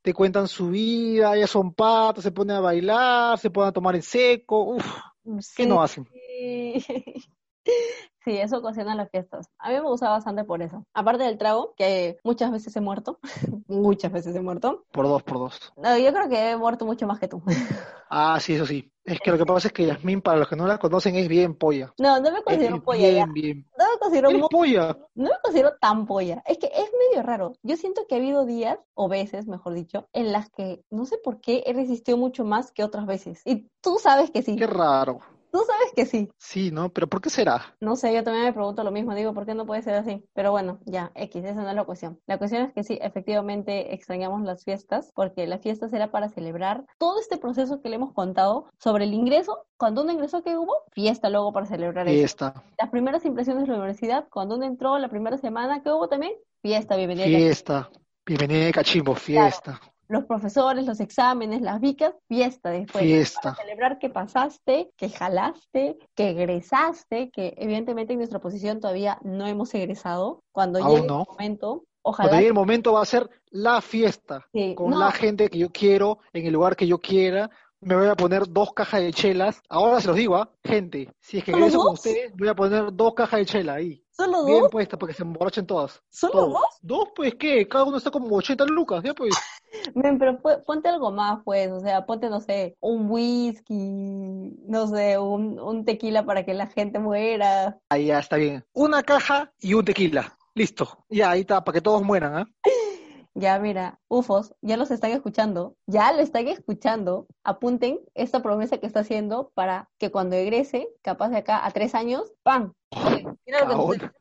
te 0.03 0.14
cuentan 0.14 0.49
su 0.49 0.70
vida, 0.70 1.37
ya 1.37 1.47
son 1.47 1.72
patas, 1.74 2.24
se 2.24 2.33
ponen 2.33 2.57
a 2.57 2.61
bailar, 2.61 3.39
se 3.39 3.51
ponen 3.51 3.68
a 3.68 3.72
tomar 3.72 3.95
en 3.97 4.03
seco, 4.03 4.62
uff, 4.74 4.87
¿qué 5.57 5.64
Sí. 5.64 5.66
no 5.66 5.83
hacen? 5.83 6.07
Sí, 8.24 8.37
eso 8.37 8.59
ocasiona 8.59 8.95
las 8.95 9.11
fiestas. 9.11 9.49
A 9.59 9.68
mí 9.68 9.74
me 9.76 9.83
gusta 9.83 10.11
bastante 10.11 10.45
por 10.45 10.61
eso. 10.61 10.85
Aparte 10.93 11.24
del 11.24 11.39
trago, 11.39 11.74
que 11.76 12.18
muchas 12.24 12.51
veces 12.51 12.74
he 12.76 12.81
muerto, 12.81 13.20
muchas 13.68 14.12
veces 14.12 14.37
he 14.37 14.41
muerto. 14.41 14.85
Por 14.93 15.07
dos, 15.07 15.22
por 15.22 15.39
dos. 15.39 15.72
No, 15.76 15.97
yo 15.97 16.12
creo 16.12 16.29
que 16.29 16.51
he 16.51 16.57
muerto 16.57 16.85
mucho 16.85 17.07
más 17.07 17.18
que 17.18 17.29
tú. 17.29 17.43
Ah, 18.11 18.39
sí, 18.41 18.55
eso 18.55 18.64
sí. 18.64 18.91
Es 19.13 19.21
que 19.21 19.31
lo 19.31 19.39
que 19.39 19.47
pasa 19.47 19.69
es 19.69 19.73
que 19.73 19.87
Yasmín, 19.87 20.21
para 20.21 20.39
los 20.39 20.49
que 20.49 20.57
no 20.57 20.67
la 20.67 20.79
conocen, 20.79 21.15
es 21.17 21.29
bien 21.29 21.55
polla. 21.55 21.93
No, 21.99 22.21
no 22.21 22.31
me 22.31 22.39
Es 22.39 22.45
considero 22.45 22.83
polla 22.83 23.09
ya. 23.11 23.25
bien, 23.27 23.33
bien. 23.33 23.67
No 23.79 23.85
me 23.93 23.99
considero 23.99 24.29
¿Eres 24.31 24.43
mu- 24.43 24.49
polla? 24.49 24.99
no 25.15 25.25
me 25.25 25.37
considero 25.43 25.73
tan 25.81 26.07
polla. 26.07 26.43
Es 26.47 26.59
que 26.59 26.67
es 26.67 26.91
medio 27.11 27.23
raro. 27.23 27.55
Yo 27.63 27.77
siento 27.77 28.07
que 28.07 28.15
ha 28.15 28.19
habido 28.19 28.45
días, 28.45 28.79
o 28.95 29.09
veces, 29.09 29.47
mejor 29.47 29.75
dicho, 29.75 30.09
en 30.13 30.33
las 30.33 30.51
que 30.51 30.83
no 30.91 31.07
sé 31.07 31.19
por 31.19 31.41
qué 31.41 31.63
he 31.67 31.73
resistido 31.73 32.19
mucho 32.19 32.45
más 32.45 32.71
que 32.73 32.85
otras 32.85 33.07
veces. 33.07 33.41
Y 33.45 33.69
tú 33.81 33.99
sabes 34.01 34.31
que 34.31 34.43
sí. 34.43 34.57
Qué 34.57 34.67
raro. 34.67 35.21
Tú 35.51 35.59
sabes 35.67 35.93
que 35.95 36.07
sí. 36.07 36.29
Sí, 36.39 36.71
¿no? 36.71 36.91
Pero 36.91 37.07
¿por 37.07 37.21
qué 37.21 37.31
será? 37.31 37.75
No 37.81 37.97
sé, 37.97 38.13
yo 38.15 38.23
también 38.23 38.45
me 38.45 38.53
pregunto 38.53 38.85
lo 38.85 38.91
mismo, 38.91 39.15
digo, 39.15 39.35
¿por 39.35 39.47
qué 39.47 39.55
no 39.55 39.67
puede 39.67 39.83
ser 39.83 39.95
así? 39.95 40.25
Pero 40.35 40.51
bueno, 40.51 40.79
ya, 40.85 41.11
X, 41.15 41.45
esa 41.45 41.63
no 41.63 41.69
es 41.69 41.75
la 41.75 41.85
cuestión. 41.85 42.21
La 42.27 42.39
cuestión 42.39 42.63
es 42.63 42.73
que 42.73 42.85
sí, 42.85 42.99
efectivamente 43.01 43.95
extrañamos 43.95 44.43
las 44.43 44.65
fiestas, 44.65 45.11
porque 45.15 45.47
las 45.47 45.61
fiestas 45.63 45.93
era 45.93 46.11
para 46.11 46.29
celebrar 46.29 46.85
todo 46.99 47.21
este 47.21 47.39
proceso 47.39 47.81
que 47.81 47.89
le 47.89 47.97
hemos 47.97 48.13
contado 48.13 48.71
sobre 48.79 49.05
el 49.05 49.15
ingreso. 49.15 49.67
Cuando 49.77 50.03
uno 50.03 50.13
ingresó, 50.13 50.43
¿qué 50.43 50.57
hubo? 50.57 50.75
Fiesta 50.93 51.31
luego 51.31 51.53
para 51.53 51.67
celebrar 51.67 52.09
eso. 52.09 52.19
Fiesta, 52.19 52.65
Las 52.79 52.91
primeras 52.91 53.25
impresiones 53.25 53.65
de 53.65 53.73
la 53.73 53.79
universidad, 53.79 54.29
cuando 54.31 54.57
uno 54.57 54.67
entró 54.67 54.99
la 54.99 55.09
primera 55.09 55.39
semana, 55.39 55.83
¿qué 55.83 55.91
hubo 55.91 56.09
también? 56.09 56.33
Fiesta, 56.63 56.97
bienvenida. 56.97 57.27
fiesta. 57.27 57.91
Bienvenida 58.27 58.67
de 58.67 58.73
Cachimbo, 58.73 59.15
fiesta, 59.15 59.81
Los 60.09 60.25
profesores, 60.25 60.87
los 60.87 61.01
exámenes, 61.01 61.61
las 61.61 61.81
vicas, 61.81 62.15
fiesta 62.29 62.71
después. 62.71 63.05
fiesta. 63.05 63.55
celebrar 63.55 63.99
que 63.99 64.09
pasaste, 64.09 64.91
que 64.97 65.11
jalaste, 65.11 65.99
que 66.15 66.31
egresaste, 66.31 67.31
que 67.31 67.55
evidentemente 67.59 68.15
en 68.15 68.19
nuestra 68.19 68.41
posición 68.41 68.81
todavía 68.81 69.19
no 69.23 69.47
hemos 69.47 69.75
egresado. 69.75 70.43
Cuando 70.51 70.79
Aún 70.79 70.95
llegue 70.97 71.07
no. 71.07 71.21
el 71.21 71.27
momento, 71.29 71.69
Cuando 71.69 71.87
ojalá 72.03 72.33
llegue 72.33 72.47
el 72.49 72.55
momento 72.55 72.93
va 72.95 73.03
a 73.03 73.07
ser 73.07 73.29
la 73.51 73.83
fiesta, 73.83 74.47
que 74.53 74.75
con 74.75 74.91
no, 74.91 74.99
la 74.99 75.13
gente 75.13 75.51
que 75.51 75.59
yo 75.59 75.71
quiero, 75.71 76.21
en 76.33 76.47
el 76.47 76.53
lugar 76.53 76.75
que 76.75 76.87
yo 76.87 76.99
quiera. 76.99 77.51
Me 77.81 77.95
voy 77.95 78.09
a 78.09 78.17
poner 78.17 78.49
dos 78.49 78.73
cajas 78.73 79.03
de 79.03 79.13
chelas. 79.13 79.63
Ahora 79.69 80.01
se 80.01 80.09
los 80.09 80.17
digo, 80.17 80.35
¿ah? 80.35 80.51
Gente, 80.65 81.13
si 81.21 81.39
es 81.39 81.45
que 81.45 81.53
¿Solo 81.53 81.65
regreso 81.65 81.85
con 81.85 81.93
ustedes, 81.95 82.33
voy 82.37 82.49
a 82.49 82.55
poner 82.57 82.93
dos 82.93 83.15
cajas 83.15 83.39
de 83.39 83.47
chela 83.47 83.75
ahí. 83.75 84.03
Solo 84.19 84.45
Bien 84.45 84.62
dos, 84.62 84.71
puestas 84.71 84.99
para 84.99 85.12
que 85.12 85.16
se 85.16 85.23
emborrachen 85.23 85.66
todas. 85.66 86.03
solo 86.11 86.33
Todos. 86.33 86.53
dos. 86.53 86.62
Dos, 86.81 87.09
pues, 87.14 87.35
¿qué? 87.37 87.69
Cada 87.69 87.85
uno 87.85 87.99
está 87.99 88.11
como 88.11 88.35
80 88.35 88.64
lucas, 88.66 89.03
ya 89.05 89.14
pues. 89.14 89.35
Men, 89.95 90.19
pero 90.19 90.39
ponte 90.64 90.89
algo 90.89 91.11
más, 91.12 91.41
pues, 91.45 91.71
o 91.71 91.81
sea, 91.81 92.05
ponte, 92.07 92.29
no 92.29 92.41
sé, 92.41 92.77
un 92.81 93.09
whisky, 93.11 94.57
no 94.66 94.87
sé, 94.89 95.19
un, 95.19 95.61
un 95.61 95.85
tequila 95.85 96.25
para 96.25 96.45
que 96.45 96.55
la 96.55 96.66
gente 96.66 96.99
muera. 96.99 97.79
Ahí 97.89 98.07
ya 98.07 98.19
está 98.19 98.37
bien. 98.37 98.64
Una 98.73 99.03
caja 99.03 99.53
y 99.61 99.75
un 99.75 99.85
tequila. 99.85 100.37
Listo. 100.55 101.05
Ya, 101.09 101.31
ahí 101.31 101.41
está, 101.41 101.62
para 101.62 101.75
que 101.75 101.81
todos 101.81 102.03
mueran, 102.03 102.35
¿ah? 102.35 102.47
Ya, 103.39 103.57
mira, 103.61 104.01
ufos, 104.09 104.53
ya 104.62 104.76
los 104.76 104.91
están 104.91 105.12
escuchando, 105.12 105.76
ya 105.86 106.12
lo 106.12 106.18
están 106.22 106.49
escuchando. 106.49 107.28
Apunten 107.45 108.01
esta 108.14 108.43
promesa 108.43 108.78
que 108.78 108.86
está 108.86 109.01
haciendo 109.01 109.53
para 109.55 109.89
que 109.99 110.11
cuando 110.11 110.34
egrese, 110.34 110.89
capaz 111.03 111.28
de 111.28 111.36
acá 111.39 111.64
a 111.64 111.70
tres 111.70 111.95
años, 111.95 112.32
¡pam! 112.43 112.72
Mira 113.47 113.64
lo 113.64 113.68
que 113.68 113.74
sucede. 113.76 114.12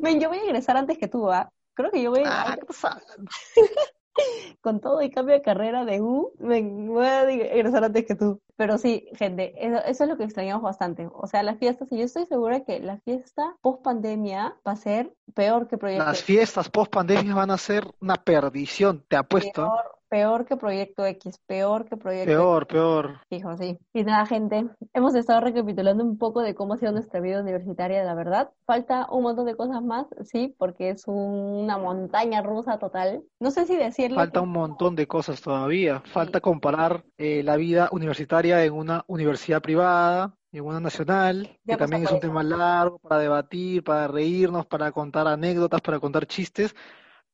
Men, 0.00 0.18
yo 0.20 0.30
voy 0.30 0.38
a 0.38 0.44
egresar 0.44 0.78
antes 0.78 0.96
que 0.96 1.06
tú, 1.08 1.30
¿ah? 1.30 1.52
Creo 1.74 1.90
que 1.90 2.00
yo 2.02 2.10
voy 2.12 2.22
Ah, 2.24 2.52
a... 2.52 2.56
¿qué 2.56 2.64
pasa? 2.64 2.98
con 4.60 4.80
todo 4.80 5.02
y 5.02 5.10
cambio 5.10 5.34
de 5.34 5.42
carrera 5.42 5.84
de 5.84 6.00
U, 6.00 6.32
me 6.38 6.62
voy 6.62 7.06
a 7.06 7.28
egresar 7.30 7.84
antes 7.84 8.06
que 8.06 8.14
tú. 8.14 8.40
Pero 8.56 8.78
sí, 8.78 9.08
gente, 9.14 9.54
eso, 9.58 10.04
es 10.04 10.08
lo 10.08 10.16
que 10.16 10.24
extrañamos 10.24 10.62
bastante. 10.62 11.08
O 11.12 11.26
sea, 11.26 11.42
las 11.42 11.58
fiestas, 11.58 11.92
y 11.92 11.98
yo 11.98 12.04
estoy 12.04 12.26
segura 12.26 12.60
que 12.64 12.80
la 12.80 12.98
fiesta 12.98 13.56
post 13.60 13.82
pandemia 13.82 14.56
va 14.66 14.72
a 14.72 14.76
ser 14.76 15.12
peor 15.34 15.68
que 15.68 15.76
proyecto. 15.76 16.04
Las 16.04 16.22
fiestas 16.22 16.68
post 16.70 16.92
pandemia 16.92 17.34
van 17.34 17.50
a 17.50 17.58
ser 17.58 17.86
una 18.00 18.16
perdición, 18.16 19.04
te 19.08 19.16
apuesto 19.16 19.62
peor 19.62 19.95
que 20.08 20.56
Proyecto 20.56 21.04
X, 21.04 21.38
peor 21.46 21.84
que 21.84 21.96
Proyecto 21.96 22.30
Peor, 22.30 22.62
X. 22.62 22.72
peor. 22.72 23.20
Fijo, 23.28 23.56
sí. 23.56 23.78
Y 23.92 24.04
nada, 24.04 24.24
gente, 24.26 24.66
hemos 24.94 25.14
estado 25.14 25.40
recapitulando 25.40 26.04
un 26.04 26.16
poco 26.16 26.40
de 26.42 26.54
cómo 26.54 26.74
ha 26.74 26.76
sido 26.76 26.92
nuestra 26.92 27.20
vida 27.20 27.40
universitaria, 27.40 28.04
la 28.04 28.14
verdad. 28.14 28.50
Falta 28.66 29.06
un 29.10 29.24
montón 29.24 29.46
de 29.46 29.56
cosas 29.56 29.82
más, 29.82 30.06
sí, 30.24 30.54
porque 30.58 30.90
es 30.90 31.04
una 31.06 31.78
montaña 31.78 32.42
rusa 32.42 32.78
total. 32.78 33.22
No 33.40 33.50
sé 33.50 33.66
si 33.66 33.76
decirle... 33.76 34.16
Falta 34.16 34.40
un 34.40 34.50
montón 34.50 34.94
de 34.96 35.06
cosas 35.06 35.40
todavía. 35.40 36.02
Falta 36.06 36.40
comparar 36.40 37.04
eh, 37.18 37.42
la 37.42 37.56
vida 37.56 37.88
universitaria 37.92 38.64
en 38.64 38.72
una 38.72 39.04
universidad 39.08 39.60
privada, 39.60 40.34
en 40.52 40.64
una 40.64 40.80
nacional, 40.80 41.58
que 41.66 41.76
también 41.76 42.04
es 42.04 42.12
un 42.12 42.20
tema 42.20 42.42
largo 42.42 42.98
para 43.00 43.20
debatir, 43.20 43.84
para 43.84 44.08
reírnos, 44.08 44.66
para 44.66 44.92
contar 44.92 45.26
anécdotas, 45.26 45.80
para 45.80 45.98
contar 46.00 46.26
chistes 46.26 46.74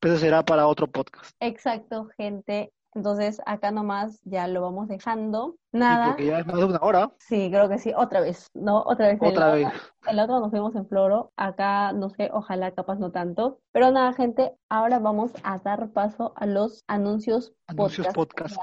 pero 0.03 0.17
será 0.17 0.45
para 0.45 0.67
otro 0.67 0.89
podcast. 0.89 1.31
Exacto, 1.39 2.09
gente. 2.17 2.73
Entonces, 2.95 3.41
acá 3.47 3.71
nomás 3.71 4.21
ya 4.25 4.49
lo 4.49 4.61
vamos 4.61 4.89
dejando. 4.89 5.55
Nada. 5.71 6.05
Sí, 6.05 6.11
porque 6.11 6.27
ya 6.27 6.41
es 6.41 6.47
más 6.47 6.57
de 6.57 6.65
una 6.65 6.79
hora. 6.83 7.13
Sí, 7.21 7.49
creo 7.51 7.69
que 7.69 7.79
sí. 7.79 7.93
Otra 7.97 8.21
vez, 8.21 8.51
¿no? 8.53 8.83
Otra 8.83 9.07
vez. 9.07 9.19
Otra 9.23 9.53
vez. 9.53 9.69
el 10.09 10.19
otro 10.19 10.41
nos 10.41 10.51
fuimos 10.51 10.75
en 10.75 10.87
Floro. 10.89 11.33
Acá, 11.37 11.93
no 11.93 12.11
sé, 12.11 12.31
ojalá 12.33 12.73
capaz 12.73 12.97
no 12.99 13.13
tanto. 13.13 13.61
Pero 13.71 13.93
nada, 13.93 14.13
gente, 14.13 14.53
ahora 14.69 14.99
vamos 14.99 15.31
a 15.45 15.59
dar 15.61 15.91
paso 15.93 16.33
a 16.35 16.47
los 16.47 16.83
anuncios 16.89 17.55
Anuncios 17.69 18.09
podcast, 18.09 18.57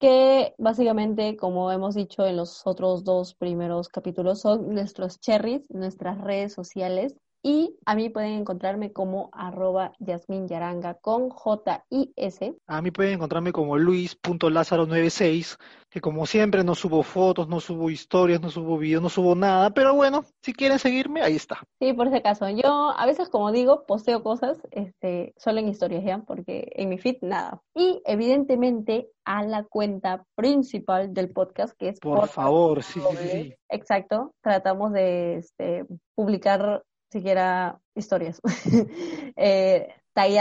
que 0.00 0.54
básicamente, 0.58 1.36
como 1.36 1.70
hemos 1.70 1.94
dicho 1.94 2.26
en 2.26 2.38
los 2.38 2.66
otros 2.66 3.04
dos 3.04 3.34
primeros 3.34 3.88
capítulos, 3.88 4.40
son 4.40 4.74
nuestros 4.74 5.20
cherries, 5.20 5.62
nuestras 5.68 6.18
redes 6.20 6.54
sociales. 6.54 7.14
Y 7.48 7.78
a 7.86 7.94
mí 7.94 8.08
pueden 8.08 8.32
encontrarme 8.32 8.92
como 8.92 9.30
arroba 9.32 9.92
Yasmin 10.00 10.48
Yaranga 10.48 10.94
con 10.94 11.30
J-I-S. 11.30 12.56
A 12.66 12.82
mí 12.82 12.90
pueden 12.90 13.14
encontrarme 13.14 13.52
como 13.52 13.78
luis.lázaro96, 13.78 15.56
que 15.88 16.00
como 16.00 16.26
siempre 16.26 16.64
no 16.64 16.74
subo 16.74 17.04
fotos, 17.04 17.46
no 17.46 17.60
subo 17.60 17.88
historias, 17.88 18.40
no 18.40 18.50
subo 18.50 18.78
videos, 18.78 19.00
no 19.00 19.08
subo 19.08 19.36
nada, 19.36 19.70
pero 19.70 19.94
bueno, 19.94 20.24
si 20.42 20.54
quieren 20.54 20.80
seguirme, 20.80 21.22
ahí 21.22 21.36
está. 21.36 21.62
Sí, 21.78 21.92
por 21.92 22.08
ese 22.08 22.20
caso. 22.20 22.48
Yo 22.48 22.90
a 22.90 23.06
veces, 23.06 23.28
como 23.28 23.52
digo, 23.52 23.84
posteo 23.86 24.24
cosas, 24.24 24.58
este, 24.72 25.32
solo 25.36 25.60
en 25.60 25.68
historias 25.68 26.02
ya, 26.02 26.18
porque 26.26 26.72
en 26.74 26.88
mi 26.88 26.98
feed 26.98 27.18
nada. 27.20 27.62
Y 27.76 28.02
evidentemente 28.06 29.08
a 29.24 29.44
la 29.44 29.62
cuenta 29.62 30.24
principal 30.34 31.14
del 31.14 31.30
podcast, 31.30 31.78
que 31.78 31.90
es... 31.90 32.00
Por 32.00 32.26
favor, 32.26 32.82
sí, 32.82 33.00
sí, 33.08 33.16
sí. 33.16 33.54
Exacto. 33.68 34.32
Tratamos 34.42 34.92
de 34.92 35.36
este, 35.36 35.84
publicar 36.16 36.82
siquiera 37.10 37.78
historias. 37.94 38.40
eh, 39.36 39.88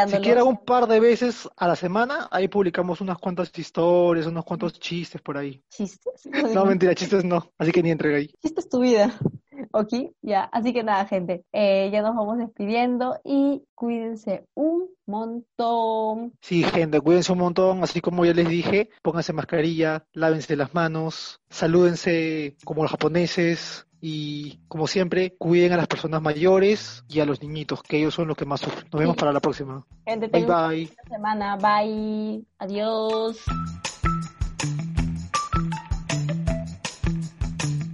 Siquiera 0.08 0.46
un 0.46 0.56
par 0.64 0.88
de 0.88 1.02
veces 1.02 1.50
a 1.58 1.68
la 1.68 1.76
semana, 1.76 2.30
ahí 2.32 2.48
publicamos 2.48 3.02
unas 3.02 3.18
cuantas 3.18 3.52
historias, 3.58 4.26
unos 4.26 4.46
cuantos 4.46 4.80
chistes 4.80 5.22
por 5.22 5.38
ahí. 5.38 5.62
¿Chistes? 5.70 6.30
No, 6.56 6.66
mentira, 6.66 6.96
chistes 6.96 7.26
no, 7.26 7.52
así 7.58 7.74
que 7.74 7.84
ni 7.84 7.92
entrega 7.92 8.18
ahí. 8.18 8.34
Chistes 8.42 8.70
tu 8.70 8.80
vida. 8.80 9.14
Ok, 9.72 10.14
ya, 10.22 10.44
así 10.44 10.74
que 10.74 10.84
nada, 10.84 11.06
gente, 11.06 11.44
eh, 11.52 11.90
ya 11.92 12.02
nos 12.02 12.16
vamos 12.16 12.38
despidiendo 12.38 13.20
y 13.24 13.64
cuídense 13.74 14.46
un 14.54 14.90
montón. 15.06 16.34
Sí, 16.42 16.64
gente, 16.64 17.00
cuídense 17.00 17.32
un 17.32 17.40
montón, 17.40 17.84
así 17.84 18.02
como 18.02 18.26
ya 18.26 18.34
les 18.34 18.48
dije, 18.48 18.90
pónganse 19.02 19.34
mascarilla, 19.34 20.06
lávense 20.14 20.56
las 20.56 20.74
manos, 20.74 21.42
salúdense 21.50 22.56
como 22.66 22.84
los 22.84 22.92
japoneses, 22.92 23.85
y 24.02 24.60
como 24.68 24.88
siempre, 24.88 25.36
cuiden 25.38 25.74
a 25.74 25.78
las 25.78 25.88
personas 25.88 26.22
mayores 26.22 27.04
y 27.08 27.20
a 27.20 27.26
los 27.26 27.42
niñitos, 27.42 27.82
que 27.82 27.98
ellos 27.98 28.14
son 28.14 28.28
los 28.28 28.38
que 28.38 28.46
más 28.46 28.62
sufren. 28.62 28.88
Nos 28.92 29.00
vemos 29.00 29.16
para 29.16 29.32
la 29.32 29.40
próxima. 29.40 29.86
Gente, 30.06 30.28
bye 30.28 30.46
bye. 30.46 30.90
Semana. 31.10 31.56
Bye. 31.58 32.46
Adiós. 32.60 33.44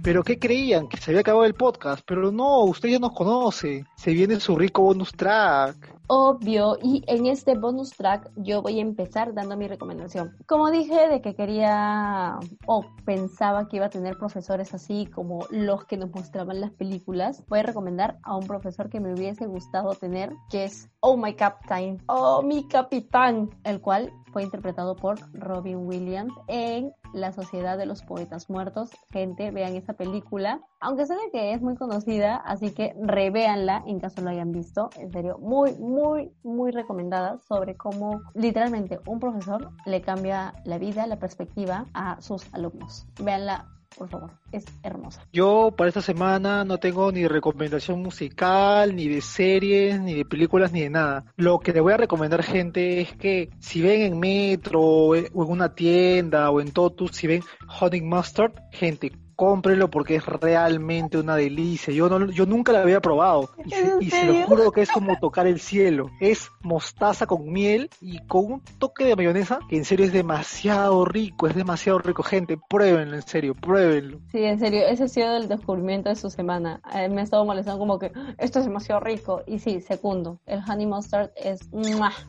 ¿Pero 0.02 0.24
qué 0.24 0.38
creían? 0.38 0.88
Que 0.88 0.96
se 0.96 1.12
había 1.12 1.20
acabado 1.20 1.44
el 1.44 1.54
podcast. 1.54 2.02
Pero 2.04 2.32
no, 2.32 2.64
usted 2.64 2.88
ya 2.88 2.98
nos 2.98 3.12
conoce. 3.12 3.84
Se 3.96 4.12
viene 4.12 4.40
su 4.40 4.56
rico 4.56 4.82
bonus 4.82 5.12
track 5.12 5.91
obvio 6.06 6.76
y 6.82 7.02
en 7.06 7.26
este 7.26 7.56
bonus 7.56 7.90
track 7.90 8.30
yo 8.36 8.62
voy 8.62 8.78
a 8.78 8.82
empezar 8.82 9.34
dando 9.34 9.56
mi 9.56 9.68
recomendación. 9.68 10.36
Como 10.46 10.70
dije 10.70 11.08
de 11.08 11.20
que 11.20 11.34
quería 11.34 12.38
o 12.66 12.84
pensaba 13.04 13.68
que 13.68 13.76
iba 13.76 13.86
a 13.86 13.90
tener 13.90 14.16
profesores 14.18 14.74
así 14.74 15.06
como 15.06 15.46
los 15.50 15.84
que 15.84 15.96
nos 15.96 16.10
mostraban 16.10 16.60
las 16.60 16.72
películas, 16.72 17.44
voy 17.48 17.60
a 17.60 17.64
recomendar 17.64 18.18
a 18.22 18.36
un 18.36 18.46
profesor 18.46 18.88
que 18.88 19.00
me 19.00 19.14
hubiese 19.14 19.46
gustado 19.46 19.94
tener, 19.94 20.32
que 20.50 20.64
es 20.64 20.90
Oh 21.00 21.16
My 21.16 21.34
Captain, 21.34 22.02
Oh 22.06 22.42
Mi 22.42 22.66
Capitán, 22.68 23.50
el 23.64 23.80
cual 23.80 24.12
fue 24.32 24.42
interpretado 24.42 24.96
por 24.96 25.18
Robin 25.32 25.86
Williams 25.86 26.32
en 26.48 26.92
La 27.12 27.32
Sociedad 27.32 27.78
de 27.78 27.86
los 27.86 28.02
Poetas 28.02 28.48
Muertos. 28.48 28.90
Gente, 29.10 29.50
vean 29.50 29.74
esa 29.74 29.92
película, 29.92 30.60
aunque 30.80 31.06
sé 31.06 31.14
que 31.32 31.52
es 31.52 31.62
muy 31.62 31.76
conocida, 31.76 32.36
así 32.36 32.72
que 32.72 32.94
revéanla 33.00 33.84
en 33.86 34.00
caso 34.00 34.22
lo 34.22 34.30
hayan 34.30 34.52
visto. 34.52 34.90
En 34.98 35.12
serio, 35.12 35.38
muy, 35.38 35.72
muy, 35.78 36.32
muy 36.42 36.72
recomendada 36.72 37.38
sobre 37.38 37.76
cómo 37.76 38.22
literalmente 38.34 38.98
un 39.06 39.20
profesor 39.20 39.70
le 39.84 40.00
cambia 40.00 40.54
la 40.64 40.78
vida, 40.78 41.06
la 41.06 41.18
perspectiva 41.18 41.86
a 41.94 42.20
sus 42.20 42.52
alumnos. 42.54 43.06
Véanla 43.22 43.66
por 43.96 44.08
favor, 44.08 44.30
es 44.52 44.64
hermosa. 44.82 45.26
Yo 45.32 45.72
para 45.76 45.88
esta 45.88 46.02
semana 46.02 46.64
no 46.64 46.78
tengo 46.78 47.10
ni 47.12 47.26
recomendación 47.26 48.02
musical, 48.02 48.94
ni 48.94 49.08
de 49.08 49.20
series, 49.20 50.00
ni 50.00 50.14
de 50.14 50.24
películas, 50.24 50.72
ni 50.72 50.82
de 50.82 50.90
nada. 50.90 51.24
Lo 51.36 51.58
que 51.60 51.72
le 51.72 51.80
voy 51.80 51.92
a 51.92 51.98
recomendar, 51.98 52.42
gente, 52.42 53.00
es 53.00 53.14
que 53.14 53.50
si 53.58 53.80
ven 53.80 54.02
en 54.02 54.18
Metro 54.18 54.80
o 54.80 55.16
en 55.16 55.26
una 55.32 55.74
tienda 55.74 56.50
o 56.50 56.60
en 56.60 56.72
Totus, 56.72 57.12
si 57.12 57.26
ven 57.26 57.42
Honey 57.80 58.00
Mustard, 58.00 58.52
gente, 58.72 59.12
cómprenlo 59.42 59.90
porque 59.90 60.14
es 60.14 60.24
realmente 60.24 61.18
una 61.18 61.34
delicia. 61.34 61.92
Yo 61.92 62.08
no, 62.08 62.30
yo 62.30 62.46
nunca 62.46 62.70
la 62.70 62.82
había 62.82 63.00
probado 63.00 63.50
y, 63.98 64.08
se, 64.08 64.24
lo 64.24 64.46
juro 64.46 64.70
que 64.70 64.82
es 64.82 64.90
como 64.92 65.18
tocar 65.18 65.48
el 65.48 65.58
cielo. 65.58 66.10
Es 66.20 66.52
mostaza 66.60 67.26
con 67.26 67.50
miel 67.50 67.90
y 68.00 68.20
con 68.26 68.52
un 68.52 68.62
toque 68.78 69.04
de 69.04 69.16
mayonesa 69.16 69.58
que 69.68 69.76
en 69.76 69.84
serio 69.84 70.06
es 70.06 70.12
demasiado 70.12 71.04
rico, 71.04 71.48
es 71.48 71.56
demasiado 71.56 71.98
rico. 71.98 72.22
Gente, 72.22 72.56
pruébenlo, 72.56 73.16
en 73.16 73.22
serio, 73.22 73.56
pruébenlo. 73.56 74.20
Sí, 74.30 74.44
en 74.44 74.60
serio, 74.60 74.86
ese 74.86 75.04
ha 75.04 75.08
sido 75.08 75.36
el 75.36 75.48
descubrimiento 75.48 76.08
de 76.08 76.14
su 76.14 76.30
semana. 76.30 76.80
Eh, 76.94 77.08
me 77.08 77.22
ha 77.22 77.24
estado 77.24 77.44
molestando 77.44 77.80
como 77.80 77.98
que 77.98 78.12
esto 78.38 78.60
es 78.60 78.64
demasiado 78.64 79.00
rico. 79.00 79.42
Y 79.48 79.58
sí, 79.58 79.80
segundo, 79.80 80.38
el 80.46 80.60
honey 80.60 80.86
mustard 80.86 81.30
es 81.34 81.68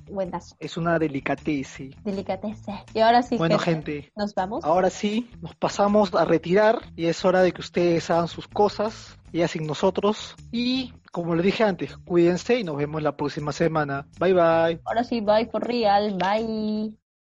buenazo. 0.09 0.55
Es 0.59 0.77
una 0.77 0.97
delicatese. 0.97 1.91
Delicatese. 2.03 2.73
Y 2.95 3.01
ahora 3.01 3.21
sí, 3.21 3.37
bueno, 3.37 3.59
gente, 3.59 4.11
nos 4.15 4.33
vamos. 4.33 4.63
Ahora 4.63 4.89
sí, 4.89 5.29
nos 5.43 5.53
pasamos 5.53 6.11
a 6.15 6.25
retirar 6.25 6.79
y 6.95 7.02
es 7.07 7.23
hora 7.25 7.41
de 7.41 7.51
que 7.51 7.61
ustedes 7.61 8.09
hagan 8.09 8.27
sus 8.27 8.47
cosas 8.47 9.17
y 9.31 9.41
hacen 9.41 9.65
nosotros. 9.65 10.35
Y 10.51 10.93
como 11.11 11.35
le 11.35 11.43
dije 11.43 11.63
antes, 11.63 11.97
cuídense 11.97 12.59
y 12.59 12.63
nos 12.63 12.77
vemos 12.77 13.01
la 13.01 13.15
próxima 13.15 13.51
semana. 13.51 14.07
Bye 14.19 14.33
bye. 14.33 14.81
Ahora 14.85 15.03
sí, 15.03 15.21
bye 15.21 15.47
for 15.51 15.63
real. 15.63 16.17
Bye. 16.17 16.97